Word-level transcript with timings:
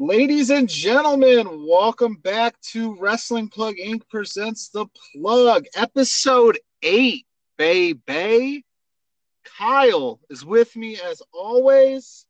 Ladies 0.00 0.48
and 0.48 0.66
gentlemen, 0.66 1.66
welcome 1.68 2.14
back 2.14 2.58
to 2.62 2.98
Wrestling 2.98 3.50
Plug 3.50 3.74
Inc. 3.74 4.00
presents 4.08 4.70
The 4.70 4.86
Plug, 5.12 5.66
episode 5.74 6.58
8, 6.82 7.26
baby. 7.58 8.64
Kyle 9.44 10.18
is 10.30 10.42
with 10.42 10.74
me 10.74 10.98
as 10.98 11.20
always. 11.34 12.24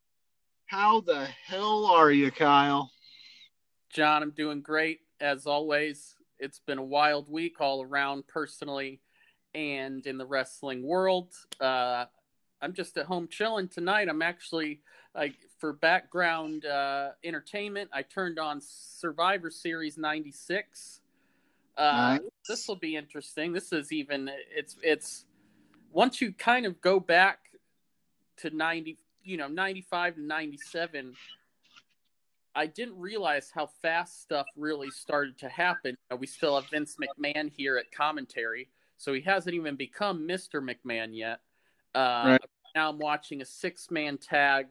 How 0.67 1.03
the 1.03 1.29
hell 1.47 1.87
are 1.87 2.11
you, 2.11 2.33
Kyle? 2.33 2.91
John, 3.89 4.25
I'm 4.25 4.33
doing 4.33 4.63
great 4.63 4.99
as 5.21 5.47
always. 5.47 6.17
It's 6.41 6.59
been 6.59 6.79
a 6.79 6.83
wild 6.83 7.31
week 7.31 7.61
all 7.61 7.85
around 7.85 8.27
personally 8.27 9.01
and 9.55 10.05
in 10.09 10.19
the 10.19 10.27
wrestling 10.27 10.83
world. 10.83 11.33
Uh, 11.61 12.07
I'm 12.61 12.73
just 12.73 12.97
at 12.97 13.07
home 13.07 13.29
chilling 13.29 13.69
tonight. 13.69 14.09
I'm 14.09 14.23
actually 14.23 14.81
like 15.15 15.35
for 15.59 15.73
background 15.73 16.65
uh, 16.65 17.11
entertainment. 17.25 17.91
I 17.93 18.03
turned 18.03 18.39
on 18.39 18.61
Survivor 18.61 19.51
Series 19.51 19.99
'96. 19.99 21.01
Uh, 21.77 21.83
nice. 21.83 22.21
This 22.49 22.69
will 22.69 22.77
be 22.77 22.97
interesting. 22.97 23.53
This 23.53 23.73
is 23.73 23.93
even 23.93 24.31
it's 24.55 24.77
it's 24.83 25.25
once 25.93 26.21
you 26.21 26.33
kind 26.33 26.67
of 26.67 26.81
go 26.81 27.01
back 27.01 27.39
to 28.39 28.51
90 28.51 28.99
you 29.23 29.37
know 29.37 29.49
95 29.49 30.15
to 30.15 30.23
97 30.23 31.15
i 32.55 32.67
didn't 32.67 32.99
realize 32.99 33.51
how 33.53 33.67
fast 33.67 34.23
stuff 34.23 34.47
really 34.57 34.91
started 34.91 35.39
to 35.39 35.49
happen 35.49 35.97
we 36.19 36.27
still 36.27 36.59
have 36.59 36.69
vince 36.71 36.97
mcmahon 36.97 37.51
here 37.51 37.77
at 37.77 37.91
commentary 37.93 38.69
so 38.97 39.13
he 39.13 39.21
hasn't 39.21 39.55
even 39.55 39.77
become 39.77 40.27
mr 40.27 40.63
mcmahon 40.63 41.11
yet 41.13 41.41
uh, 41.95 42.23
right. 42.27 42.41
now 42.75 42.89
i'm 42.89 42.99
watching 42.99 43.43
a 43.43 43.45
six 43.45 43.91
man 43.91 44.17
tag 44.17 44.67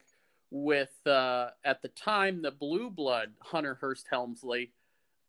with 0.51 0.95
uh, 1.05 1.49
at 1.63 1.81
the 1.81 1.89
time 1.89 2.41
the 2.41 2.51
blue 2.51 2.89
blood 2.89 3.33
hunter 3.39 3.77
hearst 3.79 4.07
helmsley 4.09 4.71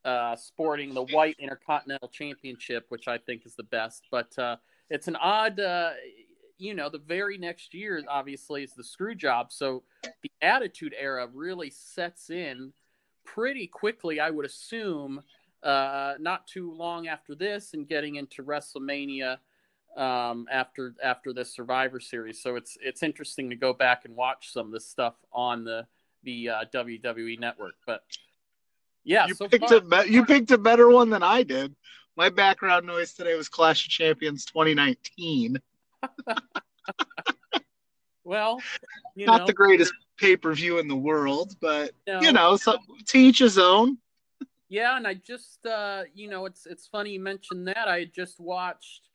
uh, 0.04 0.34
sporting 0.34 0.94
the 0.94 1.04
white 1.04 1.36
intercontinental 1.38 2.08
championship 2.08 2.86
which 2.88 3.06
i 3.08 3.18
think 3.18 3.44
is 3.44 3.54
the 3.54 3.62
best. 3.64 4.06
But 4.10 4.36
uh, 4.38 4.56
it's 4.88 5.08
an 5.08 5.16
odd 5.16 5.60
uh, 5.60 5.90
you 6.58 6.74
know 6.74 6.88
the 6.88 6.98
very 6.98 7.38
next 7.38 7.74
year 7.74 8.02
obviously 8.08 8.62
is 8.62 8.72
the 8.72 8.84
screw 8.84 9.14
job. 9.14 9.52
So 9.52 9.82
the 10.22 10.30
attitude 10.42 10.94
era 10.98 11.28
really 11.32 11.70
sets 11.70 12.30
in 12.30 12.72
pretty 13.24 13.66
quickly 13.66 14.18
i 14.18 14.30
would 14.30 14.46
assume 14.46 15.22
uh, 15.62 16.14
not 16.18 16.46
too 16.46 16.72
long 16.72 17.06
after 17.06 17.34
this 17.34 17.74
and 17.74 17.86
getting 17.86 18.16
into 18.16 18.42
wrestlemania 18.42 19.36
um, 19.96 20.46
after 20.50 20.94
after 21.02 21.32
this 21.32 21.52
survivor 21.52 22.00
series 22.00 22.42
so 22.42 22.56
it's 22.56 22.78
it's 22.80 23.02
interesting 23.02 23.50
to 23.50 23.56
go 23.56 23.72
back 23.72 24.04
and 24.04 24.14
watch 24.14 24.52
some 24.52 24.66
of 24.66 24.72
this 24.72 24.86
stuff 24.86 25.14
on 25.32 25.64
the 25.64 25.86
the 26.22 26.48
uh, 26.48 26.64
wwe 26.72 27.38
network 27.38 27.74
but 27.86 28.02
yeah 29.04 29.26
you 29.26 29.34
so 29.34 29.48
picked 29.48 29.68
far, 29.68 29.80
a 29.92 30.06
you 30.06 30.24
picked 30.24 30.50
a 30.50 30.58
better 30.58 30.88
one 30.88 31.10
than 31.10 31.22
i 31.22 31.42
did 31.42 31.74
my 32.16 32.28
background 32.28 32.86
noise 32.86 33.14
today 33.14 33.34
was 33.34 33.48
Clash 33.48 33.86
of 33.86 33.90
Champions 33.90 34.44
2019. 34.44 35.58
well, 38.24 38.60
not 39.16 39.40
know. 39.40 39.46
the 39.46 39.52
greatest 39.52 39.92
pay 40.18 40.36
per 40.36 40.52
view 40.52 40.78
in 40.78 40.88
the 40.88 40.96
world, 40.96 41.56
but 41.60 41.92
no. 42.06 42.20
you 42.20 42.32
know, 42.32 42.56
so, 42.56 42.76
to 43.06 43.18
each 43.18 43.38
his 43.38 43.58
own. 43.58 43.96
Yeah, 44.68 44.96
and 44.96 45.06
I 45.06 45.14
just, 45.14 45.64
uh, 45.66 46.02
you 46.14 46.28
know, 46.28 46.46
it's 46.46 46.66
it's 46.66 46.86
funny 46.86 47.12
you 47.12 47.20
mentioned 47.20 47.66
that. 47.68 47.88
I 47.88 48.04
just 48.04 48.38
watched 48.38 49.08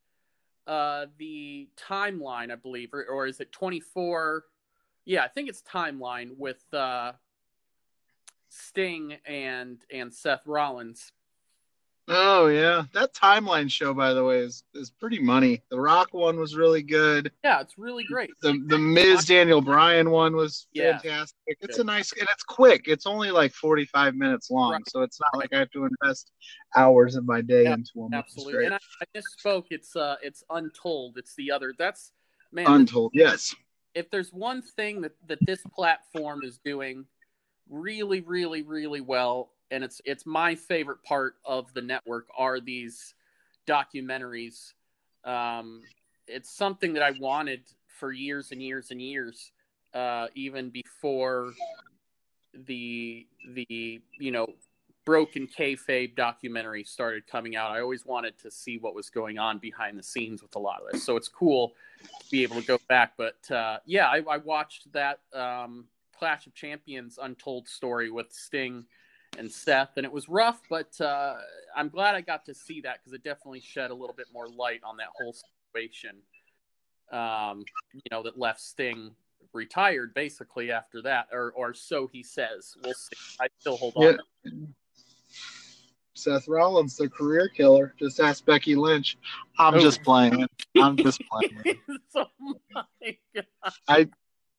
uh, 0.68 1.06
the 1.18 1.70
timeline, 1.78 2.52
I 2.52 2.56
believe, 2.56 2.94
or, 2.94 3.06
or 3.06 3.28
is 3.28 3.40
it 3.40 3.52
24? 3.52 4.46
Yeah, 5.06 5.24
I 5.24 5.28
think 5.28 5.50
it's 5.50 5.62
timeline 5.62 6.38
with 6.38 6.64
uh, 6.74 7.14
Sting 8.50 9.18
and 9.26 9.84
and 9.92 10.14
Seth 10.14 10.42
Rollins 10.46 11.12
Oh 12.08 12.48
yeah, 12.48 12.84
that 12.94 13.16
timeline 13.16 13.70
show, 13.70 13.92
by 13.92 14.14
the 14.14 14.24
way, 14.24 14.38
is 14.38 14.64
is 14.76 14.92
pretty 14.92 15.18
money. 15.18 15.64
The 15.72 15.80
Rock 15.80 16.14
one 16.14 16.40
was 16.40 16.56
really 16.56 16.84
good. 16.84 17.32
Yeah, 17.44 17.62
it's 17.62 17.80
really 17.80 18.04
great. 18.04 18.30
The 18.44 18.62
the 18.68 18.78
Miz 18.78 19.26
Daniel 19.26 19.60
Bryan 19.60 20.12
one 20.12 20.36
was 20.36 20.68
yeah. 20.72 21.00
fantastic. 21.00 21.58
It's 21.62 21.78
good. 21.78 21.84
a 21.84 21.86
nice 21.86 22.12
and 22.12 22.28
it's 22.32 22.44
quick. 22.44 22.84
It's 22.88 23.08
only 23.08 23.32
like 23.32 23.54
forty 23.54 23.86
five 23.86 24.14
minutes 24.14 24.52
long, 24.52 24.74
right. 24.74 24.90
so 24.90 25.02
it's 25.02 25.20
not 25.20 25.36
like 25.36 25.52
I 25.52 25.58
have 25.58 25.72
to 25.72 25.88
invest 25.88 26.32
hours 26.76 27.16
of 27.16 27.26
my 27.26 27.42
day 27.42 27.64
yeah, 27.64 27.74
into 27.74 27.92
them. 27.96 28.14
Absolutely, 28.14 28.66
and 28.66 28.76
I, 28.76 28.80
I 29.02 29.18
misspoke. 29.18 29.66
It's 29.72 29.96
uh, 29.96 30.18
it's 30.22 30.44
Untold. 30.52 31.18
It's 31.18 31.34
the 31.34 31.50
other. 31.50 31.74
That's 31.76 32.12
man. 32.52 32.68
Untold. 32.68 33.14
Yes. 33.16 33.56
If 33.96 34.12
there's 34.12 34.32
one 34.32 34.62
thing 34.62 35.02
that 35.02 35.16
that 35.28 35.40
this 35.42 35.64
platform 35.74 36.42
is 36.44 36.60
doing 36.64 37.06
really, 37.68 38.22
really, 38.22 38.62
really 38.62 39.02
well 39.02 39.50
and 39.72 39.84
it's 39.84 40.02
it's 40.06 40.26
my 40.26 40.56
favorite 40.56 41.04
part 41.04 41.36
of 41.46 41.74
the 41.74 41.82
network 41.82 42.28
are 42.38 42.60
these 42.60 43.14
documentaries. 43.68 44.74
Um, 45.24 45.82
it's 46.28 46.50
something 46.50 46.94
that 46.94 47.04
I 47.04 47.12
wanted 47.20 47.62
for 47.88 48.12
years 48.12 48.52
and 48.52 48.62
years 48.62 48.92
and 48.92 49.02
years, 49.02 49.52
uh, 49.94 50.28
even 50.36 50.70
before 50.70 51.54
the 52.54 53.28
the 53.54 54.02
you 54.20 54.32
know 54.32 54.48
broken 55.06 55.48
kayfabe 55.48 56.16
documentary 56.16 56.84
started 56.84 57.28
coming 57.28 57.56
out. 57.56 57.72
I 57.72 57.80
always 57.80 58.06
wanted 58.06 58.38
to 58.40 58.50
see 58.50 58.78
what 58.78 58.96
was 58.96 59.10
going 59.10 59.38
on 59.38 59.60
behind 59.60 60.00
the 60.00 60.04
scenes 60.04 60.42
with 60.42 60.56
a 60.56 60.60
lot 60.60 60.82
of 60.82 60.92
this. 60.92 61.04
So 61.04 61.16
it's 61.16 61.28
cool 61.28 61.74
to 62.02 62.32
be 62.32 62.42
able 62.42 62.60
to 62.60 62.66
go 62.66 62.80
back. 62.90 63.14
But 63.16 63.52
uh, 63.52 63.78
yeah, 63.86 64.08
I, 64.08 64.24
I, 64.28 64.38
watched 64.38 64.92
that 64.94 65.20
um, 65.32 65.86
Clash 66.18 66.48
of 66.48 66.56
Champions 66.56 67.20
Untold 67.22 67.68
story 67.68 68.10
with 68.10 68.34
Sting 68.34 68.86
and 69.38 69.52
Seth, 69.52 69.98
and 69.98 70.06
it 70.06 70.12
was 70.12 70.30
rough, 70.30 70.62
but 70.70 71.00
uh, 71.02 71.36
I'm 71.76 71.90
glad 71.90 72.16
I 72.16 72.22
got 72.22 72.46
to 72.46 72.54
see 72.54 72.82
that 72.82 73.00
because 73.00 73.14
it 73.14 73.24
definitely 73.24 73.62
shed 73.62 73.92
a 73.92 73.94
little 73.94 74.16
bit 74.16 74.28
more 74.34 74.48
light 74.48 74.82
on 74.84 74.98
that 74.98 75.08
whole 75.16 75.36
situation. 75.74 76.18
Um, 77.12 77.64
you 77.94 78.02
know, 78.12 78.24
that 78.24 78.38
left 78.38 78.62
Sting 78.62 79.12
retired 79.54 80.14
basically 80.14 80.72
after 80.72 81.02
that, 81.04 81.28
or 81.32 81.52
or 81.56 81.74
so 81.74 82.08
he 82.08 82.24
says. 82.24 82.76
We'll 82.84 82.94
see. 82.94 83.18
I 83.40 83.48
still 83.60 83.78
hold 83.78 83.94
on. 83.96 84.18
Yeah. 84.44 84.52
Seth 86.16 86.48
Rollins, 86.48 86.96
the 86.96 87.10
career 87.10 87.50
killer. 87.50 87.94
Just 88.00 88.20
ask 88.20 88.46
Becky 88.46 88.76
Lynch. 88.76 89.18
I'm 89.60 89.76
oh. 89.76 89.80
just 89.80 90.02
playing. 90.02 90.48
I'm 90.78 90.96
just 90.96 91.22
playing. 91.30 91.80
oh 92.16 92.26
my 92.74 93.18
God. 93.36 93.74
I 93.88 94.08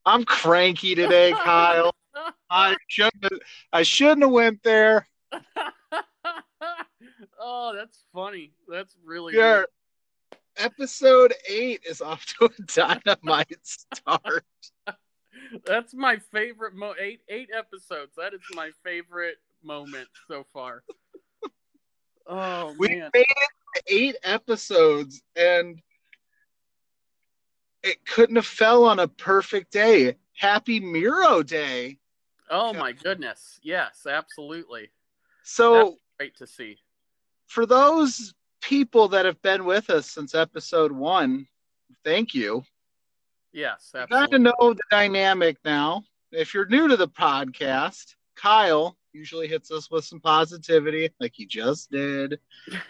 I'm 0.04 0.24
cranky 0.24 0.94
today, 0.94 1.32
Kyle. 1.32 1.92
I 2.50 2.76
shouldn't. 2.88 3.24
Have, 3.24 3.40
I 3.72 3.82
shouldn't 3.82 4.22
have 4.22 4.30
went 4.30 4.62
there. 4.62 5.06
oh, 7.40 7.74
that's 7.74 8.04
funny. 8.12 8.52
That's 8.68 8.94
really. 9.04 9.36
Yeah. 9.36 9.62
Episode 10.58 11.34
eight 11.48 11.82
is 11.88 12.00
off 12.00 12.24
to 12.24 12.46
a 12.46 12.62
dynamite 13.04 13.58
start. 13.62 14.44
that's 15.66 15.92
my 15.92 16.16
favorite 16.32 16.74
mo. 16.74 16.94
Eight 16.98 17.20
eight 17.28 17.50
episodes. 17.56 18.12
That 18.16 18.32
is 18.32 18.40
my 18.54 18.70
favorite 18.84 19.36
moment 19.62 20.08
so 20.28 20.46
far. 20.52 20.82
Oh 22.26 22.74
we 22.78 22.88
man. 22.88 23.10
made 23.14 23.20
it 23.20 23.82
eight 23.86 24.16
episodes, 24.24 25.22
and 25.36 25.80
it 27.82 28.04
couldn't 28.04 28.36
have 28.36 28.46
fell 28.46 28.84
on 28.84 28.98
a 28.98 29.08
perfect 29.08 29.72
day. 29.72 30.16
Happy 30.32 30.80
Miro 30.80 31.42
Day. 31.42 31.98
Oh 32.50 32.72
my 32.72 32.92
goodness. 32.92 33.58
Yes, 33.62 34.06
absolutely. 34.08 34.90
So 35.42 35.74
That's 35.74 35.96
great 36.18 36.36
to 36.36 36.46
see. 36.46 36.78
For 37.46 37.66
those 37.66 38.34
people 38.60 39.08
that 39.08 39.24
have 39.24 39.40
been 39.42 39.64
with 39.64 39.90
us 39.90 40.10
since 40.10 40.34
episode 40.34 40.92
one, 40.92 41.46
thank 42.04 42.34
you. 42.34 42.64
Yes, 43.52 43.92
absolutely. 43.94 44.26
Got 44.28 44.30
to 44.32 44.38
know 44.38 44.74
the 44.74 44.82
dynamic 44.90 45.56
now. 45.64 46.04
If 46.32 46.52
you're 46.52 46.66
new 46.66 46.88
to 46.88 46.96
the 46.96 47.08
podcast, 47.08 48.14
Kyle 48.34 48.96
usually 49.12 49.48
hits 49.48 49.70
us 49.70 49.90
with 49.90 50.04
some 50.04 50.20
positivity, 50.20 51.10
like 51.20 51.32
he 51.34 51.46
just 51.46 51.90
did. 51.90 52.38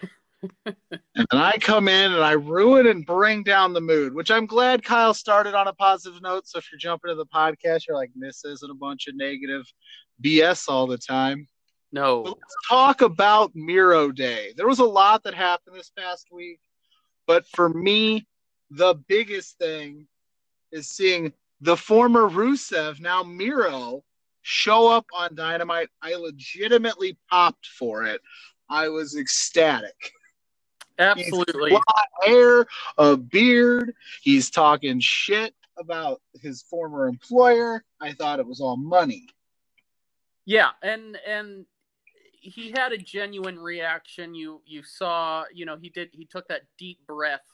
and 0.64 1.26
I 1.32 1.58
come 1.58 1.88
in 1.88 2.12
and 2.12 2.22
I 2.22 2.32
ruin 2.32 2.86
and 2.86 3.06
bring 3.06 3.42
down 3.42 3.72
the 3.72 3.80
mood, 3.80 4.14
which 4.14 4.30
I'm 4.30 4.46
glad 4.46 4.84
Kyle 4.84 5.14
started 5.14 5.54
on 5.54 5.68
a 5.68 5.72
positive 5.72 6.20
note. 6.22 6.46
So 6.46 6.58
if 6.58 6.70
you're 6.70 6.78
jumping 6.78 7.10
to 7.10 7.14
the 7.14 7.26
podcast, 7.26 7.86
you're 7.86 7.96
like, 7.96 8.10
this 8.14 8.44
isn't 8.44 8.70
a 8.70 8.74
bunch 8.74 9.06
of 9.06 9.16
negative 9.16 9.64
BS 10.22 10.68
all 10.68 10.86
the 10.86 10.98
time. 10.98 11.48
No. 11.92 12.22
But 12.22 12.38
let's 12.40 12.56
talk 12.68 13.00
about 13.00 13.52
Miro 13.54 14.10
Day. 14.10 14.52
There 14.56 14.66
was 14.66 14.80
a 14.80 14.84
lot 14.84 15.22
that 15.24 15.34
happened 15.34 15.76
this 15.76 15.92
past 15.98 16.28
week, 16.32 16.60
but 17.26 17.46
for 17.48 17.68
me, 17.68 18.26
the 18.70 18.94
biggest 19.08 19.58
thing 19.58 20.06
is 20.72 20.88
seeing 20.88 21.32
the 21.60 21.76
former 21.76 22.28
Rusev, 22.28 23.00
now 23.00 23.22
Miro, 23.22 24.02
show 24.42 24.88
up 24.88 25.06
on 25.14 25.34
Dynamite. 25.34 25.88
I 26.02 26.14
legitimately 26.14 27.16
popped 27.30 27.66
for 27.66 28.04
it. 28.04 28.20
I 28.68 28.88
was 28.88 29.16
ecstatic. 29.16 30.12
Absolutely. 30.98 31.76
hair, 32.24 32.66
a 32.98 33.16
beard. 33.16 33.94
He's 34.22 34.50
talking 34.50 35.00
shit 35.00 35.54
about 35.78 36.22
his 36.40 36.62
former 36.62 37.06
employer. 37.06 37.84
I 38.00 38.12
thought 38.12 38.40
it 38.40 38.46
was 38.46 38.60
all 38.60 38.76
money. 38.76 39.28
Yeah, 40.44 40.70
and 40.82 41.18
and 41.26 41.66
he 42.40 42.70
had 42.70 42.92
a 42.92 42.98
genuine 42.98 43.58
reaction. 43.58 44.34
You 44.34 44.62
you 44.64 44.82
saw, 44.82 45.44
you 45.52 45.66
know, 45.66 45.76
he 45.76 45.88
did 45.88 46.10
he 46.12 46.24
took 46.24 46.48
that 46.48 46.62
deep 46.78 47.04
breath 47.06 47.44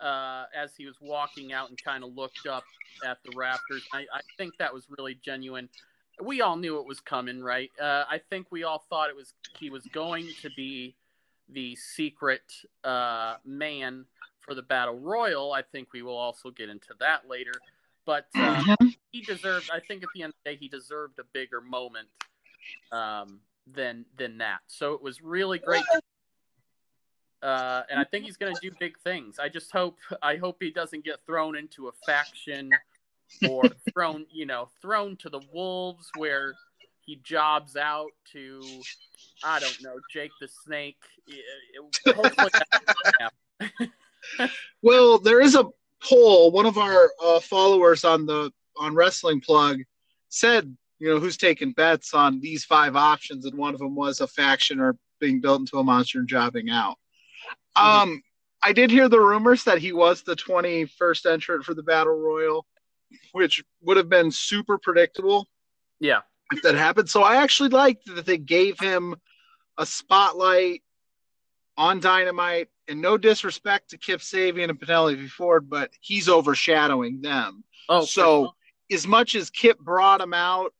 uh, 0.00 0.44
as 0.54 0.74
he 0.76 0.86
was 0.86 0.96
walking 1.00 1.52
out 1.52 1.68
and 1.68 1.82
kind 1.82 2.04
of 2.04 2.14
looked 2.14 2.46
up 2.46 2.64
at 3.04 3.18
the 3.24 3.32
rafters. 3.36 3.82
I, 3.92 4.00
I 4.12 4.20
think 4.38 4.54
that 4.58 4.72
was 4.72 4.86
really 4.96 5.18
genuine. 5.22 5.68
We 6.22 6.40
all 6.40 6.56
knew 6.56 6.78
it 6.78 6.86
was 6.86 7.00
coming, 7.00 7.42
right? 7.42 7.70
Uh, 7.80 8.04
I 8.08 8.20
think 8.30 8.46
we 8.50 8.64
all 8.64 8.84
thought 8.90 9.10
it 9.10 9.16
was 9.16 9.34
he 9.58 9.70
was 9.70 9.86
going 9.86 10.28
to 10.42 10.50
be 10.56 10.94
the 11.52 11.76
secret 11.76 12.42
uh, 12.84 13.36
man 13.44 14.04
for 14.40 14.54
the 14.54 14.62
battle 14.62 14.98
royal. 14.98 15.52
I 15.52 15.62
think 15.62 15.92
we 15.92 16.02
will 16.02 16.16
also 16.16 16.50
get 16.50 16.68
into 16.68 16.94
that 17.00 17.28
later. 17.28 17.52
But 18.06 18.26
uh, 18.34 18.56
mm-hmm. 18.62 18.88
he 19.12 19.20
deserved. 19.22 19.70
I 19.72 19.80
think 19.80 20.02
at 20.02 20.08
the 20.14 20.22
end 20.22 20.30
of 20.30 20.36
the 20.44 20.50
day, 20.52 20.56
he 20.56 20.68
deserved 20.68 21.18
a 21.18 21.24
bigger 21.32 21.60
moment 21.60 22.08
um, 22.92 23.40
than 23.66 24.04
than 24.16 24.38
that. 24.38 24.60
So 24.66 24.94
it 24.94 25.02
was 25.02 25.20
really 25.22 25.58
great. 25.58 25.84
Uh, 27.42 27.82
and 27.88 27.98
I 27.98 28.04
think 28.04 28.24
he's 28.24 28.36
going 28.36 28.54
to 28.54 28.60
do 28.60 28.70
big 28.78 28.98
things. 28.98 29.38
I 29.38 29.48
just 29.48 29.70
hope 29.70 29.98
I 30.22 30.36
hope 30.36 30.58
he 30.60 30.70
doesn't 30.70 31.04
get 31.04 31.24
thrown 31.26 31.56
into 31.56 31.88
a 31.88 31.92
faction 32.04 32.70
or 33.48 33.62
thrown, 33.92 34.26
you 34.30 34.46
know, 34.46 34.68
thrown 34.82 35.16
to 35.18 35.30
the 35.30 35.40
wolves 35.52 36.10
where 36.16 36.54
he 37.10 37.16
jobs 37.24 37.76
out 37.76 38.12
to 38.32 38.62
I 39.42 39.58
don't 39.58 39.82
know, 39.82 39.96
Jake 40.12 40.30
the 40.40 40.46
Snake. 40.46 40.96
well, 44.82 45.18
there 45.18 45.40
is 45.40 45.56
a 45.56 45.64
poll. 46.00 46.52
One 46.52 46.66
of 46.66 46.78
our 46.78 47.10
uh, 47.22 47.40
followers 47.40 48.04
on 48.04 48.26
the 48.26 48.52
on 48.76 48.94
Wrestling 48.94 49.40
Plug 49.40 49.78
said, 50.28 50.76
you 51.00 51.08
know, 51.08 51.18
who's 51.18 51.36
taking 51.36 51.72
bets 51.72 52.14
on 52.14 52.40
these 52.40 52.64
five 52.64 52.94
options, 52.94 53.44
and 53.44 53.58
one 53.58 53.74
of 53.74 53.80
them 53.80 53.96
was 53.96 54.20
a 54.20 54.28
faction 54.28 54.78
or 54.78 54.96
being 55.18 55.40
built 55.40 55.60
into 55.60 55.78
a 55.78 55.84
monster 55.84 56.20
and 56.20 56.28
jobbing 56.28 56.70
out. 56.70 56.96
Mm-hmm. 57.76 58.10
Um, 58.10 58.22
I 58.62 58.72
did 58.72 58.92
hear 58.92 59.08
the 59.08 59.20
rumors 59.20 59.64
that 59.64 59.78
he 59.78 59.92
was 59.92 60.22
the 60.22 60.36
21st 60.36 61.32
entrant 61.32 61.64
for 61.64 61.74
the 61.74 61.82
Battle 61.82 62.16
Royal, 62.16 62.66
which 63.32 63.64
would 63.82 63.96
have 63.96 64.08
been 64.08 64.30
super 64.30 64.78
predictable. 64.78 65.48
Yeah. 65.98 66.20
If 66.52 66.62
that 66.62 66.74
happened. 66.74 67.08
So 67.08 67.22
I 67.22 67.36
actually 67.36 67.68
liked 67.68 68.06
that 68.14 68.26
they 68.26 68.38
gave 68.38 68.78
him 68.78 69.16
a 69.78 69.86
spotlight 69.86 70.82
on 71.76 72.00
Dynamite. 72.00 72.68
And 72.88 73.00
no 73.00 73.16
disrespect 73.16 73.90
to 73.90 73.98
Kip 73.98 74.20
Sabian 74.20 74.68
and 74.68 74.80
Penelope 74.80 75.28
Ford, 75.28 75.70
but 75.70 75.90
he's 76.00 76.28
overshadowing 76.28 77.20
them. 77.20 77.62
Oh, 77.88 78.04
so 78.04 78.52
as 78.90 79.06
much 79.06 79.36
as 79.36 79.48
Kip 79.48 79.78
brought 79.78 80.20
him 80.20 80.34
out, 80.34 80.74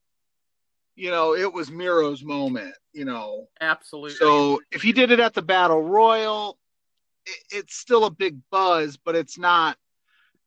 you 0.95 1.09
know, 1.09 1.33
it 1.33 1.53
was 1.53 1.71
Miro's 1.71 2.21
moment, 2.21 2.75
you 2.91 3.05
know. 3.05 3.47
Absolutely. 3.61 4.11
So 4.11 4.59
if 4.71 4.81
he 4.81 4.91
did 4.91 5.11
it 5.11 5.21
at 5.21 5.33
the 5.33 5.41
Battle 5.41 5.81
Royal, 5.81 6.59
it, 7.25 7.43
it's 7.49 7.75
still 7.75 8.03
a 8.03 8.11
big 8.11 8.39
buzz, 8.51 8.97
but 8.97 9.15
it's 9.15 9.37
not 9.37 9.77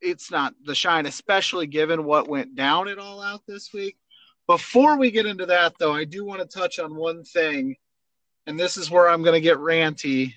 it's 0.02 0.30
not 0.30 0.54
the 0.64 0.74
shine, 0.74 1.06
especially 1.06 1.66
given 1.66 2.04
what 2.04 2.28
went 2.28 2.54
down 2.54 2.88
at 2.88 2.98
all 2.98 3.22
out 3.22 3.40
this 3.46 3.72
week. 3.72 3.96
Before 4.46 4.98
we 4.98 5.10
get 5.10 5.26
into 5.26 5.46
that 5.46 5.74
though, 5.78 5.94
I 5.94 6.04
do 6.04 6.24
want 6.24 6.40
to 6.40 6.46
touch 6.46 6.78
on 6.78 6.94
one 6.94 7.24
thing 7.24 7.76
and 8.46 8.58
this 8.58 8.76
is 8.76 8.90
where 8.90 9.08
I'm 9.08 9.22
going 9.22 9.34
to 9.34 9.40
get 9.40 9.56
ranty. 9.58 10.34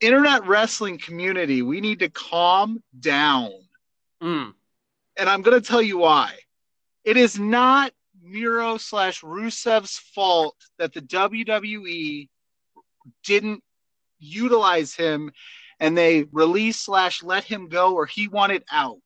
Internet 0.00 0.46
wrestling 0.46 0.98
community, 0.98 1.62
we 1.62 1.80
need 1.80 2.00
to 2.00 2.10
calm 2.10 2.82
down. 2.98 3.50
Mm. 4.22 4.52
And 5.16 5.28
I'm 5.28 5.42
going 5.42 5.60
to 5.60 5.66
tell 5.66 5.80
you 5.80 5.98
why. 5.98 6.34
It 7.04 7.16
is 7.16 7.38
not 7.38 7.92
Miro 8.22 8.76
slash 8.76 9.22
Rusev's 9.22 9.98
fault 10.14 10.56
that 10.78 10.92
the 10.92 11.00
WWE 11.00 12.28
didn't 13.22 13.62
utilize 14.18 14.94
him 14.94 15.30
and 15.80 15.96
they 15.96 16.24
release 16.32 16.78
slash 16.78 17.22
let 17.22 17.44
him 17.44 17.68
go 17.68 17.94
or 17.94 18.06
he 18.06 18.28
wanted 18.28 18.64
out. 18.70 18.98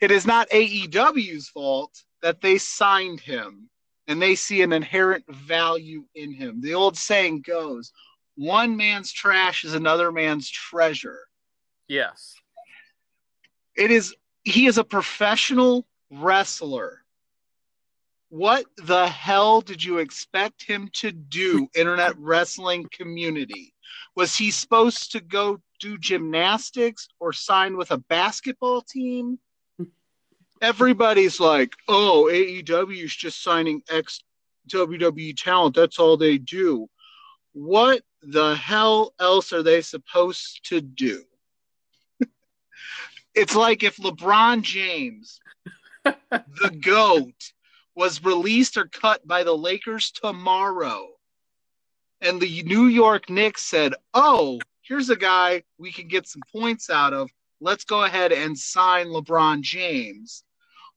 It 0.00 0.10
is 0.10 0.26
not 0.26 0.48
AEW's 0.50 1.48
fault 1.48 2.02
that 2.22 2.40
they 2.40 2.58
signed 2.58 3.20
him 3.20 3.68
and 4.06 4.22
they 4.22 4.34
see 4.34 4.62
an 4.62 4.72
inherent 4.72 5.24
value 5.28 6.04
in 6.14 6.32
him. 6.32 6.60
The 6.60 6.74
old 6.74 6.96
saying 6.96 7.42
goes, 7.42 7.92
one 8.36 8.76
man's 8.76 9.12
trash 9.12 9.64
is 9.64 9.74
another 9.74 10.12
man's 10.12 10.48
treasure. 10.48 11.20
Yes. 11.88 12.36
It 13.76 13.90
is 13.90 14.14
he 14.44 14.66
is 14.66 14.78
a 14.78 14.84
professional 14.84 15.86
wrestler. 16.10 17.04
What 18.30 18.66
the 18.76 19.08
hell 19.08 19.60
did 19.60 19.82
you 19.82 19.98
expect 19.98 20.62
him 20.62 20.90
to 20.94 21.10
do, 21.12 21.68
internet 21.74 22.16
wrestling 22.18 22.86
community? 22.92 23.74
Was 24.14 24.36
he 24.36 24.50
supposed 24.50 25.12
to 25.12 25.20
go 25.20 25.60
do 25.80 25.98
gymnastics 25.98 27.08
or 27.20 27.32
sign 27.32 27.76
with 27.76 27.90
a 27.90 27.98
basketball 27.98 28.82
team? 28.82 29.38
Everybody's 30.60 31.40
like, 31.40 31.74
oh, 31.88 32.28
AEW 32.30 33.04
is 33.04 33.14
just 33.14 33.42
signing 33.42 33.82
ex 33.90 34.20
WWE 34.68 35.34
talent. 35.36 35.74
That's 35.74 35.98
all 35.98 36.16
they 36.16 36.38
do. 36.38 36.88
What 37.52 38.02
the 38.22 38.54
hell 38.54 39.14
else 39.18 39.52
are 39.52 39.62
they 39.62 39.80
supposed 39.80 40.60
to 40.68 40.80
do? 40.80 41.24
it's 43.34 43.54
like 43.54 43.82
if 43.82 43.96
LeBron 43.96 44.62
James, 44.62 45.40
the 46.04 46.78
GOAT, 46.80 47.52
was 47.94 48.22
released 48.22 48.76
or 48.76 48.86
cut 48.86 49.26
by 49.26 49.42
the 49.42 49.56
Lakers 49.56 50.12
tomorrow, 50.12 51.08
and 52.20 52.40
the 52.40 52.62
New 52.62 52.86
York 52.86 53.28
Knicks 53.28 53.64
said, 53.64 53.94
oh, 54.14 54.60
here's 54.82 55.10
a 55.10 55.16
guy 55.16 55.62
we 55.78 55.92
can 55.92 56.08
get 56.08 56.26
some 56.26 56.42
points 56.52 56.90
out 56.90 57.12
of. 57.12 57.30
Let's 57.60 57.84
go 57.84 58.04
ahead 58.04 58.32
and 58.32 58.56
sign 58.56 59.08
LeBron 59.08 59.62
James 59.62 60.44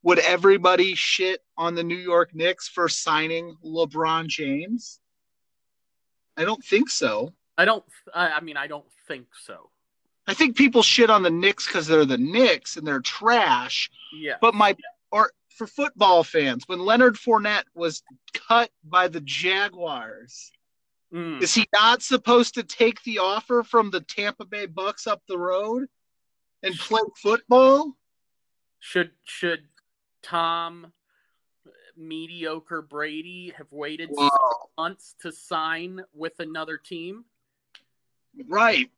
would 0.04 0.20
everybody 0.20 0.96
shit 0.96 1.42
on 1.58 1.76
the 1.76 1.84
New 1.84 1.98
York 1.98 2.34
Knicks 2.34 2.68
for 2.68 2.90
signing 2.90 3.56
LeBron 3.64 4.28
James? 4.28 5.00
I 6.38 6.46
don't 6.46 6.64
think 6.64 6.90
so. 6.90 7.34
I 7.58 7.66
don't. 7.66 7.84
I 8.14 8.40
mean, 8.42 8.58
I 8.58 8.68
don't 8.68 8.86
think 9.08 9.28
so. 9.46 9.70
I 10.28 10.34
think 10.34 10.56
people 10.56 10.84
shit 10.84 11.10
on 11.10 11.24
the 11.24 11.30
Knicks 11.30 11.68
because 11.68 11.88
they're 11.88 12.06
the 12.06 12.18
Knicks 12.18 12.78
and 12.78 12.88
they're 12.88 13.02
trash. 13.02 13.92
Yeah. 14.14 14.36
But 14.42 14.56
my 14.56 14.76
or 15.12 15.32
for 15.50 15.68
football 15.68 16.24
fans, 16.24 16.64
when 16.68 16.80
Leonard 16.80 17.16
Fournette 17.16 17.66
was 17.76 18.02
cut 18.34 18.72
by 18.84 19.08
the 19.08 19.22
Jaguars, 19.22 20.52
mm. 21.14 21.42
is 21.42 21.54
he 21.54 21.68
not 21.74 22.02
supposed 22.02 22.56
to 22.56 22.64
take 22.64 23.04
the 23.04 23.20
offer 23.20 23.64
from 23.64 23.92
the 23.92 24.02
Tampa 24.02 24.46
Bay 24.46 24.66
Bucks 24.66 25.06
up 25.06 25.22
the 25.28 25.38
road 25.38 25.88
and 26.64 26.74
play 26.76 27.02
football? 27.22 27.96
Should 28.80 29.12
should 29.24 29.68
Tom 30.22 30.92
mediocre 31.98 32.82
Brady 32.82 33.54
have 33.58 33.72
waited 33.72 34.10
months 34.78 35.16
to 35.22 35.32
sign 35.32 36.02
with 36.14 36.40
another 36.40 36.78
team? 36.78 37.26
Right. 38.48 38.90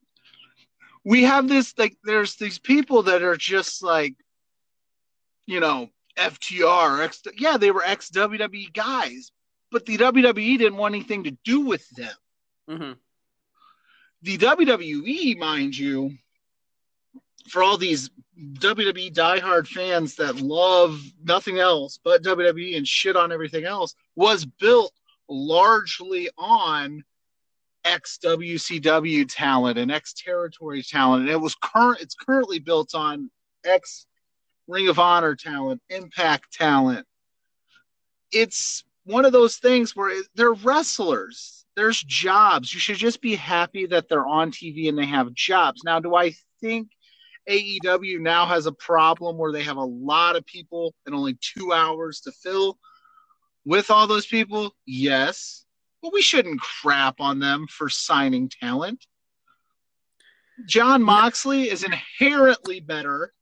We 1.04 1.24
have 1.24 1.48
this 1.48 1.74
like 1.78 1.98
there's 2.04 2.36
these 2.36 2.60
people 2.60 3.04
that 3.04 3.24
are 3.24 3.36
just 3.36 3.84
like 3.84 4.16
you 5.46 5.60
know, 5.60 5.90
FTR, 6.18 7.04
X, 7.04 7.22
yeah, 7.38 7.58
they 7.58 7.72
were 7.72 7.84
ex 7.84 8.10
WWE 8.10 8.72
guys, 8.74 9.32
but 9.72 9.86
the 9.86 9.98
WWE 9.98 10.58
didn't 10.58 10.78
want 10.78 10.96
anything 10.96 11.24
to 11.26 11.38
do 11.44 11.62
with 11.62 11.88
them. 11.92 12.16
Mm-hmm. 12.70 12.92
The 14.22 14.38
WWE, 14.38 15.38
mind 15.38 15.78
you, 15.78 16.12
for 17.50 17.62
all 17.62 17.78
these 17.78 18.10
WWE 18.40 19.14
diehard 19.14 19.68
fans 19.68 20.16
that 20.16 20.38
love 20.38 21.00
nothing 21.24 21.60
else 21.60 22.00
but 22.04 22.24
WWE 22.24 22.78
and 22.78 22.88
shit 22.88 23.16
on 23.16 23.32
everything 23.32 23.66
else 23.66 23.96
was 24.16 24.46
built 24.46 24.92
largely 25.30 26.30
on 26.38 27.04
ex 27.86 28.18
WCW 28.24 29.26
talent 29.30 29.78
and 29.78 29.92
ex 29.92 30.14
territory 30.14 30.82
talent. 30.82 31.24
And 31.24 31.32
it 31.32 31.40
was 31.40 31.56
current 31.56 32.02
it's 32.02 32.16
currently 32.16 32.60
built 32.60 32.96
on 32.96 33.30
ex 33.64 34.08
Ring 34.68 34.88
of 34.88 35.00
Honor 35.00 35.36
talent, 35.36 35.82
Impact 35.90 36.52
talent. 36.54 37.06
It's 38.32 38.84
one 39.04 39.26
of 39.26 39.32
those 39.32 39.58
things 39.58 39.96
where 39.96 40.24
they're 40.36 40.54
wrestlers. 40.54 41.66
There's 41.76 42.02
jobs. 42.02 42.74
You 42.74 42.80
should 42.80 42.98
just 42.98 43.22
be 43.22 43.36
happy 43.36 43.86
that 43.88 44.08
they're 44.08 44.26
on 44.26 44.52
TV 44.52 44.90
and 44.90 44.98
they 44.98 45.06
have 45.06 45.34
jobs. 45.34 45.82
Now, 45.84 46.00
do 46.00 46.16
I 46.16 46.34
think 46.62 46.90
AEW 47.50 48.20
now 48.20 48.46
has 48.46 48.66
a 48.66 48.72
problem 48.72 49.38
where 49.38 49.52
they 49.52 49.64
have 49.64 49.78
a 49.78 49.84
lot 49.84 50.36
of 50.36 50.46
people 50.46 50.94
and 51.06 51.14
only 51.14 51.38
two 51.42 51.74
hours 51.74 52.22
to 52.22 52.32
fill 52.32 52.78
with 53.66 53.92
all 53.92 54.08
those 54.08 54.26
people. 54.26 54.76
Yes, 54.86 55.66
but 56.02 56.14
we 56.14 56.22
shouldn't 56.22 56.62
crap 56.62 57.20
on 57.20 57.40
them 57.40 57.68
for 57.70 57.90
signing 57.90 58.50
talent. 58.50 59.06
Jon 60.66 61.02
Moxley 61.02 61.70
is 61.70 61.84
inherently 61.84 62.80
better 62.80 63.34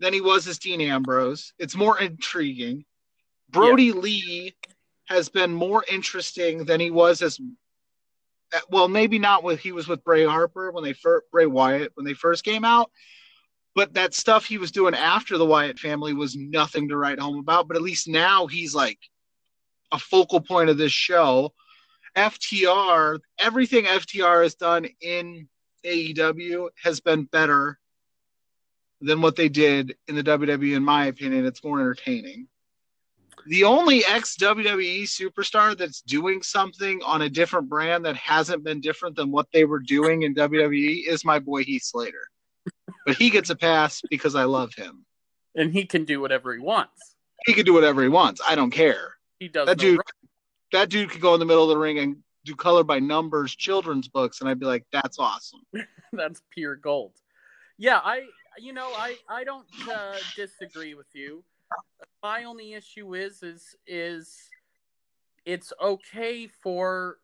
than 0.00 0.12
he 0.12 0.20
was 0.20 0.46
as 0.46 0.58
Dean 0.58 0.80
Ambrose. 0.80 1.52
It's 1.58 1.76
more 1.76 1.98
intriguing. 1.98 2.84
Brodie 3.50 3.92
Lee 3.92 4.54
has 5.06 5.28
been 5.28 5.52
more 5.52 5.84
interesting 5.90 6.64
than 6.64 6.80
he 6.80 6.90
was 6.90 7.22
as 7.22 7.40
well, 8.70 8.88
maybe 8.88 9.18
not 9.18 9.42
with 9.44 9.60
he 9.60 9.72
was 9.72 9.88
with 9.88 10.04
Bray 10.04 10.24
Harper 10.24 10.70
when 10.70 10.84
they 10.84 10.92
first 10.92 11.30
Bray 11.30 11.46
Wyatt 11.46 11.92
when 11.94 12.06
they 12.06 12.14
first 12.14 12.44
came 12.44 12.64
out, 12.64 12.90
but 13.74 13.94
that 13.94 14.14
stuff 14.14 14.44
he 14.44 14.58
was 14.58 14.72
doing 14.72 14.94
after 14.94 15.38
the 15.38 15.46
Wyatt 15.46 15.78
family 15.78 16.14
was 16.14 16.36
nothing 16.36 16.88
to 16.88 16.96
write 16.96 17.20
home 17.20 17.38
about. 17.38 17.68
But 17.68 17.76
at 17.76 17.82
least 17.82 18.08
now 18.08 18.46
he's 18.46 18.74
like 18.74 18.98
a 19.92 19.98
focal 19.98 20.40
point 20.40 20.70
of 20.70 20.78
this 20.78 20.92
show. 20.92 21.52
FTR, 22.16 23.20
everything 23.38 23.84
FTR 23.84 24.42
has 24.42 24.54
done 24.54 24.86
in 25.00 25.48
AEW 25.84 26.68
has 26.82 27.00
been 27.00 27.24
better 27.24 27.78
than 29.00 29.20
what 29.20 29.36
they 29.36 29.48
did 29.48 29.96
in 30.08 30.16
the 30.16 30.24
WWE, 30.24 30.76
in 30.76 30.82
my 30.82 31.06
opinion. 31.06 31.46
It's 31.46 31.62
more 31.62 31.78
entertaining 31.78 32.48
the 33.48 33.64
only 33.64 34.04
ex 34.04 34.36
WWE 34.36 35.04
superstar 35.04 35.76
that's 35.76 36.02
doing 36.02 36.42
something 36.42 37.00
on 37.02 37.22
a 37.22 37.30
different 37.30 37.68
brand 37.68 38.04
that 38.04 38.16
hasn't 38.16 38.62
been 38.62 38.80
different 38.80 39.16
than 39.16 39.30
what 39.30 39.46
they 39.52 39.64
were 39.64 39.78
doing 39.78 40.22
in 40.22 40.34
WWE 40.34 41.06
is 41.08 41.24
my 41.24 41.38
boy 41.38 41.64
Heath 41.64 41.82
Slater. 41.82 42.28
But 43.06 43.16
he 43.16 43.30
gets 43.30 43.48
a 43.48 43.56
pass 43.56 44.02
because 44.10 44.34
I 44.34 44.44
love 44.44 44.74
him. 44.74 45.06
And 45.54 45.72
he 45.72 45.86
can 45.86 46.04
do 46.04 46.20
whatever 46.20 46.52
he 46.52 46.60
wants. 46.60 47.14
He 47.46 47.54
can 47.54 47.64
do 47.64 47.72
whatever 47.72 48.02
he 48.02 48.08
wants. 48.08 48.42
I 48.46 48.54
don't 48.54 48.70
care. 48.70 49.14
He 49.38 49.48
does. 49.48 49.66
That 49.66 49.78
dude. 49.78 50.00
That 50.72 50.90
dude 50.90 51.10
could 51.10 51.22
go 51.22 51.32
in 51.32 51.40
the 51.40 51.46
middle 51.46 51.62
of 51.62 51.70
the 51.70 51.78
ring 51.78 51.98
and 51.98 52.18
do 52.44 52.54
color 52.54 52.84
by 52.84 52.98
numbers 52.98 53.56
children's 53.56 54.08
books, 54.08 54.42
and 54.42 54.50
I'd 54.50 54.60
be 54.60 54.66
like, 54.66 54.84
"That's 54.92 55.18
awesome." 55.18 55.62
that's 56.12 56.42
pure 56.50 56.76
gold. 56.76 57.12
Yeah, 57.78 58.00
I. 58.04 58.24
You 58.58 58.74
know, 58.74 58.88
I 58.88 59.16
I 59.28 59.44
don't 59.44 59.66
uh, 59.90 60.16
disagree 60.36 60.94
with 60.94 61.06
you 61.14 61.44
my 62.22 62.44
only 62.44 62.74
issue 62.74 63.14
is 63.14 63.42
is 63.42 63.76
is 63.86 64.50
it's 65.44 65.72
okay 65.80 66.46
for 66.46 67.18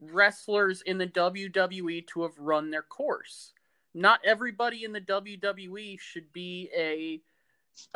wrestlers 0.00 0.82
in 0.82 0.98
the 0.98 1.06
WWE 1.06 2.06
to 2.08 2.22
have 2.22 2.38
run 2.38 2.70
their 2.70 2.82
course. 2.82 3.52
Not 3.94 4.20
everybody 4.24 4.84
in 4.84 4.92
the 4.92 5.00
WWE 5.00 5.98
should 5.98 6.32
be 6.32 6.68
a 6.76 7.20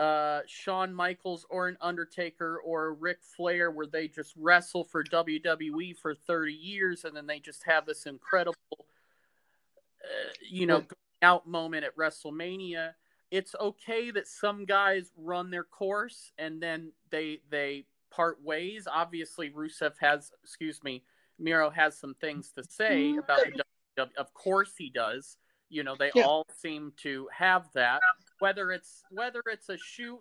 uh, 0.00 0.40
Shawn 0.46 0.94
Michaels 0.94 1.46
or 1.50 1.68
an 1.68 1.76
Undertaker 1.80 2.58
or 2.64 2.86
a 2.86 2.92
Ric 2.92 3.18
Flair 3.22 3.70
where 3.70 3.86
they 3.86 4.08
just 4.08 4.34
wrestle 4.36 4.84
for 4.84 5.02
WWE 5.02 5.96
for 5.96 6.14
30 6.14 6.52
years 6.52 7.04
and 7.04 7.16
then 7.16 7.26
they 7.26 7.38
just 7.38 7.64
have 7.64 7.86
this 7.86 8.06
incredible, 8.06 8.56
uh, 8.78 10.30
you 10.48 10.66
know, 10.66 10.84
out 11.22 11.46
moment 11.46 11.84
at 11.84 11.96
WrestleMania 11.96 12.92
it's 13.30 13.54
okay 13.60 14.10
that 14.10 14.26
some 14.26 14.64
guys 14.64 15.12
run 15.16 15.50
their 15.50 15.64
course 15.64 16.32
and 16.38 16.60
then 16.60 16.92
they 17.10 17.40
they 17.50 17.84
part 18.10 18.42
ways. 18.42 18.88
Obviously, 18.90 19.50
Rusev 19.50 19.92
has, 20.00 20.32
excuse 20.42 20.82
me, 20.82 21.04
Miro 21.38 21.70
has 21.70 21.96
some 21.96 22.14
things 22.20 22.52
to 22.52 22.64
say 22.64 23.16
about 23.16 23.40
the 23.44 23.62
WWE. 23.98 24.08
Of 24.18 24.34
course, 24.34 24.74
he 24.76 24.90
does. 24.90 25.36
You 25.68 25.84
know, 25.84 25.94
they 25.96 26.10
yeah. 26.14 26.24
all 26.24 26.46
seem 26.58 26.92
to 27.02 27.28
have 27.36 27.66
that. 27.74 28.00
Whether 28.40 28.72
it's 28.72 29.02
whether 29.10 29.42
it's 29.46 29.68
a 29.68 29.78
shoot 29.78 30.20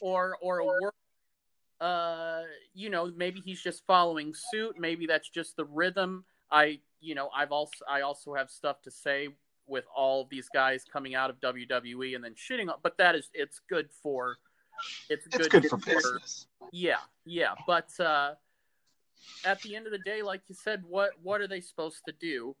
or 0.00 0.36
or 0.40 0.58
a 0.58 0.66
work, 0.66 0.94
uh, 1.80 2.42
you 2.74 2.90
know, 2.90 3.12
maybe 3.16 3.40
he's 3.44 3.60
just 3.60 3.84
following 3.86 4.32
suit. 4.52 4.78
Maybe 4.78 5.06
that's 5.06 5.28
just 5.28 5.56
the 5.56 5.64
rhythm. 5.64 6.24
I, 6.50 6.80
you 7.00 7.14
know, 7.14 7.28
I've 7.34 7.50
also 7.50 7.84
I 7.90 8.02
also 8.02 8.34
have 8.34 8.50
stuff 8.50 8.82
to 8.82 8.90
say 8.90 9.28
with 9.66 9.84
all 9.94 10.26
these 10.30 10.48
guys 10.52 10.84
coming 10.90 11.14
out 11.14 11.30
of 11.30 11.40
WWE 11.40 12.14
and 12.14 12.24
then 12.24 12.34
shitting 12.34 12.68
on. 12.68 12.76
But 12.82 12.96
that 12.98 13.14
is 13.14 13.30
it's 13.34 13.60
good 13.68 13.88
for 14.02 14.36
it's, 15.08 15.26
it's 15.26 15.48
good, 15.48 15.66
for 15.66 15.76
business. 15.78 16.46
Yeah, 16.72 16.96
yeah. 17.24 17.54
But 17.66 17.88
uh, 18.00 18.32
at 19.44 19.60
the 19.62 19.76
end 19.76 19.86
of 19.86 19.92
the 19.92 19.98
day, 19.98 20.22
like 20.22 20.42
you 20.48 20.54
said, 20.54 20.82
what 20.88 21.12
what 21.22 21.40
are 21.40 21.48
they 21.48 21.60
supposed 21.60 22.02
to 22.06 22.14
do? 22.20 22.56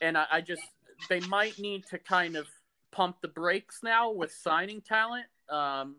And 0.00 0.16
I, 0.16 0.26
I 0.30 0.40
just 0.40 0.62
they 1.08 1.20
might 1.20 1.58
need 1.58 1.86
to 1.86 1.98
kind 1.98 2.36
of 2.36 2.46
pump 2.90 3.16
the 3.20 3.28
brakes 3.28 3.80
now 3.82 4.10
with 4.10 4.32
signing 4.32 4.80
talent. 4.80 5.26
Um, 5.48 5.96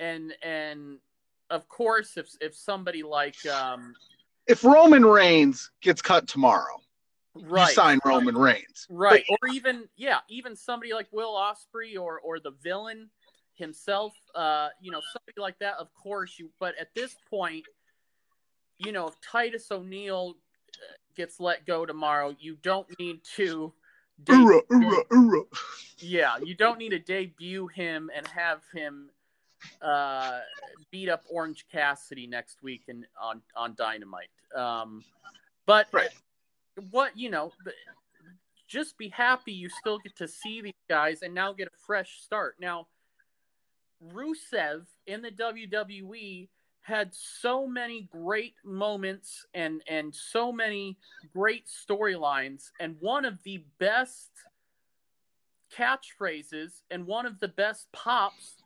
and 0.00 0.34
and 0.42 0.98
of 1.50 1.68
course, 1.68 2.16
if 2.16 2.28
if 2.40 2.56
somebody 2.56 3.02
like 3.02 3.44
um, 3.46 3.94
if 4.46 4.64
Roman 4.64 5.04
Reigns 5.04 5.70
gets 5.80 6.02
cut 6.02 6.26
tomorrow, 6.26 6.81
right. 7.34 7.68
you 7.68 7.74
sign 7.74 7.98
Roman 8.04 8.36
Reigns. 8.36 8.86
Right. 8.88 9.24
But, 9.28 9.38
or 9.42 9.54
even 9.54 9.88
yeah, 9.96 10.18
even 10.28 10.56
somebody 10.56 10.92
like 10.92 11.08
Will 11.12 11.34
Ospreay 11.34 12.00
or 12.00 12.20
or 12.20 12.38
the 12.38 12.52
villain 12.62 13.10
himself, 13.54 14.14
uh, 14.34 14.68
you 14.80 14.90
know, 14.90 15.00
somebody 15.12 15.40
like 15.40 15.58
that, 15.60 15.74
of 15.78 15.92
course 15.94 16.38
you 16.38 16.50
but 16.58 16.74
at 16.80 16.88
this 16.94 17.14
point, 17.30 17.64
you 18.78 18.92
know, 18.92 19.08
if 19.08 19.14
Titus 19.20 19.70
O'Neil 19.70 20.34
uh, 20.74 20.94
gets 21.16 21.40
let 21.40 21.66
go 21.66 21.86
tomorrow, 21.86 22.34
you 22.38 22.56
don't 22.62 22.88
need 22.98 23.20
to 23.36 23.72
debut, 24.24 24.62
ura, 24.70 25.02
ura. 25.10 25.42
Yeah, 25.98 26.38
you 26.42 26.54
don't 26.54 26.78
need 26.78 26.90
to 26.90 26.98
debut 26.98 27.68
him 27.68 28.10
and 28.14 28.26
have 28.28 28.62
him 28.74 29.10
uh, 29.80 30.40
beat 30.90 31.08
up 31.08 31.22
Orange 31.30 31.66
Cassidy 31.70 32.26
next 32.26 32.62
week 32.62 32.82
and 32.88 33.06
on 33.20 33.42
on 33.56 33.74
Dynamite. 33.76 34.30
Um, 34.54 35.04
but 35.66 35.86
right 35.92 36.10
what 36.90 37.16
you 37.16 37.30
know 37.30 37.52
just 38.72 38.96
be 38.96 39.10
happy 39.10 39.52
you 39.52 39.68
still 39.68 39.98
get 39.98 40.16
to 40.16 40.26
see 40.26 40.62
these 40.62 40.72
guys 40.88 41.20
and 41.22 41.34
now 41.34 41.52
get 41.52 41.68
a 41.68 41.86
fresh 41.86 42.20
start. 42.22 42.56
Now 42.58 42.86
rusev 44.12 44.86
in 45.06 45.22
the 45.22 45.30
wwe 45.30 46.48
had 46.80 47.14
so 47.14 47.66
many 47.66 48.08
great 48.10 48.54
moments 48.64 49.46
and 49.54 49.82
and 49.88 50.12
so 50.14 50.50
many 50.50 50.96
great 51.32 51.66
storylines 51.66 52.70
and 52.80 52.96
one 52.98 53.24
of 53.24 53.38
the 53.44 53.62
best 53.78 54.30
catchphrases 55.76 56.82
and 56.90 57.06
one 57.06 57.26
of 57.26 57.38
the 57.38 57.48
best 57.48 57.86
pops 57.92 58.56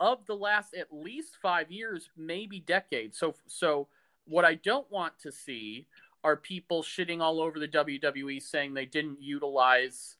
of 0.00 0.26
the 0.26 0.36
last 0.36 0.74
at 0.74 0.92
least 0.92 1.36
5 1.40 1.70
years 1.70 2.10
maybe 2.16 2.60
decades. 2.60 3.16
So 3.16 3.34
so 3.46 3.88
what 4.26 4.44
i 4.44 4.54
don't 4.54 4.90
want 4.90 5.12
to 5.18 5.32
see 5.32 5.86
are 6.24 6.36
people 6.36 6.82
shitting 6.82 7.20
all 7.20 7.40
over 7.40 7.58
the 7.58 7.68
WWE 7.68 8.40
saying 8.42 8.74
they 8.74 8.86
didn't 8.86 9.20
utilize 9.20 10.16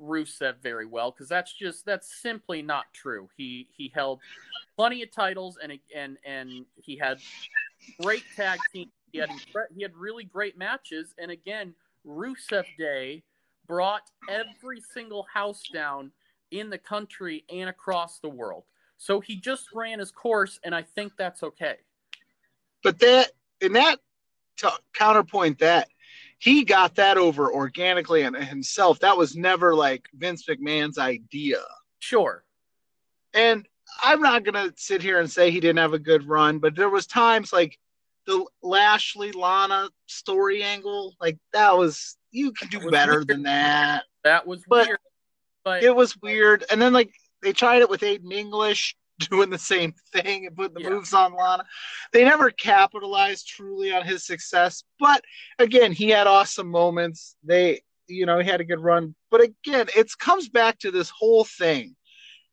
Rusev 0.00 0.56
very 0.62 0.86
well 0.86 1.10
because 1.10 1.28
that's 1.28 1.52
just 1.52 1.84
that's 1.84 2.12
simply 2.20 2.62
not 2.62 2.86
true. 2.92 3.28
He 3.36 3.68
he 3.76 3.92
held 3.94 4.20
plenty 4.76 5.02
of 5.02 5.10
titles 5.10 5.58
and 5.62 5.78
and 5.94 6.18
and 6.24 6.64
he 6.76 6.96
had 6.96 7.18
great 8.00 8.24
tag 8.34 8.58
team. 8.72 8.90
He 9.12 9.18
had 9.18 9.30
he 9.74 9.82
had 9.82 9.94
really 9.94 10.24
great 10.24 10.56
matches 10.58 11.14
and 11.18 11.30
again 11.30 11.74
Rusev 12.06 12.64
Day 12.78 13.22
brought 13.66 14.10
every 14.28 14.80
single 14.92 15.26
house 15.32 15.62
down 15.72 16.10
in 16.50 16.68
the 16.68 16.78
country 16.78 17.44
and 17.50 17.68
across 17.68 18.18
the 18.18 18.28
world. 18.28 18.64
So 18.98 19.20
he 19.20 19.36
just 19.36 19.68
ran 19.72 19.98
his 19.98 20.10
course 20.10 20.58
and 20.64 20.74
I 20.74 20.82
think 20.82 21.12
that's 21.16 21.42
okay. 21.42 21.76
But 22.82 22.98
that 23.00 23.32
in 23.60 23.74
that 23.74 24.00
to 24.58 24.70
counterpoint 24.94 25.58
that 25.60 25.88
he 26.38 26.64
got 26.64 26.96
that 26.96 27.18
over 27.18 27.52
organically 27.52 28.22
and 28.22 28.36
himself. 28.36 28.98
That 28.98 29.16
was 29.16 29.36
never 29.36 29.76
like 29.76 30.08
Vince 30.12 30.44
McMahon's 30.46 30.98
idea. 30.98 31.60
Sure. 32.00 32.42
And 33.32 33.66
I'm 34.02 34.20
not 34.20 34.44
gonna 34.44 34.72
sit 34.76 35.02
here 35.02 35.20
and 35.20 35.30
say 35.30 35.50
he 35.50 35.60
didn't 35.60 35.78
have 35.78 35.92
a 35.92 36.00
good 36.00 36.26
run, 36.26 36.58
but 36.58 36.74
there 36.74 36.88
was 36.88 37.06
times 37.06 37.52
like 37.52 37.78
the 38.26 38.44
Lashley 38.60 39.30
Lana 39.30 39.88
story 40.06 40.64
angle, 40.64 41.14
like 41.20 41.38
that 41.52 41.76
was 41.76 42.16
you 42.32 42.52
could 42.52 42.70
do 42.70 42.90
better 42.90 43.12
weird. 43.12 43.28
than 43.28 43.42
that. 43.44 44.04
That 44.24 44.46
was 44.46 44.64
but 44.68 44.88
weird. 44.88 44.98
But 45.64 45.84
it 45.84 45.94
was 45.94 46.16
weird. 46.20 46.64
And 46.70 46.82
then 46.82 46.92
like 46.92 47.14
they 47.40 47.52
tried 47.52 47.82
it 47.82 47.90
with 47.90 48.00
Aiden 48.00 48.32
English 48.32 48.96
doing 49.30 49.50
the 49.50 49.58
same 49.58 49.94
thing 50.12 50.46
and 50.46 50.56
putting 50.56 50.74
the 50.74 50.82
yeah. 50.82 50.90
moves 50.90 51.12
on 51.12 51.34
Lana. 51.34 51.64
They 52.12 52.24
never 52.24 52.50
capitalized 52.50 53.46
truly 53.46 53.92
on 53.92 54.04
his 54.04 54.26
success, 54.26 54.84
but 54.98 55.24
again, 55.58 55.92
he 55.92 56.08
had 56.08 56.26
awesome 56.26 56.68
moments. 56.68 57.36
They, 57.44 57.82
you 58.08 58.26
know, 58.26 58.38
he 58.38 58.48
had 58.48 58.60
a 58.60 58.64
good 58.64 58.80
run. 58.80 59.14
But 59.30 59.42
again, 59.42 59.88
it 59.96 60.10
comes 60.18 60.48
back 60.48 60.78
to 60.80 60.90
this 60.90 61.10
whole 61.10 61.44
thing. 61.44 61.96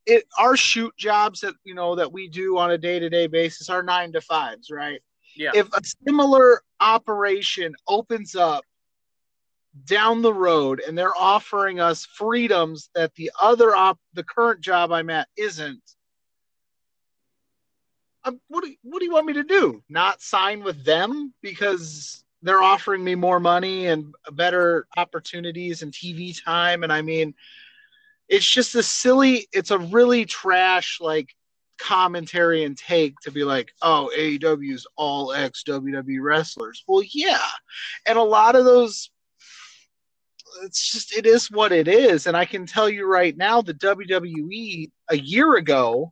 It 0.05 0.25
our 0.37 0.55
shoot 0.57 0.95
jobs 0.97 1.41
that 1.41 1.55
you 1.63 1.75
know 1.75 1.95
that 1.95 2.11
we 2.11 2.29
do 2.29 2.57
on 2.57 2.71
a 2.71 2.77
day 2.77 2.99
to 2.99 3.09
day 3.09 3.27
basis 3.27 3.69
are 3.69 3.83
nine 3.83 4.11
to 4.13 4.21
fives, 4.21 4.71
right? 4.71 5.01
Yeah. 5.35 5.51
If 5.53 5.67
a 5.73 5.81
similar 6.07 6.61
operation 6.79 7.75
opens 7.87 8.35
up 8.35 8.63
down 9.85 10.21
the 10.21 10.33
road 10.33 10.81
and 10.85 10.97
they're 10.97 11.15
offering 11.17 11.79
us 11.79 12.05
freedoms 12.05 12.89
that 12.95 13.13
the 13.15 13.31
other 13.41 13.75
op 13.75 13.99
the 14.13 14.23
current 14.23 14.61
job 14.61 14.91
I'm 14.91 15.09
at 15.09 15.27
isn't, 15.37 15.81
um, 18.25 18.39
what 18.47 18.63
do, 18.63 18.73
what 18.83 18.99
do 18.99 19.05
you 19.05 19.13
want 19.13 19.25
me 19.25 19.33
to 19.33 19.43
do? 19.43 19.83
Not 19.89 20.21
sign 20.21 20.63
with 20.63 20.83
them 20.83 21.33
because 21.41 22.23
they're 22.41 22.61
offering 22.61 23.03
me 23.03 23.15
more 23.15 23.39
money 23.39 23.87
and 23.87 24.13
better 24.31 24.87
opportunities 24.97 25.81
and 25.81 25.91
TV 25.91 26.41
time. 26.43 26.83
And 26.83 26.91
I 26.91 27.01
mean, 27.01 27.33
it's 28.27 28.49
just 28.49 28.75
a 28.75 28.83
silly, 28.83 29.47
it's 29.51 29.71
a 29.71 29.79
really 29.79 30.25
trash, 30.25 30.99
like 31.01 31.35
commentary 31.77 32.65
and 32.65 32.77
take 32.77 33.19
to 33.21 33.31
be 33.31 33.43
like, 33.43 33.71
oh, 33.81 34.11
AEW's 34.17 34.85
all 34.95 35.33
ex 35.33 35.63
WWE 35.67 36.21
wrestlers. 36.21 36.83
Well, 36.87 37.03
yeah. 37.11 37.47
And 38.05 38.17
a 38.17 38.23
lot 38.23 38.55
of 38.55 38.65
those 38.65 39.09
it's 40.63 40.91
just 40.91 41.15
it 41.15 41.25
is 41.25 41.51
what 41.51 41.71
it 41.71 41.87
is. 41.87 42.27
And 42.27 42.35
I 42.35 42.45
can 42.45 42.65
tell 42.65 42.89
you 42.89 43.05
right 43.05 43.35
now, 43.35 43.61
the 43.61 43.73
WWE 43.73 44.91
a 45.09 45.17
year 45.17 45.55
ago, 45.55 46.11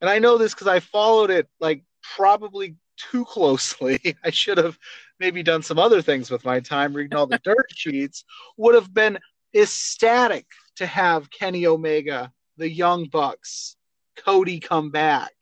and 0.00 0.08
I 0.08 0.18
know 0.18 0.38
this 0.38 0.54
because 0.54 0.66
I 0.66 0.80
followed 0.80 1.30
it 1.30 1.48
like 1.60 1.82
probably 2.16 2.76
too 2.96 3.24
closely. 3.24 4.00
I 4.24 4.30
should 4.30 4.58
have 4.58 4.78
maybe 5.20 5.42
done 5.42 5.62
some 5.62 5.78
other 5.78 6.02
things 6.02 6.30
with 6.30 6.44
my 6.44 6.60
time 6.60 6.94
reading 6.94 7.16
all 7.16 7.26
the 7.26 7.38
dirt 7.44 7.70
sheets, 7.74 8.24
would 8.56 8.74
have 8.74 8.92
been 8.92 9.18
ecstatic 9.54 10.46
to 10.76 10.86
have 10.86 11.30
Kenny 11.30 11.66
Omega, 11.66 12.32
the 12.56 12.70
Young 12.70 13.06
Bucks, 13.06 13.76
Cody 14.16 14.60
come 14.60 14.90
back. 14.90 15.32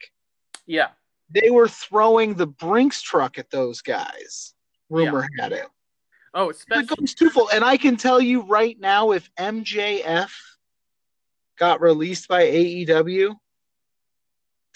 Yeah. 0.66 0.88
They 1.30 1.50
were 1.50 1.68
throwing 1.68 2.34
the 2.34 2.46
Brinks 2.46 3.02
truck 3.02 3.38
at 3.38 3.50
those 3.50 3.82
guys. 3.82 4.54
Rumor 4.88 5.26
yeah. 5.36 5.42
had 5.42 5.52
it. 5.52 5.66
Oh, 6.34 6.50
especially 6.50 7.04
it 7.04 7.14
twofold. 7.16 7.50
And 7.52 7.64
I 7.64 7.76
can 7.76 7.96
tell 7.96 8.20
you 8.20 8.42
right 8.42 8.78
now, 8.78 9.12
if 9.12 9.28
MJF 9.38 10.30
got 11.58 11.80
released 11.80 12.28
by 12.28 12.44
AEW, 12.44 13.34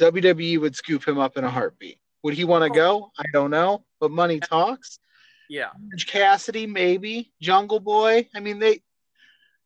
WWE 0.01 0.61
would 0.61 0.75
scoop 0.75 1.07
him 1.07 1.19
up 1.19 1.37
in 1.37 1.45
a 1.45 1.51
heartbeat. 1.51 1.99
Would 2.23 2.35
he 2.35 2.45
want 2.45 2.65
to 2.65 2.71
go? 2.71 3.11
I 3.19 3.25
don't 3.33 3.51
know, 3.51 3.85
but 4.01 4.11
money 4.11 4.41
talks. 4.41 4.99
Yeah. 5.49 5.71
Cassidy, 6.07 6.67
maybe. 6.67 7.33
Jungle 7.41 7.81
Boy. 7.81 8.29
I 8.35 8.41
mean, 8.41 8.59
they 8.59 8.81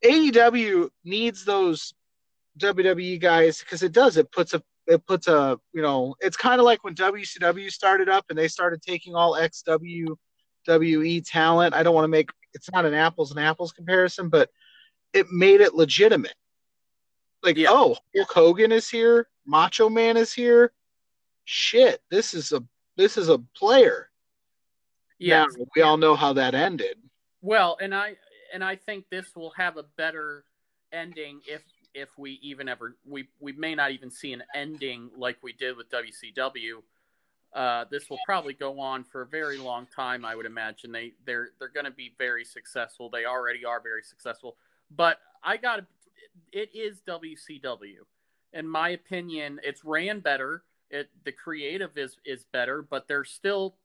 AEW 0.05 0.91
needs 1.05 1.45
those 1.45 1.95
WWE 2.59 3.21
guys 3.21 3.61
because 3.61 3.83
it 3.83 3.93
does. 3.93 4.17
It 4.17 4.31
puts 4.31 4.55
a 4.55 4.62
it 4.87 5.07
puts 5.07 5.29
a 5.29 5.59
you 5.73 5.83
know 5.83 6.14
it's 6.21 6.37
kind 6.37 6.61
of 6.61 6.64
like 6.64 6.85
when 6.85 6.95
WCW 6.95 7.71
started 7.71 8.09
up 8.09 8.26
and 8.29 8.38
they 8.38 8.49
started 8.49 8.83
taking 8.83 9.14
all 9.14 9.33
XWWE 9.33 11.25
talent. 11.26 11.75
I 11.75 11.83
don't 11.83 11.95
want 11.95 12.05
to 12.05 12.09
make 12.09 12.31
it's 12.53 12.71
not 12.73 12.87
an 12.87 12.95
apples 12.95 13.31
and 13.31 13.41
apples 13.41 13.73
comparison, 13.73 14.29
but 14.29 14.50
it 15.12 15.31
made 15.31 15.61
it 15.61 15.75
legitimate. 15.75 16.35
Like, 17.45 17.59
yeah. 17.59 17.69
oh, 17.71 17.97
Hulk 18.17 18.33
Hogan 18.33 18.73
is 18.73 18.89
here, 18.89 19.29
Macho 19.47 19.89
Man 19.89 20.17
is 20.17 20.33
here. 20.33 20.73
Shit, 21.45 22.03
this 22.11 22.33
is 22.33 22.53
a 22.53 22.65
this 22.97 23.17
is 23.19 23.29
a 23.29 23.39
player. 23.39 24.09
Yeah, 25.19 25.45
now, 25.45 25.67
we 25.77 25.83
all 25.83 25.97
know 25.97 26.17
how 26.17 26.33
that 26.33 26.55
ended. 26.55 26.97
Well, 27.43 27.77
and 27.81 27.95
I 27.95 28.17
and 28.53 28.65
I 28.65 28.77
think 28.77 29.05
this 29.11 29.37
will 29.37 29.53
have 29.57 29.77
a 29.77 29.83
better 29.97 30.45
ending 30.93 31.41
if 31.47 31.63
if 31.93 32.09
we 32.17 32.39
even 32.43 32.69
ever 32.69 32.97
we 33.07 33.29
we 33.41 33.53
may 33.53 33.75
not 33.75 33.91
even 33.91 34.11
see 34.11 34.33
an 34.33 34.43
ending 34.55 35.11
like 35.17 35.37
we 35.43 35.53
did 35.53 35.77
with 35.77 35.87
WCW. 35.91 36.83
Uh, 37.53 37.85
this 37.89 38.11
will 38.11 38.19
probably 38.27 38.53
go 38.53 38.81
on 38.81 39.05
for 39.05 39.23
a 39.23 39.27
very 39.27 39.59
long 39.59 39.87
time. 39.95 40.25
I 40.25 40.35
would 40.35 40.47
imagine 40.47 40.91
they 40.91 41.13
they're 41.27 41.51
they're 41.59 41.69
going 41.69 41.85
to 41.85 41.93
be 41.93 42.15
very 42.19 42.45
successful. 42.45 43.11
They 43.11 43.27
already 43.27 43.65
are 43.65 43.81
very 43.81 44.03
successful. 44.03 44.57
But 44.91 45.19
I 45.43 45.57
got 45.57 45.77
to. 45.77 45.87
It 46.52 46.71
is 46.75 47.00
WCW, 47.07 47.99
in 48.52 48.69
my 48.69 48.90
opinion. 48.90 49.61
It's 49.62 49.85
ran 49.85 50.21
better. 50.21 50.62
It 50.90 51.11
the 51.25 51.33
creative 51.33 51.97
is 51.97 52.16
is 52.25 52.45
better, 52.52 52.83
but 52.83 53.09
there's 53.09 53.31
still. 53.31 53.76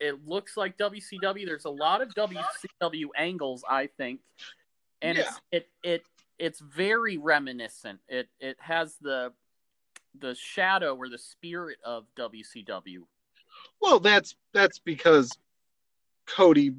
It 0.00 0.26
looks 0.26 0.56
like 0.56 0.76
WCW. 0.76 1.46
There's 1.46 1.66
a 1.66 1.70
lot 1.70 2.02
of 2.02 2.08
WCW 2.14 3.06
angles, 3.16 3.64
I 3.68 3.86
think, 3.96 4.20
and 5.00 5.18
yeah. 5.18 5.24
it's 5.24 5.40
it 5.52 5.68
it 5.82 6.02
it's 6.38 6.60
very 6.60 7.16
reminiscent. 7.16 8.00
It 8.08 8.28
it 8.40 8.56
has 8.60 8.96
the 9.00 9.32
the 10.18 10.34
shadow 10.34 10.96
or 10.96 11.08
the 11.08 11.18
spirit 11.18 11.78
of 11.84 12.06
WCW. 12.16 13.04
Well, 13.80 14.00
that's 14.00 14.34
that's 14.52 14.78
because 14.78 15.30
Cody 16.26 16.74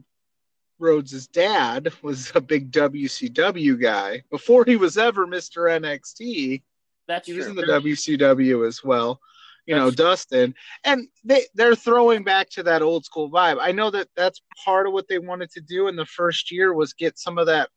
Rhodes' 0.80 1.28
dad 1.28 1.92
was 2.02 2.32
a 2.36 2.42
big 2.42 2.72
WCW 2.72 3.82
guy 3.82 4.24
before 4.30 4.66
he 4.66 4.76
was 4.76 4.98
ever 4.98 5.26
Mr. 5.26 5.70
NXT. 5.70 6.64
That's 7.08 7.28
he 7.28 7.34
true. 7.34 7.40
was 7.40 7.48
in 7.48 7.56
the 7.56 7.64
WCW 7.64 8.68
as 8.68 8.84
well. 8.84 9.20
You 9.66 9.76
that's 9.76 9.84
know, 9.84 9.90
true. 9.90 10.06
Dustin, 10.12 10.56
and 10.84 11.08
they 11.24 11.46
they're 11.56 11.76
throwing 11.76 12.24
back 12.24 12.50
to 12.52 12.64
that 12.64 12.82
old 12.82 13.06
school 13.06 13.32
vibe. 13.32 13.58
I 13.60 13.72
know 13.72 13.90
that 13.92 14.10
that's 14.16 14.42
part 14.64 14.86
of 14.86 14.94
what 14.94 15.08
they 15.08 15.18
wanted 15.18 15.50
to 15.52 15.62
do 15.62 15.88
in 15.88 15.96
the 15.96 16.06
first 16.06 16.52
year 16.52 16.74
was 16.74 16.94
get 16.94 17.18
some 17.18 17.38
of 17.38 17.48
that 17.48 17.70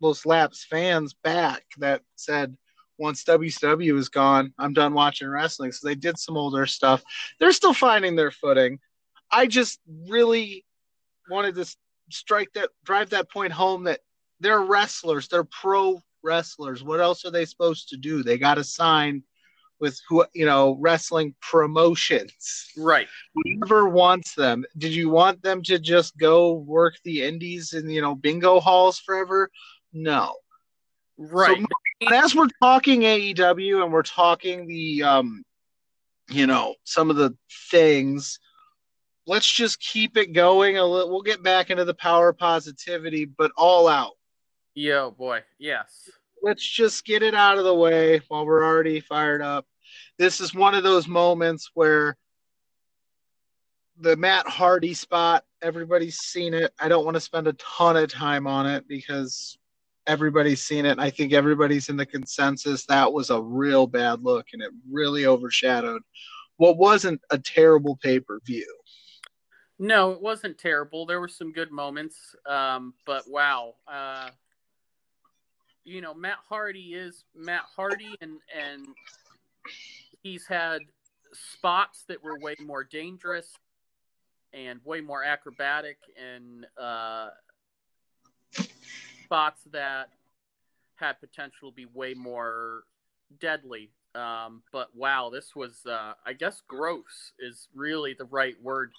those 0.00 0.26
laps 0.26 0.64
fans 0.64 1.14
back 1.22 1.64
that 1.78 2.02
said 2.16 2.56
once 2.98 3.24
WCW 3.24 3.98
is 3.98 4.08
gone, 4.08 4.52
I'm 4.58 4.72
done 4.72 4.94
watching 4.94 5.28
wrestling. 5.28 5.72
So 5.72 5.88
they 5.88 5.94
did 5.94 6.18
some 6.18 6.36
older 6.36 6.66
stuff. 6.66 7.02
They're 7.40 7.52
still 7.52 7.74
finding 7.74 8.14
their 8.14 8.30
footing. 8.30 8.78
I 9.30 9.46
just 9.46 9.80
really 10.08 10.64
wanted 11.28 11.56
to 11.56 11.76
strike 12.14 12.52
that, 12.54 12.70
drive 12.84 13.10
that 13.10 13.30
point 13.30 13.52
home 13.52 13.84
that 13.84 14.00
they're 14.40 14.60
wrestlers. 14.60 15.28
They're 15.28 15.44
pro 15.44 16.02
wrestlers. 16.22 16.82
What 16.82 17.00
else 17.00 17.24
are 17.24 17.30
they 17.30 17.44
supposed 17.44 17.90
to 17.90 17.96
do? 17.96 18.22
They 18.22 18.38
got 18.38 18.54
to 18.54 18.64
sign 18.64 19.22
with 19.80 20.00
who 20.08 20.24
you 20.34 20.46
know 20.46 20.76
wrestling 20.80 21.34
promotions. 21.40 22.70
Right. 22.76 23.08
Whoever 23.34 23.88
wants 23.88 24.34
them. 24.34 24.64
Did 24.78 24.94
you 24.94 25.10
want 25.10 25.42
them 25.42 25.62
to 25.64 25.78
just 25.78 26.16
go 26.16 26.52
work 26.52 26.94
the 27.04 27.22
indies 27.22 27.72
and 27.72 27.92
you 27.92 28.00
know 28.00 28.14
bingo 28.14 28.60
halls 28.60 28.98
forever? 28.98 29.50
No. 29.92 30.34
Right. 31.18 31.62
So, 32.02 32.14
as 32.14 32.34
we're 32.34 32.48
talking 32.62 33.02
AEW 33.02 33.82
and 33.82 33.92
we're 33.92 34.02
talking 34.02 34.66
the 34.66 35.02
um 35.02 35.44
you 36.30 36.46
know, 36.46 36.74
some 36.84 37.10
of 37.10 37.16
the 37.16 37.36
things, 37.70 38.38
let's 39.26 39.50
just 39.50 39.80
keep 39.80 40.16
it 40.16 40.32
going 40.32 40.76
a 40.76 40.84
little 40.84 41.10
we'll 41.10 41.22
get 41.22 41.42
back 41.42 41.70
into 41.70 41.84
the 41.84 41.94
power 41.94 42.32
positivity, 42.32 43.24
but 43.24 43.50
all 43.56 43.88
out. 43.88 44.12
Yo 44.74 45.06
oh 45.06 45.10
boy, 45.10 45.42
yes. 45.58 46.08
Let's 46.42 46.66
just 46.66 47.04
get 47.04 47.22
it 47.22 47.34
out 47.34 47.58
of 47.58 47.64
the 47.64 47.74
way 47.74 48.20
while 48.28 48.44
we're 48.44 48.64
already 48.64 49.00
fired 49.00 49.40
up. 49.40 49.66
This 50.18 50.40
is 50.40 50.54
one 50.54 50.74
of 50.74 50.82
those 50.82 51.08
moments 51.08 51.70
where 51.74 52.16
the 53.98 54.16
Matt 54.16 54.46
Hardy 54.46 54.94
spot, 54.94 55.44
everybody's 55.62 56.18
seen 56.18 56.52
it. 56.52 56.72
I 56.78 56.88
don't 56.88 57.04
want 57.04 57.14
to 57.14 57.20
spend 57.20 57.46
a 57.46 57.54
ton 57.54 57.96
of 57.96 58.10
time 58.10 58.46
on 58.46 58.66
it 58.66 58.86
because 58.88 59.56
everybody's 60.06 60.60
seen 60.60 60.84
it. 60.84 60.98
I 60.98 61.10
think 61.10 61.32
everybody's 61.32 61.88
in 61.88 61.96
the 61.96 62.04
consensus 62.04 62.84
that 62.86 63.12
was 63.12 63.30
a 63.30 63.40
real 63.40 63.86
bad 63.86 64.22
look 64.22 64.48
and 64.52 64.62
it 64.62 64.70
really 64.90 65.26
overshadowed 65.26 66.02
what 66.56 66.76
wasn't 66.76 67.20
a 67.30 67.38
terrible 67.38 67.96
pay 67.96 68.20
per 68.20 68.40
view. 68.44 68.66
No, 69.78 70.12
it 70.12 70.22
wasn't 70.22 70.58
terrible. 70.58 71.04
There 71.04 71.20
were 71.20 71.28
some 71.28 71.52
good 71.52 71.72
moments, 71.72 72.36
um, 72.46 72.94
but 73.06 73.28
wow, 73.28 73.74
uh, 73.88 74.28
you 75.84 76.00
know, 76.00 76.14
Matt 76.14 76.38
Hardy 76.48 76.94
is 76.94 77.24
Matt 77.34 77.64
Hardy, 77.74 78.16
and 78.20 78.38
and 78.56 78.86
he's 80.22 80.46
had 80.46 80.82
spots 81.32 82.04
that 82.08 82.22
were 82.22 82.38
way 82.38 82.54
more 82.64 82.84
dangerous 82.84 83.52
and 84.52 84.80
way 84.84 85.00
more 85.00 85.24
acrobatic 85.24 85.98
and 86.16 86.66
uh, 86.80 87.30
spots 89.24 89.62
that 89.72 90.10
had 90.94 91.18
potential 91.20 91.70
to 91.70 91.74
be 91.74 91.86
way 91.92 92.14
more 92.14 92.84
deadly. 93.40 93.90
Um, 94.14 94.62
but 94.72 94.94
wow, 94.94 95.28
this 95.28 95.56
was, 95.56 95.84
uh, 95.86 96.12
I 96.24 96.34
guess, 96.34 96.62
gross 96.68 97.32
is 97.40 97.66
really 97.74 98.14
the 98.16 98.26
right 98.26 98.54
word. 98.62 98.92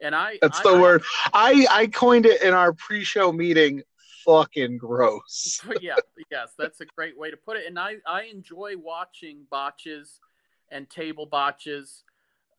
And 0.00 0.14
I, 0.14 0.38
that's 0.40 0.60
I, 0.60 0.62
the 0.62 0.76
I, 0.76 0.80
word. 0.80 1.02
I, 1.32 1.66
I 1.70 1.86
coined 1.88 2.26
it 2.26 2.42
in 2.42 2.54
our 2.54 2.72
pre 2.72 3.04
show 3.04 3.32
meeting. 3.32 3.82
Fucking 4.24 4.76
gross. 4.76 5.62
yeah, 5.80 5.94
yes, 6.30 6.52
that's 6.58 6.82
a 6.82 6.84
great 6.84 7.18
way 7.18 7.30
to 7.30 7.36
put 7.36 7.56
it. 7.56 7.66
And 7.66 7.78
I, 7.78 7.94
I 8.06 8.24
enjoy 8.24 8.74
watching 8.76 9.46
botches 9.50 10.20
and 10.70 10.88
table 10.90 11.24
botches. 11.24 12.04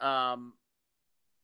Um, 0.02 0.54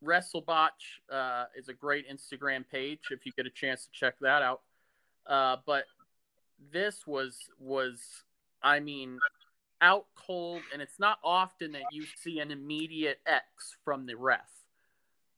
WrestleBotch 0.03 0.69
uh, 1.11 1.45
is 1.55 1.69
a 1.69 1.73
great 1.73 2.05
Instagram 2.09 2.67
page 2.67 2.99
if 3.11 3.25
you 3.25 3.31
get 3.33 3.45
a 3.45 3.51
chance 3.51 3.85
to 3.85 3.91
check 3.91 4.15
that 4.21 4.41
out. 4.41 4.61
Uh, 5.27 5.57
but 5.65 5.85
this 6.71 7.05
was 7.05 7.37
was 7.59 8.01
I 8.61 8.79
mean 8.79 9.19
out 9.81 10.05
cold, 10.15 10.61
and 10.73 10.81
it's 10.81 10.99
not 10.99 11.19
often 11.23 11.73
that 11.73 11.83
you 11.91 12.05
see 12.17 12.39
an 12.39 12.51
immediate 12.51 13.19
X 13.25 13.75
from 13.83 14.05
the 14.05 14.15
ref. 14.15 14.49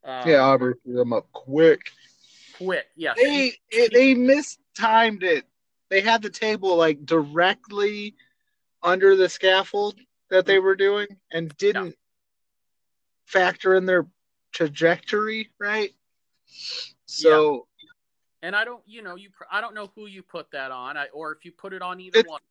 Um, 0.08 0.28
yeah, 0.28 0.40
Aubrey 0.40 0.76
threw 0.84 0.96
them 0.96 1.12
up 1.14 1.28
quick. 1.34 1.92
Quick, 2.58 2.86
yeah. 2.96 3.14
They 3.16 3.54
it, 3.70 3.92
they 3.94 4.14
mistimed 4.14 5.24
it. 5.24 5.46
They 5.90 6.02
had 6.02 6.22
the 6.22 6.30
table 6.30 6.76
like 6.78 7.06
directly 7.06 8.16
under 8.82 9.16
the 9.16 9.28
scaffold 9.30 10.00
that 10.30 10.46
they 10.46 10.60
were 10.60 10.76
doing, 10.76 11.08
and 11.32 11.56
didn't 11.58 11.88
yeah. 11.88 11.92
factor 13.26 13.76
in 13.76 13.86
their 13.86 14.08
trajectory 14.54 15.50
right. 15.60 15.94
So 17.06 17.68
and 18.42 18.56
I 18.56 18.64
don't, 18.64 18.82
you 18.86 19.02
know, 19.02 19.16
you 19.16 19.30
I 19.52 19.60
don't 19.60 19.74
know 19.74 19.92
who 19.94 20.06
you 20.08 20.24
put 20.24 20.52
that 20.52 20.72
on, 20.72 20.96
I, 20.96 21.08
or 21.08 21.34
if 21.34 21.44
you 21.44 21.52
put 21.52 21.74
it 21.74 21.82
on 21.82 22.00
either 22.00 22.24
one. 22.26 22.42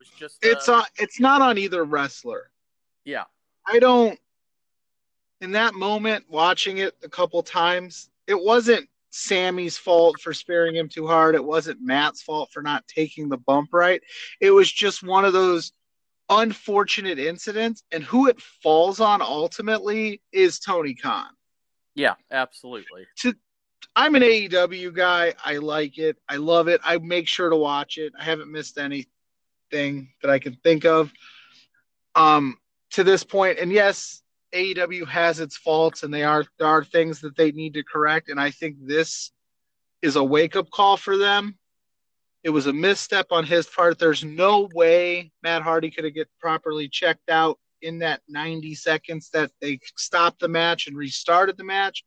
It's 0.00 0.10
just 0.18 0.38
it's 0.42 0.68
uh, 0.68 0.78
on. 0.78 0.84
It's 0.96 1.20
not 1.20 1.42
on 1.42 1.58
either 1.58 1.84
wrestler. 1.84 2.50
Yeah. 3.04 3.24
I 3.66 3.78
don't 3.78 4.18
in 5.40 5.52
that 5.52 5.74
moment 5.74 6.24
watching 6.28 6.78
it 6.78 6.94
a 7.02 7.08
couple 7.08 7.42
times, 7.42 8.10
it 8.26 8.40
wasn't 8.40 8.88
Sammy's 9.10 9.78
fault 9.78 10.20
for 10.20 10.34
sparing 10.34 10.74
him 10.74 10.88
too 10.88 11.06
hard. 11.06 11.34
It 11.34 11.44
wasn't 11.44 11.80
Matt's 11.80 12.22
fault 12.22 12.50
for 12.52 12.62
not 12.62 12.86
taking 12.88 13.28
the 13.28 13.36
bump 13.36 13.70
right. 13.72 14.02
It 14.40 14.50
was 14.50 14.70
just 14.70 15.02
one 15.02 15.24
of 15.24 15.32
those 15.32 15.72
unfortunate 16.28 17.18
incidents. 17.18 17.84
And 17.92 18.02
who 18.02 18.26
it 18.26 18.40
falls 18.40 19.00
on 19.00 19.22
ultimately 19.22 20.20
is 20.32 20.58
Tony 20.58 20.94
Khan. 20.94 21.28
Yeah, 21.94 22.14
absolutely. 22.32 23.06
To, 23.18 23.34
I'm 23.94 24.16
an 24.16 24.22
AEW 24.22 24.92
guy. 24.92 25.34
I 25.44 25.58
like 25.58 25.98
it. 25.98 26.16
I 26.28 26.36
love 26.36 26.66
it. 26.66 26.80
I 26.84 26.98
make 26.98 27.28
sure 27.28 27.50
to 27.50 27.56
watch 27.56 27.98
it. 27.98 28.12
I 28.18 28.24
haven't 28.24 28.50
missed 28.50 28.78
anything 28.78 30.08
that 30.22 30.30
I 30.30 30.40
can 30.40 30.56
think 30.56 30.84
of 30.84 31.12
um, 32.16 32.58
to 32.90 33.04
this 33.04 33.22
point. 33.22 33.58
And 33.60 33.70
yes, 33.70 34.23
AEW 34.54 35.06
has 35.08 35.40
its 35.40 35.56
faults, 35.56 36.02
and 36.02 36.14
they 36.14 36.22
are 36.22 36.44
there 36.58 36.68
are 36.68 36.84
things 36.84 37.20
that 37.20 37.36
they 37.36 37.52
need 37.52 37.74
to 37.74 37.82
correct. 37.82 38.28
And 38.28 38.40
I 38.40 38.50
think 38.50 38.76
this 38.80 39.32
is 40.02 40.16
a 40.16 40.24
wake 40.24 40.56
up 40.56 40.70
call 40.70 40.96
for 40.96 41.16
them. 41.16 41.58
It 42.42 42.50
was 42.50 42.66
a 42.66 42.72
misstep 42.72 43.28
on 43.30 43.44
his 43.44 43.66
part. 43.66 43.98
There's 43.98 44.22
no 44.22 44.68
way 44.74 45.32
Matt 45.42 45.62
Hardy 45.62 45.90
could 45.90 46.04
have 46.04 46.14
get 46.14 46.28
properly 46.38 46.88
checked 46.88 47.30
out 47.30 47.58
in 47.80 47.98
that 47.98 48.20
90 48.28 48.74
seconds 48.74 49.30
that 49.30 49.50
they 49.60 49.78
stopped 49.96 50.40
the 50.40 50.48
match 50.48 50.86
and 50.86 50.96
restarted 50.96 51.56
the 51.56 51.64
match. 51.64 52.04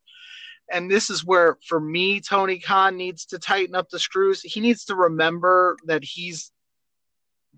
And 0.71 0.91
this 0.91 1.09
is 1.09 1.25
where, 1.25 1.57
for 1.65 1.79
me, 1.79 2.19
Tony 2.19 2.59
Khan 2.59 2.97
needs 2.97 3.25
to 3.27 3.39
tighten 3.39 3.73
up 3.73 3.89
the 3.89 3.99
screws. 3.99 4.41
He 4.41 4.59
needs 4.59 4.85
to 4.85 4.95
remember 4.95 5.77
that 5.85 6.03
he's 6.03 6.51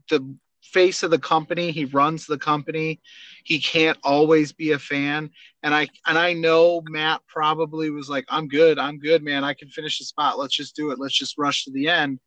the 0.09 0.35
face 0.71 1.03
of 1.03 1.11
the 1.11 1.19
company. 1.19 1.71
He 1.71 1.85
runs 1.85 2.25
the 2.25 2.37
company. 2.37 3.01
He 3.43 3.59
can't 3.59 3.97
always 4.03 4.51
be 4.51 4.71
a 4.71 4.79
fan. 4.79 5.31
And 5.63 5.73
I 5.73 5.87
and 6.05 6.17
I 6.17 6.33
know 6.33 6.81
Matt 6.89 7.21
probably 7.27 7.89
was 7.89 8.09
like, 8.09 8.25
"I'm 8.29 8.47
good. 8.47 8.79
I'm 8.79 8.99
good, 8.99 9.23
man. 9.23 9.43
I 9.43 9.53
can 9.53 9.69
finish 9.69 9.99
the 9.99 10.05
spot. 10.05 10.37
Let's 10.37 10.55
just 10.55 10.75
do 10.75 10.91
it. 10.91 10.99
Let's 10.99 11.17
just 11.17 11.37
rush 11.37 11.65
to 11.65 11.71
the 11.71 11.89
end." 11.89 12.19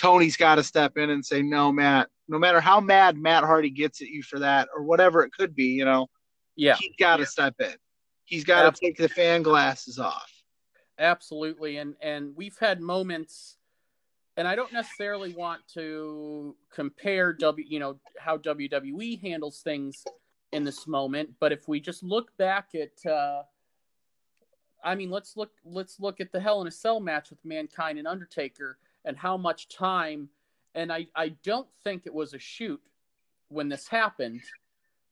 Tony's 0.00 0.36
got 0.36 0.54
to 0.56 0.62
step 0.62 0.96
in 0.96 1.10
and 1.10 1.24
say, 1.24 1.42
"No, 1.42 1.70
Matt. 1.70 2.08
No 2.28 2.38
matter 2.38 2.60
how 2.60 2.80
mad 2.80 3.16
Matt 3.16 3.44
Hardy 3.44 3.70
gets 3.70 4.00
at 4.00 4.08
you 4.08 4.22
for 4.22 4.38
that, 4.38 4.68
or 4.74 4.82
whatever 4.82 5.22
it 5.22 5.32
could 5.32 5.54
be, 5.54 5.66
you 5.66 5.84
know, 5.84 6.08
yeah, 6.56 6.76
he's 6.76 6.96
got 6.98 7.18
to 7.18 7.26
step 7.26 7.54
in. 7.60 7.74
He's 8.24 8.44
got 8.44 8.74
to 8.74 8.80
take 8.80 8.96
the 8.96 9.08
fan 9.08 9.42
glasses 9.42 9.98
off." 9.98 10.30
Absolutely, 10.98 11.76
and 11.76 11.94
and 12.00 12.34
we've 12.34 12.56
had 12.58 12.80
moments 12.80 13.58
and 14.36 14.48
I 14.48 14.56
don't 14.56 14.72
necessarily 14.72 15.34
want 15.34 15.60
to 15.74 16.56
compare 16.72 17.32
W, 17.34 17.66
you 17.68 17.78
know, 17.78 17.98
how 18.18 18.38
WWE 18.38 19.20
handles 19.20 19.60
things 19.60 20.04
in 20.52 20.64
this 20.64 20.86
moment, 20.86 21.30
but 21.38 21.52
if 21.52 21.68
we 21.68 21.80
just 21.80 22.02
look 22.02 22.36
back 22.36 22.70
at, 22.74 23.10
uh, 23.10 23.42
I 24.84 24.94
mean, 24.94 25.10
let's 25.10 25.36
look 25.36 25.50
let's 25.64 26.00
look 26.00 26.20
at 26.20 26.32
the 26.32 26.40
Hell 26.40 26.60
in 26.60 26.66
a 26.66 26.70
Cell 26.70 27.00
match 27.00 27.30
with 27.30 27.44
Mankind 27.44 27.98
and 27.98 28.08
Undertaker 28.08 28.78
and 29.04 29.16
how 29.16 29.36
much 29.36 29.68
time, 29.68 30.28
and 30.74 30.92
I 30.92 31.06
I 31.14 31.30
don't 31.42 31.68
think 31.84 32.06
it 32.06 32.14
was 32.14 32.34
a 32.34 32.38
shoot 32.38 32.80
when 33.48 33.68
this 33.68 33.86
happened, 33.86 34.40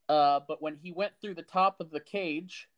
uh, 0.08 0.40
but 0.48 0.62
when 0.62 0.76
he 0.82 0.92
went 0.92 1.12
through 1.20 1.34
the 1.34 1.42
top 1.42 1.80
of 1.80 1.90
the 1.90 2.00
cage. 2.00 2.68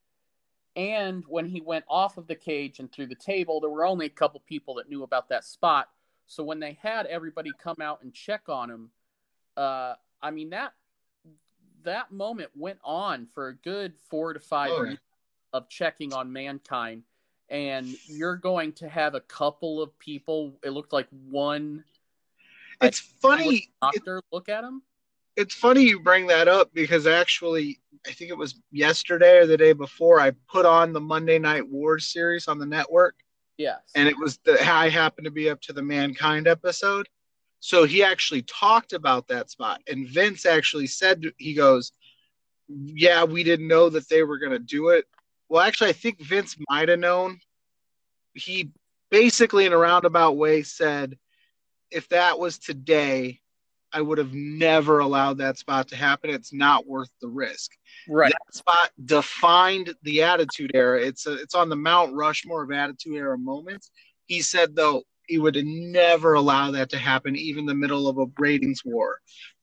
And 0.75 1.23
when 1.29 1.45
he 1.45 1.61
went 1.61 1.85
off 1.87 2.17
of 2.17 2.27
the 2.27 2.35
cage 2.35 2.79
and 2.79 2.91
through 2.91 3.09
the 3.09 3.15
table, 3.15 3.61
there 3.61 3.69
were 3.69 3.85
only 3.85 4.07
a 4.07 4.09
couple 4.09 4.41
people 4.47 4.77
that 4.77 4.89
knew 4.89 5.03
about 5.03 5.29
that 5.29 5.45
spot 5.45 5.91
so 6.27 6.43
when 6.43 6.61
they 6.61 6.79
had 6.81 7.07
everybody 7.07 7.51
come 7.63 7.77
out 7.81 8.03
and 8.03 8.13
check 8.13 8.49
on 8.49 8.71
him, 8.71 8.91
uh, 9.57 9.95
I 10.23 10.31
mean 10.31 10.51
that 10.51 10.73
that 11.85 12.13
moment 12.13 12.51
went 12.55 12.79
on 12.85 13.27
for 13.35 13.49
a 13.49 13.55
good 13.55 13.95
four 14.09 14.33
to 14.33 14.41
five 14.41 14.71
oh, 14.73 14.85
yeah. 14.85 14.95
of 15.53 15.69
checking 15.69 16.13
on 16.13 16.33
mankind, 16.33 17.03
and 17.49 17.95
you're 18.07 18.37
going 18.37 18.73
to 18.75 18.89
have 18.89 19.15
a 19.15 19.21
couple 19.21 19.83
of 19.83 19.97
people. 19.99 20.59
It 20.63 20.71
looked 20.71 20.93
like 20.93 21.09
one. 21.29 21.85
It's 22.81 22.99
funny. 22.99 23.71
Doctor, 23.81 24.19
it, 24.19 24.25
look 24.33 24.49
at 24.49 24.65
him. 24.65 24.83
It's 25.37 25.55
funny 25.55 25.83
you 25.83 26.01
bring 26.01 26.27
that 26.27 26.49
up 26.49 26.73
because 26.75 27.07
actually, 27.07 27.81
I 28.07 28.13
think 28.13 28.31
it 28.31 28.37
was 28.37 28.61
yesterday 28.71 29.39
or 29.39 29.47
the 29.47 29.57
day 29.57 29.73
before 29.73 30.21
I 30.21 30.33
put 30.51 30.67
on 30.67 30.93
the 30.93 31.01
Monday 31.01 31.39
Night 31.39 31.67
Wars 31.67 32.13
series 32.13 32.49
on 32.49 32.59
the 32.59 32.67
network 32.67 33.22
Yes. 33.59 33.81
And 33.95 34.09
it 34.09 34.19
was 34.19 34.39
the 34.45 34.61
I 34.63 34.89
happened 34.89 35.27
to 35.27 35.31
be 35.31 35.51
up 35.51 35.61
to 35.63 35.73
the 35.73 35.83
mankind 35.83 36.49
episode. 36.49 37.09
So 37.61 37.85
he 37.85 38.03
actually 38.03 38.43
talked 38.43 38.93
about 38.93 39.29
that 39.29 39.51
spot. 39.51 39.81
And 39.87 40.09
Vince 40.09 40.47
actually 40.47 40.89
said 40.89 41.23
he 41.39 41.55
goes, 41.55 41.93
Yeah, 42.69 43.25
we 43.25 43.45
didn't 43.45 43.69
know 43.69 43.89
that 43.91 44.09
they 44.09 44.23
were 44.23 44.39
gonna 44.39 44.59
do 44.59 44.89
it. 44.89 45.07
Well, 45.49 45.63
actually 45.63 45.91
I 45.91 45.95
think 45.95 46.21
Vince 46.21 46.57
might 46.69 46.89
have 46.89 46.99
known. 46.99 47.39
He 48.35 48.71
basically 49.11 49.67
in 49.67 49.73
a 49.73 49.79
roundabout 49.79 50.33
way 50.33 50.63
said, 50.63 51.19
if 51.91 52.09
that 52.09 52.39
was 52.39 52.59
today, 52.59 53.42
I 53.93 54.01
would 54.01 54.19
have 54.19 54.33
never 54.33 55.01
allowed 55.01 55.39
that 55.39 55.59
spot 55.59 55.89
to 55.89 55.97
happen. 55.97 56.31
It's 56.31 56.53
not 56.53 56.87
worth 56.87 57.11
the 57.21 57.29
risk. 57.29 57.73
Right. 58.09 58.33
That 58.33 58.55
spot 58.55 58.91
defined 59.05 59.95
the 60.03 60.23
Attitude 60.23 60.71
Era. 60.75 61.01
It's 61.01 61.27
a, 61.27 61.35
it's 61.35 61.55
on 61.55 61.69
the 61.69 61.77
Mount 61.77 62.15
Rushmore 62.15 62.63
of 62.63 62.71
Attitude 62.71 63.17
Era 63.17 63.37
moments. 63.37 63.91
He 64.27 64.41
said 64.41 64.75
though 64.75 65.03
he 65.27 65.39
would 65.39 65.57
never 65.65 66.35
allow 66.35 66.71
that 66.73 66.91
to 66.91 66.99
happen, 66.99 67.37
even 67.37 67.61
in 67.61 67.67
the 67.67 67.75
middle 67.75 68.09
of 68.09 68.19
a 68.19 68.27
ratings 68.39 68.83
war, 68.85 69.19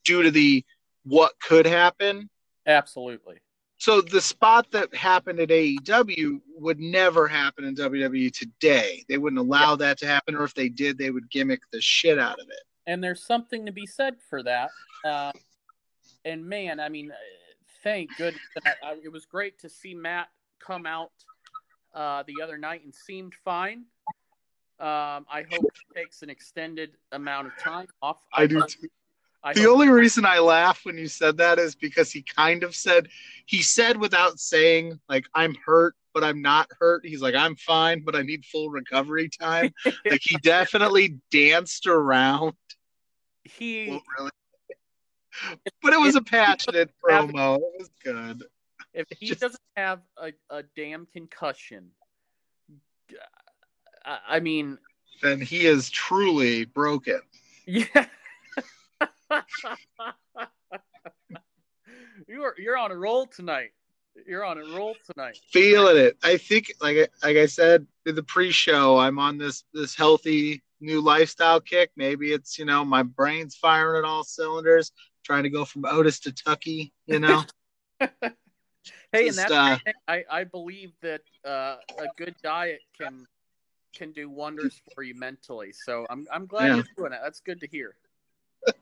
due 0.06 0.24
to 0.24 0.32
the 0.32 0.64
what 1.04 1.34
could 1.42 1.66
happen. 1.66 2.30
Absolutely. 2.66 3.38
So 3.78 4.02
the 4.02 4.22
spot 4.22 4.68
that 4.72 4.94
happened 4.94 5.40
at 5.40 5.50
AEW 5.50 6.42
would 6.58 6.80
never 6.80 7.28
happen 7.28 7.64
in 7.64 7.76
WWE 7.76 8.32
today. 8.32 9.06
They 9.08 9.18
wouldn't 9.18 9.40
allow 9.40 9.72
yeah. 9.72 9.78
that 9.78 10.00
to 10.00 10.08
happen, 10.08 10.36
or 10.36 10.44
if 10.44 10.54
they 10.54 10.68
did, 10.68 10.98
they 10.98 11.12
would 11.12 11.32
gimmick 11.32 11.62
the 11.72 11.80
shit 11.82 12.20
out 12.20 12.40
of 12.40 12.48
it 12.50 12.64
and 12.90 13.04
there's 13.04 13.24
something 13.24 13.68
to 13.68 13.72
be 13.72 13.86
said 13.86 14.16
for 14.30 14.42
that. 14.42 14.72
Uh, 15.06 15.32
and 16.26 16.44
man, 16.44 16.80
I 16.80 16.90
mean, 16.90 17.12
thank 17.84 18.10
goodness. 18.18 18.42
I, 18.66 18.74
I, 18.84 18.96
it 19.04 19.12
was 19.12 19.26
great 19.26 19.60
to 19.60 19.70
see 19.70 19.94
Matt 19.94 20.30
come 20.60 20.88
out 20.88 21.12
uh, 21.94 22.24
the 22.26 22.44
other 22.44 22.58
night 22.58 22.84
and 22.84 22.94
seemed 22.94 23.34
fine. 23.46 23.86
Um, 24.80 25.28
I 25.30 25.46
hope 25.52 25.62
he 25.62 26.02
takes 26.02 26.24
an 26.24 26.32
extended 26.32 26.98
amount 27.12 27.48
of 27.48 27.58
time 27.58 27.88
off. 28.02 28.18
I, 28.34 28.44
I 28.44 28.48
do 28.48 28.64
too. 28.68 28.88
I 29.44 29.54
the 29.54 29.70
only 29.70 29.88
reason 29.88 30.26
I 30.26 30.40
laugh 30.40 30.82
when 30.84 30.98
you 30.98 31.08
said 31.08 31.38
that 31.38 31.60
is 31.60 31.74
because 31.74 32.12
he 32.12 32.24
kind 32.24 32.64
of 32.64 32.76
said 32.76 33.08
he 33.46 33.62
said 33.62 33.96
without 33.98 34.38
saying 34.38 35.00
like 35.08 35.26
I'm 35.34 35.56
hurt, 35.66 35.96
but 36.14 36.26
I'm 36.26 36.42
not 36.42 36.70
hurt. 36.78 37.06
He's 37.06 37.22
like 37.22 37.36
I'm 37.36 37.56
fine, 37.56 38.04
but 38.04 38.16
I 38.18 38.22
need 38.22 38.44
full 38.46 38.70
recovery 38.70 39.30
time. 39.30 39.74
like 39.86 40.22
he 40.22 40.38
definitely 40.38 41.20
danced 41.32 41.88
around 41.88 42.54
he 43.58 43.90
well, 43.90 44.02
really. 44.18 44.32
but 45.82 45.94
it 45.94 46.00
was 46.00 46.16
a 46.16 46.22
passionate 46.22 46.92
promo. 47.04 47.56
It 47.58 47.80
was 47.80 47.90
good. 48.04 48.44
If 48.94 49.08
he 49.18 49.28
Just... 49.28 49.42
doesn't 49.42 49.62
have 49.76 50.02
a, 50.18 50.32
a 50.50 50.64
damn 50.76 51.06
concussion, 51.06 51.92
I 54.06 54.40
mean, 54.40 54.78
then 55.22 55.42
he 55.42 55.66
is 55.66 55.90
truly 55.90 56.66
broken. 56.66 57.22
Yeah. 57.66 57.86
you 62.28 62.44
are 62.44 62.56
you're 62.58 62.78
on 62.78 62.92
a 62.92 62.96
roll 62.96 63.28
tonight. 63.28 63.72
You're 64.28 64.44
on 64.44 64.58
a 64.58 64.76
roll 64.76 64.96
tonight. 65.14 65.38
Feeling 65.52 65.98
it. 65.98 66.18
I 66.24 66.38
think, 66.38 66.74
like 66.82 67.12
like 67.24 67.38
I 67.38 67.46
said 67.46 67.86
in 68.06 68.16
the 68.16 68.24
pre-show, 68.24 68.98
I'm 68.98 69.20
on 69.20 69.38
this 69.38 69.64
this 69.74 69.96
healthy 69.96 70.64
new 70.80 71.02
lifestyle 71.02 71.60
kick. 71.60 71.92
Maybe 71.96 72.32
it's 72.34 72.58
you 72.58 72.66
know 72.66 72.84
my 72.86 73.04
brain's 73.04 73.56
firing 73.56 74.04
at 74.04 74.08
all 74.08 74.24
cylinders, 74.24 74.92
trying 75.24 75.44
to 75.44 75.50
go 75.50 75.66
from 75.66 75.86
Otis 75.86 76.20
to 76.22 76.32
Tucky. 76.32 76.94
You 77.06 77.20
know. 77.20 77.44
hey, 79.12 79.28
and 79.28 79.38
that's 79.38 79.52
uh, 79.52 79.78
I 80.08 80.24
I 80.30 80.44
believe 80.46 80.94
that 81.02 81.22
uh, 81.46 81.76
a 81.98 82.08
good 82.18 82.36
diet 82.42 82.80
can 82.98 83.26
can 83.94 84.12
do 84.12 84.30
wonders 84.30 84.82
for 84.94 85.04
you 85.04 85.16
mentally. 85.16 85.74
So 85.74 86.06
I'm 86.10 86.28
I'm 86.32 86.46
glad 86.46 86.68
yeah. 86.68 86.76
you're 86.76 86.86
doing 86.98 87.14
it. 87.14 87.20
That's 87.24 87.42
good 87.42 87.60
to 87.62 87.68
hear. 87.68 87.96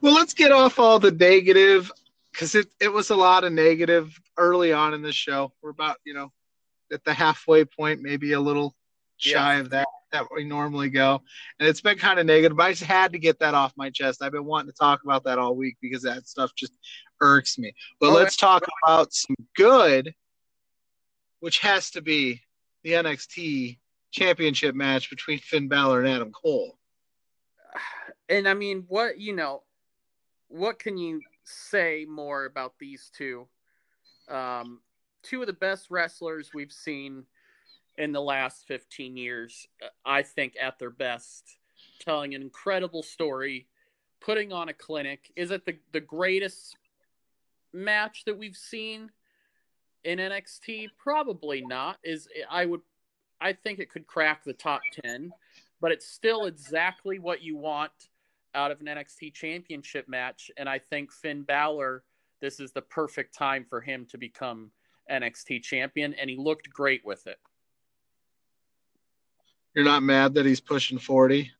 well, 0.00 0.14
let's 0.14 0.34
get 0.34 0.52
off 0.52 0.78
all 0.78 0.98
the 0.98 1.12
negative 1.12 1.90
because 2.32 2.54
it, 2.54 2.68
it 2.80 2.92
was 2.92 3.10
a 3.10 3.16
lot 3.16 3.44
of 3.44 3.52
negative 3.52 4.18
early 4.36 4.72
on 4.72 4.94
in 4.94 5.02
the 5.02 5.12
show. 5.12 5.52
We're 5.62 5.70
about, 5.70 5.96
you 6.04 6.14
know, 6.14 6.32
at 6.92 7.02
the 7.04 7.14
halfway 7.14 7.64
point, 7.64 8.02
maybe 8.02 8.32
a 8.32 8.40
little 8.40 8.74
shy 9.16 9.54
yeah. 9.54 9.60
of 9.60 9.70
that 9.70 9.88
that 10.16 10.26
we 10.34 10.44
normally 10.44 10.90
go. 10.90 11.20
And 11.58 11.68
it's 11.68 11.80
been 11.80 11.98
kind 11.98 12.18
of 12.18 12.26
negative, 12.26 12.56
but 12.56 12.66
I 12.66 12.70
just 12.72 12.84
had 12.84 13.12
to 13.12 13.18
get 13.18 13.38
that 13.40 13.54
off 13.54 13.72
my 13.76 13.90
chest. 13.90 14.22
I've 14.22 14.32
been 14.32 14.44
wanting 14.44 14.70
to 14.70 14.76
talk 14.76 15.02
about 15.04 15.24
that 15.24 15.38
all 15.38 15.54
week 15.54 15.76
because 15.80 16.02
that 16.02 16.26
stuff 16.26 16.52
just 16.56 16.72
irks 17.20 17.58
me. 17.58 17.72
But 18.00 18.10
oh, 18.10 18.14
let's 18.14 18.36
talk 18.36 18.64
about 18.82 19.12
some 19.12 19.36
good, 19.56 20.14
which 21.40 21.58
has 21.58 21.90
to 21.92 22.02
be 22.02 22.42
the 22.82 22.92
NXT 22.92 23.78
championship 24.10 24.74
match 24.74 25.10
between 25.10 25.38
Finn 25.38 25.68
Balor 25.68 26.00
and 26.00 26.08
Adam 26.08 26.32
Cole. 26.32 26.78
And 28.28 28.48
I 28.48 28.54
mean, 28.54 28.84
what, 28.88 29.20
you 29.20 29.34
know, 29.34 29.62
what 30.48 30.78
can 30.78 30.96
you 30.96 31.20
say 31.46 32.06
more 32.08 32.44
about 32.44 32.74
these 32.78 33.10
two. 33.16 33.46
Um, 34.28 34.80
two 35.22 35.40
of 35.40 35.46
the 35.46 35.52
best 35.52 35.90
wrestlers 35.90 36.50
we've 36.54 36.72
seen 36.72 37.24
in 37.98 38.12
the 38.12 38.20
last 38.20 38.66
15 38.66 39.16
years, 39.16 39.66
uh, 39.82 39.88
I 40.04 40.22
think, 40.22 40.54
at 40.60 40.78
their 40.78 40.90
best, 40.90 41.56
telling 42.00 42.34
an 42.34 42.42
incredible 42.42 43.02
story, 43.02 43.66
putting 44.20 44.52
on 44.52 44.68
a 44.68 44.74
clinic. 44.74 45.30
Is 45.36 45.50
it 45.50 45.64
the, 45.64 45.76
the 45.92 46.00
greatest 46.00 46.76
match 47.72 48.24
that 48.26 48.38
we've 48.38 48.56
seen 48.56 49.10
in 50.04 50.18
NXT? 50.18 50.88
Probably 50.98 51.62
not. 51.62 51.98
Is 52.04 52.28
I 52.50 52.66
would 52.66 52.80
I 53.40 53.52
think 53.52 53.78
it 53.78 53.90
could 53.90 54.06
crack 54.06 54.44
the 54.44 54.52
top 54.52 54.80
10, 55.04 55.30
but 55.80 55.92
it's 55.92 56.06
still 56.06 56.46
exactly 56.46 57.18
what 57.18 57.42
you 57.42 57.56
want 57.56 57.92
out 58.54 58.70
of 58.70 58.80
an 58.80 58.86
NXT 58.86 59.34
championship 59.34 60.08
match. 60.08 60.50
And 60.56 60.68
I 60.68 60.78
think 60.78 61.12
Finn 61.12 61.42
Balor, 61.42 62.02
this 62.40 62.60
is 62.60 62.72
the 62.72 62.82
perfect 62.82 63.34
time 63.36 63.66
for 63.68 63.80
him 63.80 64.06
to 64.06 64.18
become 64.18 64.70
NXT 65.10 65.62
champion. 65.62 66.14
And 66.14 66.30
he 66.30 66.36
looked 66.36 66.70
great 66.70 67.04
with 67.04 67.26
it. 67.26 67.38
You're 69.76 69.84
not 69.84 70.02
mad 70.02 70.32
that 70.34 70.46
he's 70.46 70.58
pushing 70.58 70.98
40? 70.98 71.52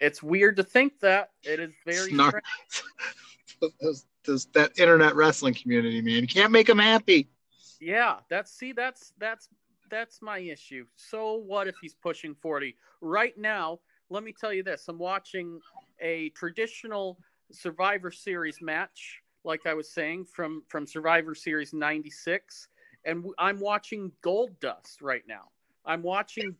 It's 0.00 0.20
weird 0.20 0.56
to 0.56 0.64
think 0.64 0.98
that. 0.98 1.30
It 1.44 1.60
is 1.60 1.70
very 1.86 2.10
Snar- 2.10 2.40
that 4.52 4.72
internet 4.76 5.14
wrestling 5.14 5.54
community, 5.54 6.02
man. 6.02 6.22
You 6.22 6.26
can't 6.26 6.50
make 6.50 6.66
them 6.66 6.80
happy. 6.80 7.28
Yeah, 7.80 8.16
that's 8.28 8.52
see, 8.52 8.72
that's 8.72 9.12
that's 9.18 9.48
that's 9.90 10.20
my 10.22 10.40
issue. 10.40 10.86
So 10.96 11.34
what 11.34 11.68
if 11.68 11.76
he's 11.80 11.94
pushing 11.94 12.34
40? 12.34 12.74
Right 13.00 13.38
now, 13.38 13.78
let 14.10 14.24
me 14.24 14.34
tell 14.38 14.52
you 14.52 14.64
this. 14.64 14.86
I'm 14.88 14.98
watching 14.98 15.60
a 16.00 16.30
traditional 16.30 17.16
Survivor 17.52 18.10
Series 18.10 18.60
match, 18.60 19.20
like 19.44 19.66
I 19.66 19.74
was 19.74 19.88
saying, 19.88 20.24
from 20.24 20.64
from 20.66 20.84
Survivor 20.88 21.36
Series 21.36 21.72
96, 21.72 22.66
and 23.04 23.24
I'm 23.38 23.60
watching 23.60 24.10
Gold 24.20 24.58
Dust 24.58 25.00
right 25.00 25.22
now. 25.28 25.44
I'm 25.84 26.02
watching 26.02 26.56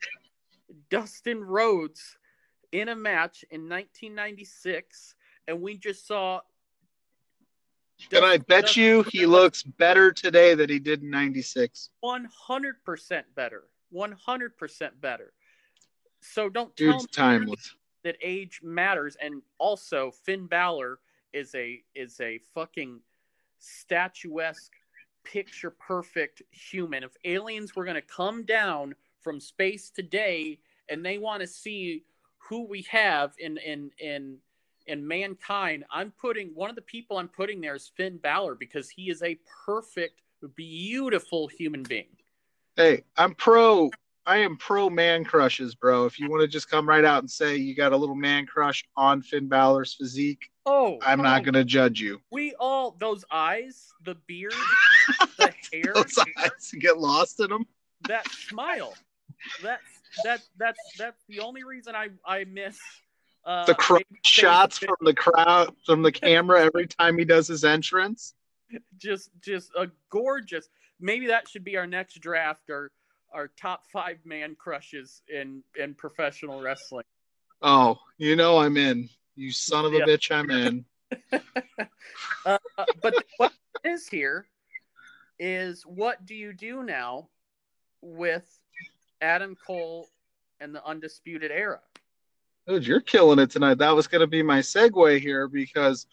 Dustin 0.90 1.42
Rhodes 1.42 2.16
in 2.72 2.88
a 2.88 2.96
match 2.96 3.44
in 3.50 3.68
1996, 3.68 5.14
and 5.46 5.60
we 5.60 5.76
just 5.76 6.06
saw. 6.06 6.40
And 8.12 8.24
I 8.24 8.38
bet 8.38 8.64
Dustin 8.64 8.82
you 8.82 9.02
he 9.04 9.26
looks 9.26 9.62
better 9.62 10.12
today 10.12 10.54
than 10.54 10.68
he 10.68 10.78
did 10.78 11.02
in 11.02 11.10
96? 11.10 11.90
100% 12.02 13.22
better. 13.36 13.64
100% 13.94 14.90
better. 15.00 15.32
So 16.20 16.48
don't 16.48 16.74
Dude's 16.76 17.06
tell 17.12 17.38
me 17.38 17.54
that 18.04 18.16
age 18.22 18.60
matters. 18.62 19.16
And 19.20 19.42
also, 19.58 20.12
Finn 20.24 20.46
Balor 20.46 20.98
is 21.32 21.54
a 21.54 21.82
is 21.94 22.20
a 22.20 22.38
fucking 22.54 23.00
statuesque, 23.58 24.72
picture 25.24 25.70
perfect 25.70 26.42
human. 26.50 27.04
If 27.04 27.12
aliens 27.24 27.74
were 27.76 27.84
going 27.84 27.96
to 27.96 28.02
come 28.02 28.44
down 28.44 28.94
from 29.22 29.40
space 29.40 29.90
today 29.90 30.58
and 30.88 31.04
they 31.04 31.18
want 31.18 31.40
to 31.40 31.46
see 31.46 32.04
who 32.38 32.66
we 32.66 32.82
have 32.82 33.32
in 33.38 33.56
in 33.58 33.90
in 33.98 34.38
in 34.86 35.06
mankind, 35.06 35.84
I'm 35.90 36.12
putting 36.20 36.48
one 36.54 36.70
of 36.70 36.76
the 36.76 36.82
people 36.82 37.18
I'm 37.18 37.28
putting 37.28 37.60
there 37.60 37.74
is 37.74 37.90
Finn 37.96 38.18
Balor 38.18 38.56
because 38.56 38.90
he 38.90 39.10
is 39.10 39.22
a 39.22 39.38
perfect, 39.64 40.20
beautiful 40.56 41.46
human 41.48 41.82
being. 41.82 42.16
Hey, 42.76 43.04
I'm 43.16 43.34
pro. 43.34 43.90
I 44.24 44.38
am 44.38 44.56
pro 44.56 44.88
man 44.88 45.24
crushes, 45.24 45.74
bro. 45.74 46.06
If 46.06 46.18
you 46.18 46.30
want 46.30 46.42
to 46.42 46.48
just 46.48 46.70
come 46.70 46.88
right 46.88 47.04
out 47.04 47.22
and 47.22 47.30
say 47.30 47.56
you 47.56 47.74
got 47.74 47.92
a 47.92 47.96
little 47.96 48.14
man 48.14 48.46
crush 48.46 48.84
on 48.96 49.20
Finn 49.20 49.48
Balor's 49.48 49.94
physique, 49.94 50.50
oh, 50.64 50.98
I'm 51.02 51.20
oh, 51.20 51.24
not 51.24 51.44
gonna 51.44 51.64
judge 51.64 52.00
you. 52.00 52.20
We 52.30 52.54
all 52.54 52.96
those 52.98 53.24
eyes, 53.32 53.92
the 54.04 54.14
beard, 54.26 54.54
the 55.38 55.52
hair, 55.72 55.92
those 55.94 56.18
eyes 56.38 56.74
get 56.78 56.98
lost 56.98 57.40
in 57.40 57.50
them. 57.50 57.66
That 58.08 58.28
smile, 58.30 58.94
that's 59.62 59.82
that 60.24 60.40
that's 60.56 60.78
that's 60.98 61.22
the 61.28 61.40
only 61.40 61.64
reason 61.64 61.94
I 61.94 62.08
I 62.24 62.44
miss 62.44 62.78
uh, 63.44 63.64
the 63.64 63.74
crowd 63.74 64.04
shots 64.22 64.78
from 64.78 64.96
the 65.00 65.14
crowd 65.14 65.74
from 65.84 66.02
the 66.02 66.12
camera 66.12 66.64
every 66.64 66.86
time 66.86 67.18
he 67.18 67.24
does 67.24 67.48
his 67.48 67.64
entrance. 67.64 68.34
Just 68.96 69.28
just 69.42 69.70
a 69.76 69.90
gorgeous. 70.08 70.66
Maybe 70.98 71.26
that 71.26 71.46
should 71.46 71.62
be 71.62 71.76
our 71.76 71.86
next 71.86 72.20
draft 72.20 72.70
or 72.70 72.90
our 73.34 73.48
top 73.60 73.82
five 73.92 74.16
man 74.24 74.56
crushes 74.58 75.20
in 75.28 75.62
in 75.78 75.92
professional 75.92 76.62
wrestling. 76.62 77.04
Oh, 77.60 77.98
you 78.16 78.34
know 78.34 78.58
I'm 78.58 78.78
in. 78.78 79.10
You 79.34 79.52
son 79.52 79.84
of 79.84 79.92
a 79.92 79.98
yeah. 79.98 80.04
bitch, 80.06 80.34
I'm 80.34 80.50
in. 80.50 80.84
uh, 82.46 82.58
but 83.02 83.14
what 83.36 83.52
is 83.84 84.08
here 84.08 84.46
is 85.38 85.82
what 85.84 86.24
do 86.24 86.34
you 86.34 86.54
do 86.54 86.82
now 86.82 87.28
with 88.00 88.46
Adam 89.22 89.56
Cole 89.66 90.08
and 90.60 90.74
the 90.74 90.84
Undisputed 90.84 91.50
Era. 91.50 91.80
Dude, 92.66 92.86
you're 92.86 93.00
killing 93.00 93.38
it 93.38 93.50
tonight. 93.50 93.78
That 93.78 93.96
was 93.96 94.06
going 94.06 94.20
to 94.20 94.26
be 94.26 94.42
my 94.42 94.58
segue 94.58 95.20
here 95.20 95.48
because 95.48 96.06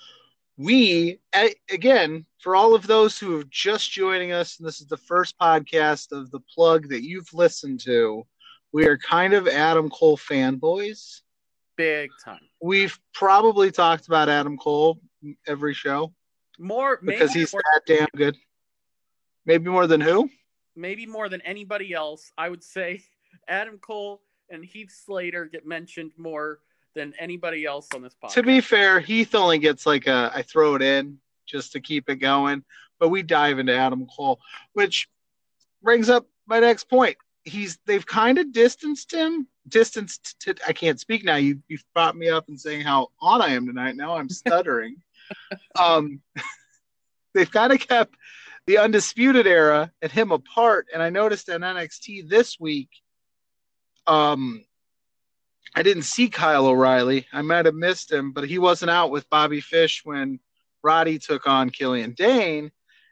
we, 0.57 1.19
again, 1.69 2.25
for 2.39 2.55
all 2.55 2.73
of 2.73 2.87
those 2.87 3.17
who 3.17 3.39
are 3.39 3.45
just 3.49 3.91
joining 3.91 4.31
us, 4.31 4.57
and 4.57 4.67
this 4.67 4.79
is 4.79 4.87
the 4.87 4.97
first 4.97 5.37
podcast 5.37 6.11
of 6.11 6.31
the 6.31 6.39
plug 6.53 6.89
that 6.89 7.03
you've 7.03 7.33
listened 7.33 7.79
to, 7.81 8.25
we 8.71 8.85
are 8.85 8.97
kind 8.97 9.33
of 9.33 9.47
Adam 9.47 9.89
Cole 9.89 10.17
fanboys. 10.17 11.21
Big 11.75 12.11
time. 12.23 12.41
We've 12.61 12.97
probably 13.13 13.71
talked 13.71 14.07
about 14.07 14.29
Adam 14.29 14.57
Cole 14.57 14.99
every 15.47 15.73
show. 15.73 16.13
More 16.57 16.99
because 17.01 17.31
he's 17.31 17.51
that 17.51 17.81
damn 17.85 18.07
good. 18.15 18.35
Maybe 19.45 19.69
more 19.69 19.87
than 19.87 20.01
who? 20.01 20.29
Maybe 20.79 21.05
more 21.05 21.29
than 21.29 21.41
anybody 21.41 21.93
else, 21.93 22.31
I 22.37 22.49
would 22.49 22.63
say 22.63 23.01
Adam 23.47 23.77
Cole 23.77 24.21
and 24.49 24.63
Heath 24.63 24.91
Slater 24.91 25.45
get 25.45 25.65
mentioned 25.65 26.11
more 26.17 26.59
than 26.95 27.13
anybody 27.19 27.65
else 27.65 27.87
on 27.93 28.01
this 28.01 28.15
podcast. 28.21 28.33
To 28.33 28.43
be 28.43 28.61
fair, 28.61 28.99
Heath 28.99 29.35
only 29.35 29.59
gets 29.59 29.85
like 29.85 30.07
a 30.07 30.31
I 30.33 30.41
throw 30.41 30.75
it 30.75 30.81
in 30.81 31.19
just 31.45 31.73
to 31.73 31.79
keep 31.79 32.09
it 32.09 32.15
going, 32.15 32.63
but 32.99 33.09
we 33.09 33.21
dive 33.23 33.59
into 33.59 33.75
Adam 33.75 34.07
Cole, 34.07 34.39
which 34.73 35.07
brings 35.81 36.09
up 36.09 36.27
my 36.47 36.59
next 36.59 36.89
point. 36.89 37.17
He's 37.43 37.79
they've 37.85 38.05
kind 38.05 38.37
of 38.37 38.51
distanced 38.51 39.13
him, 39.13 39.47
distanced. 39.67 40.39
To, 40.41 40.55
I 40.67 40.73
can't 40.73 40.99
speak 40.99 41.23
now. 41.23 41.37
You 41.37 41.61
you 41.67 41.77
brought 41.93 42.17
me 42.17 42.29
up 42.29 42.47
and 42.49 42.59
saying 42.59 42.81
how 42.81 43.09
on 43.21 43.41
I 43.41 43.49
am 43.49 43.65
tonight. 43.67 43.95
Now 43.95 44.15
I'm 44.15 44.29
stuttering. 44.29 44.97
um, 45.79 46.21
they've 47.33 47.51
kind 47.51 47.71
of 47.71 47.79
kept 47.79 48.15
the 48.69 48.77
Undisputed 48.77 49.47
Era 49.47 49.91
and 49.99 50.11
him 50.11 50.31
apart. 50.31 50.89
And 50.93 51.01
I 51.01 51.09
noticed 51.09 51.49
in 51.49 51.61
NXT 51.61 52.29
this 52.29 52.59
week, 52.59 52.89
um, 54.05 54.63
I 55.75 55.81
didn't 55.81 56.03
see 56.03 56.29
Kyle 56.29 56.67
O'Reilly. 56.67 57.25
I 57.33 57.41
might 57.41 57.65
have 57.65 57.73
missed 57.73 58.11
him, 58.11 58.31
but 58.31 58.47
he 58.47 58.59
wasn't 58.59 58.91
out 58.91 59.09
with 59.09 59.27
Bobby 59.27 59.59
Fish 59.59 60.01
when 60.03 60.39
Roddy 60.83 61.17
took 61.17 61.47
on 61.47 61.71
Killian 61.71 62.11
Dain. 62.11 62.69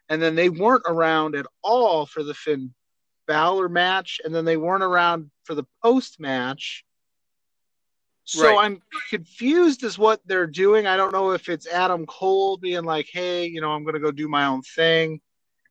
And 0.08 0.22
then 0.22 0.36
they 0.36 0.48
weren't 0.48 0.84
around 0.86 1.34
at 1.34 1.46
all 1.60 2.06
for 2.06 2.22
the 2.22 2.34
Finn 2.34 2.72
Balor 3.26 3.68
match. 3.68 4.20
And 4.24 4.32
then 4.32 4.44
they 4.44 4.56
weren't 4.56 4.84
around 4.84 5.28
for 5.42 5.56
the 5.56 5.66
post 5.82 6.20
match. 6.20 6.84
So 8.22 8.46
right. 8.46 8.64
I'm 8.64 8.80
confused 9.10 9.82
as 9.82 9.98
what 9.98 10.20
they're 10.24 10.46
doing. 10.46 10.86
I 10.86 10.96
don't 10.96 11.12
know 11.12 11.32
if 11.32 11.48
it's 11.48 11.66
Adam 11.66 12.06
Cole 12.06 12.58
being 12.58 12.84
like, 12.84 13.08
hey, 13.12 13.46
you 13.46 13.60
know, 13.60 13.72
I'm 13.72 13.82
going 13.82 13.94
to 13.94 14.00
go 14.00 14.12
do 14.12 14.28
my 14.28 14.46
own 14.46 14.62
thing 14.62 15.20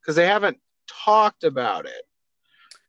because 0.08 0.16
they 0.16 0.26
haven't 0.26 0.56
talked 1.04 1.44
about 1.44 1.84
it. 1.84 2.02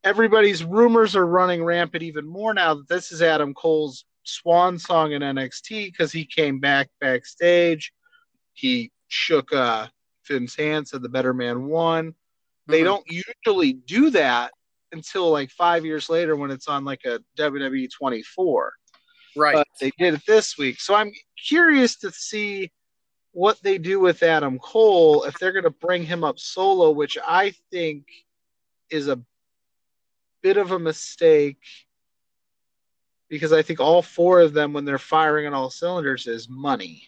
Everybody's 0.06 0.64
rumors 0.64 1.18
are 1.18 1.28
running 1.28 1.66
rampant 1.66 2.02
even 2.02 2.26
more 2.26 2.54
now 2.54 2.76
that 2.76 2.88
this 2.88 3.12
is 3.12 3.22
Adam 3.22 3.54
Cole's 3.54 4.06
swan 4.24 4.80
song 4.80 5.12
in 5.12 5.22
NXT 5.22 5.88
because 5.88 6.14
he 6.14 6.24
came 6.24 6.62
back 6.62 6.88
backstage. 7.02 7.92
He 8.54 8.94
shook 9.10 9.52
uh, 9.52 9.88
Finn's 10.24 10.56
hand, 10.56 10.88
said 10.88 11.02
the 11.02 11.10
better 11.10 11.34
man 11.34 11.66
won. 11.66 12.12
Mm-hmm. 12.12 12.72
They 12.72 12.84
don't 12.84 13.06
usually 13.06 13.74
do 13.74 14.12
that 14.12 14.54
until 14.94 15.30
like 15.30 15.50
five 15.50 15.84
years 15.84 16.10
later 16.10 16.38
when 16.38 16.52
it's 16.52 16.70
on 16.70 16.86
like 16.86 17.02
a 17.04 17.20
WWE 17.38 17.90
24. 17.92 18.74
Right. 19.36 19.56
But 19.56 19.68
they 19.82 19.92
did 20.00 20.14
it 20.14 20.22
this 20.26 20.58
week. 20.58 20.80
So 20.80 20.96
I'm 20.96 21.12
curious 21.50 21.98
to 21.98 22.14
see 22.14 22.72
what 23.32 23.62
they 23.62 23.78
do 23.78 24.00
with 24.00 24.24
Adam 24.24 24.60
Cole 24.60 25.24
if 25.24 25.38
they're 25.38 25.52
going 25.52 25.64
to 25.64 25.70
bring 25.70 26.04
him 26.04 26.24
up 26.24 26.40
solo, 26.40 26.92
which 26.92 27.18
I 27.26 27.54
think 27.72 28.08
is 28.90 29.08
a 29.08 29.20
bit 30.42 30.58
of 30.58 30.72
a 30.72 30.80
mistake 30.80 31.60
because 33.30 33.54
I 33.54 33.62
think 33.62 33.80
all 33.80 34.02
four 34.02 34.42
of 34.42 34.54
them, 34.54 34.74
when 34.74 34.86
they're 34.86 34.98
firing 34.98 35.46
on 35.46 35.54
all 35.54 35.70
cylinders, 35.70 36.28
is 36.28 36.50
money. 36.50 37.04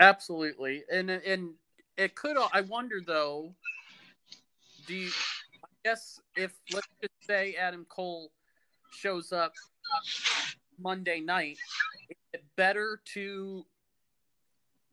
Absolutely, 0.00 0.82
and 0.90 1.08
and 1.08 1.50
it 1.96 2.16
could. 2.16 2.36
I 2.52 2.62
wonder 2.62 3.00
though. 3.00 3.54
Do 4.86 4.94
you? 4.94 5.10
I 5.62 5.68
guess 5.84 6.20
if 6.36 6.52
let's 6.72 6.88
just 7.00 7.12
say 7.26 7.54
Adam 7.54 7.86
Cole 7.88 8.32
shows 8.90 9.32
up 9.32 9.52
Monday 10.80 11.20
night, 11.20 11.58
is 12.10 12.16
it 12.32 12.44
better 12.56 13.00
to 13.14 13.64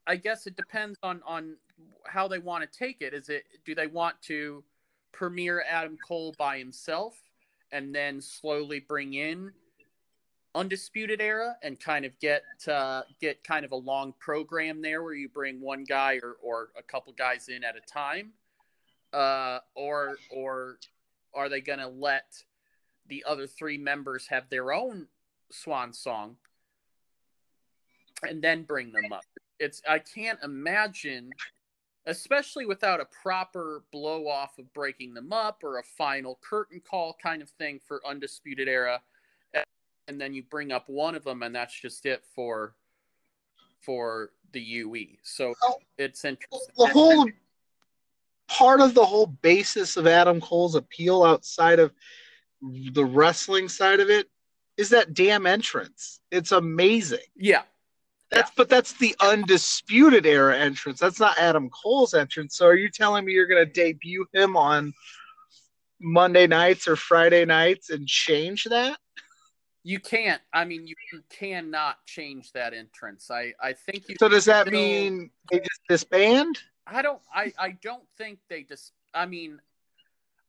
I 0.07 0.15
guess 0.15 0.47
it 0.47 0.55
depends 0.55 0.97
on 1.03 1.21
on 1.25 1.57
how 2.05 2.27
they 2.27 2.39
want 2.39 2.69
to 2.69 2.79
take 2.79 3.01
it. 3.01 3.13
Is 3.13 3.29
it 3.29 3.43
do 3.65 3.75
they 3.75 3.87
want 3.87 4.21
to 4.23 4.63
premiere 5.11 5.63
Adam 5.69 5.97
Cole 6.07 6.33
by 6.37 6.57
himself 6.57 7.17
and 7.71 7.93
then 7.93 8.21
slowly 8.21 8.79
bring 8.79 9.13
in 9.13 9.51
Undisputed 10.53 11.21
Era 11.21 11.55
and 11.63 11.79
kind 11.79 12.03
of 12.03 12.17
get 12.19 12.43
uh, 12.67 13.03
get 13.21 13.43
kind 13.43 13.63
of 13.63 13.71
a 13.71 13.75
long 13.75 14.13
program 14.19 14.81
there 14.81 15.01
where 15.01 15.13
you 15.13 15.29
bring 15.29 15.61
one 15.61 15.85
guy 15.85 16.19
or, 16.21 16.35
or 16.41 16.69
a 16.77 16.83
couple 16.83 17.13
guys 17.13 17.47
in 17.47 17.63
at 17.63 17.75
a 17.77 17.81
time, 17.81 18.33
uh, 19.13 19.59
or 19.75 20.17
or 20.29 20.77
are 21.33 21.47
they 21.47 21.61
going 21.61 21.79
to 21.79 21.87
let 21.87 22.43
the 23.07 23.23
other 23.25 23.47
three 23.47 23.77
members 23.77 24.27
have 24.27 24.49
their 24.49 24.73
own 24.73 25.07
swan 25.51 25.93
song 25.93 26.35
and 28.27 28.41
then 28.41 28.63
bring 28.63 28.91
them 28.91 29.13
up? 29.13 29.23
It's 29.61 29.81
I 29.87 29.99
can't 29.99 30.39
imagine, 30.43 31.31
especially 32.05 32.65
without 32.65 32.99
a 32.99 33.05
proper 33.05 33.83
blow 33.91 34.27
off 34.27 34.57
of 34.59 34.73
breaking 34.73 35.13
them 35.13 35.31
up 35.31 35.63
or 35.63 35.79
a 35.79 35.83
final 35.83 36.39
curtain 36.41 36.81
call 36.81 37.15
kind 37.21 37.41
of 37.41 37.49
thing 37.51 37.79
for 37.87 38.01
Undisputed 38.05 38.67
Era 38.67 39.01
and 40.11 40.19
then 40.19 40.33
you 40.33 40.43
bring 40.43 40.71
up 40.71 40.89
one 40.89 41.15
of 41.15 41.23
them 41.23 41.41
and 41.41 41.55
that's 41.55 41.79
just 41.79 42.05
it 42.05 42.23
for 42.35 42.75
for 43.79 44.31
the 44.51 44.59
UE. 44.59 45.07
So 45.23 45.55
well, 45.61 45.79
it's 45.97 46.25
interesting. 46.25 46.59
The 46.77 46.87
whole 46.87 47.29
part 48.47 48.81
of 48.81 48.93
the 48.93 49.05
whole 49.05 49.27
basis 49.27 49.97
of 49.97 50.05
Adam 50.05 50.41
Cole's 50.41 50.75
appeal 50.75 51.23
outside 51.23 51.79
of 51.79 51.93
the 52.61 53.05
wrestling 53.05 53.69
side 53.69 53.99
of 54.01 54.09
it 54.09 54.27
is 54.77 54.89
that 54.89 55.13
damn 55.13 55.45
entrance. 55.45 56.19
It's 56.29 56.51
amazing. 56.51 57.19
Yeah. 57.35 57.63
That's 58.31 58.49
yeah. 58.49 58.53
but 58.55 58.69
that's 58.69 58.93
the 58.93 59.15
undisputed 59.19 60.25
era 60.25 60.57
entrance. 60.57 60.99
That's 60.99 61.19
not 61.19 61.37
Adam 61.37 61.69
Cole's 61.69 62.13
entrance. 62.13 62.55
So 62.55 62.65
are 62.65 62.75
you 62.75 62.89
telling 62.89 63.25
me 63.25 63.33
you're 63.33 63.47
going 63.47 63.65
to 63.65 63.71
debut 63.71 64.25
him 64.33 64.55
on 64.55 64.93
Monday 65.99 66.47
nights 66.47 66.87
or 66.87 66.95
Friday 66.95 67.45
nights 67.45 67.89
and 67.89 68.07
change 68.07 68.63
that? 68.65 68.97
You 69.83 69.99
can't. 69.99 70.41
I 70.53 70.63
mean, 70.63 70.87
you, 70.87 70.95
you 71.11 71.21
cannot 71.29 71.97
change 72.05 72.51
that 72.53 72.73
entrance. 72.73 73.31
I 73.31 73.53
I 73.61 73.73
think 73.73 74.07
you. 74.07 74.15
So 74.19 74.29
does 74.29 74.45
that 74.45 74.67
still, 74.67 74.79
mean 74.79 75.31
they 75.51 75.59
just 75.59 75.81
disband? 75.89 76.59
I 76.85 77.01
don't. 77.01 77.21
I 77.33 77.51
I 77.57 77.71
don't 77.81 78.07
think 78.17 78.39
they 78.47 78.63
just. 78.63 78.93
I 79.13 79.25
mean, 79.25 79.59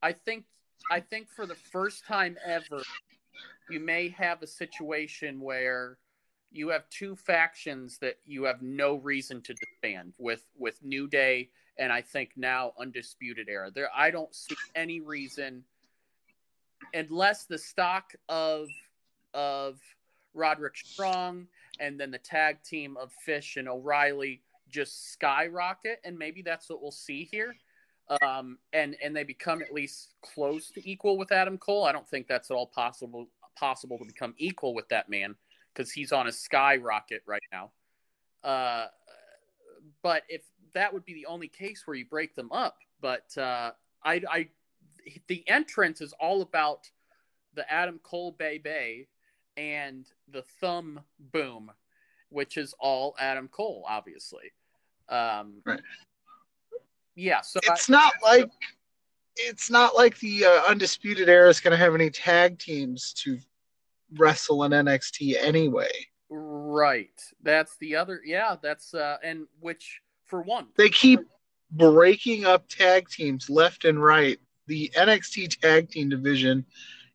I 0.02 0.12
think 0.12 0.44
I 0.90 1.00
think 1.00 1.30
for 1.30 1.46
the 1.46 1.54
first 1.54 2.06
time 2.06 2.36
ever, 2.44 2.82
you 3.70 3.80
may 3.80 4.10
have 4.10 4.42
a 4.42 4.46
situation 4.46 5.40
where 5.40 5.96
you 6.52 6.68
have 6.68 6.88
two 6.90 7.16
factions 7.16 7.98
that 7.98 8.18
you 8.26 8.44
have 8.44 8.62
no 8.62 8.96
reason 8.96 9.40
to 9.42 9.54
disband 9.54 10.14
with 10.18 10.44
with 10.58 10.82
New 10.82 11.08
Day 11.08 11.50
and 11.78 11.92
I 11.92 12.02
think 12.02 12.32
now 12.36 12.72
Undisputed 12.78 13.48
Era. 13.48 13.70
There, 13.70 13.88
I 13.94 14.10
don't 14.10 14.34
see 14.34 14.56
any 14.74 15.00
reason 15.00 15.64
unless 16.94 17.44
the 17.44 17.58
stock 17.58 18.12
of 18.28 18.68
of 19.34 19.80
Roderick 20.34 20.76
Strong 20.76 21.46
and 21.80 21.98
then 21.98 22.10
the 22.10 22.18
tag 22.18 22.62
team 22.62 22.96
of 22.96 23.12
Fish 23.24 23.56
and 23.56 23.68
O'Reilly 23.68 24.42
just 24.68 25.12
skyrocket, 25.12 26.00
and 26.04 26.18
maybe 26.18 26.42
that's 26.42 26.68
what 26.68 26.82
we'll 26.82 26.90
see 26.90 27.24
here. 27.30 27.54
Um, 28.22 28.58
and 28.72 28.96
and 29.02 29.16
they 29.16 29.24
become 29.24 29.62
at 29.62 29.72
least 29.72 30.14
close 30.22 30.70
to 30.72 30.88
equal 30.88 31.16
with 31.16 31.32
Adam 31.32 31.56
Cole. 31.56 31.84
I 31.84 31.92
don't 31.92 32.08
think 32.08 32.26
that's 32.26 32.50
at 32.50 32.54
all 32.54 32.66
possible 32.66 33.28
possible 33.56 33.98
to 33.98 34.04
become 34.04 34.34
equal 34.38 34.74
with 34.74 34.88
that 34.88 35.08
man 35.08 35.36
because 35.74 35.90
he's 35.90 36.12
on 36.12 36.26
a 36.26 36.32
skyrocket 36.32 37.22
right 37.26 37.42
now. 37.52 37.70
Uh, 38.44 38.86
but 40.02 40.22
if 40.28 40.42
that 40.74 40.92
would 40.92 41.04
be 41.04 41.14
the 41.14 41.26
only 41.26 41.48
case 41.48 41.82
where 41.86 41.96
you 41.96 42.04
break 42.04 42.34
them 42.34 42.50
up, 42.52 42.76
but 43.00 43.36
uh, 43.36 43.72
I, 44.04 44.22
I, 44.30 44.48
the 45.28 45.48
entrance 45.48 46.00
is 46.00 46.12
all 46.14 46.42
about 46.42 46.90
the 47.54 47.70
Adam 47.70 48.00
Cole 48.02 48.32
Bay 48.32 48.58
Bay 48.58 49.08
and 49.56 50.06
the 50.28 50.42
thumb 50.60 51.00
boom, 51.32 51.70
which 52.30 52.56
is 52.56 52.74
all 52.78 53.14
Adam 53.18 53.48
Cole, 53.48 53.84
obviously. 53.86 54.52
Um, 55.08 55.62
right. 55.66 55.80
Yeah. 57.14 57.42
So 57.42 57.60
it's 57.64 57.90
I, 57.90 57.92
not 57.92 58.12
like 58.22 58.50
it's 59.36 59.70
not 59.70 59.94
like 59.94 60.18
the 60.18 60.44
uh, 60.44 60.62
undisputed 60.68 61.28
era 61.28 61.48
is 61.48 61.60
going 61.60 61.72
to 61.72 61.76
have 61.76 61.94
any 61.94 62.10
tag 62.10 62.58
teams 62.58 63.12
to 63.14 63.38
wrestle 64.16 64.64
in 64.64 64.72
NXT 64.72 65.36
anyway. 65.40 65.90
Right. 66.30 67.20
That's 67.42 67.76
the 67.78 67.96
other. 67.96 68.20
Yeah. 68.24 68.56
That's 68.62 68.94
uh, 68.94 69.18
and 69.22 69.46
which 69.60 70.00
for 70.24 70.42
one 70.42 70.68
they 70.76 70.88
keep 70.88 71.20
breaking 71.70 72.44
up 72.44 72.68
tag 72.68 73.08
teams 73.08 73.50
left 73.50 73.84
and 73.84 74.02
right. 74.02 74.38
The 74.66 74.90
NXT 74.96 75.60
tag 75.60 75.90
team 75.90 76.08
division 76.08 76.64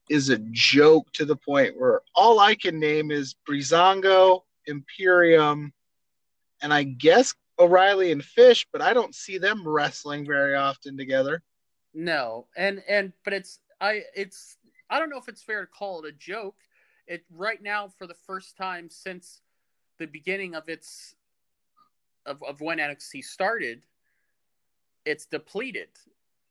is 0.09 0.29
a 0.29 0.37
joke 0.51 1.11
to 1.13 1.25
the 1.25 1.35
point 1.35 1.79
where 1.79 2.01
all 2.15 2.39
I 2.39 2.55
can 2.55 2.79
name 2.79 3.11
is 3.11 3.35
Breezango, 3.47 4.41
Imperium, 4.65 5.73
and 6.61 6.73
I 6.73 6.83
guess 6.83 7.33
O'Reilly 7.59 8.11
and 8.11 8.23
Fish, 8.23 8.67
but 8.71 8.81
I 8.81 8.93
don't 8.93 9.15
see 9.15 9.37
them 9.37 9.67
wrestling 9.67 10.25
very 10.25 10.55
often 10.55 10.97
together. 10.97 11.41
No, 11.93 12.47
and 12.55 12.83
and 12.87 13.13
but 13.23 13.33
it's 13.33 13.59
I 13.81 14.03
it's 14.15 14.57
I 14.89 14.99
don't 14.99 15.09
know 15.09 15.17
if 15.17 15.27
it's 15.27 15.41
fair 15.41 15.61
to 15.61 15.67
call 15.67 16.03
it 16.03 16.09
a 16.09 16.11
joke. 16.11 16.55
It 17.07 17.23
right 17.31 17.61
now 17.61 17.87
for 17.87 18.05
the 18.05 18.13
first 18.13 18.57
time 18.57 18.89
since 18.89 19.41
the 19.97 20.07
beginning 20.07 20.55
of 20.55 20.67
its 20.69 21.15
of, 22.25 22.43
of 22.43 22.61
when 22.61 22.77
NXT 22.77 23.23
started, 23.23 23.81
it's 25.05 25.25
depleted. 25.25 25.87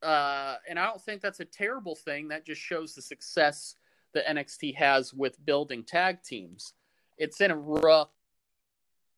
Uh, 0.02 0.56
and 0.68 0.78
I 0.78 0.86
don't 0.86 1.00
think 1.00 1.20
that's 1.20 1.40
a 1.40 1.44
terrible 1.44 1.94
thing. 1.94 2.28
That 2.28 2.46
just 2.46 2.60
shows 2.60 2.94
the 2.94 3.02
success 3.02 3.76
that 4.14 4.26
NXT 4.26 4.74
has 4.76 5.12
with 5.12 5.44
building 5.44 5.84
tag 5.84 6.22
teams. 6.22 6.72
It's 7.18 7.40
in 7.40 7.50
a 7.50 7.56
rough, 7.56 8.10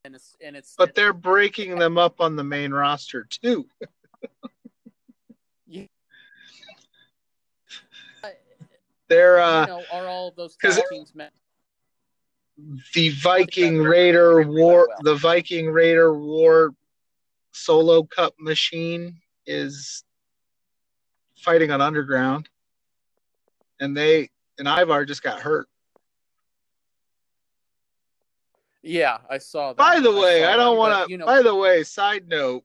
and 0.05 0.15
it's 0.15 0.37
and 0.45 0.57
it's. 0.57 0.75
But 0.77 0.95
they're 0.95 1.13
breaking 1.13 1.79
them 1.79 1.99
up 1.99 2.21
on 2.21 2.37
the 2.37 2.45
main 2.45 2.73
roster 2.73 3.25
too. 3.25 3.67
They're 9.09 9.41
uh, 9.41 9.63
you 9.63 9.67
know, 9.69 9.83
are 9.93 10.07
all 10.07 10.33
those 10.37 10.57
tag 10.57 10.83
teams 10.91 11.15
met? 11.15 11.33
The 12.95 13.11
Viking 13.11 13.79
Raider 13.79 14.43
War, 14.43 14.89
well. 14.89 14.99
the 15.03 15.15
Viking 15.15 15.71
Raider 15.71 16.13
War 16.13 16.75
solo 17.53 18.03
cup 18.03 18.35
machine 18.39 19.21
is 19.47 20.05
fighting 21.37 21.71
on 21.71 21.81
underground, 21.81 22.49
and 23.81 23.97
they 23.97 24.31
and 24.59 24.69
Ivar 24.69 25.05
just 25.05 25.23
got 25.23 25.41
hurt. 25.41 25.69
Yeah, 28.83 29.19
I 29.29 29.39
saw 29.39 29.69
that. 29.69 29.77
By 29.77 30.01
the 30.01 30.13
way, 30.13 30.45
I, 30.45 30.55
I 30.55 30.57
don't 30.57 30.77
want 30.77 31.07
to. 31.07 31.11
You 31.11 31.19
know, 31.19 31.27
by 31.27 31.43
the 31.43 31.55
way, 31.55 31.83
side 31.85 32.29
note, 32.29 32.65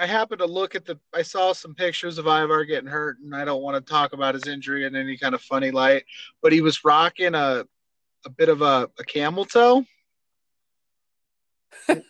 I 0.00 0.06
happened 0.06 0.38
to 0.38 0.46
look 0.46 0.74
at 0.74 0.86
the. 0.86 0.98
I 1.14 1.20
saw 1.20 1.52
some 1.52 1.74
pictures 1.74 2.16
of 2.16 2.26
Ivar 2.26 2.64
getting 2.64 2.88
hurt, 2.88 3.18
and 3.20 3.36
I 3.36 3.44
don't 3.44 3.62
want 3.62 3.76
to 3.76 3.92
talk 3.92 4.14
about 4.14 4.34
his 4.34 4.46
injury 4.46 4.86
in 4.86 4.96
any 4.96 5.18
kind 5.18 5.34
of 5.34 5.42
funny 5.42 5.70
light. 5.70 6.04
But 6.42 6.52
he 6.52 6.62
was 6.62 6.82
rocking 6.84 7.34
a 7.34 7.66
a 8.24 8.30
bit 8.30 8.48
of 8.48 8.62
a, 8.62 8.88
a 8.98 9.04
camel 9.04 9.44
toe. 9.44 9.84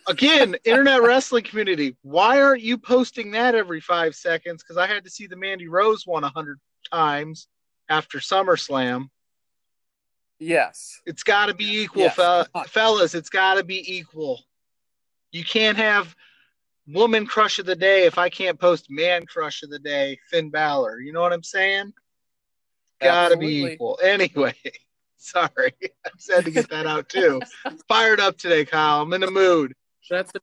Again, 0.07 0.55
internet 0.63 1.01
wrestling 1.01 1.43
community, 1.43 1.97
why 2.01 2.41
aren't 2.41 2.61
you 2.61 2.77
posting 2.77 3.31
that 3.31 3.55
every 3.55 3.81
five 3.81 4.15
seconds? 4.15 4.63
Because 4.63 4.77
I 4.77 4.87
had 4.87 5.03
to 5.03 5.09
see 5.09 5.27
the 5.27 5.35
Mandy 5.35 5.67
Rose 5.67 6.07
one 6.07 6.23
a 6.23 6.29
hundred 6.29 6.59
times 6.91 7.47
after 7.89 8.19
SummerSlam. 8.19 9.09
Yes, 10.39 11.01
it's 11.05 11.23
got 11.23 11.47
to 11.47 11.53
be 11.53 11.81
equal, 11.81 12.03
yes. 12.03 12.15
Fe- 12.15 12.63
fellas. 12.67 13.15
It's 13.15 13.29
got 13.29 13.55
to 13.55 13.65
be 13.65 13.97
equal. 13.97 14.39
You 15.33 15.43
can't 15.43 15.77
have 15.77 16.15
woman 16.91 17.25
crush 17.25 17.59
of 17.59 17.65
the 17.65 17.75
day 17.75 18.05
if 18.05 18.17
I 18.17 18.29
can't 18.29 18.59
post 18.59 18.87
man 18.89 19.25
crush 19.25 19.63
of 19.63 19.69
the 19.69 19.79
day, 19.79 20.17
Finn 20.29 20.49
Balor. 20.49 20.99
You 20.99 21.13
know 21.13 21.21
what 21.21 21.33
I'm 21.33 21.43
saying? 21.43 21.93
Got 23.01 23.29
to 23.29 23.37
be 23.37 23.63
equal. 23.63 23.99
Anyway. 24.03 24.55
Sorry, 25.17 25.73
I 25.83 26.09
just 26.15 26.31
had 26.31 26.45
to 26.45 26.51
get 26.51 26.69
that 26.71 26.87
out 26.87 27.07
too. 27.07 27.41
Fired 27.87 28.19
up 28.19 28.37
today, 28.37 28.65
Kyle. 28.65 29.03
I'm 29.03 29.13
in 29.13 29.21
the 29.21 29.29
mood. 29.29 29.73
That's 30.09 30.31
a, 30.35 30.39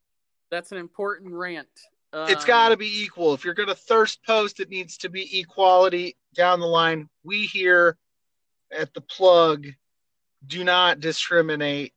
that's 0.51 0.71
an 0.71 0.79
important 0.79 1.35
rant. 1.35 1.69
Um, 2.13 2.29
it's 2.29 2.45
got 2.45 2.69
to 2.69 2.77
be 2.77 3.03
equal. 3.03 3.35
If 3.35 3.45
you're 3.45 3.55
going 3.55 3.69
to 3.69 3.75
thirst 3.75 4.25
post, 4.25 4.61
it 4.61 4.71
needs 4.71 4.97
to 4.99 5.09
be 5.09 5.41
equality 5.41 6.17
down 6.35 6.61
the 6.61 6.67
line. 6.67 7.09
We 7.25 7.43
here 7.47 7.97
at 8.71 8.95
the 8.95 9.01
plug 9.01 9.67
do 10.47 10.63
not 10.63 11.01
discriminate. 11.01 11.93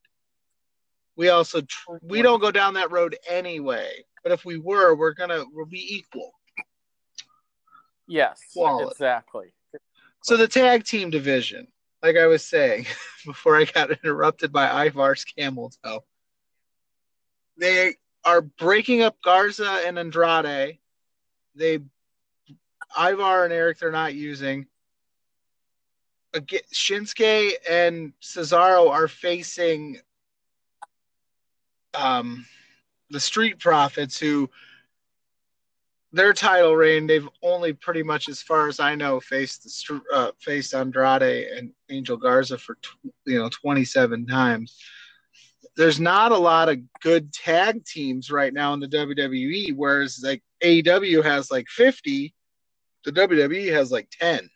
We 1.15 1.29
also 1.29 1.61
tr- 1.61 1.97
we 2.01 2.21
don't 2.23 2.41
go 2.41 2.51
down 2.51 2.73
that 2.73 2.91
road 2.91 3.15
anyway. 3.29 4.03
But 4.23 4.31
if 4.31 4.45
we 4.45 4.57
were, 4.57 4.95
we're 4.95 5.13
gonna 5.13 5.43
we'll 5.51 5.65
be 5.65 5.95
equal. 5.95 6.31
Yes, 8.07 8.41
Equality. 8.55 8.91
exactly. 8.91 9.53
So 10.23 10.37
the 10.37 10.47
tag 10.47 10.83
team 10.83 11.09
division 11.09 11.67
like 12.01 12.17
I 12.17 12.27
was 12.27 12.43
saying 12.43 12.85
before 13.25 13.57
I 13.57 13.65
got 13.65 13.91
interrupted 13.91 14.51
by 14.51 14.87
Ivar's 14.87 15.23
camel 15.23 15.71
toe, 15.83 16.03
they 17.57 17.95
are 18.23 18.41
breaking 18.41 19.01
up 19.01 19.17
Garza 19.23 19.81
and 19.85 19.97
Andrade. 19.97 20.79
They 21.55 21.79
Ivar 22.97 23.45
and 23.45 23.53
Erik 23.53 23.79
they're 23.79 23.91
not 23.91 24.13
using. 24.13 24.67
Again, 26.33 26.61
Shinsuke 26.73 27.53
and 27.69 28.13
Cesaro 28.21 28.89
are 28.89 29.09
facing 29.09 29.99
um, 31.93 32.45
the 33.11 33.19
Street 33.19 33.59
Profits, 33.59 34.17
who 34.17 34.49
their 36.13 36.33
title 36.33 36.75
reign 36.75 37.07
they've 37.07 37.27
only 37.41 37.73
pretty 37.73 38.03
much, 38.03 38.27
as 38.27 38.41
far 38.41 38.67
as 38.67 38.79
I 38.79 38.95
know, 38.95 39.19
faced 39.19 39.63
the 39.63 40.01
uh, 40.13 40.31
faced 40.39 40.73
Andrade 40.73 41.47
and 41.55 41.71
Angel 41.89 42.17
Garza 42.17 42.57
for 42.57 42.77
you 43.25 43.39
know 43.39 43.49
twenty 43.49 43.85
seven 43.85 44.25
times. 44.25 44.77
There's 45.77 45.99
not 45.99 46.33
a 46.33 46.37
lot 46.37 46.67
of 46.67 46.79
good 46.99 47.31
tag 47.31 47.85
teams 47.85 48.29
right 48.29 48.53
now 48.53 48.73
in 48.73 48.81
the 48.81 48.87
WWE, 48.87 49.75
whereas 49.75 50.21
like 50.23 50.43
AEW 50.61 51.23
has 51.23 51.49
like 51.49 51.67
fifty, 51.69 52.33
the 53.05 53.11
WWE 53.11 53.71
has 53.71 53.91
like 53.91 54.09
ten 54.11 54.49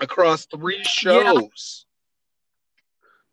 across 0.00 0.46
three 0.46 0.82
shows. 0.82 1.84
Yeah. 1.84 1.92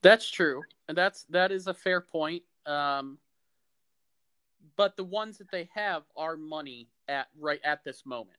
That's 0.04 0.30
true, 0.30 0.62
and 0.88 0.98
that's 0.98 1.24
that 1.30 1.52
is 1.52 1.68
a 1.68 1.74
fair 1.74 2.02
point. 2.02 2.44
Um, 2.66 3.18
but 4.76 4.98
the 4.98 5.04
ones 5.04 5.38
that 5.38 5.52
they 5.52 5.70
have 5.74 6.04
are 6.16 6.38
money 6.38 6.90
at 7.08 7.28
right 7.40 7.60
at 7.64 7.84
this 7.84 8.06
moment. 8.06 8.38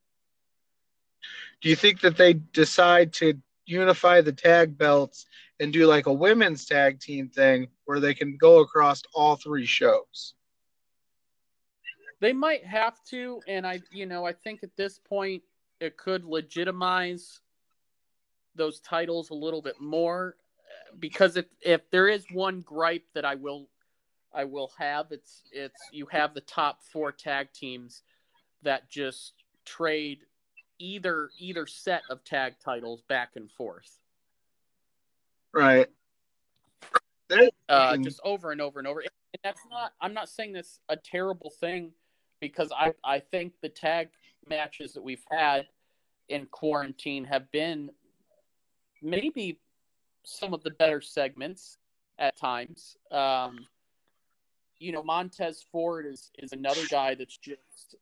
Do 1.61 1.69
you 1.69 1.75
think 1.75 2.01
that 2.01 2.17
they 2.17 2.33
decide 2.33 3.13
to 3.13 3.39
unify 3.65 4.21
the 4.21 4.31
tag 4.31 4.77
belts 4.77 5.25
and 5.59 5.73
do 5.73 5.87
like 5.87 6.05
a 6.05 6.13
women's 6.13 6.65
tag 6.65 6.99
team 6.99 7.29
thing 7.29 7.67
where 7.85 7.99
they 7.99 8.13
can 8.13 8.37
go 8.37 8.59
across 8.59 9.01
all 9.13 9.35
three 9.35 9.65
shows? 9.65 10.33
They 12.19 12.33
might 12.33 12.65
have 12.65 13.03
to, 13.05 13.41
and 13.47 13.65
I, 13.65 13.81
you 13.91 14.05
know, 14.05 14.25
I 14.25 14.33
think 14.33 14.63
at 14.63 14.75
this 14.77 14.99
point 14.99 15.43
it 15.79 15.97
could 15.97 16.23
legitimize 16.23 17.39
those 18.55 18.79
titles 18.79 19.29
a 19.31 19.33
little 19.33 19.61
bit 19.61 19.81
more 19.81 20.37
because 20.99 21.35
if 21.35 21.45
if 21.61 21.89
there 21.91 22.07
is 22.07 22.25
one 22.31 22.61
gripe 22.61 23.03
that 23.13 23.25
I 23.25 23.35
will 23.35 23.67
I 24.35 24.43
will 24.43 24.71
have. 24.77 25.07
It's 25.11 25.43
it's 25.51 25.81
you 25.91 26.05
have 26.11 26.33
the 26.33 26.41
top 26.41 26.83
four 26.83 27.11
tag 27.11 27.47
teams 27.53 28.03
that 28.63 28.89
just 28.89 29.33
trade 29.65 30.19
either 30.77 31.29
either 31.39 31.65
set 31.65 32.03
of 32.09 32.23
tag 32.23 32.55
titles 32.63 33.01
back 33.07 33.31
and 33.35 33.49
forth. 33.51 33.99
Right. 35.53 35.87
Uh, 37.69 37.97
just 37.97 38.19
over 38.23 38.51
and 38.51 38.61
over 38.61 38.79
and 38.79 38.87
over. 38.87 38.99
And 38.99 39.09
that's 39.43 39.61
not. 39.71 39.93
I'm 40.01 40.13
not 40.13 40.29
saying 40.29 40.53
that's 40.53 40.79
a 40.89 40.97
terrible 40.97 41.51
thing 41.59 41.91
because 42.41 42.71
I 42.77 42.93
I 43.03 43.19
think 43.19 43.53
the 43.61 43.69
tag 43.69 44.09
matches 44.47 44.93
that 44.93 45.03
we've 45.03 45.23
had 45.31 45.67
in 46.27 46.45
quarantine 46.47 47.23
have 47.25 47.49
been 47.51 47.89
maybe 49.01 49.59
some 50.23 50.53
of 50.53 50.63
the 50.63 50.71
better 50.71 51.01
segments 51.01 51.77
at 52.17 52.35
times. 52.35 52.97
Um, 53.11 53.67
you 54.85 54.91
know, 54.91 55.01
Montez 55.01 55.65
Ford 55.71 56.05
is 56.05 56.29
is 56.37 56.53
another 56.53 56.83
guy 56.91 57.15
that's 57.15 57.37
just 57.37 57.95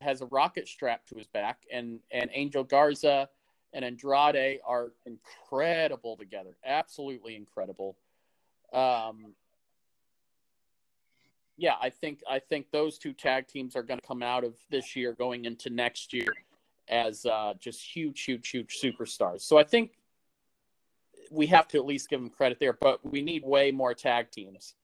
has 0.00 0.20
a 0.22 0.26
rocket 0.26 0.68
strapped 0.68 1.08
to 1.08 1.16
his 1.16 1.26
back, 1.26 1.64
and 1.72 1.98
and 2.12 2.30
Angel 2.32 2.62
Garza 2.62 3.28
and 3.72 3.84
Andrade 3.84 4.60
are 4.64 4.92
incredible 5.06 6.16
together, 6.16 6.56
absolutely 6.64 7.34
incredible. 7.34 7.96
Um, 8.72 9.34
yeah, 11.56 11.74
I 11.82 11.90
think 11.90 12.20
I 12.30 12.38
think 12.38 12.70
those 12.70 12.96
two 12.96 13.12
tag 13.12 13.48
teams 13.48 13.74
are 13.74 13.82
going 13.82 13.98
to 13.98 14.06
come 14.06 14.22
out 14.22 14.44
of 14.44 14.54
this 14.70 14.94
year 14.94 15.12
going 15.12 15.46
into 15.46 15.68
next 15.68 16.12
year 16.12 16.32
as 16.88 17.26
uh, 17.26 17.54
just 17.58 17.82
huge, 17.82 18.22
huge, 18.22 18.48
huge 18.48 18.78
superstars. 18.80 19.40
So 19.40 19.58
I 19.58 19.64
think 19.64 19.98
we 21.32 21.48
have 21.48 21.66
to 21.68 21.78
at 21.78 21.86
least 21.86 22.08
give 22.08 22.20
them 22.20 22.30
credit 22.30 22.58
there, 22.60 22.72
but 22.72 23.04
we 23.04 23.20
need 23.20 23.44
way 23.44 23.72
more 23.72 23.94
tag 23.94 24.30
teams. 24.30 24.74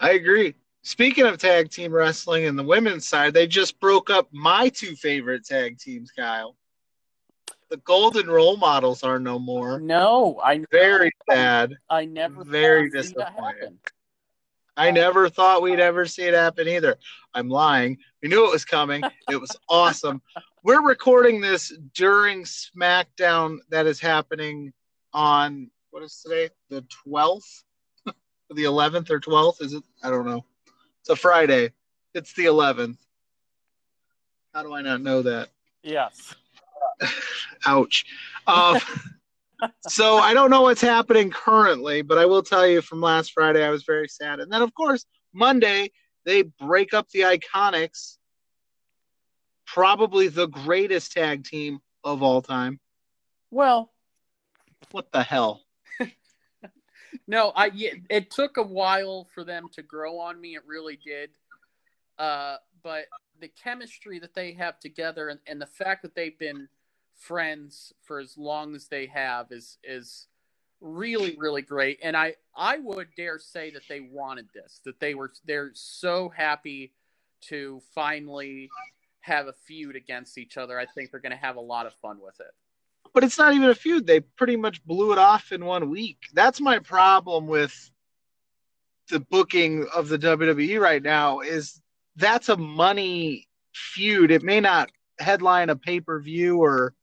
I 0.00 0.12
agree. 0.12 0.54
Speaking 0.82 1.26
of 1.26 1.38
tag 1.38 1.70
team 1.70 1.92
wrestling 1.92 2.46
and 2.46 2.58
the 2.58 2.62
women's 2.62 3.06
side, 3.06 3.34
they 3.34 3.46
just 3.46 3.78
broke 3.80 4.10
up 4.10 4.28
my 4.32 4.68
two 4.68 4.94
favorite 4.94 5.44
tag 5.44 5.78
teams, 5.78 6.10
Kyle. 6.10 6.56
The 7.68 7.78
Golden 7.78 8.28
Role 8.28 8.56
Models 8.56 9.02
are 9.02 9.18
no 9.18 9.38
more. 9.38 9.78
No, 9.80 10.40
I 10.42 10.64
very 10.70 11.10
sad. 11.28 11.76
I 11.90 12.06
never 12.06 12.44
very 12.44 12.88
disappointed. 12.88 13.76
I 14.78 14.92
never 14.92 15.28
thought 15.28 15.60
we'd 15.60 15.80
uh, 15.80 15.84
ever 15.84 16.06
see 16.06 16.22
it 16.22 16.34
happen 16.34 16.68
either. 16.68 16.96
I'm 17.34 17.48
lying. 17.48 17.98
We 18.22 18.28
knew 18.28 18.46
it 18.46 18.52
was 18.52 18.64
coming. 18.64 19.02
It 19.28 19.36
was 19.36 19.54
awesome. 19.68 20.22
We're 20.62 20.86
recording 20.86 21.40
this 21.40 21.76
during 21.94 22.44
SmackDown 22.44 23.58
that 23.70 23.86
is 23.86 23.98
happening 23.98 24.72
on 25.12 25.70
what 25.90 26.04
is 26.04 26.22
today? 26.24 26.50
The 26.70 26.84
12th 27.06 27.64
the 28.50 28.64
11th 28.64 29.10
or 29.10 29.20
12th. 29.20 29.62
Is 29.62 29.74
it? 29.74 29.82
I 30.02 30.10
don't 30.10 30.26
know. 30.26 30.44
It's 31.00 31.10
a 31.10 31.16
Friday. 31.16 31.72
It's 32.14 32.32
the 32.32 32.46
11th. 32.46 32.98
How 34.54 34.62
do 34.62 34.74
I 34.74 34.82
not 34.82 35.00
know 35.00 35.22
that? 35.22 35.50
Yes. 35.82 36.34
Ouch. 37.66 38.04
Uh, 38.46 38.80
so 39.88 40.16
I 40.16 40.34
don't 40.34 40.50
know 40.50 40.62
what's 40.62 40.80
happening 40.80 41.30
currently, 41.30 42.02
but 42.02 42.18
I 42.18 42.26
will 42.26 42.42
tell 42.42 42.66
you 42.66 42.80
from 42.80 43.00
last 43.00 43.32
Friday, 43.32 43.64
I 43.64 43.70
was 43.70 43.84
very 43.84 44.08
sad. 44.08 44.40
And 44.40 44.50
then, 44.50 44.62
of 44.62 44.74
course, 44.74 45.04
Monday, 45.32 45.90
they 46.24 46.42
break 46.42 46.94
up 46.94 47.08
the 47.10 47.20
Iconics, 47.20 48.16
probably 49.66 50.28
the 50.28 50.48
greatest 50.48 51.12
tag 51.12 51.44
team 51.44 51.80
of 52.04 52.22
all 52.22 52.42
time. 52.42 52.80
Well, 53.50 53.92
what 54.90 55.10
the 55.12 55.22
hell? 55.22 55.62
No, 57.26 57.52
I 57.54 57.70
it 58.08 58.30
took 58.30 58.56
a 58.56 58.62
while 58.62 59.28
for 59.34 59.44
them 59.44 59.68
to 59.74 59.82
grow 59.82 60.18
on 60.18 60.40
me. 60.40 60.54
It 60.54 60.62
really 60.66 60.96
did. 60.96 61.30
Uh, 62.18 62.56
but 62.82 63.06
the 63.40 63.48
chemistry 63.48 64.18
that 64.18 64.34
they 64.34 64.52
have 64.52 64.80
together 64.80 65.28
and, 65.28 65.40
and 65.46 65.60
the 65.60 65.66
fact 65.66 66.02
that 66.02 66.14
they've 66.14 66.38
been 66.38 66.68
friends 67.14 67.92
for 68.02 68.18
as 68.20 68.36
long 68.38 68.74
as 68.74 68.88
they 68.88 69.06
have 69.06 69.50
is 69.50 69.78
is 69.82 70.28
really 70.80 71.36
really 71.36 71.62
great 71.62 71.98
and 72.02 72.16
i 72.16 72.32
i 72.56 72.78
would 72.78 73.08
dare 73.16 73.38
say 73.38 73.70
that 73.70 73.82
they 73.88 74.00
wanted 74.00 74.46
this 74.54 74.80
that 74.84 75.00
they 75.00 75.14
were 75.14 75.32
they're 75.44 75.72
so 75.74 76.28
happy 76.28 76.92
to 77.40 77.82
finally 77.92 78.68
have 79.20 79.48
a 79.48 79.52
feud 79.52 79.96
against 79.96 80.38
each 80.38 80.56
other 80.56 80.78
i 80.78 80.86
think 80.86 81.10
they're 81.10 81.20
going 81.20 81.32
to 81.32 81.36
have 81.36 81.56
a 81.56 81.60
lot 81.60 81.86
of 81.86 81.94
fun 81.94 82.18
with 82.20 82.38
it 82.38 82.54
but 83.14 83.24
it's 83.24 83.38
not 83.38 83.54
even 83.54 83.70
a 83.70 83.74
feud. 83.74 84.06
They 84.06 84.20
pretty 84.20 84.56
much 84.56 84.84
blew 84.84 85.12
it 85.12 85.18
off 85.18 85.52
in 85.52 85.64
one 85.64 85.90
week. 85.90 86.18
That's 86.32 86.60
my 86.60 86.78
problem 86.78 87.46
with 87.46 87.90
the 89.08 89.20
booking 89.20 89.86
of 89.94 90.08
the 90.08 90.18
WWE 90.18 90.80
right 90.80 91.02
now 91.02 91.40
is 91.40 91.80
that's 92.16 92.48
a 92.48 92.56
money 92.56 93.48
feud. 93.74 94.30
It 94.30 94.42
may 94.42 94.60
not 94.60 94.90
headline 95.18 95.70
a 95.70 95.76
pay-per-view 95.76 96.62
or 96.62 96.94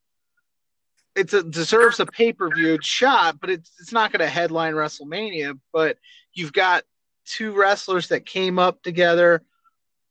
it 1.16 1.30
deserves 1.49 1.99
a 1.99 2.06
pay-per-view 2.06 2.80
shot, 2.82 3.39
but 3.39 3.49
it's 3.49 3.72
it's 3.80 3.93
not 3.93 4.12
going 4.12 4.20
to 4.20 4.28
headline 4.28 4.74
WrestleMania, 4.74 5.58
but 5.72 5.97
you've 6.34 6.51
got 6.51 6.84
two 7.26 7.53
wrestlers 7.53 8.10
that 8.10 8.26
came 8.26 8.60
up 8.60 8.84
together 8.84 9.41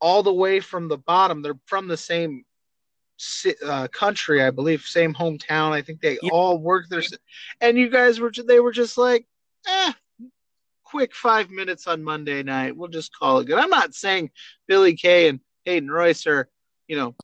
all 0.00 0.22
the 0.22 0.32
way 0.32 0.60
from 0.60 0.88
the 0.88 0.96
bottom. 0.96 1.42
They're 1.42 1.58
from 1.66 1.88
the 1.88 1.96
same 1.96 2.44
uh, 3.64 3.88
country, 3.88 4.42
I 4.42 4.50
believe, 4.50 4.82
same 4.82 5.14
hometown. 5.14 5.72
I 5.72 5.82
think 5.82 6.00
they 6.00 6.18
yeah. 6.22 6.30
all 6.32 6.58
work 6.58 6.86
there. 6.88 7.02
And 7.60 7.78
you 7.78 7.88
guys 7.88 8.20
were 8.20 8.32
they 8.46 8.60
were 8.60 8.72
just 8.72 8.98
like, 8.98 9.26
eh, 9.66 9.92
quick 10.82 11.14
five 11.14 11.50
minutes 11.50 11.86
on 11.86 12.02
Monday 12.02 12.42
night. 12.42 12.76
We'll 12.76 12.88
just 12.88 13.16
call 13.16 13.38
it 13.38 13.46
good. 13.46 13.58
I'm 13.58 13.70
not 13.70 13.94
saying 13.94 14.30
Billie 14.66 14.96
Kay 14.96 15.28
and 15.28 15.40
Peyton 15.64 15.90
Royce 15.90 16.26
are, 16.26 16.48
you 16.88 16.96
know, 16.96 17.14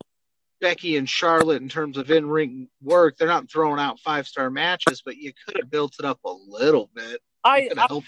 Becky 0.61 0.97
and 0.97 1.09
Charlotte 1.09 1.63
in 1.63 1.69
terms 1.69 1.97
of 1.97 2.11
in 2.11 2.29
ring 2.29 2.69
work. 2.83 3.17
They're 3.17 3.29
not 3.29 3.51
throwing 3.51 3.81
out 3.81 3.99
five 4.01 4.27
star 4.27 4.51
matches, 4.51 5.03
but 5.05 5.17
you 5.17 5.33
could 5.47 5.57
have 5.59 5.71
built 5.71 5.97
it 5.99 6.05
up 6.05 6.21
a 6.25 6.33
little 6.33 6.91
bit. 6.95 7.21
I, 7.43 7.71
I 7.77 8.01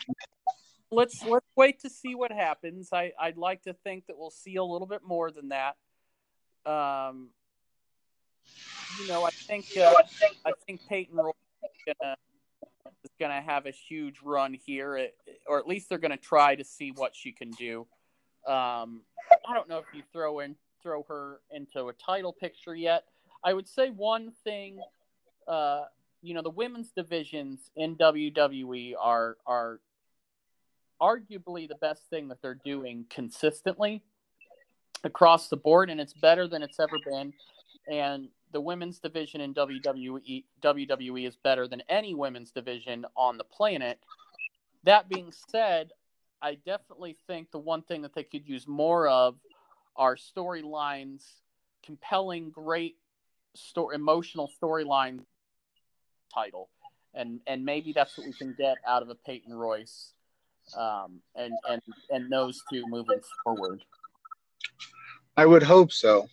let's 0.91 1.25
let's 1.25 1.47
wait 1.57 1.81
to 1.81 1.91
see 1.91 2.15
what 2.15 2.31
happens. 2.31 2.91
I 2.93 3.13
I'd 3.19 3.39
like 3.39 3.63
to 3.63 3.73
think 3.85 4.07
that 4.07 4.19
we'll 4.19 4.31
see 4.31 4.57
a 4.57 4.65
little 4.65 4.87
bit 4.87 5.03
more 5.03 5.31
than 5.31 5.49
that. 5.49 5.77
Um, 6.67 7.31
you 9.01 9.09
know, 9.09 9.25
I 9.25 9.31
think 9.31 9.67
uh, 9.77 9.93
I 10.47 10.53
think 10.67 10.81
Peyton 10.89 11.17
Royce 11.17 11.35
is 11.65 11.95
gonna, 12.01 12.17
is 13.05 13.11
gonna 13.19 13.41
have 13.41 13.67
a 13.67 13.71
huge 13.71 14.17
run 14.23 14.55
here, 14.55 15.09
or 15.47 15.59
at 15.59 15.67
least 15.67 15.89
they're 15.89 15.99
gonna 15.99 16.17
try 16.17 16.55
to 16.55 16.65
see 16.65 16.93
what 16.95 17.15
she 17.15 17.33
can 17.33 17.51
do. 17.53 17.87
Um, 18.47 19.03
I 19.49 19.55
don't 19.55 19.69
know 19.69 19.79
if 19.79 19.87
you 19.95 20.03
throw 20.13 20.41
in 20.41 20.57
throw 20.83 21.05
her 21.09 21.41
into 21.51 21.89
a 21.89 21.93
title 21.93 22.33
picture 22.33 22.75
yet. 22.75 23.05
I 23.45 23.53
would 23.53 23.69
say 23.69 23.91
one 23.91 24.33
thing, 24.45 24.81
uh, 25.47 25.85
you 26.23 26.35
know, 26.35 26.43
the 26.43 26.51
women's 26.51 26.91
divisions 26.91 27.71
in 27.77 27.97
WWE 27.97 28.95
are 29.01 29.37
are 29.47 29.81
arguably 31.01 31.69
the 31.69 31.77
best 31.81 32.03
thing 32.11 32.29
that 32.29 32.41
they're 32.43 32.61
doing 32.65 33.05
consistently 33.11 34.03
across 35.05 35.49
the 35.49 35.57
board, 35.57 35.91
and 35.91 36.01
it's 36.01 36.13
better 36.13 36.47
than 36.47 36.63
it's 36.63 36.79
ever 36.79 36.97
been. 37.05 37.33
And 37.91 38.29
the 38.53 38.61
women's 38.61 38.99
division 38.99 39.41
in 39.41 39.55
WWE 39.55 40.45
WWE 40.63 41.27
is 41.27 41.37
better 41.37 41.67
than 41.67 41.83
any 41.89 42.15
women's 42.15 42.51
division 42.51 43.07
on 43.17 43.39
the 43.39 43.45
planet. 43.45 43.99
That 44.85 45.09
being 45.09 45.33
said, 45.51 45.93
I 46.41 46.57
definitely 46.67 47.17
think 47.27 47.51
the 47.51 47.59
one 47.59 47.83
thing 47.83 48.03
that 48.03 48.15
they 48.15 48.25
could 48.25 48.49
use 48.49 48.67
more 48.67 49.09
of 49.09 49.37
are 49.97 50.17
storylines, 50.17 51.25
compelling, 51.85 52.51
great 52.51 52.97
story, 53.55 53.95
emotional 53.95 54.51
storyline 54.61 55.21
title, 56.35 56.69
and 57.15 57.41
and 57.47 57.65
maybe 57.65 57.93
that's 57.93 58.17
what 58.19 58.27
we 58.27 58.33
can 58.33 58.55
get 58.59 58.77
out 58.87 59.03
of 59.03 59.11
a 59.11 59.15
Peyton 59.15 59.55
Royce, 59.55 60.13
um, 60.77 61.21
and 61.37 61.53
and 61.69 61.83
and 62.11 62.33
those 62.33 62.63
two 62.71 62.85
moving 62.89 63.21
forward. 63.45 63.85
I 65.37 65.47
would 65.47 65.63
hope 65.63 65.93
so, 65.93 66.29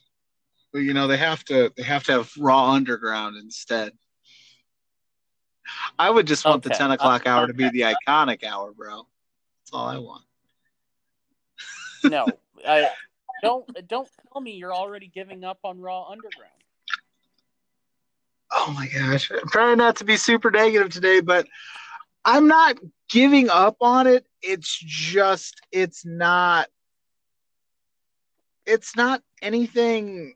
but 0.72 0.80
you 0.80 0.93
know 0.93 1.07
they 1.07 1.17
have 1.17 1.43
to 1.45 1.72
they 1.76 1.84
have 1.84 2.03
to 2.05 2.13
have 2.13 2.32
Raw 2.38 2.72
Underground 2.72 3.38
instead. 3.38 3.93
I 5.97 6.09
would 6.09 6.28
just 6.28 6.45
want 6.45 6.65
okay. 6.65 6.70
the 6.70 6.76
ten 6.76 6.91
o'clock 6.91 7.28
hour 7.28 7.47
to 7.47 7.53
be 7.53 7.70
the 7.70 7.82
iconic 7.82 8.43
hour, 8.43 8.72
bro. 8.72 9.07
That's 9.61 9.74
all 9.74 9.88
I 9.88 9.97
want. 9.97 10.24
no, 12.03 12.28
I 12.67 12.89
don't. 13.41 13.88
Don't 13.88 14.09
tell 14.32 14.41
me 14.41 14.51
you're 14.51 14.74
already 14.74 15.07
giving 15.07 15.43
up 15.43 15.59
on 15.63 15.80
Raw 15.80 16.07
Underground. 16.09 16.53
Oh 18.51 18.74
my 18.76 18.88
gosh! 18.88 19.32
I'm 19.32 19.47
trying 19.49 19.78
not 19.78 19.97
to 19.97 20.05
be 20.05 20.17
super 20.17 20.49
negative 20.49 20.89
today, 20.89 21.20
but 21.20 21.47
I'm 22.26 22.47
not 22.47 22.78
giving 23.09 23.49
up 23.49 23.78
on 23.82 24.07
it. 24.07 24.26
It's 24.41 24.78
just 24.80 25.61
it's 25.72 26.05
not. 26.05 26.67
It's 28.65 28.95
not 28.95 29.22
anything. 29.41 30.36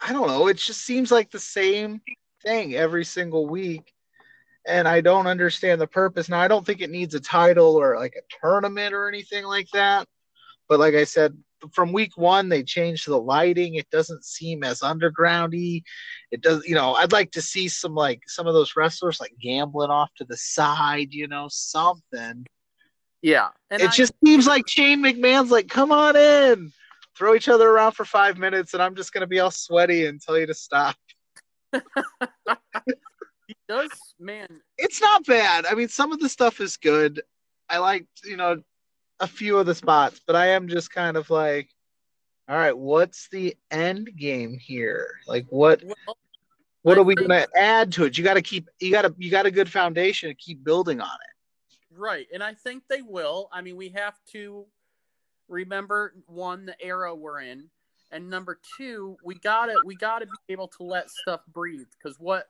I 0.00 0.12
don't 0.12 0.28
know. 0.28 0.48
It 0.48 0.56
just 0.56 0.82
seems 0.82 1.12
like 1.12 1.30
the 1.30 1.38
same 1.38 2.00
thing 2.42 2.74
every 2.74 3.04
single 3.04 3.46
week 3.46 3.92
and 4.66 4.86
I 4.86 5.00
don't 5.00 5.26
understand 5.26 5.80
the 5.80 5.86
purpose. 5.86 6.28
Now, 6.28 6.40
I 6.40 6.48
don't 6.48 6.64
think 6.64 6.80
it 6.80 6.90
needs 6.90 7.14
a 7.14 7.20
title 7.20 7.76
or 7.76 7.96
like 7.98 8.14
a 8.16 8.36
tournament 8.40 8.94
or 8.94 9.08
anything 9.08 9.44
like 9.44 9.68
that. 9.72 10.06
But 10.68 10.78
like 10.78 10.94
I 10.94 11.04
said, 11.04 11.36
from 11.72 11.92
week 11.92 12.16
one, 12.16 12.48
they 12.48 12.62
changed 12.62 13.06
the 13.06 13.20
lighting. 13.20 13.74
It 13.74 13.90
doesn't 13.90 14.24
seem 14.24 14.62
as 14.62 14.80
undergroundy. 14.80 15.82
It 16.30 16.42
does, 16.42 16.64
you 16.66 16.74
know. 16.74 16.94
I'd 16.94 17.12
like 17.12 17.32
to 17.32 17.42
see 17.42 17.68
some 17.68 17.94
like 17.94 18.22
some 18.26 18.46
of 18.46 18.54
those 18.54 18.76
wrestlers 18.76 19.20
like 19.20 19.34
gambling 19.40 19.90
off 19.90 20.10
to 20.16 20.24
the 20.24 20.36
side, 20.36 21.08
you 21.10 21.28
know, 21.28 21.48
something. 21.50 22.46
Yeah, 23.22 23.48
and 23.70 23.82
it 23.82 23.90
I, 23.90 23.92
just 23.92 24.12
seems 24.24 24.46
like 24.46 24.66
Shane 24.68 25.02
McMahon's 25.02 25.50
like, 25.50 25.68
"Come 25.68 25.92
on 25.92 26.16
in, 26.16 26.72
throw 27.20 27.34
each 27.34 27.50
other 27.50 27.68
around 27.68 27.92
for 27.92 28.06
five 28.06 28.38
minutes, 28.38 28.72
and 28.72 28.82
I'm 28.82 28.96
just 28.96 29.12
gonna 29.12 29.26
be 29.26 29.40
all 29.40 29.50
sweaty 29.50 30.06
and 30.06 30.20
tell 30.20 30.38
you 30.38 30.46
to 30.46 30.54
stop." 30.54 30.96
he 33.46 33.54
does, 33.68 33.90
man. 34.18 34.48
It's 34.78 35.02
not 35.02 35.26
bad. 35.26 35.66
I 35.66 35.74
mean, 35.74 35.88
some 35.88 36.12
of 36.12 36.18
the 36.18 36.30
stuff 36.30 36.60
is 36.60 36.78
good. 36.78 37.20
I 37.68 37.78
like, 37.78 38.06
you 38.24 38.36
know, 38.36 38.62
a 39.20 39.26
few 39.26 39.58
of 39.58 39.66
the 39.66 39.74
spots, 39.74 40.20
but 40.26 40.34
I 40.34 40.48
am 40.48 40.66
just 40.66 40.90
kind 40.90 41.16
of 41.16 41.28
like, 41.28 41.68
all 42.48 42.56
right, 42.56 42.76
what's 42.76 43.28
the 43.28 43.54
end 43.70 44.10
game 44.16 44.56
here? 44.58 45.08
Like, 45.26 45.46
what? 45.50 45.84
Well, 45.84 46.16
what 46.82 46.96
I 46.96 47.00
are 47.00 47.04
we 47.04 47.14
going 47.14 47.28
to 47.28 47.46
add 47.54 47.92
to 47.92 48.04
it? 48.04 48.16
You 48.16 48.24
got 48.24 48.34
to 48.34 48.42
keep, 48.42 48.68
you 48.80 48.90
got 48.90 49.02
to, 49.02 49.14
you 49.18 49.30
got 49.30 49.44
a 49.46 49.50
good 49.50 49.70
foundation 49.70 50.30
to 50.30 50.34
keep 50.34 50.64
building 50.64 51.00
on 51.00 51.06
it. 51.08 51.96
Right, 51.96 52.26
and 52.32 52.42
I 52.42 52.54
think 52.54 52.84
they 52.88 53.02
will. 53.02 53.50
I 53.52 53.60
mean, 53.60 53.76
we 53.76 53.90
have 53.90 54.16
to 54.32 54.64
remember 55.50 56.14
one 56.26 56.64
the 56.64 56.76
era 56.80 57.14
we're 57.14 57.40
in, 57.40 57.64
and 58.10 58.30
number 58.30 58.58
two, 58.78 59.16
we 59.22 59.34
gotta 59.34 59.74
we 59.84 59.94
gotta 59.96 60.26
be 60.26 60.52
able 60.52 60.68
to 60.68 60.84
let 60.84 61.10
stuff 61.10 61.40
breathe 61.52 61.88
because 61.98 62.18
what 62.18 62.48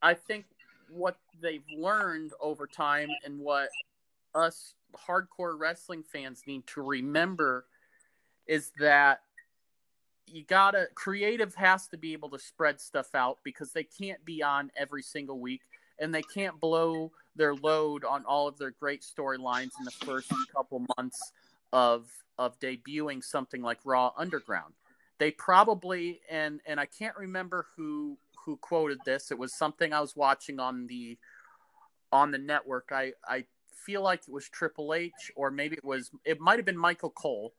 I 0.00 0.14
think 0.14 0.46
what 0.88 1.18
they've 1.42 1.64
learned 1.76 2.32
over 2.40 2.66
time 2.66 3.08
and 3.24 3.38
what 3.38 3.68
us 4.34 4.74
hardcore 5.08 5.58
wrestling 5.58 6.02
fans 6.02 6.42
need 6.46 6.66
to 6.68 6.82
remember 6.82 7.66
is 8.46 8.70
that 8.78 9.20
you 10.26 10.44
gotta 10.44 10.86
creative 10.94 11.54
has 11.54 11.88
to 11.88 11.96
be 11.96 12.12
able 12.12 12.30
to 12.30 12.38
spread 12.38 12.80
stuff 12.80 13.14
out 13.14 13.38
because 13.44 13.72
they 13.72 13.84
can't 13.84 14.24
be 14.24 14.42
on 14.42 14.70
every 14.76 15.02
single 15.02 15.38
week 15.38 15.62
and 15.98 16.14
they 16.14 16.22
can't 16.22 16.60
blow 16.60 17.12
their 17.36 17.54
load 17.54 18.04
on 18.04 18.24
all 18.24 18.48
of 18.48 18.58
their 18.58 18.70
great 18.70 19.02
storylines 19.02 19.70
in 19.78 19.84
the 19.84 19.90
first 20.04 20.32
couple 20.54 20.84
months 20.96 21.32
of 21.74 22.06
of 22.38 22.58
debuting 22.60 23.22
something 23.22 23.60
like 23.60 23.78
Raw 23.84 24.12
Underground. 24.16 24.74
They 25.18 25.32
probably 25.32 26.20
and 26.30 26.60
and 26.66 26.80
I 26.80 26.86
can't 26.86 27.16
remember 27.16 27.66
who 27.76 28.16
who 28.46 28.56
quoted 28.56 28.98
this. 29.04 29.30
It 29.30 29.38
was 29.38 29.52
something 29.54 29.92
I 29.92 30.00
was 30.00 30.16
watching 30.16 30.60
on 30.60 30.86
the 30.86 31.18
on 32.12 32.30
the 32.30 32.38
network. 32.38 32.90
I 32.92 33.12
I 33.28 33.44
feel 33.84 34.02
like 34.02 34.20
it 34.26 34.32
was 34.32 34.48
Triple 34.48 34.94
H 34.94 35.32
or 35.34 35.50
maybe 35.50 35.76
it 35.76 35.84
was 35.84 36.10
it 36.24 36.40
might 36.40 36.58
have 36.58 36.64
been 36.64 36.78
Michael 36.78 37.10
Cole 37.10 37.52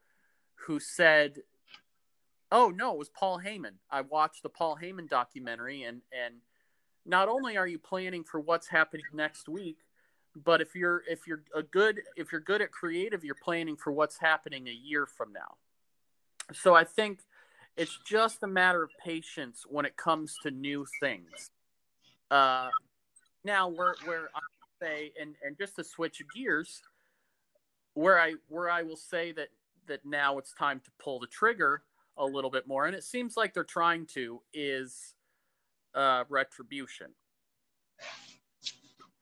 who 0.66 0.80
said 0.80 1.42
Oh 2.52 2.70
no, 2.70 2.94
it 2.94 2.98
was 2.98 3.10
Paul 3.10 3.42
Heyman. 3.46 3.76
I 3.92 4.02
watched 4.02 4.44
the 4.44 4.50
Paul 4.50 4.78
Heyman 4.82 5.10
documentary 5.10 5.84
and 5.84 6.02
and 6.12 6.36
not 7.06 7.28
only 7.28 7.58
are 7.58 7.68
you 7.68 7.80
planning 7.80 8.24
for 8.24 8.40
what's 8.40 8.70
happening 8.70 9.06
next 9.14 9.50
week, 9.50 9.85
but 10.44 10.62
if 10.62 10.76
you're 10.76 11.04
if 11.10 11.28
you're 11.28 11.44
a 11.56 11.64
good 11.64 12.02
if 12.16 12.32
you're 12.32 12.42
good 12.42 12.62
at 12.62 12.72
creative, 12.72 13.24
you're 13.24 13.36
planning 13.36 13.78
for 13.78 13.92
what's 13.92 14.18
happening 14.18 14.68
a 14.68 14.72
year 14.72 15.06
from 15.06 15.32
now. 15.32 15.56
So 16.54 16.76
I 16.76 16.84
think 16.84 17.20
it's 17.78 17.98
just 18.06 18.44
a 18.44 18.48
matter 18.48 18.84
of 18.84 18.92
patience 19.04 19.66
when 19.68 19.86
it 19.86 19.96
comes 19.98 20.36
to 20.44 20.52
new 20.52 20.86
things. 21.00 21.52
Uh, 22.30 22.70
now, 23.44 23.68
where 23.68 23.96
where 24.06 24.30
I 24.36 24.40
say, 24.82 25.14
and 25.20 25.36
and 25.44 25.58
just 25.58 25.76
to 25.78 25.84
switch 25.84 26.22
gears, 26.34 26.82
where 27.94 28.20
I 28.20 28.34
where 28.50 28.70
I 28.70 28.84
will 28.84 28.98
say 28.98 29.32
that 29.34 29.50
that 29.88 30.06
now 30.06 30.38
it's 30.38 30.54
time 30.54 30.82
to 30.84 30.92
pull 31.00 31.20
the 31.20 31.28
trigger 31.28 31.84
a 32.18 32.26
little 32.26 32.50
bit 32.50 32.68
more, 32.68 32.86
and 32.88 32.96
it 32.96 33.04
seems 33.04 33.38
like 33.38 33.54
they're 33.54 33.64
trying 33.64 34.06
to 34.08 34.42
is 34.54 35.14
uh, 35.94 36.24
retribution. 36.30 37.08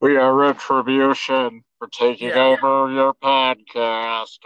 We 0.04 0.18
are 0.18 0.34
retribution 0.34 1.64
for 1.80 1.88
taking 1.88 2.28
yeah, 2.28 2.58
over 2.62 2.91
your 2.91 3.14
podcast. 3.14 4.38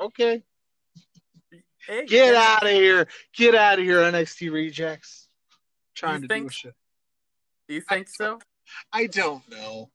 okay. 0.00 0.42
Hey, 1.86 2.06
Get 2.06 2.34
out 2.34 2.64
of 2.64 2.70
here. 2.70 3.06
Get 3.32 3.54
out 3.54 3.78
of 3.78 3.84
here, 3.84 3.98
NXT 3.98 4.50
rejects. 4.50 5.28
trying 5.94 6.22
to 6.22 6.26
think, 6.26 6.48
do 6.48 6.52
shit. 6.52 6.74
Do 7.68 7.76
you 7.76 7.80
think 7.80 8.08
I, 8.08 8.24
so? 8.24 8.38
I 8.92 9.06
don't 9.06 9.48
know. 9.48 9.88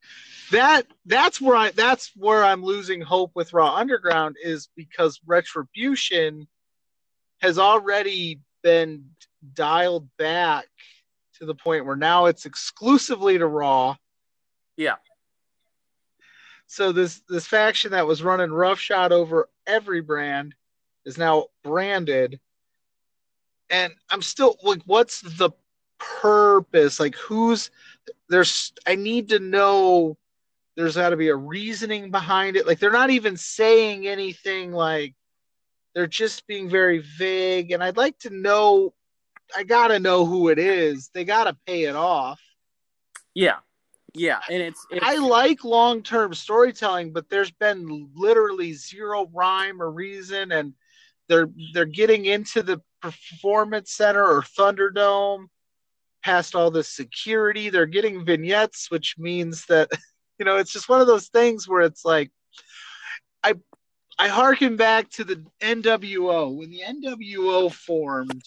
That 0.53 0.83
that's 1.05 1.41
where 1.41 1.57
I 1.57 1.71
that's 1.71 2.13
where 2.15 2.45
I'm 2.45 2.63
losing 2.63 3.01
hope 3.01 3.31
with 3.35 3.51
Raw 3.51 3.75
Underground 3.75 4.37
is 4.41 4.69
because 4.77 5.19
Retribution 5.25 6.47
has 7.41 7.59
already 7.59 8.39
been 8.63 9.09
dialed 9.53 10.07
back 10.17 10.67
to 11.39 11.45
the 11.45 11.55
point 11.55 11.85
where 11.85 11.95
now 11.95 12.25
it's 12.25 12.45
exclusively 12.45 13.37
to 13.37 13.47
Raw. 13.47 13.95
Yeah. 14.75 14.95
So 16.67 16.91
this 16.91 17.21
this 17.29 17.47
faction 17.47 17.91
that 17.91 18.07
was 18.07 18.23
running 18.23 18.51
roughshod 18.51 19.11
over 19.11 19.49
every 19.65 20.01
brand 20.01 20.53
is 21.05 21.17
now 21.17 21.45
branded 21.63 22.39
and 23.69 23.93
i'm 24.09 24.21
still 24.21 24.57
like 24.63 24.81
what's 24.85 25.21
the 25.21 25.49
purpose 25.99 26.99
like 26.99 27.15
who's 27.15 27.71
there's 28.29 28.71
i 28.85 28.95
need 28.95 29.29
to 29.29 29.39
know 29.39 30.17
there's 30.75 30.95
got 30.95 31.09
to 31.09 31.17
be 31.17 31.29
a 31.29 31.35
reasoning 31.35 32.11
behind 32.11 32.55
it 32.55 32.67
like 32.67 32.79
they're 32.79 32.91
not 32.91 33.09
even 33.09 33.35
saying 33.35 34.07
anything 34.07 34.71
like 34.71 35.15
they're 35.95 36.07
just 36.07 36.45
being 36.45 36.69
very 36.69 36.99
vague 36.99 37.71
and 37.71 37.83
i'd 37.83 37.97
like 37.97 38.17
to 38.19 38.29
know 38.29 38.93
i 39.55 39.63
gotta 39.63 39.99
know 39.99 40.25
who 40.25 40.49
it 40.49 40.59
is 40.59 41.09
they 41.13 41.23
gotta 41.23 41.55
pay 41.65 41.83
it 41.83 41.95
off 41.95 42.41
yeah 43.33 43.57
yeah 44.13 44.39
and 44.49 44.61
it's, 44.61 44.85
it's... 44.89 45.05
i 45.05 45.15
like 45.15 45.63
long-term 45.63 46.33
storytelling 46.33 47.11
but 47.11 47.29
there's 47.29 47.51
been 47.51 48.09
literally 48.15 48.73
zero 48.73 49.29
rhyme 49.33 49.81
or 49.81 49.91
reason 49.91 50.51
and 50.51 50.73
they're 51.27 51.49
they're 51.73 51.85
getting 51.85 52.25
into 52.25 52.63
the 52.63 52.81
performance 53.01 53.91
center 53.91 54.23
or 54.23 54.41
Thunderdome 54.41 55.47
past 56.23 56.55
all 56.55 56.71
the 56.71 56.83
security. 56.83 57.69
They're 57.69 57.85
getting 57.85 58.25
vignettes, 58.25 58.89
which 58.89 59.15
means 59.17 59.65
that 59.67 59.89
you 60.39 60.45
know 60.45 60.57
it's 60.57 60.71
just 60.71 60.89
one 60.89 61.01
of 61.01 61.07
those 61.07 61.27
things 61.27 61.67
where 61.67 61.81
it's 61.81 62.05
like 62.05 62.31
I 63.43 63.55
I 64.19 64.29
harken 64.29 64.77
back 64.77 65.09
to 65.11 65.23
the 65.23 65.43
NWO 65.61 66.55
when 66.55 66.69
the 66.69 66.81
NWO 66.81 67.71
formed. 67.71 68.43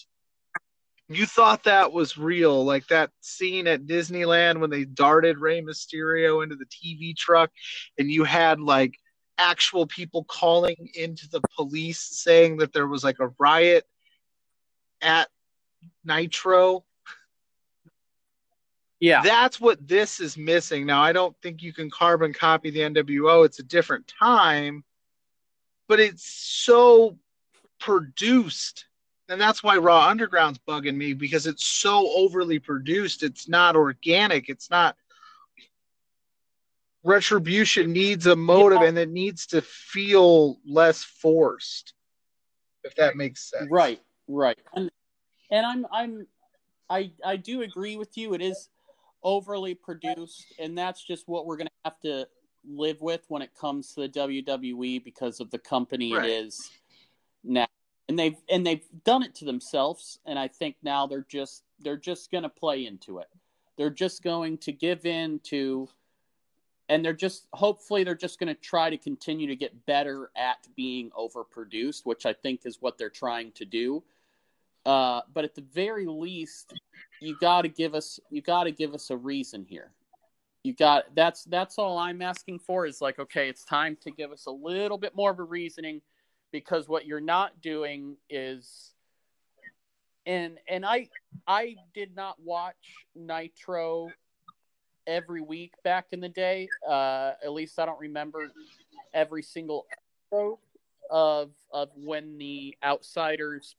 You 1.15 1.25
thought 1.25 1.63
that 1.63 1.91
was 1.91 2.17
real, 2.17 2.63
like 2.63 2.87
that 2.87 3.11
scene 3.21 3.67
at 3.67 3.85
Disneyland 3.85 4.59
when 4.59 4.69
they 4.69 4.85
darted 4.85 5.37
Rey 5.37 5.61
Mysterio 5.61 6.43
into 6.43 6.55
the 6.55 6.65
TV 6.65 7.15
truck, 7.15 7.51
and 7.97 8.09
you 8.09 8.23
had 8.23 8.59
like 8.59 8.97
actual 9.37 9.87
people 9.87 10.23
calling 10.25 10.89
into 10.93 11.27
the 11.29 11.41
police 11.55 11.99
saying 11.99 12.57
that 12.57 12.73
there 12.73 12.87
was 12.87 13.03
like 13.03 13.19
a 13.19 13.31
riot 13.39 13.85
at 15.01 15.27
Nitro. 16.03 16.83
Yeah. 18.99 19.23
That's 19.23 19.59
what 19.59 19.87
this 19.87 20.19
is 20.19 20.37
missing. 20.37 20.85
Now, 20.85 21.01
I 21.01 21.11
don't 21.11 21.35
think 21.41 21.63
you 21.63 21.73
can 21.73 21.89
carbon 21.89 22.33
copy 22.33 22.69
the 22.69 22.81
NWO. 22.81 23.45
It's 23.45 23.57
a 23.57 23.63
different 23.63 24.07
time, 24.07 24.83
but 25.87 25.99
it's 25.99 26.31
so 26.31 27.17
produced. 27.79 28.85
And 29.31 29.39
that's 29.39 29.63
why 29.63 29.77
Raw 29.77 30.07
Underground's 30.07 30.59
bugging 30.59 30.95
me 30.95 31.13
because 31.13 31.47
it's 31.47 31.65
so 31.65 32.11
overly 32.15 32.59
produced. 32.59 33.23
It's 33.23 33.47
not 33.47 33.77
organic. 33.77 34.49
It's 34.49 34.69
not 34.69 34.97
retribution 37.03 37.91
needs 37.91 38.27
a 38.27 38.35
motive 38.35 38.81
yeah. 38.81 38.89
and 38.89 38.97
it 38.97 39.09
needs 39.09 39.47
to 39.47 39.61
feel 39.61 40.59
less 40.65 41.03
forced. 41.03 41.93
If 42.83 42.95
that 42.95 43.15
makes 43.15 43.49
sense. 43.49 43.69
Right, 43.71 44.01
right. 44.27 44.57
And 44.75 44.91
and 45.49 45.65
I'm 45.65 45.85
I'm 45.91 46.27
I 46.89 47.11
I 47.23 47.37
do 47.37 47.61
agree 47.61 47.95
with 47.95 48.17
you. 48.17 48.33
It 48.33 48.41
is 48.41 48.69
overly 49.23 49.75
produced, 49.75 50.45
and 50.59 50.77
that's 50.77 51.03
just 51.03 51.27
what 51.27 51.45
we're 51.45 51.57
gonna 51.57 51.69
have 51.85 51.99
to 52.01 52.27
live 52.67 53.01
with 53.01 53.23
when 53.27 53.41
it 53.41 53.51
comes 53.59 53.93
to 53.93 54.01
the 54.01 54.09
WWE 54.09 55.03
because 55.03 55.39
of 55.39 55.51
the 55.51 55.59
company 55.59 56.13
right. 56.13 56.25
it 56.25 56.31
is 56.31 56.71
now. 57.43 57.67
And 58.11 58.19
they've 58.19 58.35
and 58.49 58.67
they've 58.67 58.83
done 59.05 59.23
it 59.23 59.35
to 59.35 59.45
themselves, 59.45 60.19
and 60.25 60.37
I 60.37 60.49
think 60.49 60.75
now 60.83 61.07
they're 61.07 61.25
just 61.29 61.63
they're 61.79 61.95
just 61.95 62.29
gonna 62.29 62.49
play 62.49 62.85
into 62.85 63.19
it. 63.19 63.29
They're 63.77 63.89
just 63.89 64.21
going 64.21 64.57
to 64.57 64.73
give 64.73 65.05
in 65.05 65.39
to 65.45 65.87
and 66.89 67.05
they're 67.05 67.13
just 67.13 67.47
hopefully 67.53 68.03
they're 68.03 68.15
just 68.15 68.37
going 68.37 68.53
to 68.53 68.61
try 68.61 68.89
to 68.89 68.97
continue 68.97 69.47
to 69.47 69.55
get 69.55 69.85
better 69.85 70.29
at 70.35 70.67
being 70.75 71.09
overproduced, 71.11 72.01
which 72.05 72.25
I 72.25 72.33
think 72.33 72.65
is 72.65 72.81
what 72.81 72.97
they're 72.97 73.09
trying 73.09 73.53
to 73.53 73.63
do. 73.63 74.03
Uh, 74.85 75.21
but 75.33 75.45
at 75.45 75.55
the 75.55 75.63
very 75.73 76.05
least, 76.05 76.73
you 77.21 77.37
got 77.39 77.61
to 77.61 77.69
give 77.69 77.95
us 77.95 78.19
you 78.29 78.41
got 78.41 78.65
to 78.65 78.71
give 78.71 78.93
us 78.93 79.09
a 79.09 79.15
reason 79.15 79.63
here. 79.63 79.91
You 80.63 80.73
got 80.73 81.15
that's 81.15 81.45
that's 81.45 81.79
all 81.79 81.97
I'm 81.97 82.21
asking 82.21 82.59
for 82.59 82.85
is 82.85 82.99
like 82.99 83.19
okay, 83.19 83.47
it's 83.47 83.63
time 83.63 83.97
to 84.01 84.11
give 84.11 84.33
us 84.33 84.45
a 84.47 84.51
little 84.51 84.97
bit 84.97 85.15
more 85.15 85.31
of 85.31 85.39
a 85.39 85.43
reasoning 85.43 86.01
because 86.51 86.87
what 86.87 87.05
you're 87.05 87.19
not 87.19 87.61
doing 87.61 88.17
is 88.29 88.93
and 90.25 90.59
and 90.67 90.85
I 90.85 91.09
I 91.47 91.75
did 91.93 92.15
not 92.15 92.37
watch 92.41 92.75
Nitro 93.15 94.09
every 95.07 95.41
week 95.41 95.73
back 95.83 96.07
in 96.11 96.19
the 96.19 96.29
day. 96.29 96.67
Uh, 96.87 97.33
at 97.43 97.51
least 97.51 97.79
I 97.79 97.85
don't 97.85 97.99
remember 97.99 98.51
every 99.13 99.43
single 99.43 99.87
episode 100.31 100.57
of 101.09 101.51
of 101.71 101.89
when 101.95 102.37
the 102.37 102.75
Outsiders 102.83 103.75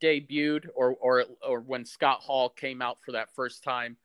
debuted 0.00 0.68
or 0.74 0.96
or 1.00 1.24
or 1.46 1.60
when 1.60 1.84
Scott 1.84 2.20
Hall 2.20 2.48
came 2.48 2.80
out 2.80 2.98
for 3.04 3.12
that 3.12 3.34
first 3.34 3.62
time 3.62 3.96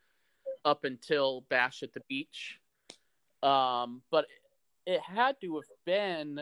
up 0.65 0.83
until 0.83 1.45
Bash 1.49 1.83
at 1.83 1.93
the 1.93 2.01
Beach. 2.09 2.59
Um, 3.41 4.01
but 4.11 4.25
it 4.85 4.99
had 4.99 5.39
to 5.41 5.55
have 5.55 5.63
been 5.85 6.41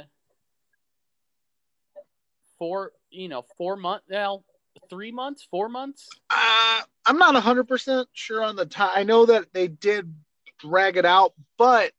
four, 2.58 2.92
you 3.10 3.30
know, 3.30 3.46
four 3.58 3.76
months 3.76 4.06
now, 4.10 4.44
three 4.90 5.12
months, 5.12 5.48
four 5.50 5.70
months. 5.70 6.08
Uh, 6.30 6.82
I'm 7.06 7.18
not 7.18 7.34
100 7.34 7.68
percent 7.68 8.08
sure 8.14 8.44
on 8.44 8.56
the 8.56 8.66
time. 8.66 8.92
I 8.96 9.04
know 9.04 9.26
that 9.26 9.54
they 9.54 9.68
did 9.68 10.14
drag 10.60 10.98
it 10.98 11.06
out, 11.06 11.34
but 11.58 11.92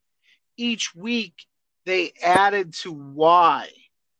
each 0.56 0.94
week 0.94 1.46
they 1.86 2.12
added 2.22 2.74
to 2.74 2.92
why 2.92 3.68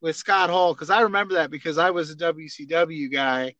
with 0.00 0.16
Scott 0.16 0.50
Hall 0.50 0.74
because 0.74 0.90
I 0.90 1.00
remember 1.02 1.34
that 1.34 1.50
because 1.50 1.78
I 1.78 1.90
was 1.90 2.10
a 2.10 2.16
WCW 2.16 3.12
guy 3.12 3.54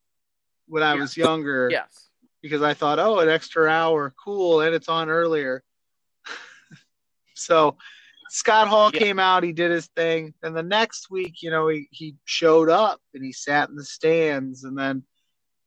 when 0.66 0.82
I 0.82 0.94
was 0.94 1.16
younger. 1.16 1.68
Yes. 1.70 2.08
Because 2.40 2.62
I 2.62 2.72
thought, 2.72 3.00
oh, 3.00 3.18
an 3.18 3.28
extra 3.28 3.68
hour, 3.68 4.14
cool, 4.24 4.60
and 4.60 4.72
it's 4.72 4.88
on 4.88 5.08
earlier. 5.08 5.64
so 7.34 7.76
Scott 8.30 8.68
Hall 8.68 8.90
yeah. 8.92 9.00
came 9.00 9.18
out, 9.18 9.42
he 9.42 9.52
did 9.52 9.70
his 9.70 9.86
thing. 9.96 10.34
And 10.42 10.56
the 10.56 10.62
next 10.62 11.10
week, 11.10 11.42
you 11.42 11.50
know, 11.50 11.68
he, 11.68 11.88
he 11.90 12.14
showed 12.24 12.68
up 12.68 13.00
and 13.14 13.24
he 13.24 13.32
sat 13.32 13.68
in 13.68 13.76
the 13.76 13.84
stands. 13.84 14.64
And 14.64 14.76
then 14.76 15.04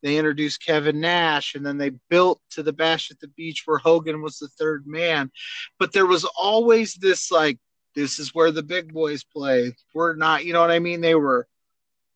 they 0.03 0.18
introduced 0.18 0.66
Kevin 0.66 0.99
Nash. 0.99 1.55
And 1.55 1.66
then 1.66 1.78
they 1.78 1.91
built 2.09 2.41
to 2.51 2.64
the 2.64 2.74
Bash 2.74 3.12
at 3.12 3.20
the 3.20 3.28
Beach 3.30 3.64
where 3.66 3.78
Hogan 3.78 4.22
was 4.22 4.38
the 4.38 4.47
third 4.47 4.86
man. 4.86 5.32
But 5.80 5.91
there 5.91 6.05
was 6.05 6.26
always 6.39 6.93
this 6.95 7.32
like 7.32 7.57
this 7.95 8.20
is 8.20 8.34
where 8.34 8.51
the 8.51 8.64
big 8.64 8.93
boys 8.93 9.24
play. 9.24 9.76
We're 9.93 10.16
not, 10.16 10.45
you 10.45 10.53
know 10.53 10.62
what 10.62 10.72
I 10.72 10.80
mean? 10.80 11.01
They 11.01 11.16
were, 11.16 11.47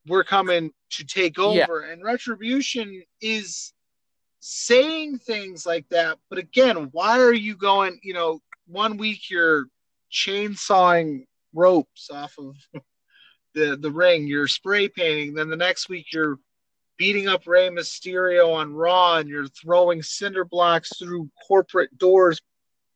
we're 0.06 0.24
coming 0.24 0.70
to 0.90 1.04
take 1.04 1.38
over. 1.38 1.84
Yeah. 1.84 1.92
And 1.92 2.02
Retribution 2.02 3.02
is 3.20 3.72
saying 4.40 5.18
things 5.18 5.66
like 5.66 5.88
that. 5.90 6.18
But 6.30 6.38
again, 6.38 6.88
why 6.92 7.20
are 7.20 7.32
you 7.32 7.56
going, 7.56 7.98
you 8.02 8.14
know, 8.14 8.40
one 8.68 8.96
week 8.96 9.30
you're 9.30 9.66
chainsawing 10.16 11.26
ropes 11.52 12.10
off 12.10 12.34
of 12.38 12.56
the, 13.54 13.76
the 13.76 13.90
ring, 13.90 14.26
you're 14.26 14.48
spray 14.48 14.88
painting. 14.88 15.34
Then 15.34 15.50
the 15.50 15.56
next 15.56 15.88
week 15.88 16.06
you're 16.12 16.38
beating 16.96 17.28
up 17.28 17.46
Rey 17.46 17.68
Mysterio 17.68 18.54
on 18.54 18.72
Raw 18.72 19.16
and 19.16 19.28
you're 19.28 19.48
throwing 19.48 20.02
cinder 20.02 20.44
blocks 20.44 20.96
through 20.98 21.30
corporate 21.46 21.96
doors 21.98 22.40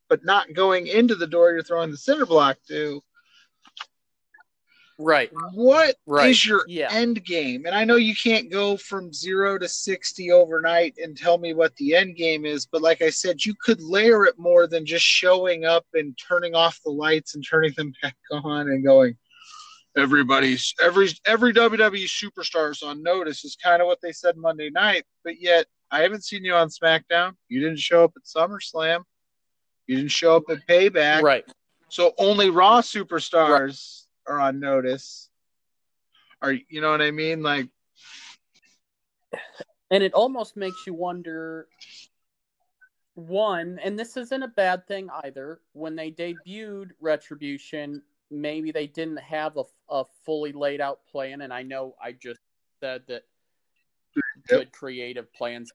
but 0.09 0.25
not 0.25 0.53
going 0.55 0.89
into 0.89 1.14
the 1.14 1.27
door 1.27 1.53
you're 1.53 1.62
throwing 1.62 1.91
the 1.91 1.97
cinder 1.97 2.27
block 2.27 2.57
to. 2.66 3.01
Right. 5.01 5.30
What 5.55 5.96
right. 6.07 6.28
is 6.28 6.46
your 6.46 6.62
yeah. 6.68 6.88
end 6.90 7.24
game? 7.24 7.64
And 7.64 7.74
I 7.74 7.84
know 7.84 7.96
you 7.96 8.14
can't 8.14 8.51
go 8.51 8.76
from 8.76 9.12
zero 9.14 9.59
to 9.59 9.66
60 9.66 10.30
overnight 10.30 10.94
and 11.03 11.16
tell 11.16 11.38
me 11.38 11.55
what 11.55 11.74
the 11.76 11.96
end 11.96 12.16
game 12.16 12.44
is, 12.44 12.66
but 12.66 12.82
like 12.82 13.01
I 13.01 13.09
said, 13.09 13.44
you 13.44 13.55
could 13.64 13.80
layer 13.80 14.26
it 14.26 14.38
more 14.38 14.66
than 14.66 14.84
just 14.84 15.05
showing 15.05 15.64
up 15.64 15.86
and 15.94 16.18
turning 16.18 16.55
off 16.55 16.78
the 16.84 16.90
lights 16.90 17.34
and 17.34 17.42
turning 17.48 17.72
them 17.76 17.94
back 18.03 18.16
on 18.30 18.68
and 18.68 18.84
going, 18.84 19.16
everybody's 19.96 20.74
every 20.82 21.09
every 21.26 21.53
WWE 21.53 22.05
superstar 22.05 22.70
is 22.70 22.82
on 22.82 23.03
notice 23.03 23.44
is 23.44 23.57
kind 23.57 23.80
of 23.80 23.86
what 23.86 24.01
they 24.03 24.12
said 24.12 24.36
Monday 24.36 24.70
night, 24.70 25.05
but 25.24 25.40
yet 25.40 25.66
I 25.90 26.03
haven't 26.03 26.24
seen 26.24 26.44
you 26.44 26.55
on 26.55 26.68
SmackDown. 26.68 27.32
You 27.48 27.61
didn't 27.61 27.80
show 27.80 28.05
up 28.05 28.12
at 28.16 28.22
SummerSlam. 28.24 29.03
You 29.86 29.96
didn't 29.96 30.12
show 30.12 30.36
up 30.36 30.44
at 30.51 30.59
Payback. 30.68 31.22
Right. 31.22 31.44
So 31.88 32.12
only 32.18 32.51
Raw 32.51 32.80
superstars. 32.80 33.99
Are 34.31 34.41
on 34.41 34.61
notice. 34.61 35.28
Are 36.41 36.53
you 36.53 36.81
know 36.81 36.91
what 36.91 37.03
I 37.03 37.11
mean? 37.11 37.43
Like 37.43 37.68
and 39.91 40.03
it 40.03 40.14
almost 40.14 40.57
makes 40.57 40.87
you 40.87 40.95
wonder 40.95 41.66
one, 43.14 43.78
and 43.83 43.99
this 43.99 44.16
isn't 44.16 44.43
a 44.43 44.49
bad 44.49 44.87
thing 44.87 45.11
either, 45.24 45.61
when 45.72 45.97
they 45.97 46.11
debuted 46.11 46.91
Retribution, 47.01 48.03
maybe 48.31 48.70
they 48.70 48.87
didn't 48.87 49.18
have 49.18 49.57
a, 49.57 49.64
a 49.91 50.05
fully 50.24 50.53
laid 50.53 50.81
out 50.81 51.01
plan. 51.11 51.43
And 51.43 51.53
I 51.53 51.62
know 51.62 51.97
I 52.03 52.12
just 52.12 52.41
said 52.81 53.03
that 53.09 53.24
yep. 54.16 54.24
good 54.49 54.72
creative 54.72 55.33
plans. 55.35 55.72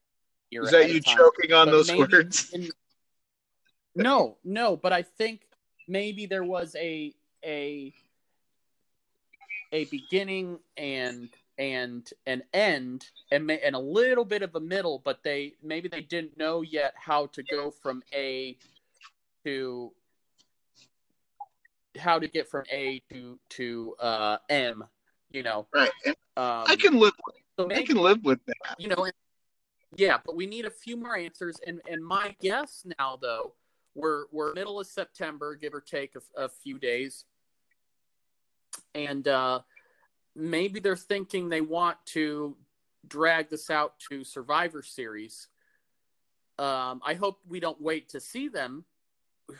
Is 0.52 0.72
that 0.72 0.90
you 0.90 1.02
choking 1.02 1.52
on 1.54 1.68
those 1.68 1.94
words? 1.94 2.52
In, 2.54 2.70
no, 3.96 4.38
no, 4.44 4.78
but 4.78 4.94
I 4.94 5.02
think 5.02 5.42
maybe 5.88 6.26
there 6.26 6.44
was 6.44 6.76
a 6.80 7.14
a 7.44 7.94
a 9.76 9.84
beginning 9.86 10.58
and 10.78 11.28
and 11.58 12.10
an 12.28 12.44
end 12.54 13.10
and 13.32 13.52
and 13.52 13.76
a 13.76 13.80
little 13.80 14.24
bit 14.24 14.42
of 14.42 14.56
a 14.56 14.60
middle, 14.60 15.02
but 15.04 15.22
they 15.22 15.54
maybe 15.62 15.90
they 15.90 16.02
didn't 16.02 16.38
know 16.38 16.62
yet 16.62 16.94
how 16.96 17.28
to 17.28 17.44
go 17.44 17.70
from 17.70 18.02
A 18.14 18.58
to 19.44 19.92
how 21.98 22.20
to 22.20 22.28
get 22.28 22.48
from 22.48 22.64
A 22.72 23.02
to 23.12 23.38
to 23.50 23.96
uh, 24.00 24.38
M. 24.50 24.86
You 25.32 25.44
know, 25.44 25.68
right? 25.74 25.92
Um, 26.08 26.16
I 26.68 26.78
can 26.80 26.98
live. 26.98 27.14
With, 27.26 27.36
so 27.60 27.68
maybe, 27.68 27.82
I 27.82 27.86
can 27.86 27.98
live 27.98 28.24
with 28.24 28.40
that. 28.48 28.80
You 28.80 28.88
know, 28.88 29.10
yeah, 29.98 30.18
but 30.26 30.36
we 30.38 30.46
need 30.46 30.64
a 30.64 30.70
few 30.70 30.96
more 30.96 31.18
answers. 31.18 31.58
And 31.68 31.82
and 31.90 32.06
my 32.06 32.34
guess 32.40 32.86
now, 32.98 33.18
though, 33.22 33.54
we're 33.94 34.26
we're 34.32 34.54
middle 34.54 34.80
of 34.80 34.88
September, 34.88 35.56
give 35.56 35.74
or 35.74 35.82
take 35.82 36.16
a, 36.16 36.44
a 36.44 36.48
few 36.48 36.80
days, 36.80 37.26
and 38.94 39.28
uh, 39.28 39.60
maybe 40.36 40.80
they're 40.80 40.96
thinking 40.96 41.50
they 41.50 41.62
want 41.62 41.98
to 42.08 42.56
drag 43.08 43.50
this 43.50 43.70
out 43.70 43.94
to 44.10 44.24
Survivor 44.24 44.82
Series. 44.82 45.48
Um, 46.58 47.02
I 47.06 47.16
hope 47.16 47.40
we 47.48 47.60
don't 47.60 47.82
wait 47.82 48.10
to 48.10 48.20
see 48.20 48.48
them, 48.48 48.86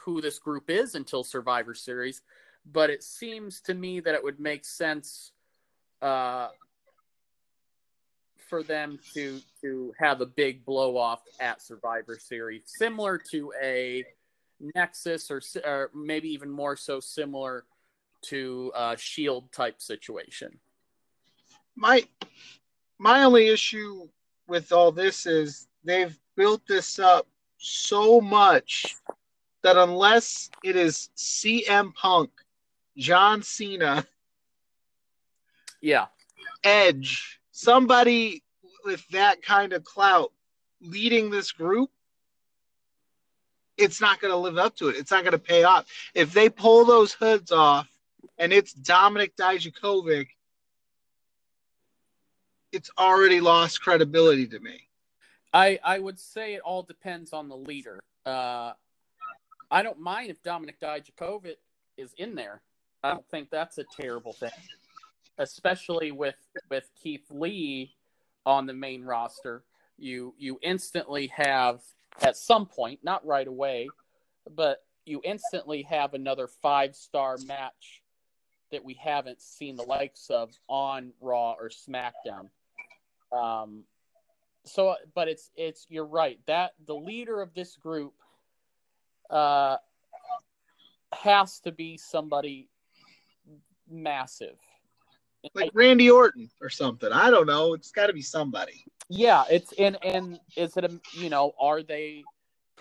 who 0.02 0.22
this 0.22 0.40
group 0.40 0.70
is, 0.70 0.96
until 0.96 1.24
Survivor 1.24 1.74
Series. 1.74 2.22
But 2.66 2.90
it 2.90 3.04
seems 3.04 3.62
to 3.62 3.74
me 3.74 4.00
that 4.00 4.16
it 4.16 4.24
would 4.24 4.40
make 4.40 4.66
sense 4.66 5.32
uh, 6.02 6.48
for 8.50 8.64
them 8.64 9.00
to 9.14 9.40
to 9.62 9.94
have 10.00 10.22
a 10.22 10.26
big 10.26 10.66
blow 10.66 10.98
off 10.98 11.22
at 11.40 11.62
Survivor 11.62 12.18
Series, 12.20 12.64
similar 12.66 13.18
to 13.32 13.52
a 13.62 14.06
Nexus, 14.74 15.30
or, 15.30 15.42
or 15.66 15.92
maybe 15.94 16.30
even 16.30 16.50
more 16.50 16.76
so 16.76 17.00
similar 17.00 17.66
to 18.30 18.72
a 18.76 18.98
Shield 18.98 19.52
type 19.52 19.82
situation. 19.82 20.60
My 21.76 22.04
my 22.98 23.24
only 23.24 23.48
issue 23.48 24.08
with 24.48 24.72
all 24.72 24.92
this 24.92 25.26
is 25.26 25.68
they've 25.84 26.18
built 26.36 26.66
this 26.68 27.00
up 27.00 27.28
so 27.58 28.22
much 28.22 28.96
that 29.64 29.78
unless 29.78 30.50
it 30.64 30.76
is 30.76 31.10
CM 31.18 31.94
Punk, 31.96 32.30
John 32.98 33.42
Cena, 33.42 34.06
yeah, 35.82 36.06
Edge, 36.64 37.40
somebody 37.52 38.44
with 38.86 39.06
that 39.10 39.42
kind 39.42 39.74
of 39.74 39.84
clout 39.84 40.32
leading 40.82 41.30
this 41.30 41.52
group, 41.52 41.90
it's 43.78 44.00
not 44.00 44.22
going 44.22 44.32
to 44.32 44.38
live 44.38 44.58
up 44.58 44.76
to 44.78 44.90
it. 44.90 44.96
It's 44.96 45.12
not 45.12 45.24
going 45.24 45.34
to 45.34 45.40
pay 45.40 45.64
off. 45.64 45.86
If 46.14 46.34
they 46.34 46.50
pull 46.50 46.86
those 46.86 47.14
hoods 47.14 47.52
off 47.52 47.90
and 48.38 48.52
it's 48.52 48.74
Dominik 48.74 49.36
Dijakovic, 49.36 50.28
it's 52.72 52.90
already 52.98 53.40
lost 53.40 53.82
credibility 53.82 54.48
to 54.48 54.60
me. 54.60 54.82
I 55.54 55.80
I 55.84 56.00
would 56.00 56.20
say 56.20 56.56
it 56.56 56.62
all 56.62 56.84
depends 56.84 57.32
on 57.32 57.48
the 57.48 57.56
leader. 57.56 58.00
Uh, 58.26 58.74
I 59.72 59.84
don't 59.84 60.00
mind 60.00 60.30
if 60.30 60.44
Dominik 60.44 60.80
Dijakovic 60.82 61.56
is 61.98 62.14
in 62.18 62.36
there. 62.36 62.62
I 63.04 63.12
don't 63.12 63.28
think 63.30 63.50
that's 63.50 63.78
a 63.78 63.86
terrible 64.00 64.34
thing, 64.34 64.50
especially 65.38 66.12
with 66.12 66.36
with 66.70 66.90
Keith 67.02 67.26
Lee 67.30 67.96
on 68.46 68.66
the 68.66 68.74
main 68.74 69.04
roster. 69.04 69.64
You 69.98 70.34
you 70.38 70.60
instantly 70.62 71.28
have 71.28 71.82
at 72.22 72.36
some 72.36 72.66
point, 72.66 73.00
not 73.04 73.26
right 73.26 73.48
away, 73.48 73.90
but 74.50 74.84
you 75.06 75.22
instantly 75.24 75.84
have 75.84 76.14
another 76.14 76.48
five 76.48 76.96
star 76.96 77.38
match 77.48 78.02
that 78.76 78.84
we 78.84 78.94
haven't 78.96 79.42
seen 79.42 79.78
the 79.78 79.84
likes 79.84 80.30
of 80.30 80.52
on 80.68 81.14
Raw 81.22 81.54
or 81.54 81.70
SmackDown. 81.70 82.50
Um, 83.32 83.86
so, 84.66 84.96
but 85.14 85.30
it's 85.30 85.50
it's 85.56 85.86
you're 85.90 86.06
right 86.06 86.38
that 86.46 86.74
the 86.86 86.96
leader 86.96 87.42
of 87.42 87.54
this 87.54 87.78
group 87.78 88.14
uh, 89.30 89.78
has 91.14 91.62
to 91.62 91.72
be 91.72 91.98
somebody 91.98 92.68
massive, 93.90 94.58
like 95.54 95.72
Randy 95.74 96.12
Orton 96.12 96.50
or 96.62 96.70
something. 96.70 97.14
I 97.14 97.30
don't 97.30 97.48
know. 97.48 97.74
It's 97.74 97.92
got 97.92 98.08
to 98.08 98.14
be 98.14 98.22
somebody. 98.22 98.84
Yeah, 99.08 99.46
it's 99.50 99.72
and 99.80 99.98
and 100.04 100.38
is 100.58 100.76
it 100.76 100.84
a 100.84 101.00
you 101.14 101.30
know 101.30 101.54
are 101.62 101.82
they 101.82 102.26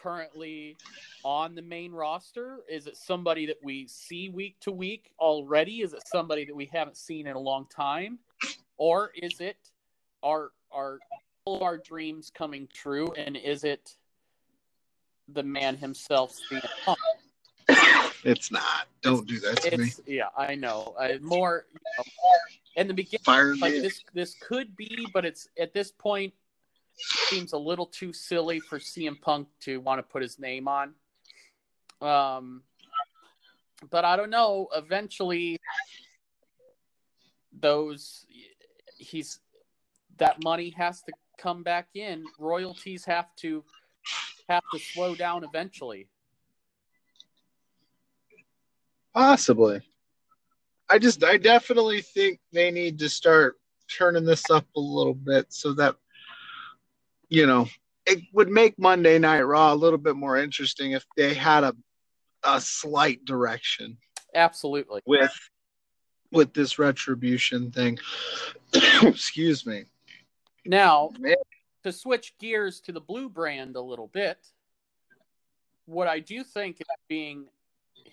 currently 0.05 0.77
on 1.25 1.55
the 1.55 1.63
main 1.63 1.91
roster? 1.91 2.59
Is 2.69 2.87
it 2.87 2.97
somebody 2.97 3.47
that 3.47 3.57
we 3.63 3.87
see 3.87 4.29
week 4.29 4.57
to 4.61 4.71
week 4.71 5.11
already? 5.19 5.81
Is 5.81 5.95
it 5.95 6.07
somebody 6.07 6.45
that 6.45 6.55
we 6.55 6.67
haven't 6.67 6.99
seen 6.99 7.27
in 7.27 7.35
a 7.35 7.39
long 7.39 7.67
time, 7.75 8.19
or 8.77 9.11
is 9.15 9.41
it 9.41 9.57
our 10.23 10.51
our 10.71 10.99
all 11.47 11.65
our 11.65 11.79
dreams 11.79 12.31
coming 12.35 12.69
true? 12.73 13.13
And 13.17 13.37
is 13.37 13.65
it 13.65 13.97
the 15.29 15.43
man 15.43 15.77
himself? 15.77 16.37
It's 18.25 18.53
not. 18.53 18.87
Don't 19.01 19.27
do 19.27 19.41
that 19.41 19.63
to 19.63 19.75
it's, 19.75 19.99
me. 19.99 20.17
Yeah, 20.17 20.29
I 20.37 20.55
know. 20.55 20.95
I, 21.01 21.19
more 21.19 21.67
you 21.73 21.81
know, 21.99 22.05
in 22.77 22.89
the 22.89 22.95
beginning, 22.95 23.25
Fire 23.25 23.57
like 23.57 23.73
this. 23.73 24.03
This 24.13 24.35
could 24.41 24.77
be, 24.77 25.07
but 25.15 25.25
it's 25.25 25.49
at 25.59 25.73
this 25.73 25.93
point 25.93 26.35
seems 26.97 27.53
a 27.53 27.59
little 27.59 27.87
too 27.87 28.13
silly 28.13 28.61
for 28.61 28.79
CM 28.79 29.21
Punk 29.21 29.49
to 29.61 29.81
want 29.81 29.99
to 29.99 30.03
put 30.03 30.23
his 30.23 30.39
name 30.39 30.69
on. 30.69 30.95
Um, 32.01 32.63
but 33.91 34.05
I 34.05 34.17
don't 34.17 34.31
know. 34.31 34.69
Eventually, 34.75 35.59
those 37.61 38.27
he's 38.99 39.41
that 40.19 40.43
money 40.43 40.71
has 40.71 41.03
to 41.03 41.13
come 41.39 41.63
back 41.63 41.89
in. 41.95 42.25
Royalties 42.39 43.05
have 43.05 43.35
to 43.37 43.65
have 44.49 44.63
to 44.73 44.79
slow 44.79 45.15
down 45.15 45.45
eventually. 45.45 46.09
Possibly. 49.15 49.81
I 50.89 50.99
just 50.99 51.25
I 51.25 51.37
definitely 51.37 52.03
think 52.03 52.41
they 52.53 52.71
need 52.71 52.99
to 52.99 53.09
start 53.09 53.57
turning 53.89 54.25
this 54.25 54.51
up 54.51 54.67
a 54.77 54.81
little 54.81 55.15
bit 55.15 55.47
so 55.53 55.73
that 55.75 55.97
you 57.35 57.47
know 57.47 57.67
it 58.07 58.21
would 58.33 58.49
make 58.49 58.79
Monday 58.79 59.19
Night 59.19 59.43
Raw 59.43 59.73
a 59.73 59.75
little 59.75 59.99
bit 59.99 60.15
more 60.15 60.37
interesting 60.37 60.93
if 60.93 61.05
they 61.17 61.35
had 61.35 61.65
a 61.65 61.75
a 62.45 62.61
slight 62.61 63.25
direction. 63.25 63.97
Absolutely. 64.35 65.01
With 65.07 65.33
with 66.31 66.53
this 66.53 66.79
retribution 66.79 67.71
thing. 67.71 67.99
Excuse 69.03 69.67
me. 69.67 69.85
Now, 70.67 71.11
Man. 71.19 71.37
to 71.83 71.93
switch 71.93 72.35
gears 72.39 72.81
to 72.83 72.93
the 72.93 73.01
blue 73.01 73.29
brand 73.29 73.77
a 73.77 73.81
little 73.81 74.09
bit, 74.09 74.39
what 75.87 76.09
I 76.09 76.21
do 76.21 76.45
think 76.45 76.81
is 76.81 76.87
being 77.09 77.47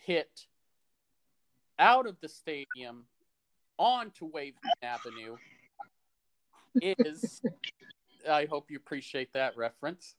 hit 0.05 0.45
out 1.79 2.07
of 2.07 2.15
the 2.21 2.29
stadium 2.29 3.05
onto 3.77 4.29
Waveland 4.31 4.53
Avenue 4.83 5.35
is 6.81 7.41
I 8.29 8.45
hope 8.45 8.71
you 8.71 8.77
appreciate 8.77 9.33
that 9.33 9.55
reference. 9.57 10.15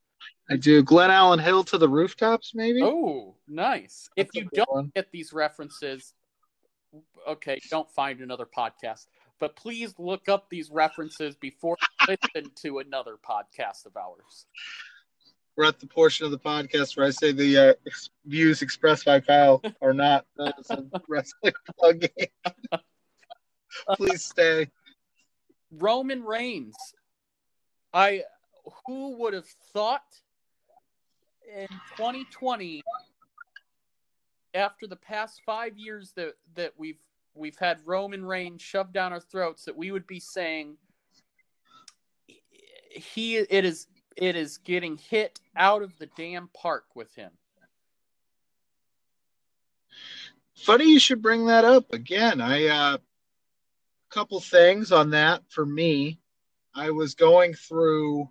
I 0.50 0.56
do. 0.56 0.82
Glenallen 0.82 1.40
Hill 1.40 1.64
to 1.64 1.78
the 1.78 1.88
rooftops, 1.88 2.52
maybe. 2.54 2.82
Oh, 2.82 3.36
nice. 3.48 4.08
If 4.16 4.28
you 4.34 4.48
don't 4.52 4.70
one. 4.70 4.92
get 4.94 5.10
these 5.12 5.32
references, 5.32 6.14
okay, 7.28 7.60
don't 7.70 7.90
find 7.90 8.20
another 8.20 8.46
podcast. 8.46 9.06
But 9.40 9.56
please 9.56 9.94
look 9.98 10.28
up 10.28 10.48
these 10.50 10.70
references 10.70 11.34
before 11.36 11.76
you 11.80 12.16
listen 12.34 12.50
to 12.62 12.78
another 12.78 13.16
podcast 13.16 13.86
of 13.86 13.96
ours. 13.96 14.46
We're 15.56 15.64
at 15.64 15.80
the 15.80 15.86
portion 15.86 16.24
of 16.24 16.32
the 16.32 16.38
podcast 16.38 16.96
where 16.96 17.06
I 17.06 17.10
say 17.10 17.32
the 17.32 17.58
uh, 17.58 17.74
views 18.24 18.62
expressed 18.62 19.04
by 19.04 19.20
Kyle 19.20 19.60
are 19.82 19.92
not 19.92 20.26
wrestling 21.08 21.52
plug 21.78 22.06
Please 23.96 24.24
stay. 24.24 24.70
Roman 25.70 26.22
Reigns. 26.22 26.76
I 27.92 28.22
who 28.86 29.16
would 29.18 29.34
have 29.34 29.48
thought 29.72 30.02
in 31.54 31.68
2020 31.96 32.82
after 34.54 34.86
the 34.86 34.96
past 34.96 35.42
5 35.44 35.76
years 35.76 36.12
that 36.16 36.34
that 36.54 36.72
we've 36.76 37.00
we've 37.34 37.58
had 37.58 37.80
Roman 37.84 38.24
Reigns 38.24 38.62
shoved 38.62 38.92
down 38.92 39.12
our 39.12 39.20
throats 39.20 39.64
that 39.64 39.76
we 39.76 39.90
would 39.90 40.06
be 40.06 40.20
saying 40.20 40.76
he 42.94 43.36
it 43.36 43.64
is 43.64 43.86
it 44.16 44.36
is 44.36 44.58
getting 44.58 44.98
hit 44.98 45.40
out 45.56 45.82
of 45.82 45.96
the 45.98 46.06
damn 46.16 46.48
park 46.48 46.84
with 46.94 47.14
him. 47.14 47.30
Funny 50.54 50.84
you 50.84 51.00
should 51.00 51.22
bring 51.22 51.46
that 51.46 51.64
up 51.64 51.92
again. 51.92 52.40
I 52.40 52.66
uh 52.66 52.98
couple 54.10 54.40
things 54.40 54.92
on 54.92 55.10
that 55.10 55.42
for 55.48 55.64
me. 55.64 56.18
I 56.74 56.90
was 56.90 57.14
going 57.14 57.54
through 57.54 58.30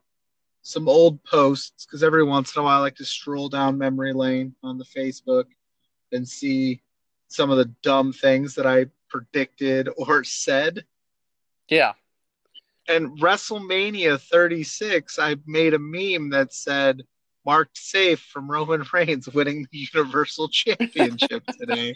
some 0.63 0.87
old 0.87 1.23
posts 1.23 1.85
because 1.85 2.03
every 2.03 2.23
once 2.23 2.55
in 2.55 2.61
a 2.61 2.63
while 2.63 2.77
I 2.77 2.81
like 2.81 2.95
to 2.95 3.05
stroll 3.05 3.49
down 3.49 3.77
memory 3.77 4.13
lane 4.13 4.55
on 4.63 4.77
the 4.77 4.85
Facebook 4.85 5.45
and 6.11 6.27
see 6.27 6.81
some 7.27 7.49
of 7.49 7.57
the 7.57 7.73
dumb 7.81 8.13
things 8.13 8.55
that 8.55 8.67
I 8.67 8.87
predicted 9.09 9.89
or 9.97 10.23
said. 10.23 10.85
Yeah. 11.69 11.93
And 12.87 13.19
WrestleMania 13.19 14.19
36, 14.19 15.19
I 15.19 15.35
made 15.45 15.73
a 15.73 15.79
meme 15.79 16.31
that 16.31 16.53
said, 16.53 17.03
marked 17.45 17.77
safe 17.77 18.19
from 18.19 18.49
Roman 18.49 18.85
Reigns 18.93 19.27
winning 19.29 19.67
the 19.71 19.87
Universal 19.93 20.49
Championship 20.49 21.43
today. 21.59 21.95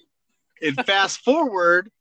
and 0.62 0.86
fast 0.86 1.22
forward 1.22 1.92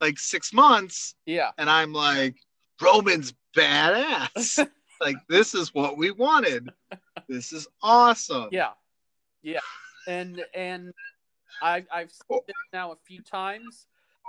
like 0.00 0.18
six 0.18 0.52
months. 0.52 1.14
Yeah. 1.26 1.50
And 1.58 1.68
I'm 1.68 1.92
like, 1.92 2.36
Roman's 2.80 3.34
badass. 3.56 4.66
like 5.00 5.16
this 5.28 5.54
is 5.54 5.74
what 5.74 5.96
we 5.96 6.10
wanted. 6.10 6.70
This 7.28 7.52
is 7.52 7.66
awesome. 7.82 8.48
Yeah. 8.52 8.70
Yeah. 9.42 9.60
And 10.06 10.42
and 10.54 10.92
I 11.62 11.84
I've 11.92 12.10
seen 12.10 12.40
this 12.46 12.56
now 12.72 12.92
a 12.92 12.96
few 13.06 13.22
times. 13.22 13.86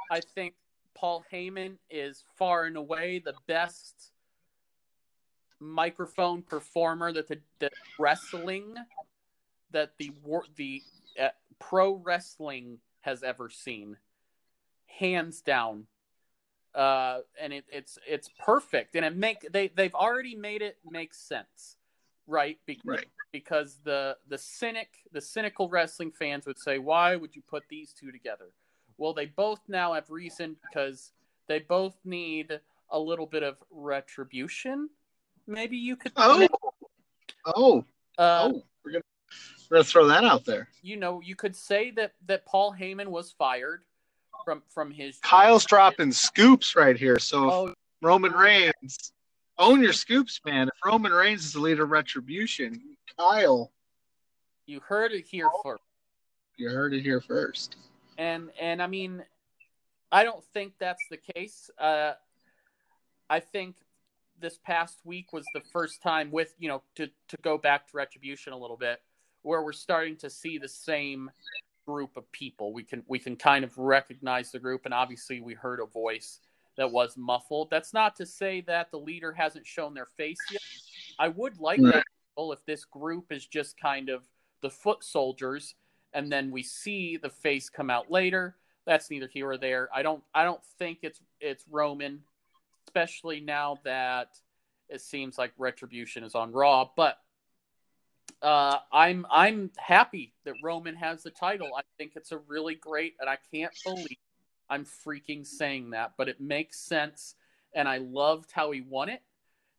I 0.10 0.20
think 0.20 0.56
Paul 0.94 1.24
Heyman 1.32 1.78
is 1.90 2.24
far 2.38 2.66
and 2.66 2.78
away 2.78 3.22
the 3.24 3.34
best 3.48 4.12
microphone 5.60 6.42
performer 6.42 7.14
that 7.14 7.28
the, 7.28 7.40
the 7.60 7.70
wrestling 8.00 8.76
that 9.72 9.92
the 9.98 10.12
the 10.56 10.82
uh, 11.22 11.30
pro 11.60 11.94
wrestling 11.94 12.80
has 13.02 13.24
ever 13.24 13.50
seen 13.50 13.96
hands 14.86 15.42
down 15.42 15.86
uh, 16.76 17.20
and 17.40 17.54
it, 17.54 17.66
it's 17.72 17.98
it's 18.08 18.30
perfect, 18.40 18.96
and 18.96 19.06
it 19.06 19.16
make 19.16 19.52
they 19.52 19.68
they've 19.70 19.94
already 19.94 20.36
made 20.36 20.62
it 20.62 20.78
make 20.90 21.14
sense, 21.14 21.78
right? 22.28 22.58
Be- 22.66 22.80
Right. 22.86 23.06
Because 23.32 23.80
the 23.84 24.18
the 24.28 24.38
cynic 24.38 24.90
the 25.14 25.22
cynical 25.22 25.70
wrestling 25.70 26.12
fans 26.12 26.46
would 26.46 26.60
say, 26.60 26.78
why 26.80 27.16
would 27.16 27.36
you 27.36 27.42
put 27.48 27.64
these 27.70 27.94
two 27.94 28.12
together? 28.12 28.50
Well, 28.98 29.14
they 29.14 29.26
both 29.26 29.62
now 29.68 29.94
have 29.94 30.10
reason 30.10 30.58
because 30.62 31.12
they 31.48 31.60
both 31.60 31.96
need 32.04 32.60
a 32.90 33.00
little 33.00 33.26
bit 33.26 33.42
of 33.44 33.56
retribution. 33.72 34.90
Maybe 35.48 35.78
you 35.78 35.96
could. 35.96 36.12
Oh, 36.18 36.48
oh, 37.46 37.86
uh, 38.18 38.50
oh. 38.52 38.64
We're 38.84 38.92
gonna 38.92 39.04
we're 39.70 39.78
gonna 39.78 39.84
throw 39.86 40.08
that 40.08 40.24
out 40.24 40.46
there. 40.46 40.68
you 40.82 40.98
know, 40.98 41.22
you 41.22 41.36
could 41.36 41.56
say 41.56 41.92
that 41.92 42.14
that 42.28 42.46
Paul 42.46 42.76
Heyman 42.78 43.08
was 43.08 43.32
fired 43.32 43.84
from 44.46 44.62
from 44.70 44.92
his. 44.92 45.18
Kyle's 45.20 45.66
dropping 45.66 46.12
scoops 46.12 46.76
right 46.76 46.98
here. 46.98 47.20
So 47.20 47.52
Oh, 47.52 47.74
Roman 48.02 48.32
Reigns, 48.32 49.12
own 49.58 49.82
your 49.82 49.94
scoops, 49.94 50.40
man. 50.46 50.68
If 50.68 50.74
Roman 50.86 51.12
Reigns 51.12 51.46
is 51.46 51.54
the 51.54 51.60
leader 51.60 51.84
of 51.84 51.92
Retribution, 51.92 52.82
Kyle, 53.18 53.72
you 54.66 54.80
heard 54.80 55.12
it 55.12 55.26
here 55.28 55.50
first. 55.64 55.84
you 56.58 56.70
heard 56.70 56.94
it 56.94 57.02
here 57.02 57.22
first. 57.22 57.76
and 58.18 58.50
and 58.60 58.82
I 58.82 58.88
mean, 58.88 59.24
I 60.12 60.24
don't 60.24 60.44
think 60.54 60.74
that's 60.80 61.04
the 61.10 61.18
case. 61.18 61.70
Uh, 61.78 62.14
I 63.30 63.40
think 63.40 63.76
this 64.40 64.58
past 64.66 64.98
week 65.06 65.32
was 65.34 65.46
the 65.54 65.62
first 65.72 66.02
time 66.02 66.32
with 66.32 66.54
you 66.60 66.68
know 66.68 66.82
to 66.96 67.08
to 67.30 67.38
go 67.44 67.58
back 67.58 67.88
to 67.90 67.98
retribution 67.98 68.54
a 68.54 68.58
little 68.58 68.78
bit, 68.78 69.02
where 69.44 69.62
we're 69.62 69.72
starting 69.72 70.16
to 70.18 70.30
see 70.30 70.58
the 70.58 70.68
same 70.68 71.30
group 71.92 72.18
of 72.18 72.32
people. 72.32 72.74
We 72.74 72.84
can 72.84 73.04
we 73.08 73.20
can 73.20 73.36
kind 73.36 73.64
of 73.64 73.78
recognize 73.78 74.52
the 74.52 74.60
group, 74.60 74.86
and 74.86 74.94
obviously 74.94 75.42
we 75.42 75.54
heard 75.54 75.80
a 75.80 75.86
voice 75.86 76.40
that 76.78 76.92
was 76.92 77.18
muffled. 77.18 77.70
That's 77.70 77.94
not 77.94 78.16
to 78.18 78.26
say 78.26 78.62
that 78.62 78.92
the 78.92 78.98
leader 78.98 79.34
hasn't 79.34 79.68
shown 79.68 79.94
their 79.94 80.06
face 80.06 80.40
yet. 80.52 80.62
I 81.20 81.28
would 81.28 81.60
like 81.60 81.82
that 81.82 82.04
if 82.38 82.66
this 82.66 82.86
group 82.86 83.32
is 83.32 83.46
just 83.46 83.80
kind 83.80 84.10
of 84.10 84.24
the 84.64 84.70
foot 84.70 85.04
soldiers 85.04 85.76
and 86.14 86.32
then 86.32 86.50
we 86.50 86.64
see 86.64 87.18
the 87.18 87.30
face 87.30 87.70
come 87.70 87.92
out 87.92 88.10
later. 88.10 88.56
That's 88.88 89.12
neither 89.12 89.28
here 89.28 89.50
or 89.50 89.58
there. 89.58 89.90
I 89.94 90.02
don't 90.02 90.24
I 90.34 90.44
don't 90.44 90.64
think 90.80 91.00
it's 91.04 91.22
it's 91.40 91.66
Roman, 91.70 92.22
especially 92.88 93.42
now 93.42 93.78
that 93.84 94.30
it 94.90 95.02
seems 95.02 95.38
like 95.38 95.54
retribution 95.58 96.24
is 96.24 96.34
on 96.34 96.52
Raw. 96.52 96.90
But 96.96 97.18
uh, 98.42 98.80
I'm 98.92 99.26
I'm 99.30 99.72
happy 99.78 100.34
that 100.46 100.56
Roman 100.64 100.96
has 100.96 101.24
the 101.24 101.32
title. 101.32 101.70
I 101.78 101.82
think 101.98 102.14
it's 102.16 102.32
a 102.32 102.38
really 102.48 102.76
great, 102.76 103.16
and 103.20 103.30
I 103.30 103.38
can't 103.54 103.74
believe 103.84 104.18
I'm 104.70 104.86
freaking 104.86 105.46
saying 105.46 105.92
that, 105.92 106.14
but 106.18 106.28
it 106.30 106.42
makes 106.42 106.80
sense, 106.80 107.36
and 107.76 107.88
I 107.88 107.98
loved 107.98 108.52
how 108.52 108.72
he 108.72 108.82
won 108.82 109.10
it, 109.10 109.22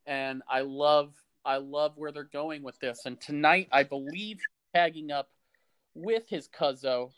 and 0.07 0.43
I 0.49 0.61
love 0.61 1.13
I 1.45 1.57
love 1.57 1.93
where 1.97 2.13
they're 2.13 2.25
going 2.25 2.63
with 2.63 2.79
this. 2.79 3.01
And 3.05 3.21
tonight, 3.21 3.69
I 3.73 3.83
believe 3.83 4.37
he's 4.37 4.73
tagging 4.75 5.11
up 5.11 5.29
with 5.95 6.29
his 6.29 6.47
cousin. 6.47 7.09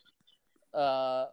Uh, 0.73 1.27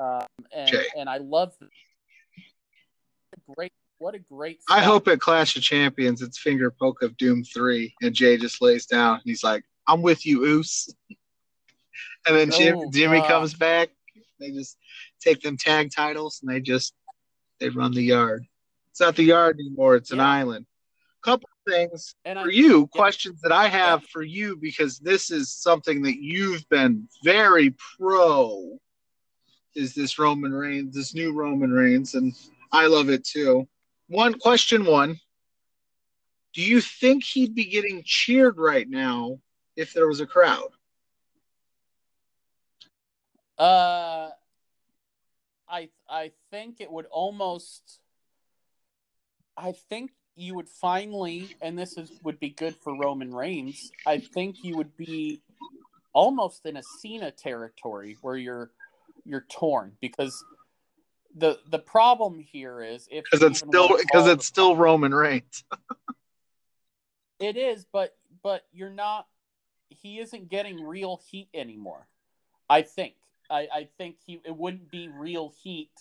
um, 0.00 0.26
and 0.52 0.76
and 0.96 1.08
I 1.08 1.18
love 1.18 1.54
great. 3.54 3.72
What 3.98 4.14
a 4.14 4.18
great! 4.20 4.60
I 4.68 4.80
hope 4.80 5.08
at 5.08 5.20
Clash 5.20 5.56
of 5.56 5.62
Champions 5.62 6.22
it's 6.22 6.38
finger 6.38 6.70
poke 6.70 7.02
of 7.02 7.16
Doom 7.16 7.42
three, 7.42 7.94
and 8.00 8.14
Jay 8.14 8.36
just 8.36 8.62
lays 8.62 8.86
down. 8.86 9.14
And 9.14 9.22
he's 9.24 9.42
like, 9.42 9.64
"I'm 9.88 10.02
with 10.02 10.24
you, 10.24 10.44
Oos." 10.44 10.88
And 12.26 12.36
then 12.36 12.50
Jim, 12.50 12.76
Oh, 12.78 12.90
Jimmy 12.92 13.20
God. 13.20 13.28
comes 13.28 13.54
back. 13.54 13.88
They 14.38 14.50
just 14.50 14.76
take 15.20 15.40
them 15.40 15.56
tag 15.56 15.90
titles 15.94 16.40
and 16.42 16.52
they 16.52 16.60
just 16.60 16.92
they 17.58 17.70
run 17.70 17.92
the 17.92 18.02
yard. 18.02 18.44
It's 18.90 19.00
not 19.00 19.16
the 19.16 19.22
yard 19.24 19.58
anymore. 19.58 19.96
It's 19.96 20.10
an 20.10 20.18
Yeah. 20.18 20.28
island. 20.28 20.66
Couple 21.22 21.48
things 21.66 22.14
And 22.24 22.38
I 22.38 22.42
for 22.42 22.50
you, 22.50 22.86
questions 22.88 23.40
that 23.40 23.52
I 23.52 23.68
have 23.68 24.04
for 24.04 24.22
you 24.22 24.56
because 24.56 24.98
this 24.98 25.30
is 25.30 25.50
something 25.50 26.02
that 26.02 26.20
you've 26.22 26.68
been 26.68 27.08
very 27.24 27.74
pro. 27.96 28.78
Is 29.74 29.94
this 29.94 30.18
Roman 30.18 30.52
Reigns, 30.52 30.94
this 30.94 31.14
new 31.14 31.32
Roman 31.32 31.72
Reigns, 31.72 32.14
and 32.14 32.34
I 32.72 32.86
love 32.88 33.08
it 33.08 33.24
too. 33.24 33.66
One 34.08 34.34
question 34.38 34.84
one. 34.84 35.20
Do 36.54 36.62
you 36.62 36.80
think 36.80 37.24
he'd 37.24 37.54
be 37.54 37.66
getting 37.66 38.02
cheered 38.04 38.58
right 38.58 38.88
now 38.88 39.38
if 39.76 39.92
there 39.92 40.08
was 40.08 40.20
a 40.20 40.26
crowd? 40.26 40.70
Uh, 43.58 44.30
I 45.68 45.90
I 46.08 46.32
think 46.50 46.80
it 46.80 46.90
would 46.90 47.06
almost. 47.06 48.00
I 49.56 49.72
think 49.72 50.12
you 50.36 50.54
would 50.54 50.68
finally, 50.68 51.56
and 51.60 51.76
this 51.76 51.98
is 51.98 52.10
would 52.22 52.40
be 52.40 52.50
good 52.50 52.76
for 52.76 52.96
Roman 52.96 53.34
Reigns. 53.34 53.90
I 54.06 54.18
think 54.18 54.64
you 54.64 54.76
would 54.76 54.96
be 54.96 55.42
almost 56.12 56.64
in 56.64 56.76
a 56.76 56.82
Cena 56.82 57.30
territory 57.30 58.16
where 58.22 58.36
you're 58.36 58.70
you're 59.24 59.44
torn 59.50 59.92
because 60.00 60.42
the 61.34 61.58
the 61.70 61.78
problem 61.78 62.38
here 62.38 62.82
is 62.82 63.08
if 63.10 63.24
Because 63.24 63.42
it's 63.42 63.58
still 63.58 63.96
because 63.96 64.26
it's 64.26 64.46
still 64.46 64.76
Roman 64.76 65.14
Reigns. 65.14 65.64
It 67.40 67.56
is, 67.56 67.86
but 67.92 68.16
but 68.42 68.64
you're 68.72 68.90
not. 68.90 69.28
He 69.90 70.18
isn't 70.18 70.48
getting 70.48 70.82
real 70.82 71.20
heat 71.30 71.48
anymore. 71.54 72.08
I 72.68 72.82
think. 72.82 73.14
I 73.48 73.68
I 73.72 73.88
think 73.96 74.16
he 74.26 74.40
it 74.44 74.56
wouldn't 74.56 74.90
be 74.90 75.08
real 75.08 75.54
heat 75.62 75.92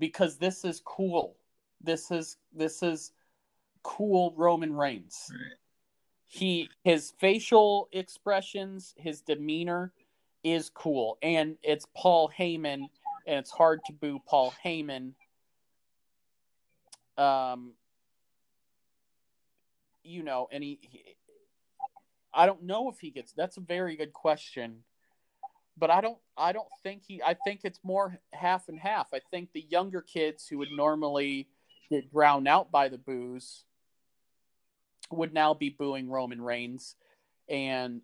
because 0.00 0.38
this 0.38 0.64
is 0.64 0.82
cool. 0.84 1.36
This 1.80 2.10
is 2.10 2.36
this 2.52 2.82
is 2.82 3.12
cool 3.82 4.34
Roman 4.36 4.74
Reigns. 4.74 5.30
Right. 5.30 5.56
He 6.26 6.68
his 6.82 7.12
facial 7.18 7.88
expressions, 7.92 8.94
his 8.96 9.20
demeanor 9.20 9.92
is 10.42 10.70
cool, 10.70 11.18
and 11.22 11.56
it's 11.62 11.86
Paul 11.94 12.30
Heyman, 12.36 12.88
and 13.26 13.38
it's 13.38 13.50
hard 13.50 13.80
to 13.86 13.92
boo 13.92 14.20
Paul 14.26 14.52
Heyman. 14.64 15.12
Um, 17.16 17.74
you 20.02 20.22
know, 20.22 20.48
and 20.50 20.62
he, 20.62 20.78
he 20.80 21.04
I 22.32 22.46
don't 22.46 22.62
know 22.62 22.90
if 22.90 22.98
he 23.00 23.10
gets 23.10 23.32
that's 23.32 23.56
a 23.56 23.60
very 23.60 23.96
good 23.96 24.12
question. 24.12 24.84
But 25.76 25.90
I 25.90 26.00
don't 26.00 26.18
I 26.36 26.52
don't 26.52 26.68
think 26.82 27.02
he 27.06 27.22
I 27.22 27.34
think 27.34 27.60
it's 27.64 27.80
more 27.82 28.18
half 28.32 28.68
and 28.68 28.78
half. 28.78 29.08
I 29.14 29.20
think 29.30 29.50
the 29.52 29.66
younger 29.68 30.02
kids 30.02 30.46
who 30.46 30.58
would 30.58 30.72
normally 30.72 31.48
get 31.90 32.10
drowned 32.10 32.48
out 32.48 32.70
by 32.70 32.88
the 32.88 32.98
booze 32.98 33.64
would 35.10 35.32
now 35.32 35.54
be 35.54 35.70
booing 35.70 36.08
Roman 36.08 36.40
Reigns 36.40 36.94
and 37.48 38.02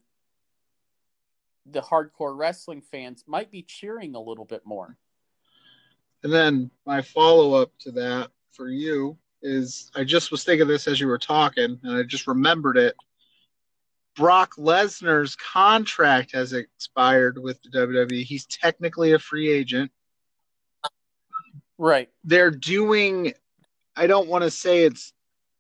the 1.71 1.81
hardcore 1.81 2.37
wrestling 2.37 2.83
fans 2.83 3.25
might 3.27 3.51
be 3.51 3.63
cheering 3.63 4.15
a 4.15 4.21
little 4.21 4.45
bit 4.45 4.63
more. 4.65 4.97
And 6.23 6.33
then 6.33 6.71
my 6.85 7.03
follow 7.03 7.55
up 7.55 7.73
to 7.81 7.93
that 7.93 8.31
for 8.53 8.69
you 8.69 9.17
is 9.43 9.91
I 9.95 10.05
just 10.05 10.31
was 10.31 10.45
thinking 10.45 10.67
this 10.67 10.89
as 10.89 11.01
you 11.01 11.07
were 11.07 11.19
talking, 11.19 11.79
and 11.83 11.97
I 11.97 12.03
just 12.03 12.27
remembered 12.27 12.77
it. 12.77 12.97
Brock 14.17 14.55
Lesnar's 14.57 15.37
contract 15.37 16.33
has 16.33 16.55
expired 16.55 17.39
with 17.41 17.63
the 17.63 17.69
WWE. 17.69 18.25
He's 18.25 18.47
technically 18.47 19.13
a 19.13 19.19
free 19.19 19.51
agent. 19.51 19.93
Right. 21.79 22.09
They're 22.25 22.51
doing, 22.51 23.35
I 23.95 24.07
don't 24.07 24.29
want 24.29 24.45
to 24.45 24.51
say 24.51 24.85
it's 24.85 25.13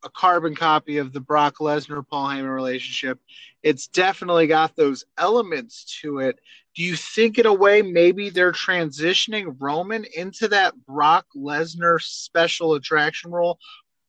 a 0.02 0.08
carbon 0.08 0.54
copy 0.54 0.96
of 0.98 1.12
the 1.12 1.20
Brock 1.20 1.56
Lesnar 1.60 2.06
Paul 2.08 2.28
Heyman 2.28 2.54
relationship. 2.54 3.20
It's 3.62 3.88
definitely 3.88 4.46
got 4.46 4.74
those 4.74 5.04
elements 5.18 6.00
to 6.00 6.20
it. 6.20 6.38
Do 6.76 6.82
you 6.82 6.94
think, 6.94 7.38
in 7.38 7.46
a 7.46 7.54
way, 7.54 7.80
maybe 7.80 8.28
they're 8.28 8.52
transitioning 8.52 9.56
Roman 9.58 10.04
into 10.14 10.46
that 10.48 10.74
Brock 10.84 11.24
Lesnar 11.34 12.00
special 12.02 12.74
attraction 12.74 13.30
role, 13.30 13.58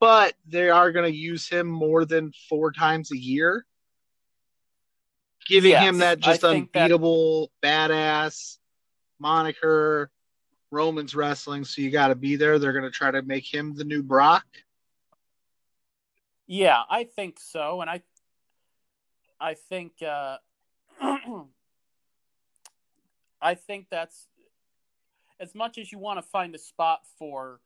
but 0.01 0.33
they 0.45 0.69
are 0.69 0.91
going 0.91 1.09
to 1.09 1.17
use 1.17 1.47
him 1.47 1.65
more 1.67 2.03
than 2.03 2.33
four 2.49 2.73
times 2.73 3.11
a 3.13 3.17
year? 3.17 3.65
Giving 5.47 5.71
Yes, 5.71 5.83
him 5.83 5.97
that 5.99 6.19
just 6.19 6.41
think 6.41 6.73
that- 6.73 6.81
unbeatable, 6.81 7.51
badass 7.63 8.57
moniker, 9.17 10.11
Roman's 10.69 11.15
wrestling, 11.15 11.63
so 11.63 11.81
you 11.81 11.89
got 11.89 12.09
to 12.09 12.15
be 12.15 12.35
there. 12.35 12.59
They're 12.59 12.73
going 12.73 12.83
to 12.83 12.91
try 12.91 13.11
to 13.11 13.21
make 13.21 13.51
him 13.51 13.75
the 13.75 13.85
new 13.85 14.03
Brock. 14.03 14.45
Yeah, 16.47 16.83
I 16.89 17.05
think 17.05 17.39
so, 17.39 17.79
and 17.79 17.89
I, 17.89 18.01
I 19.39 19.53
think, 19.53 19.93
uh, 20.05 20.37
I 23.41 23.55
think 23.55 23.87
that's 23.89 24.27
as 25.39 25.53
much 25.55 25.77
as 25.77 25.91
you 25.91 25.99
want 25.99 26.17
to 26.17 26.23
find 26.23 26.55
a 26.55 26.59
spot 26.59 27.01
for 27.19 27.59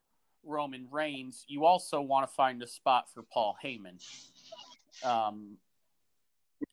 Roman 0.43 0.87
Reigns, 0.91 1.45
you 1.47 1.65
also 1.65 2.01
want 2.01 2.27
to 2.27 2.33
find 2.35 2.61
a 2.63 2.67
spot 2.67 3.09
for 3.13 3.23
Paul 3.23 3.55
Heyman. 3.63 4.03
Um, 5.03 5.57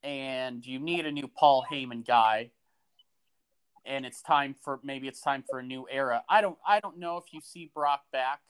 and 0.03 0.67
you 0.67 0.79
need 0.79 1.07
a 1.07 1.13
new 1.13 1.29
Paul 1.29 1.65
Heyman 1.71 2.07
guy. 2.07 2.51
and 3.85 4.05
it's 4.07 4.23
time 4.23 4.55
for 4.63 4.79
maybe 4.85 5.09
it's 5.09 5.21
time 5.21 5.45
for 5.49 5.59
a 5.59 5.63
new 5.63 5.87
era. 5.91 6.23
I 6.29 6.41
don't 6.41 6.59
I 6.67 6.81
don't 6.81 6.99
know 6.99 7.17
if 7.17 7.25
you 7.33 7.41
see 7.41 7.71
Brock 7.75 8.03
back. 8.13 8.41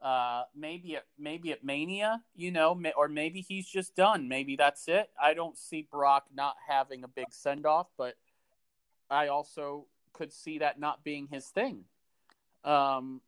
Uh, 0.00 0.44
maybe 0.54 0.94
at 0.96 1.04
maybe 1.18 1.50
at 1.50 1.64
Mania, 1.64 2.22
you 2.36 2.52
know, 2.52 2.80
or 2.96 3.08
maybe 3.08 3.40
he's 3.40 3.66
just 3.66 3.96
done. 3.96 4.28
Maybe 4.28 4.54
that's 4.54 4.86
it. 4.86 5.10
I 5.20 5.34
don't 5.34 5.58
see 5.58 5.86
Brock 5.90 6.26
not 6.32 6.54
having 6.68 7.02
a 7.02 7.08
big 7.08 7.26
send 7.30 7.66
off, 7.66 7.88
but 7.98 8.14
I 9.10 9.28
also 9.28 9.86
could 10.12 10.32
see 10.32 10.58
that 10.58 10.78
not 10.78 11.04
being 11.04 11.28
his 11.30 11.46
thing. 11.46 11.84
Um, 12.64 13.20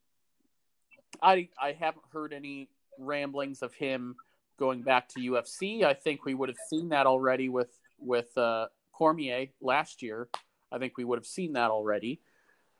I 1.23 1.49
I 1.61 1.73
haven't 1.73 2.05
heard 2.13 2.33
any 2.33 2.69
ramblings 2.99 3.63
of 3.63 3.75
him 3.75 4.17
going 4.59 4.83
back 4.83 5.09
to 5.09 5.21
UFC. 5.21 5.85
I 5.85 5.95
think 5.95 6.25
we 6.25 6.35
would 6.35 6.49
have 6.49 6.59
seen 6.69 6.91
that 6.91 7.07
already 7.07 7.49
with 7.49 7.71
with 7.99 8.37
uh, 8.37 8.67
Cormier 8.93 9.47
last 9.61 10.03
year. 10.03 10.29
I 10.73 10.79
think 10.79 10.97
we 10.97 11.05
would 11.05 11.19
have 11.19 11.27
seen 11.27 11.55
that 11.55 11.71
already. 11.71 12.21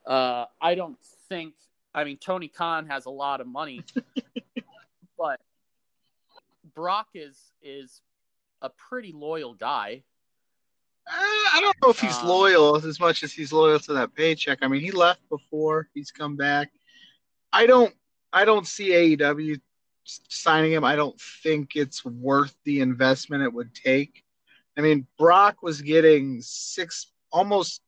Uh, 0.07 0.47
I 0.61 0.75
don't 0.75 0.99
think. 1.29 1.55
I 1.93 2.05
mean, 2.05 2.19
Tony 2.19 2.49
Khan 2.49 2.87
has 2.87 3.07
a 3.07 3.11
lot 3.11 3.41
of 3.41 3.49
money, 3.49 3.83
but 5.19 5.41
Brock 6.75 7.09
is 7.15 7.37
is 7.63 8.01
a 8.63 8.69
pretty 8.69 9.13
loyal 9.13 9.55
guy. 9.55 10.03
Uh, 11.11 11.13
I 11.13 11.59
don't 11.61 11.77
know 11.83 11.91
if 11.91 11.99
he's 11.99 12.17
um, 12.19 12.29
loyal 12.29 12.77
as 12.77 13.01
much 13.01 13.25
as 13.25 13.33
he's 13.33 13.53
loyal 13.53 13.81
to 13.81 13.93
that 13.95 14.15
paycheck. 14.15 14.59
I 14.63 14.69
mean, 14.69 14.81
he 14.81 14.93
left 14.93 15.29
before. 15.29 15.89
He's 15.93 16.11
come 16.13 16.37
back. 16.37 16.71
I 17.53 17.67
don't. 17.67 17.93
I 18.33 18.45
don't 18.45 18.67
see 18.67 18.91
AEW 18.91 19.61
signing 20.05 20.73
him. 20.73 20.85
I 20.85 20.95
don't 20.95 21.21
think 21.43 21.75
it's 21.75 22.05
worth 22.05 22.55
the 22.65 22.81
investment 22.81 23.43
it 23.43 23.53
would 23.53 23.75
take. 23.75 24.23
I 24.79 24.83
mean, 24.83 25.07
Brock 25.19 25.63
was 25.63 25.83
getting 25.83 26.41
six, 26.43 27.13
almost 27.33 27.81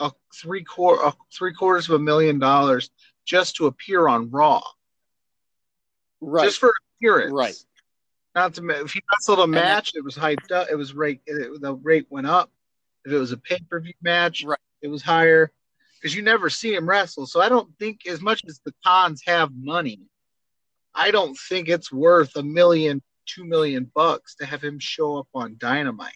a 0.00 0.10
three 0.34 0.64
quarter, 0.64 1.02
a 1.04 1.14
three 1.32 1.54
quarters 1.54 1.88
of 1.88 1.94
a 1.94 1.98
million 2.02 2.40
dollars 2.40 2.90
just 3.24 3.56
to 3.56 3.66
appear 3.66 4.08
on 4.08 4.30
Raw. 4.30 4.62
Right. 6.20 6.44
Just 6.44 6.58
for 6.58 6.74
appearance. 6.98 7.32
Right. 7.32 7.54
Not 8.34 8.54
to 8.54 8.68
if 8.68 8.92
he 8.92 9.02
wrestled 9.12 9.40
a 9.40 9.46
match, 9.46 9.92
it 9.94 10.04
was 10.04 10.16
hyped 10.16 10.52
up. 10.52 10.68
It 10.70 10.76
was 10.76 10.94
rate. 10.94 11.20
It, 11.26 11.60
the 11.60 11.74
rate 11.74 12.06
went 12.10 12.26
up. 12.26 12.50
If 13.04 13.12
it 13.12 13.18
was 13.18 13.32
a 13.32 13.36
pay 13.36 13.58
per 13.68 13.80
view 13.80 13.94
match, 14.02 14.44
right. 14.44 14.58
it 14.82 14.88
was 14.88 15.02
higher 15.02 15.52
because 16.00 16.14
you 16.14 16.22
never 16.22 16.48
see 16.48 16.74
him 16.74 16.88
wrestle. 16.88 17.26
So 17.26 17.40
I 17.40 17.48
don't 17.48 17.76
think 17.78 18.06
as 18.06 18.20
much 18.20 18.42
as 18.48 18.60
the 18.64 18.72
Khans 18.84 19.22
have 19.26 19.50
money, 19.54 20.00
I 20.94 21.10
don't 21.10 21.36
think 21.48 21.68
it's 21.68 21.92
worth 21.92 22.36
a 22.36 22.42
million, 22.42 23.02
two 23.26 23.44
million 23.44 23.90
bucks 23.94 24.36
to 24.36 24.46
have 24.46 24.62
him 24.62 24.78
show 24.78 25.18
up 25.18 25.28
on 25.34 25.56
Dynamite. 25.58 26.14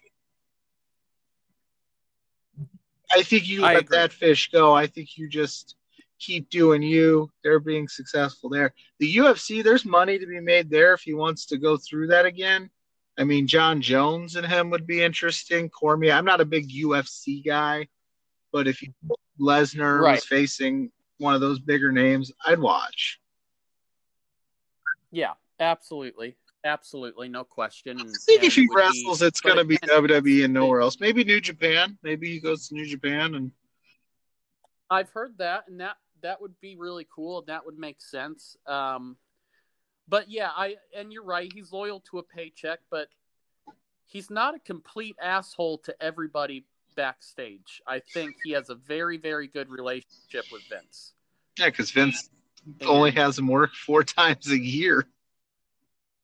I 3.11 3.23
think 3.23 3.49
you 3.49 3.65
I 3.65 3.75
let 3.75 3.83
agree. 3.85 3.99
that 3.99 4.13
fish 4.13 4.51
go. 4.51 4.75
I 4.75 4.87
think 4.87 5.17
you 5.17 5.29
just 5.29 5.77
keep 6.19 6.51
doing 6.51 6.83
you. 6.83 7.31
They're 7.43 7.61
being 7.61 7.89
successful 7.89 8.51
there. 8.51 8.73
The 8.99 9.17
UFC, 9.17 9.63
there's 9.63 9.85
money 9.85 10.19
to 10.19 10.27
be 10.27 10.41
made 10.41 10.71
there 10.71 10.95
if 10.95 11.03
he 11.03 11.15
wants 11.15 11.47
to 11.47 11.59
go 11.59 11.77
through 11.77 12.09
that 12.09 12.27
again. 12.27 12.71
I 13.17 13.25
mean, 13.25 13.47
Jon 13.47 13.81
Jones 13.81 14.37
and 14.37 14.47
him 14.47 14.71
would 14.71 14.87
be 14.87 15.03
interesting. 15.03 15.69
Cormier, 15.69 16.13
I'm 16.13 16.25
not 16.25 16.41
a 16.41 16.45
big 16.45 16.69
UFC 16.71 17.45
guy, 17.45 17.89
but 18.53 18.67
if 18.67 18.83
you 18.83 18.93
Lesnar 19.41 20.01
right. 20.01 20.13
was 20.13 20.25
facing 20.25 20.91
one 21.19 21.35
of 21.35 21.41
those 21.41 21.59
bigger 21.59 21.93
names, 21.93 22.33
I'd 22.45 22.59
watch. 22.59 23.21
Yeah, 25.11 25.35
absolutely. 25.61 26.37
Absolutely, 26.65 27.29
no 27.29 27.45
question. 27.45 28.01
I 28.01 28.05
think 28.25 28.43
if 28.43 28.55
he 28.55 28.67
wrestles, 28.75 29.21
be, 29.21 29.27
it's 29.27 29.41
going 29.43 29.59
to 29.59 29.65
be 29.65 29.77
WWE 29.79 30.47
and 30.47 30.55
nowhere 30.55 30.81
else. 30.81 30.99
Maybe 30.99 31.23
New 31.23 31.41
Japan. 31.41 31.99
Maybe 32.03 32.31
he 32.31 32.41
goes 32.41 32.69
to 32.69 32.75
New 32.75 32.87
Japan 32.87 33.35
and. 33.35 33.53
I've 34.91 35.11
heard 35.11 35.37
that, 35.39 35.65
and 35.69 35.81
that 35.81 35.97
that 36.25 36.41
would 36.41 36.59
be 36.61 36.75
really 36.75 37.07
cool, 37.15 37.39
and 37.39 37.47
that 37.47 37.65
would 37.65 37.79
make 37.79 38.01
sense. 38.01 38.57
Um, 38.67 39.17
but 40.09 40.31
yeah, 40.31 40.49
I 40.55 40.77
and 40.97 41.13
you're 41.13 41.25
right. 41.25 41.51
He's 41.55 41.71
loyal 41.71 42.01
to 42.11 42.19
a 42.19 42.23
paycheck, 42.23 42.81
but 42.91 43.09
he's 44.07 44.31
not 44.31 44.55
a 44.55 44.59
complete 44.59 45.17
asshole 45.23 45.79
to 45.79 45.95
everybody 46.03 46.65
backstage. 46.97 47.83
I 47.87 48.01
think 48.01 48.37
he 48.43 48.53
has 48.53 48.71
a 48.71 48.75
very, 48.75 49.19
very 49.19 49.47
good 49.47 49.69
relationship 49.69 50.47
with 50.51 50.63
Vince. 50.69 51.13
Yeah, 51.59 51.67
because 51.67 51.91
Vince 51.91 52.31
and, 52.81 52.89
only 52.89 53.11
has 53.13 53.39
him 53.39 53.47
work 53.47 53.75
four 53.75 54.03
times 54.05 54.51
a 54.51 54.59
year. 54.59 55.07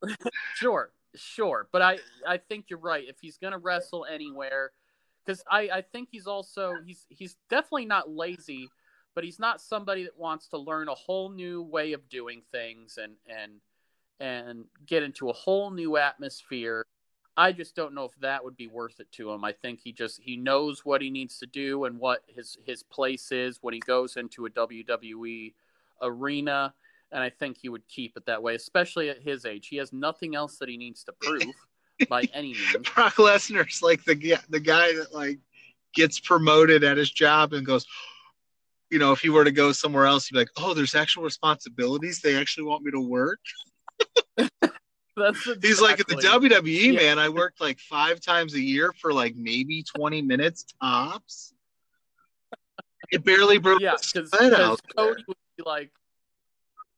sure, 0.56 0.92
sure, 1.14 1.68
but 1.72 1.82
I 1.82 1.98
I 2.26 2.38
think 2.38 2.66
you're 2.70 2.78
right. 2.78 3.04
If 3.06 3.16
he's 3.20 3.36
gonna 3.36 3.58
wrestle 3.58 4.06
anywhere, 4.10 4.72
because 5.24 5.44
I 5.50 5.68
I 5.68 5.82
think 5.82 6.08
he's 6.10 6.26
also 6.26 6.76
he's 6.86 7.04
he's 7.10 7.36
definitely 7.50 7.84
not 7.84 8.08
lazy, 8.08 8.70
but 9.14 9.24
he's 9.24 9.38
not 9.38 9.60
somebody 9.60 10.04
that 10.04 10.18
wants 10.18 10.48
to 10.48 10.58
learn 10.58 10.88
a 10.88 10.94
whole 10.94 11.30
new 11.30 11.62
way 11.62 11.92
of 11.92 12.08
doing 12.08 12.42
things 12.52 12.98
and 13.02 13.14
and 13.28 13.60
and 14.20 14.64
get 14.86 15.02
into 15.02 15.30
a 15.30 15.32
whole 15.32 15.70
new 15.70 15.96
atmosphere. 15.96 16.84
I 17.36 17.52
just 17.52 17.74
don't 17.74 17.94
know 17.94 18.04
if 18.04 18.14
that 18.20 18.44
would 18.44 18.56
be 18.56 18.66
worth 18.66 19.00
it 19.00 19.10
to 19.12 19.30
him. 19.30 19.44
I 19.44 19.52
think 19.52 19.80
he 19.82 19.92
just 19.92 20.20
he 20.20 20.36
knows 20.36 20.84
what 20.84 21.00
he 21.00 21.10
needs 21.10 21.38
to 21.38 21.46
do 21.46 21.84
and 21.84 21.98
what 21.98 22.22
his 22.28 22.56
his 22.64 22.82
place 22.82 23.32
is 23.32 23.58
when 23.62 23.74
he 23.74 23.80
goes 23.80 24.16
into 24.16 24.46
a 24.46 24.50
WWE 24.50 25.54
arena 26.02 26.74
and 27.12 27.22
I 27.22 27.30
think 27.30 27.56
he 27.56 27.68
would 27.68 27.86
keep 27.88 28.16
it 28.16 28.26
that 28.26 28.42
way, 28.42 28.54
especially 28.54 29.08
at 29.10 29.20
his 29.20 29.44
age. 29.44 29.68
He 29.68 29.76
has 29.76 29.92
nothing 29.92 30.34
else 30.34 30.58
that 30.58 30.68
he 30.68 30.76
needs 30.76 31.02
to 31.04 31.12
prove 31.12 31.54
by 32.08 32.22
any 32.32 32.54
means. 32.54 32.88
Brock 32.94 33.14
Lesnar's 33.14 33.82
like 33.82 34.04
the 34.04 34.38
the 34.48 34.60
guy 34.60 34.92
that 34.94 35.12
like 35.12 35.38
gets 35.94 36.20
promoted 36.20 36.84
at 36.84 36.96
his 36.96 37.10
job 37.10 37.52
and 37.52 37.66
goes, 37.66 37.86
you 38.90 38.98
know, 38.98 39.12
if 39.12 39.20
he 39.20 39.28
were 39.28 39.44
to 39.44 39.52
go 39.52 39.72
somewhere 39.72 40.06
else, 40.06 40.26
he'd 40.26 40.34
be 40.34 40.40
like, 40.40 40.50
"Oh, 40.56 40.74
there's 40.74 40.94
actual 40.94 41.22
responsibilities. 41.22 42.20
They 42.20 42.36
actually 42.36 42.64
want 42.64 42.84
me 42.84 42.90
to 42.90 43.00
work." 43.00 43.40
exactly. 44.38 45.56
He's 45.68 45.80
like 45.80 46.00
at 46.00 46.08
the 46.08 46.16
WWE, 46.16 46.92
yeah. 46.92 46.92
man. 46.92 47.18
I 47.18 47.28
worked 47.28 47.60
like 47.60 47.78
five 47.78 48.20
times 48.20 48.54
a 48.54 48.60
year 48.60 48.92
for 49.00 49.12
like 49.12 49.36
maybe 49.36 49.82
20 49.82 50.22
minutes 50.22 50.64
tops. 50.80 51.52
It 53.10 53.24
barely 53.24 53.58
broke 53.58 53.80
yeah, 53.80 53.96
because 54.14 54.30
Cody 54.96 55.24
would 55.26 55.36
be 55.56 55.64
like, 55.64 55.90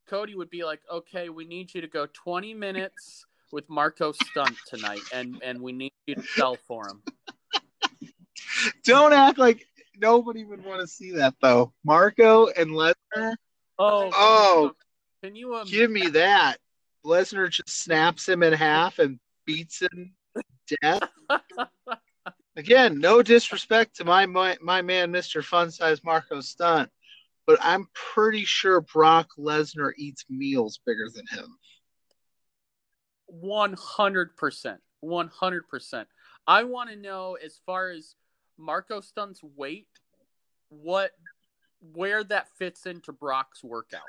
Cody 0.09 0.35
would 0.35 0.51
be 0.51 0.63
like, 0.63 0.81
okay, 0.91 1.31
we 1.31 1.47
need 1.47 1.75
you 1.75 1.81
to 1.81 1.87
go 1.87 2.07
20 2.13 2.53
minutes 2.53 3.25
with 3.51 3.69
Marko 3.71 4.13
Stunt 4.13 4.57
tonight, 4.67 5.01
and 5.13 5.41
and 5.43 5.61
we 5.61 5.73
need 5.73 5.93
you 6.07 6.17
to 6.17 6.23
sell 6.23 6.57
for 6.67 6.87
him. 6.89 7.03
Don't 8.85 9.13
act 9.13 9.39
like 9.39 9.67
nobody 9.97 10.45
would 10.45 10.65
want 10.65 10.81
to 10.81 10.87
see 10.87 11.13
that 11.13 11.35
though. 11.41 11.73
Marko 11.85 12.49
and 12.49 12.71
Lesnar. 12.71 13.35
Oh, 13.79 14.11
oh, 14.13 14.73
can 15.23 15.35
you 15.35 15.55
um... 15.55 15.67
give 15.67 15.91
me 15.91 16.09
that? 16.09 16.59
Lesnar 17.05 17.51
just 17.51 17.69
snaps 17.69 18.29
him 18.29 18.43
in 18.43 18.53
half 18.53 18.99
and 18.99 19.19
beats 19.45 19.83
him 19.83 20.15
to 20.37 20.77
death. 20.81 21.09
Again, 22.57 22.99
no 22.99 23.23
disrespect 23.23 23.97
to 23.97 24.05
my 24.05 24.27
my, 24.27 24.57
my 24.61 24.83
man, 24.83 25.11
Mister 25.11 25.43
Fun 25.43 25.71
Size 25.71 26.05
Marko 26.05 26.41
Stunt, 26.41 26.91
but 27.47 27.59
I'm 27.63 27.89
pretty 27.95 28.45
sure 28.45 28.81
Brock 28.81 29.29
Lesnar 29.39 29.93
eats 29.97 30.25
meals 30.29 30.79
bigger 30.85 31.09
than 31.13 31.27
him. 31.31 31.57
100%. 33.43 34.77
100%. 35.05 36.07
I 36.47 36.65
want 36.65 36.91
to 36.91 36.97
know 36.97 37.37
as 37.43 37.61
far 37.65 37.91
as 37.91 38.15
Marko 38.59 39.01
Stunt's 39.01 39.43
weight, 39.57 39.89
what 40.69 41.13
where 41.95 42.23
that 42.25 42.49
fits 42.57 42.87
into 42.87 43.13
Brock's 43.13 43.63
workout. 43.65 44.01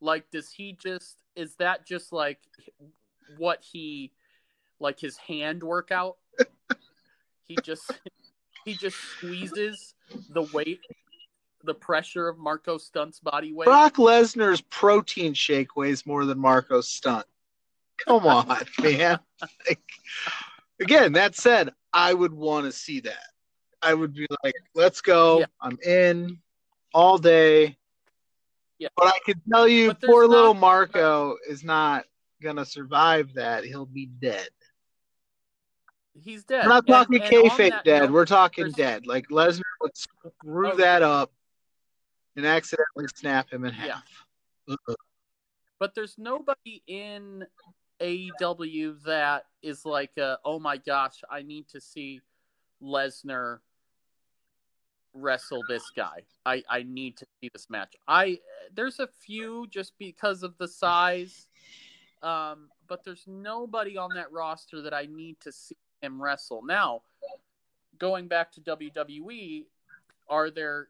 Like 0.00 0.30
does 0.30 0.50
he 0.50 0.72
just 0.72 1.22
is 1.36 1.54
that 1.56 1.86
just 1.86 2.12
like 2.12 2.40
what 3.38 3.62
he 3.62 4.12
like 4.80 4.98
his 4.98 5.16
hand 5.16 5.62
workout? 5.62 6.16
he 7.44 7.56
just 7.62 7.90
he 8.64 8.74
just 8.74 8.96
squeezes 8.96 9.94
the 10.30 10.42
weight 10.42 10.80
the 11.64 11.74
pressure 11.74 12.28
of 12.28 12.38
Marko 12.38 12.78
Stunt's 12.78 13.20
body 13.20 13.52
weight. 13.52 13.66
Brock 13.66 13.94
Lesnar's 13.94 14.60
protein 14.60 15.34
shake 15.34 15.76
weighs 15.76 16.06
more 16.06 16.24
than 16.24 16.38
Marco 16.38 16.80
Stunt. 16.80 17.26
Come 18.04 18.26
on, 18.26 18.58
man. 18.82 19.18
Like, 19.66 19.82
again, 20.80 21.12
that 21.12 21.34
said, 21.34 21.70
I 21.92 22.12
would 22.12 22.32
want 22.32 22.66
to 22.66 22.72
see 22.72 23.00
that. 23.00 23.28
I 23.84 23.94
would 23.94 24.14
be 24.14 24.26
like, 24.42 24.54
let's 24.74 25.00
go. 25.00 25.40
Yeah. 25.40 25.46
I'm 25.60 25.78
in 25.84 26.38
all 26.92 27.18
day. 27.18 27.76
Yeah. 28.78 28.88
But 28.96 29.08
I 29.08 29.18
can 29.24 29.40
tell 29.52 29.68
you, 29.68 29.94
poor 29.94 30.26
little 30.26 30.54
Marko 30.54 31.36
is 31.48 31.62
not 31.62 32.04
going 32.42 32.56
to 32.56 32.64
survive 32.64 33.34
that. 33.34 33.64
He'll 33.64 33.86
be 33.86 34.06
dead. 34.06 34.48
He's 36.20 36.44
dead. 36.44 36.64
We're 36.64 36.70
not 36.70 36.86
talking 36.86 37.20
and, 37.20 37.30
kayfabe 37.30 37.82
dead. 37.84 38.02
Note, 38.02 38.10
We're 38.12 38.26
talking 38.26 38.70
dead. 38.70 39.06
Like 39.06 39.28
Lesnar 39.28 39.62
would 39.80 39.96
screw 39.96 40.72
oh, 40.72 40.76
that 40.76 41.02
up 41.02 41.32
and 42.36 42.46
accidentally 42.46 43.06
snap 43.14 43.52
him 43.52 43.64
in 43.64 43.72
half. 43.72 44.02
Yeah. 44.66 44.76
But 45.80 45.94
there's 45.94 46.16
nobody 46.16 46.82
in 46.86 47.44
AEW 48.00 49.02
that 49.04 49.46
is 49.62 49.84
like, 49.84 50.16
uh, 50.18 50.36
oh 50.44 50.58
my 50.58 50.76
gosh, 50.76 51.22
I 51.30 51.42
need 51.42 51.68
to 51.70 51.80
see 51.80 52.20
Lesnar 52.82 53.58
wrestle 55.14 55.62
this 55.68 55.84
guy. 55.96 56.20
I 56.44 56.62
I 56.68 56.82
need 56.82 57.16
to 57.18 57.26
see 57.40 57.50
this 57.52 57.70
match. 57.70 57.94
I 58.06 58.38
there's 58.74 59.00
a 59.00 59.06
few 59.06 59.66
just 59.70 59.92
because 59.98 60.42
of 60.42 60.58
the 60.58 60.68
size, 60.68 61.46
um, 62.22 62.68
but 62.88 63.04
there's 63.04 63.24
nobody 63.26 63.96
on 63.96 64.10
that 64.14 64.32
roster 64.32 64.82
that 64.82 64.92
I 64.92 65.06
need 65.06 65.40
to 65.40 65.52
see 65.52 65.76
him 66.02 66.20
wrestle. 66.20 66.62
Now, 66.64 67.02
going 67.98 68.28
back 68.28 68.52
to 68.52 68.60
WWE, 68.60 69.64
are 70.28 70.50
there 70.50 70.88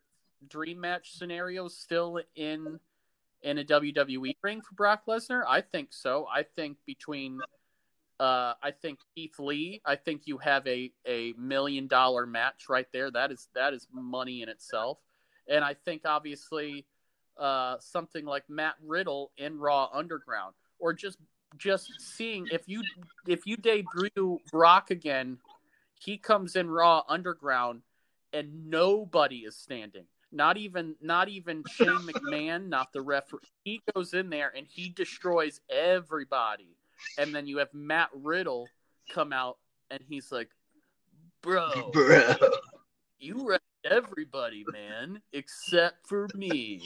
dream 0.48 0.80
match 0.80 1.12
scenarios 1.12 1.76
still 1.76 2.20
in 2.34 2.80
in 3.42 3.58
a 3.58 3.64
WWE 3.64 4.36
ring 4.42 4.60
for 4.62 4.74
Brock 4.74 5.02
Lesnar? 5.06 5.44
I 5.46 5.60
think 5.60 5.92
so. 5.92 6.26
I 6.32 6.42
think 6.42 6.78
between 6.86 7.40
uh, 8.20 8.54
I 8.62 8.70
think 8.70 9.00
Keith 9.14 9.38
Lee. 9.38 9.80
I 9.84 9.96
think 9.96 10.22
you 10.26 10.38
have 10.38 10.66
a 10.66 10.92
a 11.06 11.32
million 11.36 11.86
dollar 11.86 12.26
match 12.26 12.68
right 12.68 12.86
there. 12.92 13.10
That 13.10 13.32
is 13.32 13.48
that 13.54 13.74
is 13.74 13.88
money 13.92 14.42
in 14.42 14.48
itself. 14.48 14.98
And 15.48 15.64
I 15.64 15.74
think 15.74 16.02
obviously 16.04 16.86
uh, 17.36 17.76
something 17.80 18.24
like 18.24 18.44
Matt 18.48 18.74
Riddle 18.82 19.32
in 19.36 19.58
Raw 19.58 19.88
Underground, 19.92 20.54
or 20.78 20.92
just 20.92 21.18
just 21.56 21.90
seeing 21.98 22.46
if 22.52 22.68
you 22.68 22.82
if 23.26 23.46
you 23.46 23.56
debut 23.56 24.38
Brock 24.52 24.90
again, 24.90 25.38
he 25.98 26.16
comes 26.16 26.54
in 26.54 26.70
Raw 26.70 27.02
Underground, 27.08 27.82
and 28.32 28.70
nobody 28.70 29.38
is 29.38 29.56
standing. 29.56 30.04
Not 30.30 30.56
even 30.56 30.94
not 31.00 31.28
even 31.28 31.64
Shane 31.68 31.88
McMahon, 31.88 32.68
not 32.68 32.92
the 32.92 33.02
referee. 33.02 33.40
He 33.64 33.82
goes 33.94 34.14
in 34.14 34.30
there 34.30 34.52
and 34.56 34.66
he 34.68 34.88
destroys 34.88 35.60
everybody 35.68 36.76
and 37.18 37.34
then 37.34 37.46
you 37.46 37.58
have 37.58 37.72
Matt 37.72 38.10
Riddle 38.14 38.68
come 39.12 39.32
out 39.32 39.58
and 39.90 40.00
he's 40.08 40.30
like, 40.32 40.48
"Bro, 41.42 41.90
Bro. 41.92 42.34
you 43.18 43.46
wrecked 43.48 43.64
everybody, 43.84 44.64
man, 44.72 45.20
except 45.32 46.06
for 46.06 46.28
me." 46.34 46.82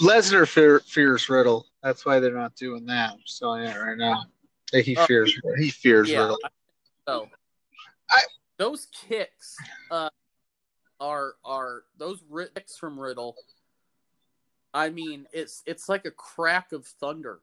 Lesnar 0.00 0.48
fear, 0.48 0.80
fears 0.80 1.28
Riddle. 1.28 1.66
That's 1.82 2.04
why 2.04 2.18
they're 2.18 2.34
not 2.34 2.56
doing 2.56 2.86
that. 2.86 3.12
I'm 3.12 3.18
just 3.24 3.38
telling 3.38 3.62
you 3.62 3.68
that 3.68 3.76
right 3.78 3.96
now. 3.98 4.24
He 4.72 4.96
Oh. 4.96 5.06
fears. 5.06 5.32
He 5.58 5.70
fears 5.70 6.10
Yeah. 6.10 6.20
Riddle. 6.22 6.38
So, 7.06 7.28
I- 8.10 8.24
those 8.56 8.86
kicks 8.92 9.56
uh, 9.90 10.10
are 11.00 11.34
are 11.44 11.84
those 11.96 12.22
kicks 12.54 12.76
from 12.76 12.98
Riddle. 12.98 13.36
I 14.72 14.90
mean, 14.90 15.28
it's 15.32 15.62
it's 15.66 15.88
like 15.88 16.04
a 16.06 16.10
crack 16.10 16.72
of 16.72 16.86
thunder 16.86 17.40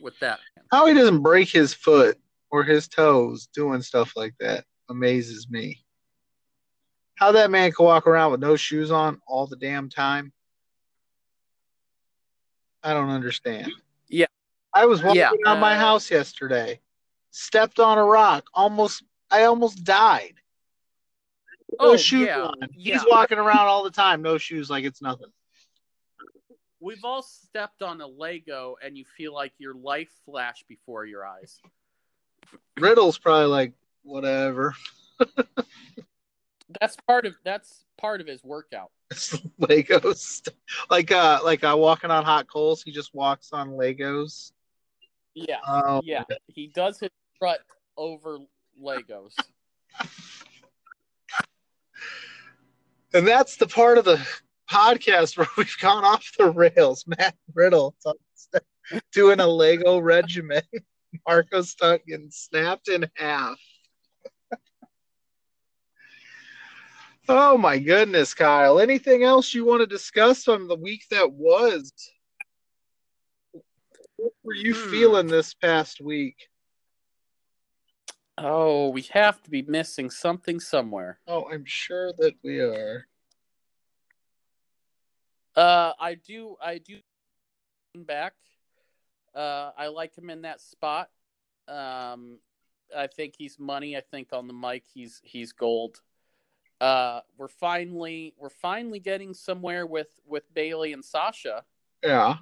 with 0.00 0.18
that. 0.20 0.40
How 0.70 0.86
he 0.86 0.94
doesn't 0.94 1.22
break 1.22 1.48
his 1.48 1.74
foot 1.74 2.18
or 2.50 2.62
his 2.62 2.88
toes 2.88 3.48
doing 3.54 3.82
stuff 3.82 4.12
like 4.16 4.34
that 4.40 4.64
amazes 4.88 5.48
me. 5.50 5.84
How 7.16 7.32
that 7.32 7.50
man 7.50 7.72
can 7.72 7.84
walk 7.84 8.06
around 8.06 8.30
with 8.32 8.40
no 8.40 8.56
shoes 8.56 8.90
on 8.90 9.20
all 9.26 9.46
the 9.46 9.56
damn 9.56 9.88
time. 9.88 10.32
I 12.82 12.92
don't 12.92 13.10
understand. 13.10 13.72
Yeah. 14.08 14.26
I 14.72 14.86
was 14.86 15.02
walking 15.02 15.16
Yeah, 15.16 15.32
around 15.44 15.60
my 15.60 15.74
uh, 15.74 15.78
house 15.80 16.10
yesterday, 16.10 16.80
stepped 17.30 17.80
on 17.80 17.98
a 17.98 18.04
rock, 18.04 18.44
almost 18.54 19.02
I 19.30 19.44
almost 19.44 19.82
died. 19.84 20.34
No 21.80 21.92
Oh, 21.92 21.96
shoes 21.96 22.26
yeah, 22.26 22.44
on. 22.44 22.54
yeah. 22.72 22.94
He's 22.94 23.04
walking 23.10 23.38
around 23.38 23.66
all 23.66 23.82
the 23.84 23.90
time, 23.90 24.22
no 24.22 24.38
shoes, 24.38 24.70
like 24.70 24.84
it's 24.84 25.02
nothing. 25.02 25.28
We've 26.80 27.04
all 27.04 27.22
stepped 27.22 27.82
on 27.82 28.00
a 28.00 28.06
Lego 28.06 28.76
and 28.82 28.96
you 28.96 29.04
feel 29.16 29.34
like 29.34 29.52
your 29.58 29.74
life 29.74 30.10
flashed 30.24 30.68
before 30.68 31.04
your 31.06 31.26
eyes. 31.26 31.60
Riddle's 32.78 33.18
probably 33.18 33.46
like, 33.46 33.72
whatever. 34.02 34.74
That's 36.80 36.96
part 37.06 37.24
of 37.24 37.34
that's 37.44 37.84
part 37.96 38.20
of 38.20 38.26
his 38.26 38.44
workout. 38.44 38.90
It's 39.10 39.30
Legos. 39.60 40.46
Like 40.90 41.10
uh 41.10 41.40
like 41.42 41.64
uh 41.64 41.74
walking 41.78 42.10
on 42.10 42.24
hot 42.24 42.46
coals, 42.46 42.82
he 42.82 42.92
just 42.92 43.14
walks 43.14 43.54
on 43.54 43.70
Legos. 43.70 44.52
Yeah. 45.34 45.60
Oh 45.66 46.02
Yeah. 46.04 46.24
He 46.46 46.66
does 46.74 47.00
his 47.00 47.08
strut 47.34 47.60
over 47.96 48.40
Legos. 48.80 49.34
and 53.14 53.26
that's 53.26 53.56
the 53.56 53.66
part 53.66 53.96
of 53.96 54.04
the 54.04 54.20
podcast 54.70 55.36
where 55.36 55.46
we've 55.56 55.76
gone 55.80 56.04
off 56.04 56.30
the 56.38 56.50
rails. 56.50 57.04
Matt 57.06 57.36
Riddle 57.54 57.94
doing 59.12 59.40
a 59.40 59.46
Lego 59.46 59.98
regimen. 59.98 60.62
Marko 61.26 61.62
Stunt 61.62 62.02
and 62.08 62.32
snapped 62.32 62.88
in 62.88 63.08
half. 63.16 63.58
oh 67.28 67.58
my 67.58 67.78
goodness, 67.78 68.34
Kyle. 68.34 68.78
Anything 68.78 69.22
else 69.24 69.52
you 69.54 69.64
want 69.64 69.80
to 69.80 69.86
discuss 69.86 70.48
on 70.48 70.68
the 70.68 70.76
week 70.76 71.04
that 71.10 71.32
was? 71.32 71.92
What 74.16 74.32
were 74.42 74.54
you 74.54 74.74
Hmm. 74.74 74.90
feeling 74.90 75.26
this 75.28 75.54
past 75.54 76.00
week? 76.00 76.36
Oh, 78.36 78.90
we 78.90 79.02
have 79.12 79.42
to 79.42 79.50
be 79.50 79.62
missing 79.62 80.10
something 80.10 80.60
somewhere. 80.60 81.18
Oh, 81.26 81.48
I'm 81.50 81.64
sure 81.64 82.12
that 82.18 82.34
we 82.44 82.60
are. 82.60 83.07
Uh 85.56 85.92
I 85.98 86.14
do 86.14 86.56
I 86.62 86.78
do 86.78 86.98
back. 87.94 88.34
Uh 89.34 89.70
I 89.76 89.88
like 89.88 90.16
him 90.16 90.30
in 90.30 90.42
that 90.42 90.60
spot. 90.60 91.10
Um 91.66 92.38
I 92.96 93.06
think 93.06 93.34
he's 93.36 93.58
money. 93.58 93.96
I 93.96 94.00
think 94.00 94.32
on 94.32 94.46
the 94.46 94.54
mic 94.54 94.84
he's 94.92 95.20
he's 95.24 95.52
gold. 95.52 96.00
Uh 96.80 97.20
we're 97.36 97.48
finally 97.48 98.34
we're 98.38 98.48
finally 98.50 99.00
getting 99.00 99.34
somewhere 99.34 99.86
with 99.86 100.08
with 100.26 100.44
Bayley 100.54 100.92
and 100.92 101.04
Sasha. 101.04 101.64
Yeah. 102.02 102.36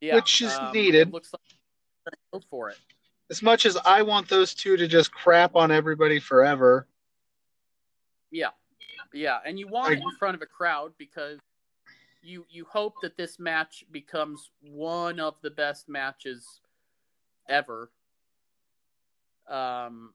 Yeah. 0.00 0.14
Which 0.14 0.40
is 0.40 0.56
um, 0.56 0.72
needed. 0.72 1.12
Looks 1.12 1.32
like 1.32 2.14
go 2.32 2.40
for 2.50 2.70
it. 2.70 2.78
As 3.30 3.42
much 3.42 3.66
as 3.66 3.76
I 3.84 4.02
want 4.02 4.28
those 4.28 4.54
two 4.54 4.76
to 4.76 4.88
just 4.88 5.12
crap 5.12 5.54
on 5.54 5.70
everybody 5.70 6.18
forever, 6.18 6.88
Yeah, 8.32 8.50
yeah, 9.12 9.38
and 9.44 9.58
you 9.58 9.68
want 9.68 9.92
it 9.92 9.98
in 9.98 10.10
front 10.18 10.34
of 10.34 10.42
a 10.42 10.46
crowd 10.46 10.92
because 10.98 11.38
you 12.22 12.44
you 12.50 12.64
hope 12.64 12.94
that 13.02 13.16
this 13.16 13.38
match 13.38 13.84
becomes 13.90 14.50
one 14.60 15.20
of 15.20 15.34
the 15.42 15.50
best 15.50 15.88
matches 15.88 16.60
ever. 17.48 17.90
Um, 19.48 20.12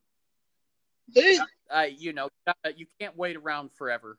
they 1.13 1.39
I 1.71 1.85
you 1.85 2.13
know 2.13 2.29
you 2.75 2.85
can't 2.99 3.17
wait 3.17 3.35
around 3.35 3.71
forever. 3.73 4.17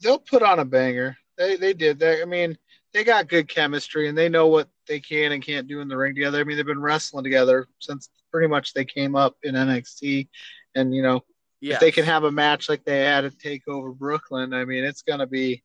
they'll 0.00 0.18
put 0.18 0.42
on 0.42 0.58
a 0.58 0.64
banger. 0.64 1.16
They 1.36 1.56
they 1.56 1.72
did 1.72 1.98
that. 2.00 2.22
I 2.22 2.24
mean, 2.24 2.56
they 2.92 3.04
got 3.04 3.28
good 3.28 3.48
chemistry 3.48 4.08
and 4.08 4.16
they 4.16 4.28
know 4.28 4.46
what 4.46 4.68
they 4.86 5.00
can 5.00 5.32
and 5.32 5.42
can't 5.44 5.68
do 5.68 5.80
in 5.80 5.88
the 5.88 5.96
ring 5.96 6.14
together. 6.14 6.40
I 6.40 6.44
mean, 6.44 6.56
they've 6.56 6.66
been 6.66 6.80
wrestling 6.80 7.24
together 7.24 7.68
since 7.78 8.08
pretty 8.30 8.48
much 8.48 8.74
they 8.74 8.84
came 8.84 9.14
up 9.14 9.36
in 9.42 9.54
NXT, 9.54 10.28
and 10.74 10.94
you 10.94 11.02
know 11.02 11.22
Yeah, 11.60 11.74
if 11.74 11.80
they 11.80 11.90
can 11.90 12.04
have 12.04 12.24
a 12.24 12.30
match 12.30 12.68
like 12.68 12.84
they 12.84 13.00
had 13.00 13.24
at 13.24 13.38
Takeover 13.38 13.96
Brooklyn, 13.96 14.52
I 14.54 14.64
mean, 14.64 14.84
it's 14.84 15.02
gonna 15.02 15.26
be 15.26 15.62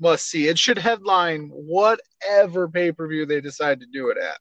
must 0.00 0.28
see. 0.28 0.48
It 0.48 0.58
should 0.58 0.78
headline 0.78 1.48
whatever 1.48 2.68
pay 2.68 2.92
per 2.92 3.06
view 3.06 3.24
they 3.24 3.40
decide 3.40 3.80
to 3.80 3.86
do 3.86 4.08
it 4.10 4.18
at. 4.18 4.38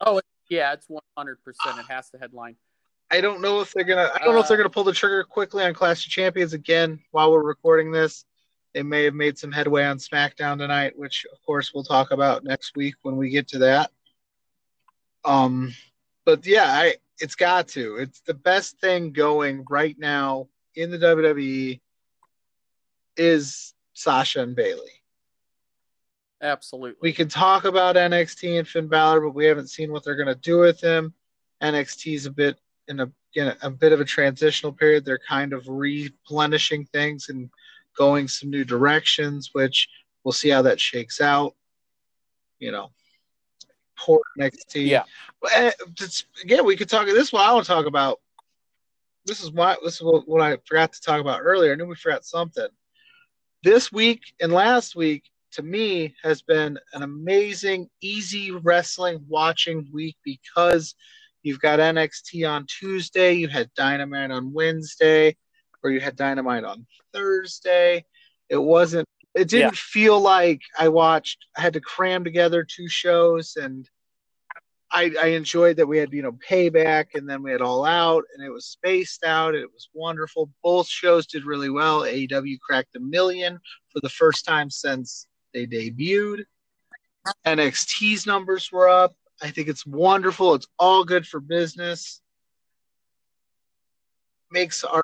Oh 0.00 0.20
yeah, 0.48 0.72
it's 0.72 0.88
one 0.88 1.02
hundred 1.16 1.38
percent. 1.44 1.78
It 1.78 1.86
has 1.92 2.10
to 2.10 2.18
headline. 2.18 2.56
I 3.10 3.20
don't 3.20 3.42
know 3.42 3.60
if 3.60 3.72
they're 3.72 3.84
gonna. 3.84 4.10
I 4.14 4.24
don't 4.24 4.34
know 4.34 4.40
if 4.40 4.48
they're 4.48 4.56
gonna 4.56 4.70
pull 4.70 4.84
the 4.84 4.92
trigger 4.92 5.24
quickly 5.24 5.64
on 5.64 5.74
Clash 5.74 6.06
of 6.06 6.10
Champions 6.10 6.54
again 6.54 7.00
while 7.10 7.30
we're 7.30 7.42
recording 7.42 7.92
this. 7.92 8.24
They 8.72 8.82
may 8.82 9.04
have 9.04 9.14
made 9.14 9.36
some 9.36 9.52
headway 9.52 9.84
on 9.84 9.98
SmackDown 9.98 10.56
tonight, 10.56 10.94
which 10.96 11.26
of 11.30 11.38
course 11.44 11.72
we'll 11.74 11.84
talk 11.84 12.10
about 12.10 12.42
next 12.42 12.74
week 12.74 12.94
when 13.02 13.16
we 13.18 13.28
get 13.28 13.48
to 13.48 13.58
that. 13.58 13.90
Um, 15.24 15.74
but 16.24 16.46
yeah, 16.46 16.64
I 16.66 16.96
it's 17.22 17.36
got 17.36 17.68
to. 17.68 17.96
It's 17.96 18.20
the 18.22 18.34
best 18.34 18.80
thing 18.80 19.12
going 19.12 19.64
right 19.70 19.96
now 19.96 20.48
in 20.74 20.90
the 20.90 20.98
WWE 20.98 21.80
is 23.16 23.74
Sasha 23.94 24.42
and 24.42 24.56
Bayley. 24.56 24.90
Absolutely. 26.42 26.98
We 27.00 27.12
can 27.12 27.28
talk 27.28 27.64
about 27.64 27.94
NXT 27.94 28.58
and 28.58 28.66
Finn 28.66 28.88
Balor, 28.88 29.20
but 29.20 29.36
we 29.36 29.46
haven't 29.46 29.70
seen 29.70 29.92
what 29.92 30.04
they're 30.04 30.16
going 30.16 30.34
to 30.34 30.34
do 30.34 30.58
with 30.58 30.80
him. 30.80 31.14
NXT 31.62 32.14
is 32.16 32.26
a 32.26 32.32
bit 32.32 32.58
in 32.88 32.98
a 32.98 33.12
in 33.34 33.46
a, 33.46 33.56
a 33.62 33.70
bit 33.70 33.92
of 33.92 34.00
a 34.00 34.04
transitional 34.04 34.72
period. 34.72 35.04
They're 35.04 35.20
kind 35.28 35.52
of 35.52 35.68
replenishing 35.68 36.86
things 36.86 37.28
and 37.28 37.48
going 37.96 38.26
some 38.26 38.50
new 38.50 38.64
directions, 38.64 39.50
which 39.52 39.88
we'll 40.24 40.32
see 40.32 40.48
how 40.48 40.62
that 40.62 40.80
shakes 40.80 41.20
out. 41.20 41.54
You 42.58 42.72
know, 42.72 42.90
poor 44.04 44.20
NXT. 44.38 44.86
Yeah. 44.86 45.04
Eh, 45.52 45.68
it's- 45.68 46.24
again, 46.42 46.64
we 46.64 46.76
could 46.76 46.88
talk. 46.88 47.06
This 47.06 47.28
is 47.28 47.32
what 47.32 47.46
I 47.46 47.52
want 47.52 47.66
to 47.66 47.72
talk 47.72 47.86
about. 47.86 48.20
This 49.24 49.42
is 49.42 49.52
why. 49.52 49.76
This 49.84 49.96
is 49.96 50.02
what, 50.02 50.26
what 50.28 50.42
I 50.42 50.56
forgot 50.64 50.92
to 50.92 51.00
talk 51.00 51.20
about 51.20 51.40
earlier. 51.42 51.72
I 51.72 51.76
knew 51.76 51.86
we 51.86 51.94
forgot 51.94 52.24
something. 52.24 52.68
This 53.62 53.92
week 53.92 54.22
and 54.40 54.52
last 54.52 54.96
week, 54.96 55.24
to 55.52 55.62
me, 55.62 56.14
has 56.22 56.42
been 56.42 56.78
an 56.94 57.02
amazing, 57.02 57.88
easy 58.00 58.50
wrestling 58.50 59.24
watching 59.28 59.88
week 59.92 60.16
because 60.24 60.94
you've 61.42 61.60
got 61.60 61.78
NXT 61.78 62.48
on 62.48 62.66
Tuesday, 62.66 63.34
you 63.34 63.48
had 63.48 63.72
Dynamite 63.74 64.30
on 64.30 64.52
Wednesday, 64.52 65.36
or 65.82 65.90
you 65.90 66.00
had 66.00 66.16
Dynamite 66.16 66.64
on 66.64 66.86
Thursday. 67.12 68.04
It 68.48 68.56
wasn't. 68.56 69.06
It 69.34 69.48
didn't 69.48 69.72
yeah. 69.72 69.78
feel 69.78 70.20
like 70.20 70.60
I 70.78 70.88
watched. 70.88 71.46
I 71.56 71.60
had 71.62 71.72
to 71.74 71.80
cram 71.80 72.24
together 72.24 72.64
two 72.64 72.88
shows, 72.88 73.56
and 73.56 73.88
I, 74.92 75.10
I 75.20 75.26
enjoyed 75.28 75.76
that 75.78 75.86
we 75.86 75.98
had 75.98 76.12
you 76.12 76.22
know 76.22 76.32
Payback, 76.32 77.14
and 77.14 77.28
then 77.28 77.42
we 77.42 77.50
had 77.50 77.62
All 77.62 77.84
Out, 77.84 78.24
and 78.34 78.44
it 78.44 78.50
was 78.50 78.66
spaced 78.66 79.24
out. 79.24 79.54
It 79.54 79.72
was 79.72 79.88
wonderful. 79.94 80.50
Both 80.62 80.88
shows 80.88 81.26
did 81.26 81.46
really 81.46 81.70
well. 81.70 82.02
AEW 82.02 82.60
cracked 82.60 82.94
a 82.96 83.00
million 83.00 83.58
for 83.90 84.00
the 84.00 84.10
first 84.10 84.44
time 84.44 84.70
since 84.70 85.26
they 85.54 85.66
debuted. 85.66 86.44
NXT's 87.46 88.26
numbers 88.26 88.70
were 88.70 88.88
up. 88.88 89.14
I 89.40 89.50
think 89.50 89.68
it's 89.68 89.86
wonderful. 89.86 90.54
It's 90.54 90.68
all 90.78 91.04
good 91.04 91.26
for 91.26 91.40
business. 91.40 92.20
Makes 94.50 94.84
our 94.84 95.02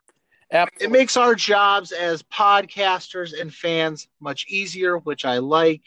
Absolutely. 0.50 0.86
it 0.86 0.90
makes 0.90 1.16
our 1.16 1.34
jobs 1.34 1.92
as 1.92 2.22
podcasters 2.22 3.38
and 3.38 3.52
fans 3.52 4.08
much 4.20 4.46
easier, 4.48 4.98
which 4.98 5.24
I 5.24 5.38
like. 5.38 5.82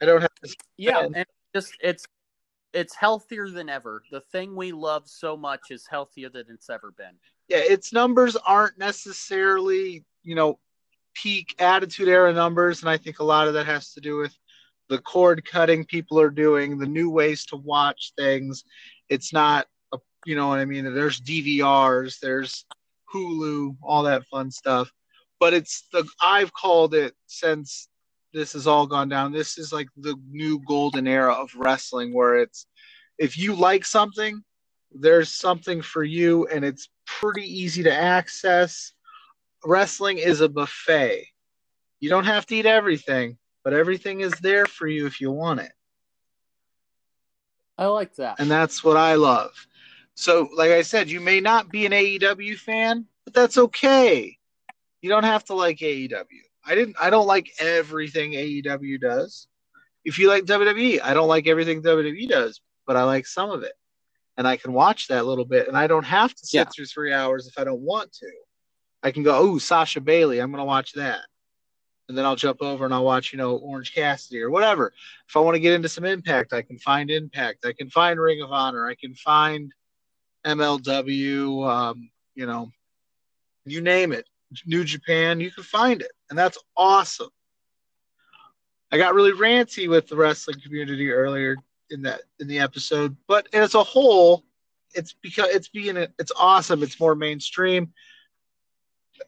I 0.00 0.06
don't 0.06 0.20
have 0.20 0.34
to. 0.44 0.56
Yeah, 0.76 1.06
and 1.14 1.26
just 1.54 1.74
it's 1.80 2.06
it's 2.72 2.94
healthier 2.94 3.48
than 3.48 3.68
ever. 3.68 4.02
The 4.10 4.20
thing 4.20 4.56
we 4.56 4.72
love 4.72 5.04
so 5.06 5.36
much 5.36 5.70
is 5.70 5.86
healthier 5.88 6.28
than 6.28 6.46
it's 6.48 6.68
ever 6.68 6.92
been. 6.96 7.14
Yeah, 7.48 7.58
its 7.58 7.92
numbers 7.92 8.36
aren't 8.36 8.78
necessarily, 8.78 10.04
you 10.22 10.34
know, 10.34 10.58
peak 11.14 11.54
attitude 11.60 12.08
era 12.08 12.32
numbers, 12.32 12.80
and 12.80 12.90
I 12.90 12.96
think 12.96 13.20
a 13.20 13.24
lot 13.24 13.46
of 13.46 13.54
that 13.54 13.66
has 13.66 13.92
to 13.92 14.00
do 14.00 14.16
with 14.16 14.36
the 14.88 14.98
cord 14.98 15.44
cutting 15.44 15.84
people 15.84 16.20
are 16.20 16.30
doing, 16.30 16.78
the 16.78 16.86
new 16.86 17.10
ways 17.10 17.46
to 17.46 17.56
watch 17.56 18.12
things. 18.18 18.64
It's 19.08 19.32
not, 19.32 19.66
a, 19.92 19.98
you 20.26 20.34
know 20.34 20.48
what 20.48 20.58
I 20.58 20.64
mean? 20.64 20.92
There's 20.92 21.20
DVRs, 21.20 22.18
there's 22.18 22.66
Hulu, 23.14 23.76
all 23.82 24.02
that 24.02 24.26
fun 24.26 24.50
stuff. 24.50 24.90
But 25.38 25.54
it's 25.54 25.86
the 25.92 26.06
I've 26.20 26.52
called 26.52 26.94
it 26.94 27.14
since 27.26 27.88
this 28.34 28.52
has 28.52 28.66
all 28.66 28.86
gone 28.86 29.08
down. 29.08 29.32
This 29.32 29.56
is 29.56 29.72
like 29.72 29.88
the 29.96 30.16
new 30.28 30.60
golden 30.66 31.06
era 31.06 31.32
of 31.32 31.54
wrestling 31.54 32.12
where 32.12 32.36
it's 32.36 32.66
if 33.16 33.38
you 33.38 33.54
like 33.54 33.84
something, 33.86 34.42
there's 34.92 35.30
something 35.30 35.80
for 35.80 36.04
you 36.04 36.46
and 36.48 36.64
it's 36.64 36.90
pretty 37.06 37.42
easy 37.42 37.84
to 37.84 37.92
access 37.92 38.92
wrestling 39.64 40.18
is 40.18 40.40
a 40.40 40.48
buffet. 40.48 41.26
You 42.00 42.10
don't 42.10 42.24
have 42.24 42.46
to 42.46 42.56
eat 42.56 42.66
everything, 42.66 43.38
but 43.62 43.72
everything 43.72 44.20
is 44.20 44.32
there 44.42 44.66
for 44.66 44.86
you 44.86 45.06
if 45.06 45.20
you 45.20 45.30
want 45.30 45.60
it. 45.60 45.72
I 47.78 47.86
like 47.86 48.14
that. 48.16 48.38
And 48.38 48.50
that's 48.50 48.84
what 48.84 48.96
I 48.96 49.14
love. 49.14 49.52
So, 50.14 50.48
like 50.54 50.70
I 50.70 50.82
said, 50.82 51.08
you 51.08 51.20
may 51.20 51.40
not 51.40 51.70
be 51.70 51.86
an 51.86 51.92
AEW 51.92 52.56
fan, 52.56 53.06
but 53.24 53.34
that's 53.34 53.58
okay. 53.58 54.36
You 55.00 55.08
don't 55.08 55.24
have 55.24 55.44
to 55.46 55.54
like 55.54 55.78
AEW. 55.78 56.24
I 56.66 56.74
didn't 56.74 56.96
I 57.00 57.10
don't 57.10 57.26
like 57.26 57.50
everything 57.58 58.32
AEW 58.32 59.00
does. 59.00 59.48
If 60.04 60.18
you 60.18 60.28
like 60.28 60.44
WWE, 60.44 61.00
I 61.02 61.14
don't 61.14 61.28
like 61.28 61.46
everything 61.46 61.82
WWE 61.82 62.28
does, 62.28 62.60
but 62.86 62.96
I 62.96 63.04
like 63.04 63.26
some 63.26 63.50
of 63.50 63.62
it. 63.62 63.72
And 64.36 64.46
I 64.46 64.56
can 64.56 64.72
watch 64.72 65.08
that 65.08 65.22
a 65.22 65.24
little 65.24 65.44
bit 65.44 65.68
and 65.68 65.76
I 65.76 65.86
don't 65.86 66.04
have 66.04 66.34
to 66.34 66.46
sit 66.46 66.58
yeah. 66.58 66.64
through 66.74 66.86
3 66.86 67.12
hours 67.12 67.46
if 67.46 67.58
I 67.58 67.64
don't 67.64 67.80
want 67.80 68.12
to. 68.14 68.30
I 69.02 69.10
can 69.10 69.22
go, 69.22 69.36
oh, 69.36 69.58
Sasha 69.58 70.00
Bayley, 70.00 70.40
I'm 70.40 70.50
going 70.50 70.60
to 70.60 70.64
watch 70.64 70.92
that. 70.94 71.20
And 72.08 72.18
then 72.18 72.24
I'll 72.24 72.36
jump 72.36 72.60
over 72.60 72.84
and 72.84 72.92
I'll 72.92 73.04
watch, 73.04 73.32
you 73.32 73.38
know, 73.38 73.56
Orange 73.56 73.94
Cassidy 73.94 74.42
or 74.42 74.50
whatever. 74.50 74.92
If 75.28 75.36
I 75.36 75.40
want 75.40 75.54
to 75.54 75.60
get 75.60 75.72
into 75.74 75.88
some 75.88 76.04
Impact, 76.04 76.52
I 76.52 76.62
can 76.62 76.78
find 76.78 77.10
Impact. 77.10 77.64
I 77.64 77.72
can 77.72 77.88
find 77.90 78.20
Ring 78.20 78.42
of 78.42 78.52
Honor. 78.52 78.86
I 78.86 78.94
can 78.94 79.14
find 79.14 79.72
MLW, 80.44 81.68
um, 81.68 82.10
you 82.34 82.46
know, 82.46 82.70
you 83.64 83.80
name 83.80 84.12
it. 84.12 84.26
New 84.66 84.84
Japan, 84.84 85.40
you 85.40 85.50
can 85.50 85.64
find 85.64 86.02
it. 86.02 86.12
And 86.30 86.38
that's 86.38 86.58
awesome. 86.76 87.30
I 88.92 88.98
got 88.98 89.14
really 89.14 89.32
ranty 89.32 89.88
with 89.88 90.08
the 90.08 90.16
wrestling 90.16 90.60
community 90.60 91.10
earlier 91.10 91.56
in 91.90 92.02
that 92.02 92.22
in 92.38 92.46
the 92.46 92.60
episode, 92.60 93.16
but 93.26 93.48
as 93.52 93.74
a 93.74 93.82
whole, 93.82 94.44
it's 94.94 95.14
because 95.20 95.48
it's 95.50 95.68
being 95.68 95.96
it's 95.96 96.32
awesome. 96.36 96.82
It's 96.82 97.00
more 97.00 97.14
mainstream 97.14 97.92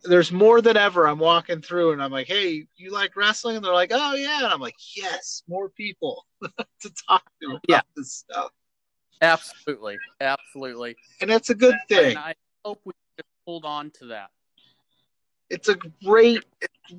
there's 0.04 0.32
more 0.32 0.60
than 0.60 0.76
ever. 0.76 1.06
I'm 1.06 1.18
walking 1.18 1.60
through 1.60 1.92
and 1.92 2.02
I'm 2.02 2.10
like, 2.10 2.26
hey, 2.26 2.66
you 2.76 2.92
like 2.92 3.16
wrestling? 3.16 3.56
And 3.56 3.64
they're 3.64 3.72
like, 3.72 3.92
oh, 3.92 4.14
yeah. 4.14 4.38
And 4.38 4.46
I'm 4.46 4.60
like, 4.60 4.76
yes, 4.96 5.42
more 5.48 5.68
people 5.70 6.26
to 6.42 6.92
talk 7.08 7.24
to 7.42 7.50
about 7.50 7.64
yeah. 7.68 7.80
this 7.96 8.12
stuff. 8.12 8.50
Absolutely. 9.22 9.98
Absolutely. 10.20 10.96
And 11.20 11.30
that's 11.30 11.50
a 11.50 11.54
good 11.54 11.76
thing. 11.88 12.10
And 12.10 12.18
I 12.18 12.34
hope 12.64 12.80
we 12.84 12.92
can 13.16 13.24
hold 13.46 13.64
on 13.64 13.90
to 13.98 14.06
that. 14.06 14.30
It's 15.48 15.68
a 15.68 15.76
great, 16.04 16.44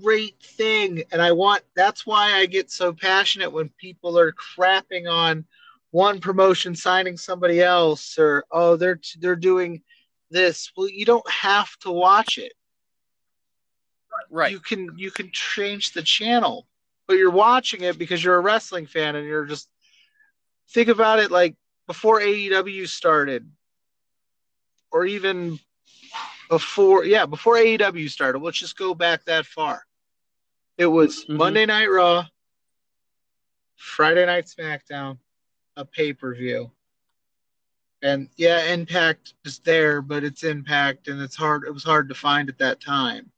great 0.02 0.40
thing. 0.42 1.04
And 1.12 1.22
I 1.22 1.32
want, 1.32 1.64
that's 1.76 2.06
why 2.06 2.34
I 2.34 2.46
get 2.46 2.72
so 2.72 2.94
passionate 2.94 3.52
when 3.52 3.70
people 3.78 4.18
are 4.18 4.34
crapping 4.34 5.10
on 5.10 5.46
one 5.92 6.20
promotion 6.20 6.76
signing 6.76 7.18
somebody 7.18 7.62
else 7.62 8.18
or, 8.18 8.46
oh, 8.52 8.76
they're, 8.76 9.00
they're 9.20 9.36
doing 9.36 9.82
this. 10.30 10.72
Well, 10.76 10.90
you 10.90 11.06
don't 11.06 11.30
have 11.30 11.76
to 11.80 11.92
watch 11.92 12.38
it 12.38 12.54
right 14.30 14.52
you 14.52 14.60
can 14.60 14.98
you 14.98 15.12
can 15.12 15.30
change 15.32 15.94
the 15.94 16.02
channel 16.02 16.68
but 17.08 17.18
you're 17.18 17.32
watching 17.32 17.82
it 17.82 17.98
because 17.98 18.24
you're 18.24 18.36
a 18.36 18.42
wrestling 18.42 18.86
fan 18.86 19.16
and 19.16 19.26
you're 19.26 19.46
just 19.46 19.70
think 20.70 20.90
about 20.90 21.20
it 21.20 21.32
like 21.32 21.56
before 21.88 22.20
AEW 22.20 22.88
started 22.88 23.50
or 24.92 25.06
even 25.06 25.60
before 26.50 27.06
yeah 27.06 27.26
before 27.26 27.56
AEW 27.56 28.10
started 28.10 28.40
let's 28.40 28.60
just 28.60 28.78
go 28.78 28.94
back 28.94 29.24
that 29.26 29.46
far. 29.46 29.84
It 30.78 30.86
was 30.86 31.24
mm-hmm. 31.24 31.38
Monday 31.38 31.66
Night 31.66 31.88
Raw 31.88 32.26
Friday 33.76 34.26
Night 34.26 34.46
SmackDown 34.46 35.18
a 35.76 35.86
pay-per-view. 35.86 36.72
And 38.02 38.30
yeah 38.38 38.66
impact 38.74 39.34
is 39.46 39.60
there 39.60 40.02
but 40.02 40.24
it's 40.24 40.44
impact 40.44 41.08
and 41.08 41.22
it's 41.22 41.36
hard 41.36 41.64
it 41.66 41.74
was 41.74 41.84
hard 41.84 42.10
to 42.10 42.16
find 42.16 42.50
at 42.50 42.60
that 42.60 42.80
time. 42.80 43.32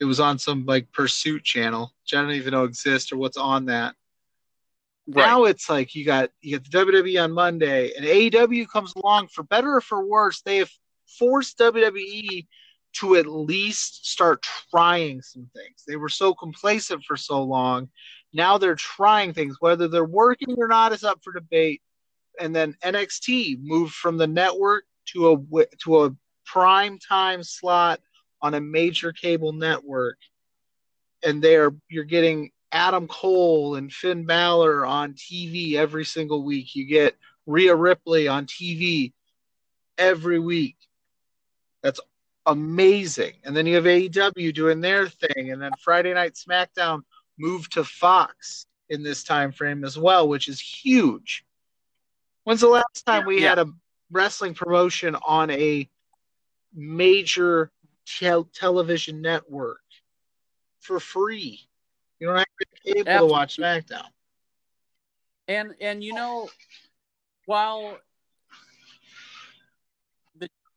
It 0.00 0.04
was 0.04 0.20
on 0.20 0.38
some 0.38 0.66
like 0.66 0.92
pursuit 0.92 1.44
channel 1.44 1.92
which 2.02 2.14
i 2.14 2.22
don't 2.22 2.32
even 2.32 2.52
know 2.52 2.64
exists 2.64 3.12
or 3.12 3.16
what's 3.16 3.36
on 3.36 3.66
that. 3.66 3.94
Right. 5.06 5.26
now 5.26 5.44
it's 5.44 5.68
like 5.68 5.94
you 5.94 6.04
got 6.04 6.30
you 6.40 6.58
got 6.58 6.70
the 6.70 6.78
wwe 6.78 7.24
on 7.24 7.32
monday 7.32 7.92
and 7.96 8.04
aew 8.04 8.68
comes 8.68 8.92
along 8.94 9.28
for 9.28 9.42
better 9.42 9.76
or 9.76 9.80
for 9.80 10.04
worse. 10.04 10.42
They 10.42 10.58
have 10.58 10.70
forced 11.18 11.58
wwe 11.58 12.46
to 12.92 13.16
at 13.16 13.26
least 13.26 14.06
start 14.06 14.44
trying 14.70 15.22
some 15.22 15.48
things 15.54 15.84
they 15.86 15.96
were 15.96 16.08
so 16.08 16.34
complacent 16.34 17.02
for 17.04 17.16
so 17.16 17.42
long 17.42 17.88
now 18.32 18.58
they're 18.58 18.74
trying 18.74 19.32
things 19.32 19.56
whether 19.60 19.88
they're 19.88 20.04
working 20.04 20.54
or 20.58 20.68
not 20.68 20.92
is 20.92 21.04
up 21.04 21.20
for 21.22 21.32
debate 21.32 21.82
and 22.40 22.54
then 22.54 22.74
nxt 22.82 23.58
moved 23.62 23.94
from 23.94 24.16
the 24.16 24.26
network 24.26 24.84
to 25.06 25.32
a 25.32 25.66
to 25.82 26.04
a 26.04 26.16
prime 26.44 26.98
time 26.98 27.42
slot 27.42 28.00
on 28.42 28.54
a 28.54 28.60
major 28.60 29.12
cable 29.12 29.52
network, 29.52 30.18
and 31.22 31.42
there 31.42 31.74
you're 31.88 32.04
getting 32.04 32.50
Adam 32.72 33.06
Cole 33.08 33.76
and 33.76 33.92
Finn 33.92 34.24
Balor 34.24 34.86
on 34.86 35.14
TV 35.14 35.74
every 35.74 36.04
single 36.04 36.42
week. 36.42 36.74
You 36.74 36.86
get 36.86 37.16
Rhea 37.46 37.74
Ripley 37.74 38.28
on 38.28 38.46
TV 38.46 39.12
every 39.98 40.38
week. 40.38 40.76
That's 41.82 42.00
amazing. 42.46 43.34
And 43.44 43.56
then 43.56 43.66
you 43.66 43.76
have 43.76 43.84
AEW 43.84 44.54
doing 44.54 44.80
their 44.80 45.08
thing, 45.08 45.50
and 45.50 45.60
then 45.60 45.72
Friday 45.80 46.14
Night 46.14 46.34
SmackDown 46.34 47.02
moved 47.38 47.72
to 47.72 47.84
Fox 47.84 48.66
in 48.88 49.02
this 49.02 49.24
time 49.24 49.52
frame 49.52 49.84
as 49.84 49.98
well, 49.98 50.28
which 50.28 50.48
is 50.48 50.60
huge. 50.60 51.44
When's 52.44 52.60
the 52.60 52.68
last 52.68 53.06
time 53.06 53.26
we 53.26 53.42
yeah. 53.42 53.50
had 53.50 53.58
a 53.60 53.72
wrestling 54.10 54.54
promotion 54.54 55.16
on 55.26 55.50
a 55.50 55.88
major 56.74 57.70
television 58.54 59.22
network 59.22 59.80
for 60.80 60.98
free. 60.98 61.60
You 62.18 62.26
don't 62.28 62.36
have 62.36 62.44
to 62.44 62.66
be 62.84 62.90
able 62.90 63.08
Absolutely. 63.08 63.28
to 63.28 63.32
watch 63.32 63.56
SmackDown. 63.56 64.06
And 65.48 65.74
and 65.80 66.02
you 66.02 66.14
know, 66.14 66.48
while 67.46 67.98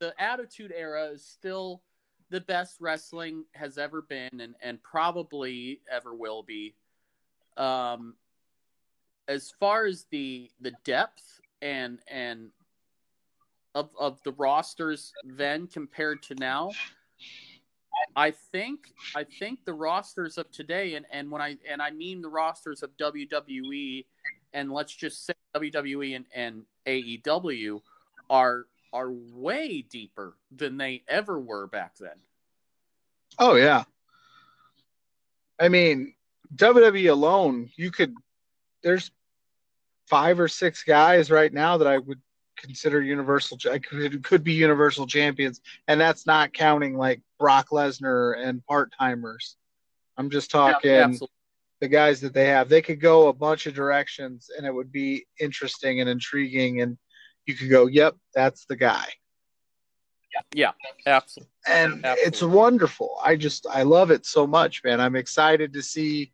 the 0.04 0.14
Attitude 0.22 0.74
Era 0.76 1.06
is 1.06 1.24
still 1.24 1.82
the 2.30 2.42
best 2.42 2.82
wrestling 2.82 3.46
has 3.54 3.78
ever 3.78 4.02
been 4.02 4.42
and, 4.42 4.54
and 4.62 4.84
probably 4.84 5.80
ever 5.90 6.14
will 6.14 6.44
be. 6.44 6.76
Um, 7.56 8.16
as 9.30 9.54
far 9.62 9.86
as 9.86 10.06
the 10.12 10.50
the 10.60 10.74
depth 10.84 11.40
and 11.62 12.00
and 12.10 12.50
of 13.74 13.92
of 13.98 14.22
the 14.24 14.34
rosters 14.34 15.14
then 15.24 15.68
compared 15.68 16.22
to 16.24 16.36
now, 16.36 16.72
I 18.14 18.32
think 18.32 18.80
I 19.16 19.24
think 19.24 19.64
the 19.64 19.74
rosters 19.74 20.38
of 20.38 20.52
today, 20.52 20.96
and, 20.96 21.06
and 21.14 21.32
when 21.32 21.42
I 21.42 21.56
and 21.72 21.82
I 21.82 21.92
mean 21.92 22.22
the 22.22 22.28
rosters 22.28 22.84
of 22.84 22.90
WWE, 22.98 24.06
and 24.52 24.70
let's 24.70 24.94
just 24.94 25.26
say 25.26 25.34
WWE 25.56 26.18
and, 26.18 26.26
and 26.36 26.64
AEW 26.88 27.82
are 28.30 28.66
are 28.94 29.12
way 29.12 29.82
deeper 29.82 30.38
than 30.56 30.78
they 30.78 31.04
ever 31.08 31.40
were 31.40 31.68
back 31.68 31.98
then. 31.98 32.16
Oh 33.40 33.56
yeah. 33.56 33.84
I 35.60 35.70
mean, 35.70 36.14
WWE 36.56 37.12
alone, 37.12 37.70
you 37.76 37.92
could 37.92 38.14
there's 38.84 39.12
five 40.08 40.40
or 40.40 40.48
six 40.48 40.84
guys 40.84 41.32
right 41.32 41.52
now 41.52 41.78
that 41.78 41.88
I 41.88 41.98
would 41.98 42.22
consider 42.58 43.02
universal 43.02 43.58
I 43.70 43.80
could 43.80 44.24
could 44.24 44.44
be 44.44 44.54
universal 44.54 45.08
champions, 45.08 45.62
and 45.88 46.00
that's 46.00 46.28
not 46.28 46.54
counting 46.54 46.96
like 46.96 47.22
Brock 47.40 47.70
Lesnar 47.70 48.38
and 48.38 48.66
part 48.66 48.94
timers. 48.98 49.58
I'm 50.18 50.30
just 50.30 50.52
talking 50.52 50.92
yeah, 50.92 51.12
the 51.82 51.88
guys 51.88 52.22
that 52.22 52.34
they 52.34 52.48
have. 52.48 52.70
They 52.70 52.82
could 52.82 53.02
go 53.02 53.28
a 53.28 53.34
bunch 53.34 53.66
of 53.66 53.74
directions, 53.74 54.52
and 54.56 54.66
it 54.66 54.74
would 54.74 54.92
be 54.92 55.26
interesting 55.40 56.00
and 56.00 56.10
intriguing, 56.10 56.82
and 56.82 56.98
you 57.46 57.56
could 57.56 57.70
go, 57.70 57.88
"Yep, 57.88 58.16
that's 58.34 58.66
the 58.66 58.76
guy." 58.76 59.06
Yeah, 60.54 60.72
absolutely. 61.06 61.52
And 61.68 62.06
absolutely. 62.06 62.24
it's 62.24 62.42
wonderful. 62.42 63.20
I 63.24 63.36
just 63.36 63.68
I 63.68 63.84
love 63.84 64.10
it 64.10 64.26
so 64.26 64.48
much, 64.48 64.84
man. 64.84 65.00
I'm 65.00 65.16
excited 65.16 65.74
to 65.74 65.82
see 65.84 66.34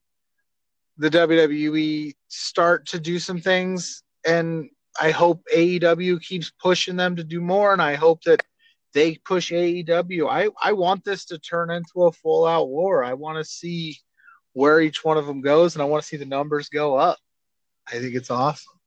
the 0.98 1.10
WWE 1.10 2.14
start 2.30 2.86
to 2.88 3.00
do 3.00 3.20
some 3.20 3.42
things 3.42 4.04
and 4.26 4.70
I 5.00 5.12
hope 5.12 5.44
AEW 5.54 6.22
keeps 6.22 6.52
pushing 6.52 6.96
them 6.96 7.16
to 7.16 7.24
do 7.24 7.40
more, 7.40 7.72
and 7.72 7.82
I 7.82 7.96
hope 7.96 8.24
that 8.24 8.42
they 8.94 9.16
push 9.16 9.52
AEW. 9.52 10.30
I, 10.30 10.50
I 10.62 10.74
want 10.74 11.06
this 11.06 11.26
to 11.26 11.40
turn 11.40 11.70
into 11.72 12.04
a 12.04 12.12
full 12.12 12.46
out 12.46 12.70
war. 12.70 13.04
I 13.04 13.14
want 13.14 13.38
to 13.38 13.50
see 13.50 13.98
where 14.54 14.82
each 14.82 15.04
one 15.04 15.18
of 15.18 15.26
them 15.26 15.42
goes, 15.42 15.76
and 15.76 15.82
I 15.82 15.86
want 15.86 16.04
to 16.04 16.08
see 16.08 16.18
the 16.18 16.26
numbers 16.26 16.70
go 16.70 16.96
up. 16.96 17.18
I 17.88 18.00
think 18.00 18.16
it's 18.16 18.32
awesome. 18.32 18.79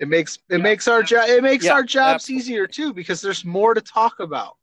It 0.00 0.08
makes 0.08 0.38
it 0.48 0.56
yeah. 0.56 0.62
makes 0.62 0.88
our 0.88 1.02
job 1.02 1.28
it 1.28 1.42
makes 1.42 1.64
yeah, 1.64 1.74
our 1.74 1.82
jobs 1.82 2.24
absolutely. 2.24 2.40
easier 2.40 2.66
too 2.66 2.92
because 2.92 3.20
there's 3.20 3.44
more 3.44 3.74
to 3.74 3.80
talk 3.80 4.20
about. 4.20 4.56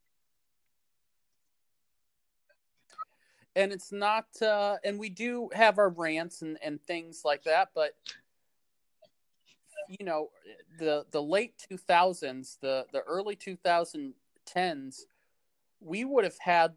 And 3.56 3.72
it's 3.72 3.92
not 3.92 4.26
uh 4.42 4.78
and 4.84 5.00
we 5.00 5.10
do 5.10 5.50
have 5.54 5.78
our 5.78 5.90
rants 5.90 6.42
and, 6.42 6.58
and 6.62 6.82
things 6.82 7.22
like 7.24 7.44
that, 7.44 7.70
but 7.74 7.96
you 10.00 10.06
know 10.06 10.30
the 10.80 11.06
the 11.12 11.22
late 11.22 11.54
2000s 11.72 12.58
the 12.62 12.86
the 12.94 13.02
early 13.02 13.36
2010s 13.36 15.06
we 15.80 16.06
would 16.06 16.24
have 16.24 16.38
had 16.40 16.74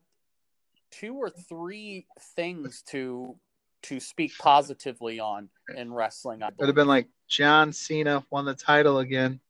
two 0.91 1.15
or 1.15 1.31
three 1.31 2.07
things 2.35 2.83
to 2.83 3.37
to 3.83 4.01
speak 4.01 4.33
positively 4.39 5.21
on 5.21 5.49
in 5.77 5.93
wrestling 5.93 6.41
it 6.43 6.55
would 6.59 6.69
have 6.69 6.75
been 6.75 6.89
like 6.89 7.09
john 7.35 7.73
cena 7.73 8.24
won 8.31 8.44
the 8.44 8.55
title 8.55 9.01
again. 9.01 9.40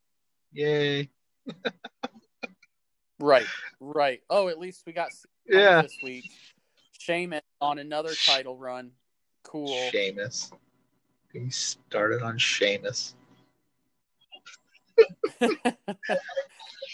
Yay. 0.53 1.11
Right 3.21 3.47
right. 3.79 4.21
Oh 4.31 4.49
at 4.49 4.59
least 4.59 4.85
we 4.87 4.93
got 4.93 5.11
yeah. 5.47 5.83
this 5.83 5.97
week. 6.03 6.25
Sheamus 6.99 7.43
on 7.61 7.79
another 7.79 8.15
title 8.27 8.57
run. 8.57 8.91
Cool. 9.43 9.91
Sheamus. 9.91 10.51
He 11.33 11.51
started 11.51 12.23
on 12.23 12.39
Sheamus. 12.39 13.15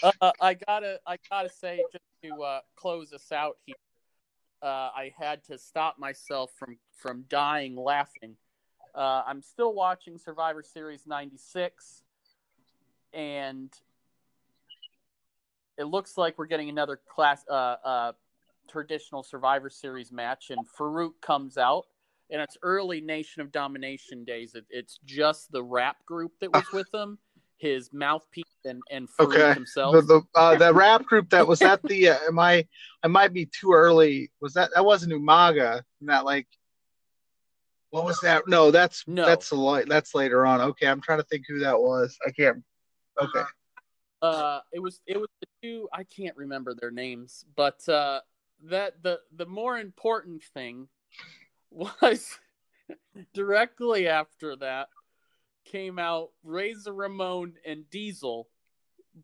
Uh, 0.03 0.33
I 0.41 0.55
gotta, 0.55 0.99
I 1.07 1.19
gotta 1.29 1.51
say, 1.51 1.85
just 1.93 2.05
to 2.23 2.43
uh, 2.43 2.61
close 2.75 3.13
us 3.13 3.31
out 3.33 3.59
here, 3.67 3.77
uh, 4.63 4.89
I 4.97 5.13
had 5.19 5.45
to 5.45 5.59
stop 5.59 5.99
myself 5.99 6.53
from 6.59 6.79
from 6.97 7.27
dying 7.29 7.77
laughing. 7.77 8.37
Uh, 8.95 9.23
I'm 9.27 9.43
still 9.43 9.75
watching 9.75 10.19
Survivor 10.19 10.63
Series 10.63 11.07
'96, 11.07 12.03
and 13.13 13.71
it 15.79 15.85
looks 15.85 16.19
like 16.19 16.39
we're 16.39 16.47
getting 16.47 16.69
another 16.69 17.01
class, 17.09 17.45
uh, 17.49 17.77
uh, 17.85 18.13
traditional 18.69 19.23
Survivor 19.23 19.71
Series 19.71 20.13
match, 20.13 20.51
and 20.51 20.67
Faarooq 20.79 21.13
comes 21.21 21.57
out. 21.57 21.87
And 22.33 22.41
it's 22.41 22.57
early 22.63 23.01
Nation 23.01 23.43
of 23.43 23.51
Domination 23.51 24.25
days. 24.25 24.55
It, 24.55 24.65
it's 24.71 25.01
just 25.05 25.51
the 25.51 25.65
rap 25.65 26.05
group 26.07 26.33
that 26.41 26.53
was 26.53 26.65
with 26.73 26.89
them 26.93 27.19
his 27.61 27.93
mouthpiece 27.93 28.45
and 28.65 28.83
and 28.91 29.09
okay. 29.21 29.55
himself. 29.55 29.95
The 29.95 30.03
the, 30.03 30.23
uh, 30.35 30.57
the 30.57 30.73
rap 30.75 31.05
group 31.05 31.31
that 31.31 31.47
was 31.47 31.63
at 31.63 31.83
the 31.83 32.09
uh, 32.09 32.19
am 32.27 32.39
I 32.39 32.67
I 33.03 33.09
might 33.09 33.33
be 33.33 33.47
too 33.47 33.73
early. 33.73 34.31
Was 34.41 34.55
that 34.55 34.71
that 34.75 34.85
wasn't 34.85 35.13
Umaga? 35.13 35.83
That 36.03 36.25
like 36.25 36.49
what 37.91 38.05
was 38.05 38.21
that? 38.21 38.47
No, 38.47 38.71
that's 38.71 39.05
no. 39.07 39.27
that's 39.27 39.53
a 39.53 39.85
that's 39.87 40.15
later 40.15 40.47
on. 40.47 40.61
Okay, 40.61 40.87
I'm 40.87 41.01
trying 41.01 41.19
to 41.19 41.25
think 41.25 41.45
who 41.49 41.59
that 41.61 41.81
was. 41.81 42.17
I 42.27 42.31
can't. 42.31 42.63
Okay. 43.21 43.43
Uh, 44.23 44.61
it 44.73 44.81
was 44.81 45.01
it 45.07 45.19
was 45.19 45.29
the 45.41 45.47
two. 45.63 45.89
I 45.93 46.05
can't 46.05 46.37
remember 46.37 46.75
their 46.75 46.91
names, 46.91 47.45
but 47.57 47.87
uh, 47.89 48.21
that 48.65 49.03
the 49.03 49.21
the 49.35 49.47
more 49.47 49.79
important 49.79 50.43
thing 50.55 50.89
was 51.71 52.39
directly 53.35 54.09
after 54.09 54.57
that 54.57 54.89
came 55.65 55.99
out 55.99 56.31
Razor 56.45 56.93
Ramon 56.93 57.55
and 57.67 57.89
Diesel, 57.91 58.49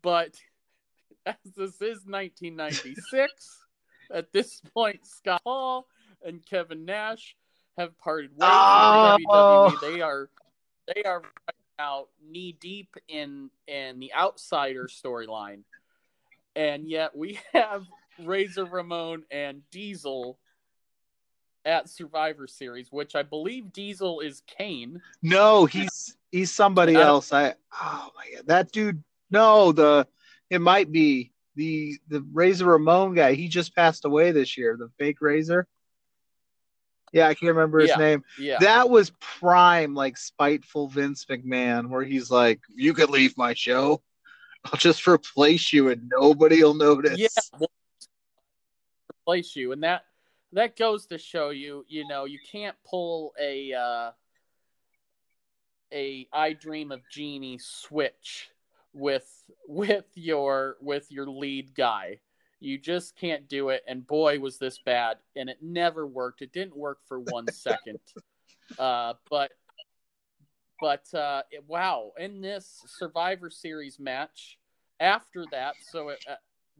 but 0.02 0.34
as 1.26 1.36
this 1.56 1.74
is 1.80 2.04
1996, 2.06 3.64
at 4.12 4.32
this 4.32 4.60
point, 4.74 5.06
Scott 5.06 5.42
Hall 5.44 5.86
and 6.24 6.44
Kevin 6.44 6.84
Nash 6.84 7.36
have 7.78 7.96
parted 7.98 8.30
ways 8.30 8.38
oh. 8.42 9.16
with 9.16 9.26
WWE. 9.26 9.28
Ah. 9.30 9.78
They 9.80 10.00
are 10.00 10.28
they 10.94 11.02
are 11.02 11.20
right 11.20 11.56
now 11.78 12.06
knee 12.26 12.56
deep 12.58 12.94
in 13.08 13.50
in 13.66 13.98
the 13.98 14.12
outsider 14.14 14.88
storyline, 14.88 15.62
and 16.54 16.88
yet 16.88 17.16
we 17.16 17.38
have 17.52 17.84
Razor 18.24 18.64
Ramon 18.64 19.24
and 19.30 19.62
Diesel 19.70 20.38
at 21.64 21.88
Survivor 21.90 22.46
Series, 22.46 22.90
which 22.90 23.14
I 23.14 23.22
believe 23.22 23.72
Diesel 23.72 24.20
is 24.20 24.42
Kane. 24.46 25.02
No, 25.22 25.66
he's 25.66 26.16
he's 26.30 26.52
somebody 26.52 26.94
else. 26.94 27.32
I 27.32 27.54
oh 27.72 28.10
my 28.16 28.36
god, 28.36 28.46
that 28.46 28.72
dude. 28.72 29.02
No, 29.30 29.72
the 29.72 30.06
it 30.48 30.60
might 30.60 30.92
be 30.92 31.32
the 31.56 31.98
the 32.08 32.24
Razor 32.32 32.66
Ramon 32.66 33.14
guy. 33.14 33.34
He 33.34 33.48
just 33.48 33.74
passed 33.74 34.04
away 34.04 34.30
this 34.30 34.56
year. 34.56 34.76
The 34.78 34.90
fake 34.98 35.20
Razor. 35.20 35.66
Yeah, 37.12 37.28
I 37.28 37.34
can't 37.34 37.54
remember 37.54 37.80
his 37.80 37.90
yeah, 37.90 37.96
name. 37.96 38.24
Yeah, 38.38 38.58
that 38.60 38.90
was 38.90 39.12
prime 39.20 39.94
like 39.94 40.16
spiteful 40.16 40.88
Vince 40.88 41.24
McMahon, 41.26 41.88
where 41.88 42.04
he's 42.04 42.30
like, 42.30 42.60
"You 42.74 42.94
could 42.94 43.10
leave 43.10 43.36
my 43.38 43.54
show. 43.54 44.02
I'll 44.64 44.78
just 44.78 45.06
replace 45.06 45.72
you, 45.72 45.88
and 45.88 46.10
nobody'll 46.10 46.74
notice." 46.74 47.18
Yeah, 47.18 47.66
replace 49.26 49.56
you, 49.56 49.72
and 49.72 49.82
that 49.82 50.04
that 50.52 50.76
goes 50.76 51.06
to 51.06 51.18
show 51.18 51.50
you, 51.50 51.84
you 51.88 52.06
know, 52.08 52.24
you 52.24 52.38
can't 52.50 52.76
pull 52.88 53.34
a 53.40 53.72
uh, 53.72 54.10
a 55.92 56.28
I 56.32 56.52
Dream 56.52 56.92
of 56.92 57.00
Jeannie 57.10 57.58
switch 57.58 58.50
with 58.92 59.28
with 59.68 60.06
your 60.14 60.76
with 60.80 61.10
your 61.10 61.26
lead 61.26 61.74
guy. 61.74 62.20
You 62.60 62.78
just 62.78 63.16
can't 63.16 63.48
do 63.48 63.68
it. 63.68 63.82
And 63.86 64.06
boy, 64.06 64.38
was 64.38 64.58
this 64.58 64.78
bad. 64.84 65.18
And 65.34 65.48
it 65.48 65.58
never 65.60 66.06
worked. 66.06 66.42
It 66.42 66.52
didn't 66.52 66.76
work 66.76 66.98
for 67.06 67.20
one 67.20 67.46
second. 67.52 67.98
Uh, 68.78 69.14
but 69.30 69.52
but 70.80 71.12
uh, 71.14 71.42
it, 71.50 71.64
wow, 71.66 72.12
in 72.18 72.40
this 72.40 72.82
Survivor 72.86 73.48
Series 73.48 73.98
match, 73.98 74.58
after 75.00 75.44
that, 75.50 75.74
so 75.90 76.10
it, 76.10 76.18
uh, 76.28 76.34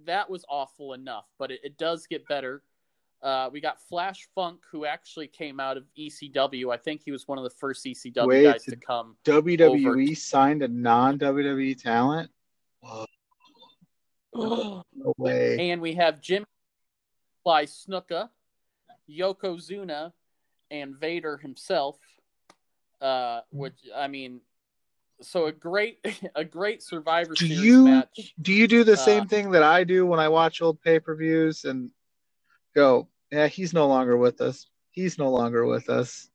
that 0.05 0.29
was 0.29 0.45
awful 0.51 0.93
enough. 0.93 1.25
But 1.39 1.51
it, 1.51 1.61
it 1.65 1.79
does 1.79 2.07
get 2.07 2.27
better 2.29 2.63
uh, 3.23 3.49
we 3.53 3.61
got 3.61 3.81
Flash 3.81 4.29
Funk, 4.35 4.61
who 4.71 4.85
actually 4.85 5.27
came 5.27 5.59
out 5.59 5.77
of 5.77 5.85
ECW. 5.99 6.73
I 6.73 6.77
think 6.77 7.03
he 7.03 7.11
was 7.11 7.27
one 7.27 7.39
of 7.39 7.45
the 7.45 7.51
first 7.51 7.85
ECW 7.85 8.27
Wait, 8.27 8.45
guys 8.45 8.63
to 8.65 8.77
come. 8.77 9.17
WWE 9.25 10.17
signed 10.17 10.63
a 10.63 10.69
non 10.69 11.19
WWE 11.19 11.81
talent. 11.81 12.31
no 14.95 15.15
way. 15.17 15.71
And 15.71 15.81
we 15.81 15.95
have 15.95 16.21
Jim 16.21 16.45
Fly 17.43 17.65
Snuka, 17.65 18.29
Yokozuna, 19.09 20.13
and 20.71 20.97
Vader 20.97 21.37
himself. 21.37 21.97
Uh, 23.01 23.41
which 23.51 23.75
I 23.95 24.09
mean, 24.09 24.41
so 25.21 25.47
a 25.47 25.53
great 25.53 25.99
a 26.35 26.45
great 26.45 26.83
Survivor 26.83 27.35
do 27.35 27.47
Series 27.47 27.65
you, 27.65 27.85
match. 27.85 28.35
Do 28.41 28.53
you 28.53 28.67
do 28.67 28.85
the 28.85 28.97
same 28.97 29.23
uh, 29.23 29.27
thing 29.27 29.51
that 29.53 29.63
I 29.63 29.85
do 29.85 30.07
when 30.07 30.21
I 30.21 30.29
watch 30.29 30.63
old 30.63 30.81
pay 30.83 30.99
per 30.99 31.15
views 31.15 31.65
and 31.65 31.91
go, 32.75 33.09
yeah, 33.31 33.49
he's 33.49 33.73
no 33.73 33.87
longer 33.87 34.17
with 34.17 34.41
us. 34.41 34.67
He's 34.91 35.19
no 35.19 35.31
longer 35.31 35.67
with 35.67 35.89
us. 35.91 36.29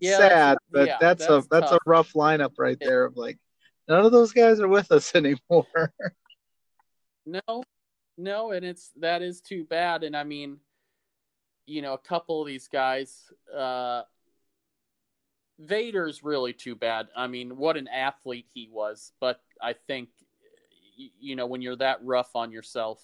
Yeah, 0.00 0.18
Sad, 0.18 0.58
but 0.70 0.88
yeah, 0.88 0.96
that's, 1.00 1.26
that's, 1.26 1.46
a 1.46 1.48
that's 1.50 1.72
a 1.72 1.78
rough 1.86 2.12
lineup 2.14 2.52
right 2.58 2.78
there 2.80 3.04
of 3.04 3.16
like 3.16 3.38
none 3.88 4.04
of 4.04 4.12
those 4.12 4.32
guys 4.32 4.60
are 4.60 4.68
with 4.68 4.90
us 4.90 5.14
anymore. 5.14 5.92
No, 7.26 7.62
no, 8.16 8.52
and 8.52 8.64
it's 8.64 8.90
that 9.00 9.22
is 9.22 9.40
too 9.40 9.64
bad. 9.64 10.04
And 10.04 10.16
I 10.16 10.24
mean, 10.24 10.58
you 11.66 11.82
know, 11.82 11.94
a 11.94 11.98
couple 11.98 12.40
of 12.40 12.46
these 12.46 12.68
guys, 12.68 13.32
uh, 13.54 14.02
Vader's 15.58 16.22
really 16.22 16.52
too 16.52 16.74
bad. 16.74 17.08
I 17.16 17.26
mean, 17.26 17.56
what 17.56 17.76
an 17.76 17.88
athlete 17.88 18.46
he 18.52 18.68
was, 18.70 19.12
but 19.20 19.40
I 19.60 19.72
think 19.72 20.08
you 20.96 21.36
know 21.36 21.46
when 21.46 21.62
you're 21.62 21.76
that 21.76 22.04
rough 22.04 22.34
on 22.34 22.52
yourself, 22.52 23.02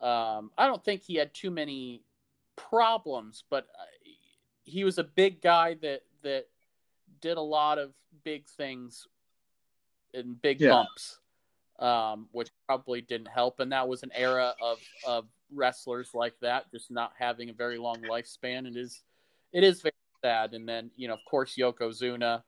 um, 0.00 0.50
I 0.56 0.66
don't 0.66 0.84
think 0.84 1.02
he 1.02 1.16
had 1.16 1.34
too 1.34 1.50
many 1.50 2.02
problems, 2.56 3.44
but 3.48 3.66
uh, 3.78 3.84
he 4.64 4.84
was 4.84 4.98
a 4.98 5.04
big 5.04 5.40
guy 5.40 5.74
that 5.82 6.02
that 6.22 6.46
did 7.20 7.36
a 7.36 7.42
lot 7.42 7.78
of 7.78 7.92
big 8.24 8.46
things 8.46 9.06
and 10.12 10.40
big 10.40 10.60
yeah. 10.60 10.70
bumps, 10.70 11.18
um, 11.78 12.28
which 12.32 12.48
probably 12.66 13.00
didn't 13.00 13.28
help. 13.28 13.60
And 13.60 13.72
that 13.72 13.88
was 13.88 14.02
an 14.02 14.10
era 14.14 14.54
of 14.60 14.78
of 15.06 15.26
wrestlers 15.52 16.10
like 16.14 16.34
that 16.42 16.70
just 16.72 16.90
not 16.90 17.12
having 17.18 17.50
a 17.50 17.54
very 17.54 17.78
long 17.78 18.02
lifespan. 18.02 18.66
It 18.66 18.76
is 18.76 19.02
it 19.52 19.64
is 19.64 19.82
very 19.82 19.92
sad. 20.22 20.54
And 20.54 20.68
then 20.68 20.90
you 20.96 21.08
know, 21.08 21.14
of 21.14 21.20
course, 21.28 21.56
Yokozuna, 21.58 22.42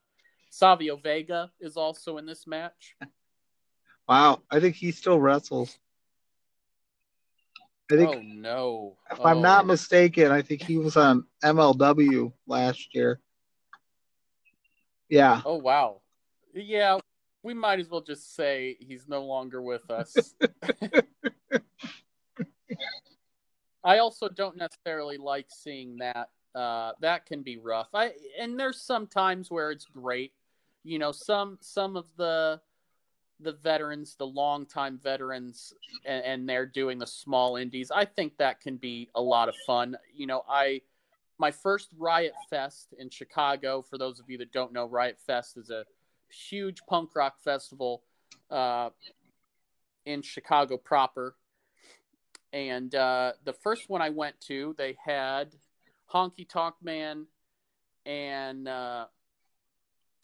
Savio 0.51 0.97
Vega 0.97 1.51
is 1.61 1.77
also 1.77 2.19
in 2.19 2.27
this 2.27 2.47
match. 2.47 2.97
Wow, 4.09 4.41
I 4.51 4.59
think 4.59 4.75
he 4.75 4.91
still 4.91 5.21
wrestles. 5.21 5.77
I 7.93 7.97
think, 7.97 8.09
oh 8.09 8.23
no! 8.23 8.97
If 9.11 9.21
oh. 9.21 9.25
I'm 9.25 9.43
not 9.43 9.65
oh. 9.65 9.67
mistaken, 9.67 10.33
I 10.33 10.41
think 10.41 10.63
he 10.63 10.79
was 10.79 10.97
on 10.97 11.27
MLW 11.45 12.33
last 12.47 12.95
year. 12.95 13.21
Yeah. 15.11 15.43
Oh 15.45 15.57
wow. 15.57 16.01
Yeah, 16.55 16.99
we 17.43 17.55
might 17.55 17.79
as 17.79 17.89
well 17.89 18.01
just 18.01 18.35
say 18.35 18.77
he's 18.81 19.09
no 19.09 19.25
longer 19.25 19.63
with 19.63 19.91
us. 19.91 20.35
I 23.85 23.99
also 23.99 24.29
don't 24.29 24.57
necessarily 24.57 25.17
like 25.17 25.47
seeing 25.49 25.99
that. 25.99 26.31
Uh, 26.55 26.93
that 27.01 27.27
can 27.27 27.43
be 27.43 27.57
rough. 27.57 27.89
I 27.95 28.13
and 28.41 28.59
there's 28.59 28.81
some 28.81 29.07
times 29.07 29.51
where 29.51 29.71
it's 29.71 29.85
great. 29.85 30.33
You 30.83 30.99
know, 30.99 31.13
some 31.13 31.59
some 31.61 31.97
of 31.97 32.07
the 32.17 32.61
the 33.41 33.53
veterans, 33.53 34.17
the 34.17 34.27
longtime 34.27 34.99
veterans, 34.99 35.73
and, 36.05 36.25
and, 36.25 36.49
they're 36.49 36.67
doing 36.67 36.99
the 36.99 37.07
small 37.07 37.55
indies. 37.55 37.93
I 37.95 38.05
think 38.05 38.37
that 38.39 38.61
can 38.61 38.79
be 38.79 39.09
a 39.15 39.21
lot 39.21 39.49
of 39.49 39.55
fun. 39.65 39.97
You 40.13 40.27
know, 40.27 40.43
I 40.49 40.81
my 41.39 41.53
first 41.53 41.91
Riot 41.97 42.35
Fest 42.51 42.95
in 42.99 43.11
Chicago. 43.11 43.81
For 43.81 43.97
those 43.97 44.19
of 44.19 44.29
you 44.29 44.39
that 44.39 44.53
don't 44.53 44.73
know, 44.73 44.87
Riot 44.87 45.19
Fest 45.25 45.57
is 45.57 45.71
a 45.71 45.85
huge 46.31 46.81
punk 46.89 47.15
rock 47.15 47.41
festival 47.43 48.03
uh, 48.51 48.91
in 50.07 50.23
Chicago 50.23 50.77
proper. 50.77 51.37
And 52.53 52.95
uh, 52.95 53.33
the 53.45 53.53
first 53.53 53.91
one 53.91 54.01
I 54.01 54.11
went 54.11 54.41
to, 54.43 54.75
they 54.79 54.97
had 55.05 55.55
Honky 56.13 56.49
Tonk 56.49 56.75
Man 56.83 57.27
and 58.07 58.67
uh, 58.67 59.05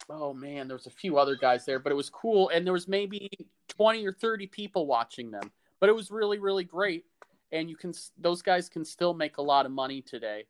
oh 0.09 0.33
man, 0.33 0.67
there 0.67 0.75
was 0.75 0.87
a 0.87 0.91
few 0.91 1.17
other 1.17 1.35
guys 1.35 1.65
there, 1.65 1.79
but 1.79 1.91
it 1.91 1.95
was 1.95 2.09
cool. 2.09 2.49
And 2.49 2.65
there 2.65 2.73
was 2.73 2.87
maybe 2.87 3.29
20 3.69 4.05
or 4.05 4.13
30 4.13 4.47
people 4.47 4.87
watching 4.87 5.31
them, 5.31 5.51
but 5.79 5.89
it 5.89 5.95
was 5.95 6.11
really, 6.11 6.39
really 6.39 6.63
great. 6.63 7.05
And 7.51 7.69
you 7.69 7.75
can, 7.75 7.93
those 8.17 8.41
guys 8.41 8.69
can 8.69 8.83
still 8.83 9.13
make 9.13 9.37
a 9.37 9.41
lot 9.41 9.65
of 9.65 9.71
money 9.71 10.01
today. 10.01 10.45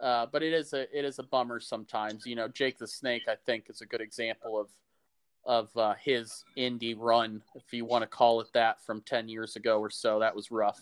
Uh, 0.00 0.26
but 0.30 0.42
it 0.42 0.52
is 0.52 0.72
a, 0.74 0.82
it 0.96 1.04
is 1.04 1.18
a 1.18 1.22
bummer 1.22 1.60
sometimes, 1.60 2.26
you 2.26 2.34
know, 2.34 2.48
Jake 2.48 2.78
the 2.78 2.86
Snake, 2.86 3.22
I 3.28 3.36
think 3.46 3.66
is 3.70 3.80
a 3.80 3.86
good 3.86 4.00
example 4.00 4.60
of, 4.60 4.68
of 5.46 5.76
uh, 5.76 5.94
his 6.02 6.44
indie 6.56 6.96
run, 6.98 7.42
if 7.54 7.72
you 7.72 7.84
want 7.84 8.02
to 8.02 8.06
call 8.06 8.40
it 8.40 8.48
that 8.54 8.82
from 8.84 9.02
10 9.02 9.28
years 9.28 9.56
ago 9.56 9.80
or 9.80 9.90
so. 9.90 10.20
That 10.20 10.34
was 10.34 10.50
rough 10.50 10.80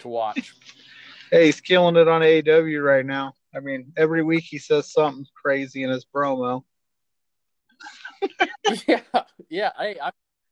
to 0.00 0.08
watch. 0.08 0.54
hey, 1.30 1.46
he's 1.46 1.60
killing 1.60 1.96
it 1.96 2.08
on 2.08 2.22
AEW 2.22 2.82
right 2.84 3.04
now. 3.04 3.34
I 3.54 3.60
mean, 3.60 3.92
every 3.96 4.22
week 4.22 4.44
he 4.44 4.58
says 4.58 4.92
something 4.92 5.26
crazy 5.34 5.82
in 5.82 5.90
his 5.90 6.04
promo. 6.04 6.62
yeah, 8.86 9.00
yeah. 9.48 9.70
I, 9.78 9.96
I, 10.02 10.10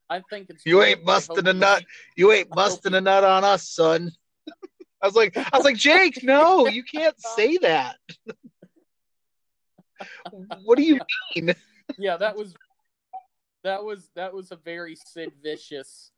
I 0.08 0.22
think 0.30 0.50
it's. 0.50 0.64
You 0.64 0.82
ain't 0.82 1.04
busting 1.04 1.46
a 1.46 1.52
nut. 1.52 1.84
You 2.16 2.32
ain't 2.32 2.50
busting 2.50 2.94
a 2.94 3.00
nut 3.00 3.24
on 3.24 3.44
us, 3.44 3.68
son. 3.68 4.10
I 5.02 5.06
was 5.06 5.14
like, 5.14 5.36
I 5.36 5.56
was 5.56 5.64
like, 5.64 5.76
Jake, 5.76 6.22
no, 6.22 6.66
you 6.66 6.82
can't 6.82 7.20
say 7.20 7.58
that. 7.58 7.96
what 10.64 10.78
do 10.78 10.84
you 10.84 11.00
mean? 11.34 11.54
Yeah, 11.98 12.16
that 12.16 12.36
was 12.36 12.54
that 13.66 13.84
was 13.84 14.08
that 14.14 14.32
was 14.32 14.52
a 14.52 14.56
very 14.56 14.96
Sid 14.96 15.32
Vicious 15.42 16.12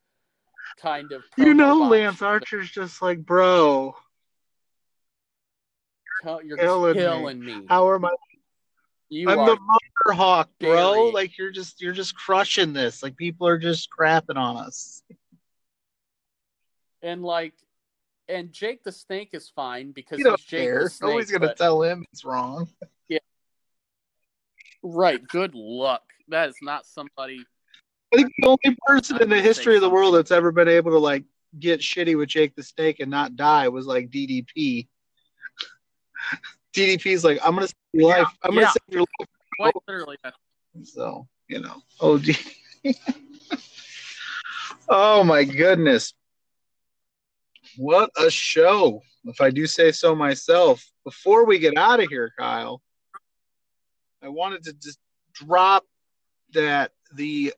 kind 0.79 1.11
of. 1.11 1.23
You 1.37 1.53
know, 1.53 1.89
Lance 1.89 2.21
Archer's 2.21 2.69
just 2.69 3.01
like, 3.01 3.25
bro. 3.25 3.95
You're 6.43 6.57
killing, 6.57 6.95
killing 6.95 7.39
me. 7.39 7.59
me. 7.59 7.65
How 7.67 7.89
are 7.89 7.97
my? 7.97 8.09
you 9.09 9.29
I'm 9.29 9.39
are 9.39 9.45
the 9.45 9.59
mother 9.59 10.15
hawk, 10.15 10.49
bro. 10.59 11.11
Like 11.13 11.37
you're 11.37 11.51
just 11.51 11.81
you're 11.81 11.93
just 11.93 12.15
crushing 12.15 12.73
this. 12.73 13.01
Like 13.01 13.17
people 13.17 13.47
are 13.47 13.57
just 13.57 13.89
crapping 13.97 14.35
on 14.35 14.57
us. 14.57 15.01
And 17.01 17.23
like 17.23 17.53
and 18.27 18.51
Jake 18.51 18.83
the 18.83 18.91
Snake 18.91 19.29
is 19.33 19.49
fine 19.49 19.91
because 19.91 20.17
he's 20.17 20.45
Jake 20.45 20.61
care. 20.61 20.83
the 20.83 20.89
Snake. 20.89 21.07
Nobody's 21.09 21.31
gonna 21.31 21.47
but... 21.47 21.57
tell 21.57 21.81
him 21.81 22.05
it's 22.11 22.23
wrong. 22.23 22.67
Yeah. 23.07 23.18
Right. 24.83 25.25
Good 25.27 25.55
luck. 25.55 26.03
That 26.27 26.49
is 26.49 26.57
not 26.61 26.85
somebody 26.85 27.45
I 28.13 28.17
think 28.17 28.33
the 28.39 28.47
only 28.47 28.77
person 28.85 29.21
in 29.21 29.29
the 29.29 29.39
history 29.39 29.75
of 29.75 29.81
the 29.81 29.89
world 29.89 30.15
that's 30.15 30.31
ever 30.31 30.51
been 30.51 30.67
able 30.67 30.91
to 30.91 30.97
like 30.97 31.25
get 31.59 31.79
shitty 31.79 32.17
with 32.17 32.29
Jake 32.29 32.55
the 32.55 32.63
Snake 32.63 32.99
and 32.99 33.11
not 33.11 33.35
die 33.35 33.67
was 33.67 33.85
like 33.85 34.09
DDP. 34.09 34.87
DDP's 36.75 37.23
like, 37.23 37.39
I'm 37.43 37.53
gonna 37.55 37.67
save 37.67 37.75
your 37.93 38.09
life. 38.09 38.27
I'm 38.43 38.53
yeah. 38.55 38.61
gonna 38.61 38.71
save 38.71 38.95
your 38.95 39.01
life. 39.01 39.29
Quite 39.59 39.73
literally. 39.87 40.17
So, 40.83 41.27
you 41.47 41.61
know. 41.61 41.81
Oh 41.99 42.19
oh 44.89 45.23
my 45.23 45.43
goodness. 45.43 46.13
What 47.77 48.09
a 48.17 48.31
show, 48.31 49.01
if 49.25 49.39
I 49.39 49.51
do 49.51 49.67
say 49.67 49.91
so 49.91 50.15
myself. 50.15 50.83
Before 51.03 51.45
we 51.45 51.59
get 51.59 51.77
out 51.77 52.01
of 52.01 52.09
here, 52.09 52.33
Kyle, 52.37 52.81
I 54.23 54.29
wanted 54.29 54.63
to 54.65 54.73
just 54.73 54.99
drop 55.33 55.85
that 56.53 56.91
the 57.13 57.53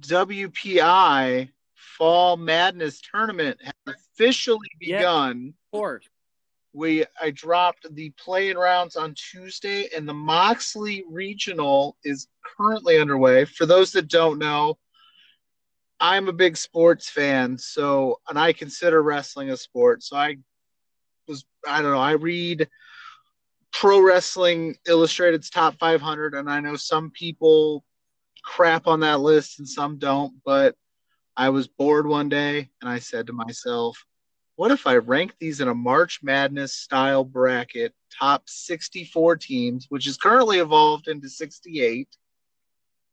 WPI 0.00 1.48
Fall 1.74 2.36
Madness 2.36 3.00
tournament 3.00 3.58
has 3.62 3.94
officially 4.14 4.70
begun. 4.78 5.42
Yeah, 5.44 5.48
of 5.50 5.78
course 5.78 6.08
we 6.72 7.04
I 7.20 7.30
dropped 7.30 7.92
the 7.94 8.10
playing 8.10 8.56
rounds 8.56 8.96
on 8.96 9.14
Tuesday, 9.14 9.88
and 9.96 10.08
the 10.08 10.14
Moxley 10.14 11.04
Regional 11.08 11.96
is 12.04 12.28
currently 12.56 12.98
underway. 12.98 13.44
For 13.44 13.66
those 13.66 13.92
that 13.92 14.08
don't 14.08 14.38
know, 14.38 14.78
I'm 15.98 16.28
a 16.28 16.32
big 16.32 16.56
sports 16.56 17.10
fan, 17.10 17.58
so 17.58 18.20
and 18.28 18.38
I 18.38 18.52
consider 18.52 19.02
wrestling 19.02 19.50
a 19.50 19.56
sport. 19.56 20.02
So 20.02 20.16
I 20.16 20.36
was 21.26 21.44
I 21.66 21.82
don't 21.82 21.92
know, 21.92 21.98
I 21.98 22.12
read 22.12 22.68
Pro 23.80 24.02
Wrestling 24.02 24.76
Illustrated's 24.86 25.48
top 25.48 25.78
500, 25.78 26.34
and 26.34 26.50
I 26.50 26.60
know 26.60 26.76
some 26.76 27.10
people 27.10 27.82
crap 28.44 28.86
on 28.86 29.00
that 29.00 29.20
list 29.20 29.58
and 29.58 29.66
some 29.66 29.96
don't, 29.96 30.34
but 30.44 30.76
I 31.34 31.48
was 31.48 31.66
bored 31.66 32.06
one 32.06 32.28
day 32.28 32.68
and 32.82 32.90
I 32.90 32.98
said 32.98 33.28
to 33.28 33.32
myself, 33.32 34.04
what 34.56 34.70
if 34.70 34.86
I 34.86 34.96
rank 34.96 35.32
these 35.40 35.62
in 35.62 35.68
a 35.68 35.74
March 35.74 36.20
Madness 36.22 36.74
style 36.74 37.24
bracket, 37.24 37.94
top 38.18 38.42
64 38.50 39.36
teams, 39.36 39.86
which 39.88 40.06
is 40.06 40.18
currently 40.18 40.58
evolved 40.58 41.08
into 41.08 41.30
68? 41.30 42.06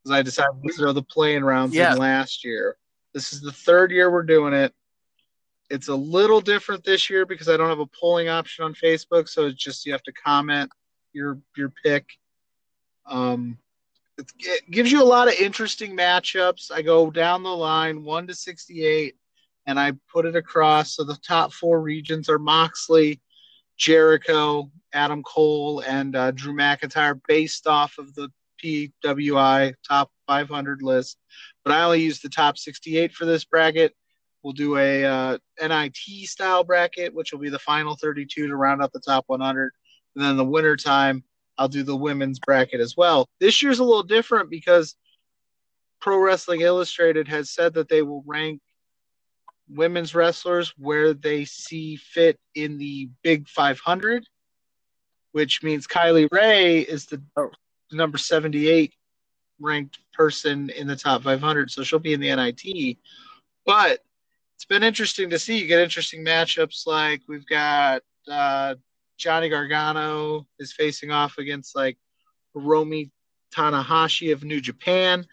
Because 0.04 0.14
I 0.14 0.20
decided 0.20 0.62
to 0.62 0.72
throw 0.74 0.92
the 0.92 1.02
playing 1.02 1.44
rounds 1.44 1.74
yeah. 1.74 1.92
in 1.92 1.98
last 1.98 2.44
year. 2.44 2.76
This 3.14 3.32
is 3.32 3.40
the 3.40 3.52
third 3.52 3.90
year 3.90 4.10
we're 4.10 4.22
doing 4.22 4.52
it. 4.52 4.74
It's 5.70 5.88
a 5.88 5.94
little 5.94 6.40
different 6.40 6.84
this 6.84 7.10
year 7.10 7.26
because 7.26 7.48
I 7.48 7.56
don't 7.56 7.68
have 7.68 7.78
a 7.78 7.86
polling 7.86 8.28
option 8.28 8.64
on 8.64 8.74
Facebook, 8.74 9.28
so 9.28 9.46
it's 9.46 9.62
just 9.62 9.84
you 9.84 9.92
have 9.92 10.02
to 10.04 10.12
comment 10.12 10.70
your 11.12 11.38
your 11.56 11.72
pick. 11.84 12.06
Um, 13.06 13.58
it 14.16 14.70
gives 14.70 14.90
you 14.90 15.02
a 15.02 15.04
lot 15.04 15.28
of 15.28 15.34
interesting 15.34 15.96
matchups. 15.96 16.72
I 16.72 16.82
go 16.82 17.10
down 17.10 17.42
the 17.42 17.54
line, 17.54 18.02
one 18.02 18.26
to 18.26 18.34
sixty-eight 18.34 19.16
and 19.68 19.78
I 19.78 19.92
put 20.10 20.24
it 20.24 20.34
across. 20.34 20.96
So 20.96 21.04
the 21.04 21.16
top 21.16 21.52
four 21.52 21.80
regions 21.82 22.30
are 22.30 22.38
Moxley, 22.38 23.20
Jericho, 23.76 24.70
Adam 24.94 25.22
Cole, 25.22 25.80
and 25.80 26.16
uh, 26.16 26.30
Drew 26.30 26.54
McIntyre, 26.54 27.20
based 27.28 27.66
off 27.66 27.98
of 27.98 28.14
the 28.14 28.30
PWI 28.64 29.74
top 29.86 30.10
500 30.26 30.82
list. 30.82 31.18
But 31.64 31.74
I 31.74 31.82
only 31.84 32.00
use 32.00 32.20
the 32.20 32.30
top 32.30 32.56
68 32.56 33.12
for 33.12 33.26
this 33.26 33.44
bracket. 33.44 33.94
We'll 34.42 34.52
do 34.52 34.76
a 34.76 35.04
uh, 35.04 35.38
NIT 35.60 35.96
style 36.28 36.64
bracket, 36.64 37.14
which 37.14 37.32
will 37.32 37.40
be 37.40 37.50
the 37.50 37.58
final 37.58 37.96
32 37.96 38.46
to 38.46 38.56
round 38.56 38.82
out 38.82 38.92
the 38.92 39.00
top 39.00 39.24
100. 39.26 39.72
And 40.14 40.24
then 40.24 40.36
the 40.36 40.44
winter 40.44 40.76
time, 40.76 41.24
I'll 41.56 41.68
do 41.68 41.82
the 41.82 41.96
women's 41.96 42.38
bracket 42.38 42.80
as 42.80 42.96
well. 42.96 43.28
This 43.40 43.62
year's 43.62 43.80
a 43.80 43.84
little 43.84 44.04
different 44.04 44.48
because 44.48 44.94
Pro 46.00 46.18
Wrestling 46.18 46.60
Illustrated 46.60 47.26
has 47.28 47.50
said 47.50 47.74
that 47.74 47.88
they 47.88 48.02
will 48.02 48.22
rank 48.26 48.60
women's 49.68 50.14
wrestlers 50.14 50.72
where 50.78 51.12
they 51.12 51.44
see 51.44 51.96
fit 51.96 52.38
in 52.54 52.78
the 52.78 53.10
big 53.22 53.48
500 53.48 54.24
which 55.32 55.62
means 55.62 55.86
Kylie 55.86 56.28
Rae 56.32 56.80
is 56.80 57.06
the 57.06 57.22
the 57.36 57.96
number 57.96 58.18
78 58.18 58.92
ranked 59.60 59.98
person 60.12 60.68
in 60.70 60.86
the 60.86 60.96
top 60.96 61.22
500, 61.22 61.70
so 61.70 61.82
she'll 61.82 61.98
be 61.98 62.12
in 62.12 62.20
the 62.20 62.34
NIT. 62.34 62.98
But 63.64 64.00
it's 64.58 64.64
been 64.64 64.82
interesting 64.82 65.30
to 65.30 65.38
see. 65.38 65.56
You 65.56 65.68
get 65.68 65.78
interesting 65.78 66.24
matchups 66.24 66.84
like 66.84 67.22
we've 67.28 67.46
got 67.46 68.02
uh, 68.28 68.74
Johnny 69.16 69.48
Gargano 69.48 70.48
is 70.58 70.72
facing 70.72 71.12
off 71.12 71.38
against 71.38 71.76
like 71.76 71.96
Hiroshi 72.56 73.12
Tanahashi 73.54 74.32
of 74.32 74.42
New 74.42 74.60
Japan, 74.60 75.24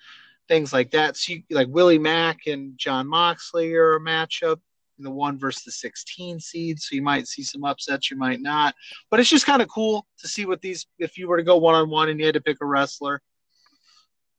things 0.47 0.71
like 0.71 0.91
that. 0.91 1.17
So 1.17 1.33
you, 1.33 1.43
like 1.49 1.69
Willie 1.71 1.97
Mack 1.97 2.45
and 2.45 2.77
Jon 2.77 3.07
Moxley 3.07 3.73
are 3.73 3.95
a 3.95 3.99
matchup 3.99 4.59
in 4.99 5.03
the 5.03 5.09
one 5.09 5.39
versus 5.39 5.63
the 5.63 5.71
16 5.71 6.39
seed. 6.39 6.79
So 6.79 6.93
you 6.93 7.01
might 7.01 7.27
see 7.27 7.41
some 7.41 7.63
upsets, 7.63 8.11
you 8.11 8.17
might 8.17 8.41
not. 8.41 8.75
But 9.09 9.19
it's 9.19 9.29
just 9.31 9.47
kind 9.47 9.63
of 9.63 9.67
cool 9.69 10.05
to 10.19 10.27
see 10.27 10.45
what 10.45 10.61
these, 10.61 10.85
if 10.99 11.17
you 11.17 11.27
were 11.27 11.37
to 11.37 11.43
go 11.43 11.57
one 11.57 11.73
on 11.73 11.89
one 11.89 12.09
and 12.09 12.19
you 12.19 12.27
had 12.27 12.35
to 12.35 12.41
pick 12.41 12.57
a 12.61 12.65
wrestler, 12.67 13.23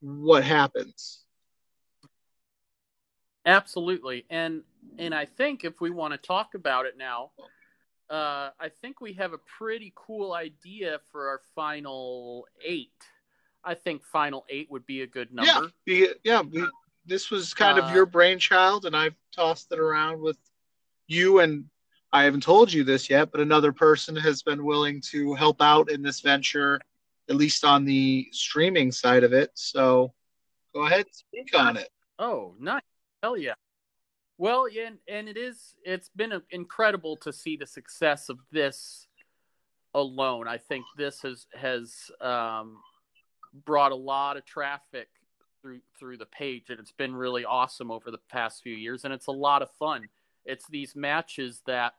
what 0.00 0.44
happens. 0.44 1.24
Absolutely. 3.46 4.26
And 4.28 4.62
and 4.98 5.14
I 5.14 5.24
think 5.24 5.64
if 5.64 5.80
we 5.80 5.90
want 5.90 6.12
to 6.12 6.18
talk 6.18 6.54
about 6.54 6.86
it 6.86 6.96
now, 6.96 7.30
uh, 8.08 8.50
I 8.60 8.68
think 8.80 9.00
we 9.00 9.14
have 9.14 9.32
a 9.32 9.38
pretty 9.58 9.92
cool 9.94 10.32
idea 10.32 11.00
for 11.10 11.28
our 11.28 11.40
final 11.54 12.46
eight. 12.64 12.92
I 13.64 13.74
think 13.74 14.04
final 14.04 14.44
eight 14.48 14.70
would 14.70 14.86
be 14.86 15.02
a 15.02 15.06
good 15.06 15.32
number. 15.32 15.72
Yeah, 15.86 16.06
yeah. 16.22 16.40
We, 16.40 16.64
this 17.04 17.30
was 17.30 17.52
kind 17.52 17.78
uh, 17.78 17.82
of 17.82 17.94
your 17.94 18.06
brainchild, 18.06 18.86
and 18.86 18.96
I've 18.96 19.16
tossed 19.34 19.72
it 19.72 19.80
around 19.80 20.20
with 20.20 20.38
you. 21.08 21.40
And 21.40 21.64
I 22.12 22.22
haven't 22.22 22.42
told 22.42 22.72
you 22.72 22.84
this 22.84 23.10
yet, 23.10 23.32
but 23.32 23.40
another 23.40 23.72
person 23.72 24.14
has 24.16 24.42
been 24.42 24.64
willing 24.64 25.00
to 25.12 25.34
help 25.34 25.60
out 25.60 25.90
in 25.90 26.02
this 26.02 26.20
venture, 26.20 26.80
at 27.28 27.34
least 27.34 27.64
on 27.64 27.84
the 27.84 28.28
streaming 28.30 28.92
side 28.92 29.24
of 29.24 29.32
it. 29.32 29.50
So 29.54 30.12
go 30.72 30.86
ahead, 30.86 31.06
speak 31.10 31.50
on 31.58 31.76
it. 31.76 31.88
Oh, 32.20 32.54
nice! 32.60 32.82
Hell 33.22 33.36
yeah! 33.36 33.54
Well, 34.38 34.68
yeah, 34.68 34.88
and, 34.88 34.98
and 35.08 35.28
it 35.28 35.36
is. 35.36 35.74
It's 35.84 36.10
been 36.10 36.42
incredible 36.50 37.16
to 37.18 37.32
see 37.32 37.56
the 37.56 37.66
success 37.66 38.28
of 38.28 38.38
this 38.52 39.06
alone. 39.94 40.46
I 40.46 40.58
think 40.58 40.84
this 40.96 41.22
has 41.22 41.46
has 41.54 42.10
um, 42.20 42.78
brought 43.64 43.92
a 43.92 43.96
lot 43.96 44.36
of 44.36 44.44
traffic 44.44 45.08
through 45.62 45.80
through 45.98 46.18
the 46.18 46.26
page, 46.26 46.64
and 46.68 46.78
it's 46.78 46.92
been 46.92 47.14
really 47.14 47.44
awesome 47.44 47.90
over 47.90 48.10
the 48.10 48.20
past 48.30 48.62
few 48.62 48.74
years, 48.74 49.04
and 49.04 49.14
it's 49.14 49.26
a 49.26 49.32
lot 49.32 49.62
of 49.62 49.70
fun. 49.78 50.08
It's 50.44 50.66
these 50.68 50.94
matches 50.94 51.62
that, 51.66 51.94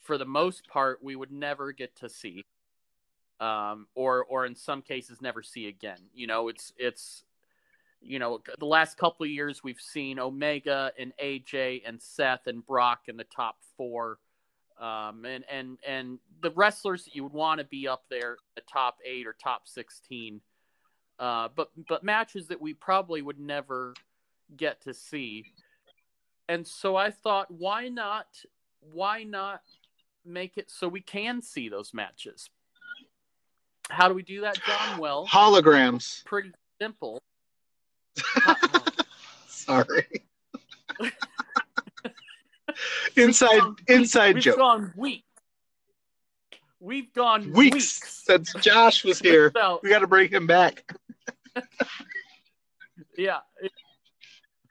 for 0.00 0.16
the 0.18 0.24
most 0.24 0.66
part, 0.68 1.02
we 1.02 1.16
would 1.16 1.30
never 1.30 1.70
get 1.70 1.94
to 1.96 2.08
see, 2.08 2.46
um, 3.40 3.86
or 3.94 4.24
or 4.24 4.46
in 4.46 4.54
some 4.54 4.80
cases 4.80 5.20
never 5.20 5.42
see 5.42 5.68
again. 5.68 5.98
You 6.14 6.26
know, 6.28 6.48
it's 6.48 6.72
it's 6.78 7.24
you 8.06 8.18
know 8.18 8.40
the 8.58 8.66
last 8.66 8.96
couple 8.96 9.24
of 9.24 9.30
years 9.30 9.62
we've 9.62 9.80
seen 9.80 10.18
Omega 10.18 10.92
and 10.98 11.12
AJ 11.22 11.82
and 11.86 12.00
Seth 12.00 12.46
and 12.46 12.64
Brock 12.64 13.02
in 13.08 13.16
the 13.16 13.24
top 13.24 13.56
four. 13.76 14.18
Um, 14.80 15.24
and 15.24 15.44
and 15.50 15.78
and 15.86 16.18
the 16.42 16.50
wrestlers 16.50 17.04
that 17.04 17.14
you 17.14 17.22
would 17.22 17.32
want 17.32 17.60
to 17.60 17.64
be 17.64 17.88
up 17.88 18.04
there, 18.10 18.36
the 18.56 18.62
top 18.70 18.98
eight 19.04 19.26
or 19.26 19.32
top 19.32 19.62
sixteen, 19.66 20.40
uh, 21.18 21.48
but 21.54 21.70
but 21.88 22.04
matches 22.04 22.48
that 22.48 22.60
we 22.60 22.74
probably 22.74 23.22
would 23.22 23.40
never 23.40 23.94
get 24.56 24.82
to 24.82 24.92
see. 24.92 25.44
And 26.48 26.66
so 26.66 26.94
I 26.94 27.10
thought, 27.10 27.50
why 27.50 27.88
not? 27.88 28.26
Why 28.80 29.24
not 29.24 29.62
make 30.24 30.58
it 30.58 30.70
so 30.70 30.88
we 30.88 31.00
can 31.00 31.40
see 31.40 31.68
those 31.68 31.94
matches? 31.94 32.50
How 33.88 34.08
do 34.08 34.14
we 34.14 34.22
do 34.22 34.42
that, 34.42 34.58
John? 34.62 34.98
Well, 34.98 35.26
holograms. 35.26 36.24
Pretty 36.24 36.52
simple. 36.80 37.22
Sorry. 39.48 40.06
inside 43.16 43.62
inside 43.88 44.34
we've 44.34 44.44
joke. 44.44 44.56
We've 44.56 44.58
gone 44.58 44.92
weeks. 44.96 45.22
We've 46.80 47.12
gone 47.14 47.52
weeks, 47.52 47.74
weeks. 47.74 48.22
since 48.26 48.52
Josh 48.60 49.04
was 49.04 49.18
here. 49.18 49.52
we 49.82 49.88
got 49.88 50.00
to 50.00 50.06
bring 50.06 50.30
him 50.30 50.46
back. 50.46 50.84
yeah. 53.16 53.38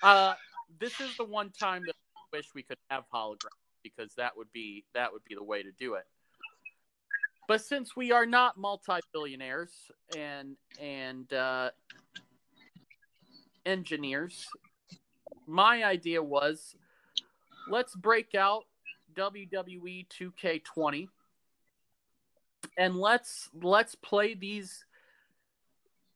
Uh, 0.02 0.36
this 0.80 1.00
is 1.02 1.18
the 1.18 1.26
one 1.26 1.50
time 1.50 1.82
that 1.86 1.96
I 2.16 2.38
wish 2.38 2.46
we 2.54 2.64
could 2.64 2.78
have 2.90 3.04
holograms 3.14 3.50
because 3.84 4.14
that 4.16 4.38
would 4.38 4.52
be 4.54 4.86
that 4.94 5.12
would 5.12 5.24
be 5.28 5.36
the 5.36 5.44
way 5.44 5.64
to 5.64 5.72
do 5.72 5.96
it. 5.96 6.06
But 7.48 7.62
since 7.62 7.96
we 7.96 8.12
are 8.12 8.26
not 8.26 8.58
multi-billionaires 8.58 9.72
and 10.18 10.56
and 10.80 11.32
uh, 11.34 11.70
engineers, 13.66 14.48
my 15.48 15.84
idea 15.84 16.22
was 16.22 16.76
let's 17.70 17.96
break 17.96 18.36
out 18.36 18.64
WWE 19.16 20.08
2K20 20.08 21.08
and 22.78 22.98
let's 22.98 23.50
let's 23.62 23.96
play 23.96 24.34
these 24.34 24.86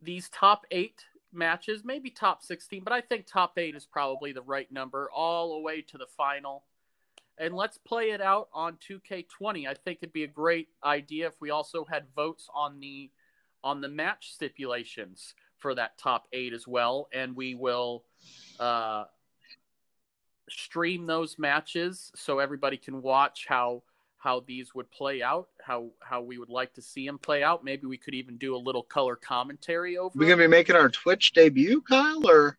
these 0.02 0.30
top 0.30 0.66
8 0.72 1.06
matches, 1.34 1.84
maybe 1.84 2.10
top 2.10 2.42
16, 2.44 2.84
but 2.84 2.94
I 2.94 3.02
think 3.02 3.26
top 3.26 3.58
8 3.58 3.76
is 3.76 3.86
probably 3.86 4.32
the 4.32 4.42
right 4.42 4.72
number 4.72 5.10
all 5.14 5.56
the 5.56 5.62
way 5.62 5.82
to 5.82 5.98
the 5.98 6.08
final. 6.18 6.64
And 7.38 7.54
let's 7.54 7.78
play 7.78 8.12
it 8.12 8.22
out 8.22 8.50
on 8.54 8.78
2K20. 8.78 9.68
I 9.68 9.74
think 9.74 10.00
it'd 10.02 10.14
be 10.14 10.24
a 10.24 10.28
great 10.28 10.68
idea 10.84 11.28
if 11.28 11.40
we 11.40 11.52
also 11.52 11.86
had 11.86 12.06
votes 12.16 12.50
on 12.54 12.80
the 12.80 13.12
on 13.64 13.82
the 13.82 13.90
match 13.90 14.32
stipulations 14.34 15.34
for 15.60 15.76
that 15.76 15.98
top 15.98 16.28
8 16.34 16.54
as 16.54 16.68
well 16.68 17.08
and 17.14 17.36
we 17.36 17.56
will 17.56 18.04
uh 18.60 19.06
stream 20.50 21.06
those 21.06 21.38
matches 21.38 22.12
so 22.16 22.40
everybody 22.40 22.78
can 22.78 23.02
watch 23.02 23.46
how 23.48 23.84
how 24.20 24.44
these 24.46 24.76
would 24.76 24.92
play 24.92 25.24
out, 25.24 25.48
how 25.62 25.90
how 26.02 26.22
we 26.22 26.38
would 26.38 26.50
like 26.50 26.74
to 26.74 26.82
see 26.82 27.06
them 27.06 27.18
play 27.18 27.42
out. 27.42 27.64
Maybe 27.64 27.88
we 27.88 27.98
could 27.98 28.14
even 28.14 28.38
do 28.38 28.56
a 28.56 28.58
little 28.58 28.84
color 28.84 29.16
commentary 29.16 29.98
over. 29.98 30.12
We're 30.18 30.28
gonna 30.28 30.44
be 30.44 30.48
making 30.48 30.76
our 30.76 30.90
Twitch 30.90 31.32
debut, 31.32 31.82
Kyle, 31.82 32.30
or 32.30 32.58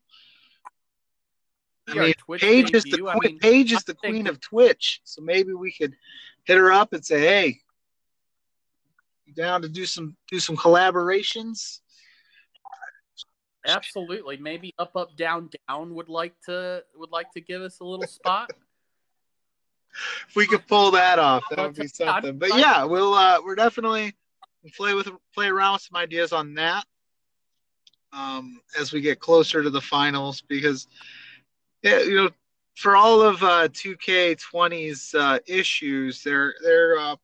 I 1.86 1.94
mean, 1.94 2.14
Paige 2.38 2.74
is 2.74 2.84
the 2.84 3.06
I 3.08 3.18
mean, 3.18 3.38
Paige 3.38 3.72
is 3.72 3.84
the 3.84 3.94
queen 3.94 4.26
of 4.26 4.40
Twitch, 4.40 5.00
so 5.04 5.22
maybe 5.22 5.52
we 5.52 5.70
could 5.70 5.94
hit 6.44 6.56
her 6.56 6.72
up 6.72 6.94
and 6.94 7.04
say, 7.04 7.20
"Hey, 7.20 7.60
down 9.36 9.62
to 9.62 9.68
do 9.68 9.84
some 9.84 10.16
do 10.28 10.40
some 10.40 10.56
collaborations." 10.56 11.80
Absolutely. 13.66 14.36
Maybe 14.38 14.74
up 14.78 14.96
up 14.96 15.16
down 15.16 15.50
down 15.68 15.94
would 15.94 16.08
like 16.08 16.34
to 16.46 16.82
would 16.96 17.10
like 17.10 17.30
to 17.32 17.40
give 17.40 17.62
us 17.62 17.80
a 17.80 17.84
little 17.84 18.06
spot 18.06 18.50
if 20.28 20.36
we 20.36 20.46
could 20.46 20.66
pull 20.66 20.90
that 20.92 21.18
off, 21.18 21.44
that 21.50 21.58
would 21.58 21.74
be 21.74 21.88
something. 21.94 22.38
But 22.38 22.56
yeah, 22.56 22.84
we'll 22.84 23.14
uh, 23.14 23.40
we're 23.44 23.54
definitely 23.54 24.14
play 24.76 24.94
with 24.94 25.08
play 25.34 25.48
around 25.48 25.74
with 25.74 25.82
some 25.82 25.96
ideas 25.96 26.32
on 26.32 26.54
that 26.54 26.84
um, 28.12 28.60
as 28.78 28.92
we 28.92 29.00
get 29.00 29.20
closer 29.20 29.62
to 29.62 29.70
the 29.70 29.80
finals 29.80 30.42
because 30.42 30.86
yeah, 31.82 32.00
you 32.00 32.16
know, 32.16 32.30
for 32.76 32.96
all 32.96 33.22
of 33.22 33.42
uh, 33.42 33.68
2K20's 33.68 35.14
uh, 35.14 35.38
issues, 35.46 36.22
their 36.22 36.54
their 36.62 36.98
uh, 36.98 37.16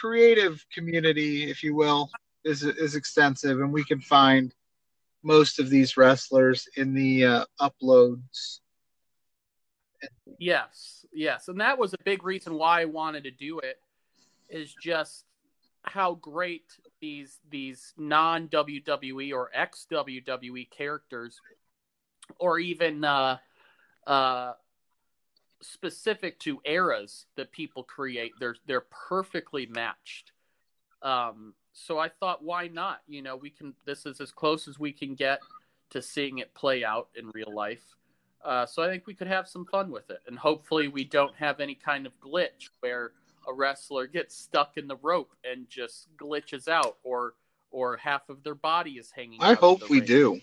creative 0.00 0.64
community, 0.72 1.50
if 1.50 1.62
you 1.62 1.74
will, 1.74 2.10
is 2.44 2.62
is 2.62 2.94
extensive, 2.94 3.60
and 3.60 3.72
we 3.72 3.84
can 3.84 4.00
find 4.00 4.54
most 5.24 5.58
of 5.58 5.70
these 5.70 5.96
wrestlers 5.96 6.68
in 6.76 6.94
the 6.94 7.24
uh, 7.24 7.44
uploads. 7.60 8.60
Yes, 10.38 11.06
yes, 11.12 11.48
and 11.48 11.60
that 11.60 11.78
was 11.78 11.94
a 11.94 11.98
big 12.04 12.24
reason 12.24 12.54
why 12.54 12.82
I 12.82 12.84
wanted 12.84 13.24
to 13.24 13.30
do 13.30 13.58
it. 13.60 13.78
Is 14.50 14.74
just 14.80 15.24
how 15.82 16.14
great 16.14 16.64
these 17.00 17.38
these 17.50 17.94
non 17.96 18.48
WWE 18.48 19.32
or 19.32 19.50
ex 19.54 19.86
WWE 19.90 20.70
characters, 20.70 21.40
or 22.38 22.58
even 22.58 23.04
uh, 23.04 23.38
uh, 24.06 24.52
specific 25.64 26.38
to 26.40 26.60
eras 26.64 27.26
that 27.36 27.50
people 27.52 27.82
create, 27.82 28.32
they're 28.38 28.56
they're 28.66 28.86
perfectly 29.08 29.66
matched. 29.66 30.32
Um, 31.02 31.54
so 31.74 31.98
I 31.98 32.08
thought, 32.08 32.42
why 32.42 32.68
not? 32.68 33.00
You 33.06 33.20
know, 33.20 33.36
we 33.36 33.50
can. 33.50 33.74
This 33.84 34.06
is 34.06 34.20
as 34.20 34.30
close 34.30 34.68
as 34.68 34.78
we 34.78 34.92
can 34.92 35.14
get 35.14 35.40
to 35.90 36.00
seeing 36.00 36.38
it 36.38 36.54
play 36.54 36.84
out 36.84 37.08
in 37.16 37.30
real 37.34 37.52
life. 37.52 37.82
Uh, 38.44 38.64
so 38.64 38.82
I 38.82 38.88
think 38.88 39.06
we 39.06 39.14
could 39.14 39.26
have 39.26 39.48
some 39.48 39.66
fun 39.66 39.90
with 39.90 40.08
it, 40.10 40.20
and 40.26 40.38
hopefully 40.38 40.88
we 40.88 41.04
don't 41.04 41.34
have 41.34 41.60
any 41.60 41.74
kind 41.74 42.06
of 42.06 42.12
glitch 42.20 42.68
where 42.80 43.12
a 43.48 43.52
wrestler 43.52 44.06
gets 44.06 44.36
stuck 44.36 44.76
in 44.76 44.86
the 44.86 44.96
rope 44.96 45.32
and 45.44 45.68
just 45.68 46.08
glitches 46.16 46.68
out, 46.68 46.96
or 47.02 47.34
or 47.70 47.96
half 47.96 48.28
of 48.28 48.42
their 48.44 48.54
body 48.54 48.92
is 48.92 49.10
hanging. 49.10 49.42
I 49.42 49.54
hope 49.54 49.88
we 49.90 49.98
ring. 49.98 50.06
do. 50.06 50.40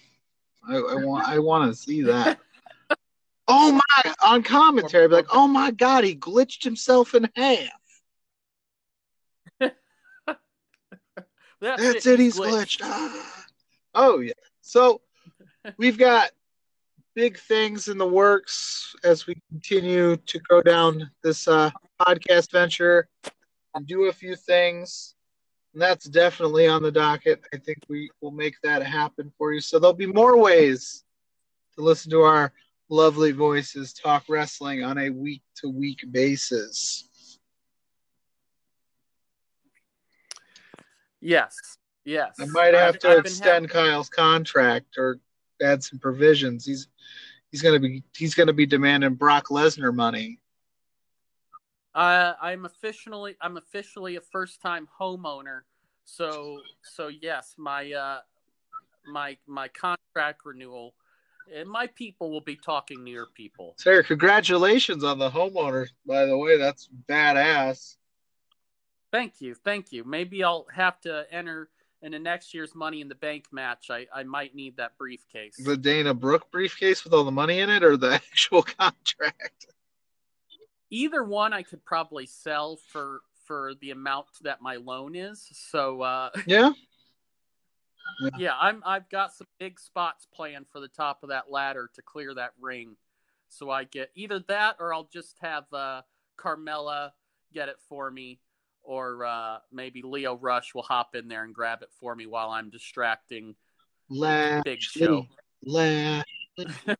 I, 0.68 0.76
I 0.76 0.95
want 0.95 1.30
I 1.30 1.40
want 1.40 1.72
to 1.72 1.80
see 1.80 2.02
that. 2.03 2.40
oh 3.48 3.72
my! 3.72 4.14
On 4.22 4.44
commentary, 4.44 5.08
be 5.08 5.16
like, 5.16 5.28
oh 5.32 5.48
my 5.48 5.72
god, 5.72 6.03
he 6.03 6.14
glitched 6.14 6.64
himself 6.64 7.16
in 7.16 7.30
half. 7.38 7.81
That's, 11.62 12.06
it. 12.06 12.20
He's 12.20 12.40
glitched. 12.40 12.82
glitched. 12.82 13.26
Oh 13.94 14.20
yeah. 14.20 14.32
So 14.62 15.02
we've 15.78 15.98
got 15.98 16.32
big 17.14 17.38
things 17.38 17.90
in 17.90 17.98
the 17.98 18.08
works 18.08 18.96
as 19.04 19.28
we 19.28 19.36
continue 19.50 20.16
to 20.16 20.40
go 20.50 20.62
down 20.62 21.12
this 21.24 21.48
uh, 21.48 21.70
podcast 22.00 22.52
venture 22.52 23.10
and 23.76 23.86
do 23.86 24.06
a 24.06 24.14
few 24.14 24.36
things. 24.36 25.16
And 25.74 25.82
that's 25.82 26.06
definitely 26.06 26.68
on 26.68 26.84
the 26.84 26.92
docket. 26.92 27.42
I 27.54 27.58
think 27.58 27.80
we 27.90 28.10
will 28.22 28.32
make 28.32 28.56
that 28.64 28.82
happen 28.82 29.32
for 29.38 29.52
you. 29.54 29.60
So 29.60 29.80
there'll 29.80 29.94
be 29.94 30.06
more 30.06 30.38
ways 30.38 31.04
to 31.76 31.82
listen 31.82 32.12
to 32.12 32.22
our 32.22 32.54
lovely 32.90 33.32
voices 33.32 33.94
talk 33.94 34.26
wrestling 34.28 34.84
on 34.84 34.98
a 34.98 35.10
week 35.10 35.42
to 35.56 35.70
week 35.70 36.00
basis. 36.12 37.10
Yes. 41.22 41.56
Yes. 42.03 42.35
I 42.39 42.45
might 42.45 42.73
have 42.73 42.95
I've- 42.95 42.99
to 42.99 43.10
I've 43.10 43.19
extend 43.19 43.69
Kyle's 43.69 44.10
contract 44.10 44.98
or 44.98 45.19
add 45.61 45.84
some 45.84 45.99
provisions. 45.99 46.65
He's 46.65 46.88
he's 47.52 47.61
gonna 47.61 47.80
be 47.80 48.03
he's 48.15 48.35
gonna 48.35 48.53
be 48.53 48.65
demanding 48.65 49.14
Brock 49.14 49.48
Lesnar 49.48 49.93
money. 49.93 50.39
Uh, 51.93 52.34
I'm 52.41 52.65
officially 52.65 53.35
I'm 53.41 53.57
officially 53.57 54.15
a 54.15 54.22
first 54.22 54.61
time 54.61 54.88
homeowner. 54.99 55.61
So 56.06 56.61
so 56.81 57.07
yes, 57.07 57.56
my 57.57 57.91
uh 57.91 58.19
my 59.06 59.38
my 59.45 59.68
contract 59.68 60.41
renewal 60.45 60.95
and 61.53 61.69
my 61.69 61.88
people 61.88 62.31
will 62.31 62.41
be 62.41 62.56
talking 62.56 63.03
to 63.06 63.11
your 63.11 63.27
people. 63.27 63.76
Sarah, 63.77 64.03
congratulations 64.03 65.03
on 65.03 65.19
the 65.19 65.30
homeowner, 65.30 65.88
by 66.06 66.26
the 66.26 66.38
way. 66.38 66.57
That's 66.57 66.88
badass. 67.10 67.98
Thank 69.12 69.42
you. 69.42 69.56
Thank 69.56 69.92
you. 69.92 70.04
Maybe 70.04 70.44
I'll 70.44 70.66
have 70.74 71.00
to 71.02 71.26
enter 71.32 71.70
in 72.02 72.14
the 72.14 72.20
next 72.20 72.54
year's 72.54 72.74
money 72.74 73.02
in 73.02 73.10
the 73.10 73.16
bank 73.16 73.46
match. 73.52 73.90
I, 73.90 74.08
I 74.14 74.24
might 74.24 74.56
need 74.56 74.78
that 74.78 74.98
briefcase. 74.98 75.58
The 75.58 75.78
Dana 75.78 76.14
Brooke 76.14 76.50
briefcase 76.52 77.04
with 77.04 77.14
all 77.14 77.24
the 77.24 77.32
money 77.32 77.60
in 77.60 77.70
it 77.70 77.84
or 77.84 77.98
the 77.98 78.14
actual 78.32 78.64
contract? 78.64 79.68
Either 80.90 81.24
one 81.24 81.54
I 81.54 81.64
could 81.64 81.84
probably 81.86 82.26
sell 82.26 82.78
for 82.92 83.22
for 83.46 83.74
the 83.82 83.92
amount 83.92 84.28
that 84.44 84.62
my 84.62 84.78
loan 84.78 85.16
is. 85.16 85.48
So 85.52 86.02
uh 86.02 86.30
Yeah. 86.46 86.72
Yeah, 88.38 88.54
I'm. 88.60 88.84
I've 88.86 89.10
got 89.10 89.34
some 89.34 89.48
big 89.60 89.80
spots 89.80 90.28
planned 90.34 90.68
for 90.72 90.80
the 90.80 90.88
top 90.88 91.24
of 91.24 91.30
that 91.30 91.50
ladder 91.50 91.90
to 91.96 92.02
clear 92.02 92.34
that 92.36 92.52
ring, 92.60 92.96
so 93.50 93.70
I 93.70 93.84
get 93.86 94.12
either 94.16 94.40
that 94.48 94.78
or 94.80 94.94
I'll 94.94 95.10
just 95.12 95.38
have 95.42 95.72
uh, 95.74 96.02
Carmella 96.38 97.12
get 97.54 97.70
it 97.70 97.78
for 97.88 98.12
me, 98.12 98.40
or 98.84 99.26
uh, 99.26 99.58
maybe 99.72 100.02
Lio 100.02 100.36
Rush 100.36 100.74
will 100.74 100.82
hop 100.82 101.16
in 101.16 101.28
there 101.28 101.44
and 101.44 101.53
grab 101.53 101.82
it 101.82 101.90
for 101.99 102.16
me 102.16 102.26
while 102.26 102.49
I'm 102.49 102.70
distracting 102.70 103.56
Big 104.64 104.82
Show. 104.82 105.28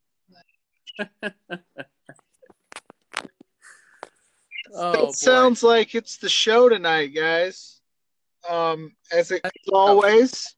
Oh, 4.74 5.10
it 5.10 5.16
sounds 5.16 5.64
like 5.64 5.96
it's 5.96 6.18
the 6.18 6.30
show 6.30 6.70
tonight, 6.70 7.08
guys. 7.08 7.82
Um, 8.50 8.94
as, 9.12 9.32
it, 9.32 9.42
as 9.44 9.52
always, 9.72 10.56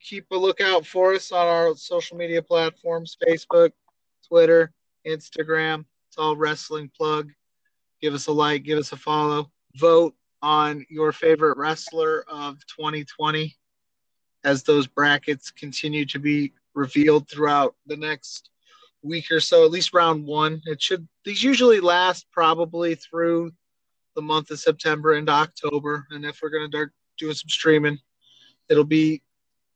keep 0.00 0.30
a 0.30 0.36
lookout 0.36 0.86
for 0.86 1.14
us 1.14 1.32
on 1.32 1.46
our 1.46 1.74
social 1.74 2.16
media 2.16 2.42
platforms 2.42 3.16
Facebook, 3.26 3.72
Twitter, 4.28 4.72
Instagram. 5.06 5.84
It's 6.08 6.18
all 6.18 6.36
wrestling 6.36 6.90
plug. 6.96 7.32
Give 8.00 8.14
us 8.14 8.28
a 8.28 8.32
like, 8.32 8.62
give 8.62 8.78
us 8.78 8.92
a 8.92 8.96
follow. 8.96 9.50
Vote 9.76 10.14
on 10.42 10.86
your 10.88 11.12
favorite 11.12 11.56
wrestler 11.56 12.24
of 12.28 12.58
2020 12.66 13.56
as 14.44 14.62
those 14.62 14.86
brackets 14.86 15.50
continue 15.50 16.06
to 16.06 16.18
be 16.18 16.52
revealed 16.74 17.28
throughout 17.28 17.74
the 17.86 17.96
next 17.96 18.50
week 19.02 19.30
or 19.30 19.40
so, 19.40 19.64
at 19.64 19.70
least 19.70 19.94
round 19.94 20.24
one. 20.24 20.60
It 20.66 20.80
should 20.82 21.06
these 21.24 21.42
usually 21.42 21.80
last 21.80 22.26
probably 22.30 22.94
through 22.94 23.52
the 24.14 24.22
month 24.22 24.50
of 24.50 24.60
September 24.60 25.14
into 25.14 25.32
October. 25.32 26.06
And 26.10 26.24
if 26.24 26.40
we're 26.42 26.50
gonna 26.50 26.68
start 26.68 26.92
doing 27.18 27.34
some 27.34 27.48
streaming, 27.48 27.98
it'll 28.68 28.84
be 28.84 29.22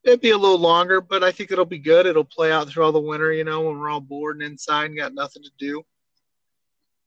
it'll 0.05 0.19
be 0.19 0.31
a 0.31 0.39
little 0.39 0.59
longer, 0.59 1.01
but 1.01 1.23
I 1.23 1.33
think 1.33 1.51
it'll 1.51 1.65
be 1.65 1.79
good. 1.79 2.07
It'll 2.07 2.25
play 2.25 2.53
out 2.53 2.69
through 2.69 2.85
all 2.85 2.93
the 2.93 3.01
winter, 3.01 3.33
you 3.33 3.45
know, 3.45 3.63
when 3.63 3.79
we're 3.79 3.91
all 3.91 4.01
bored 4.01 4.37
and 4.37 4.45
inside 4.45 4.87
and 4.87 4.97
got 4.97 5.15
nothing 5.15 5.43
to 5.43 5.51
do. 5.59 5.85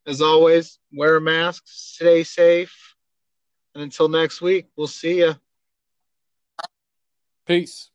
As 0.06 0.20
always, 0.20 0.78
wear 0.92 1.16
a 1.16 1.20
mask, 1.20 1.62
stay 1.66 2.24
safe, 2.24 2.94
and 3.74 3.82
until 3.82 4.08
next 4.08 4.40
week, 4.42 4.66
we'll 4.76 4.86
see 4.86 5.18
you. 5.18 5.34
Peace. 7.46 7.90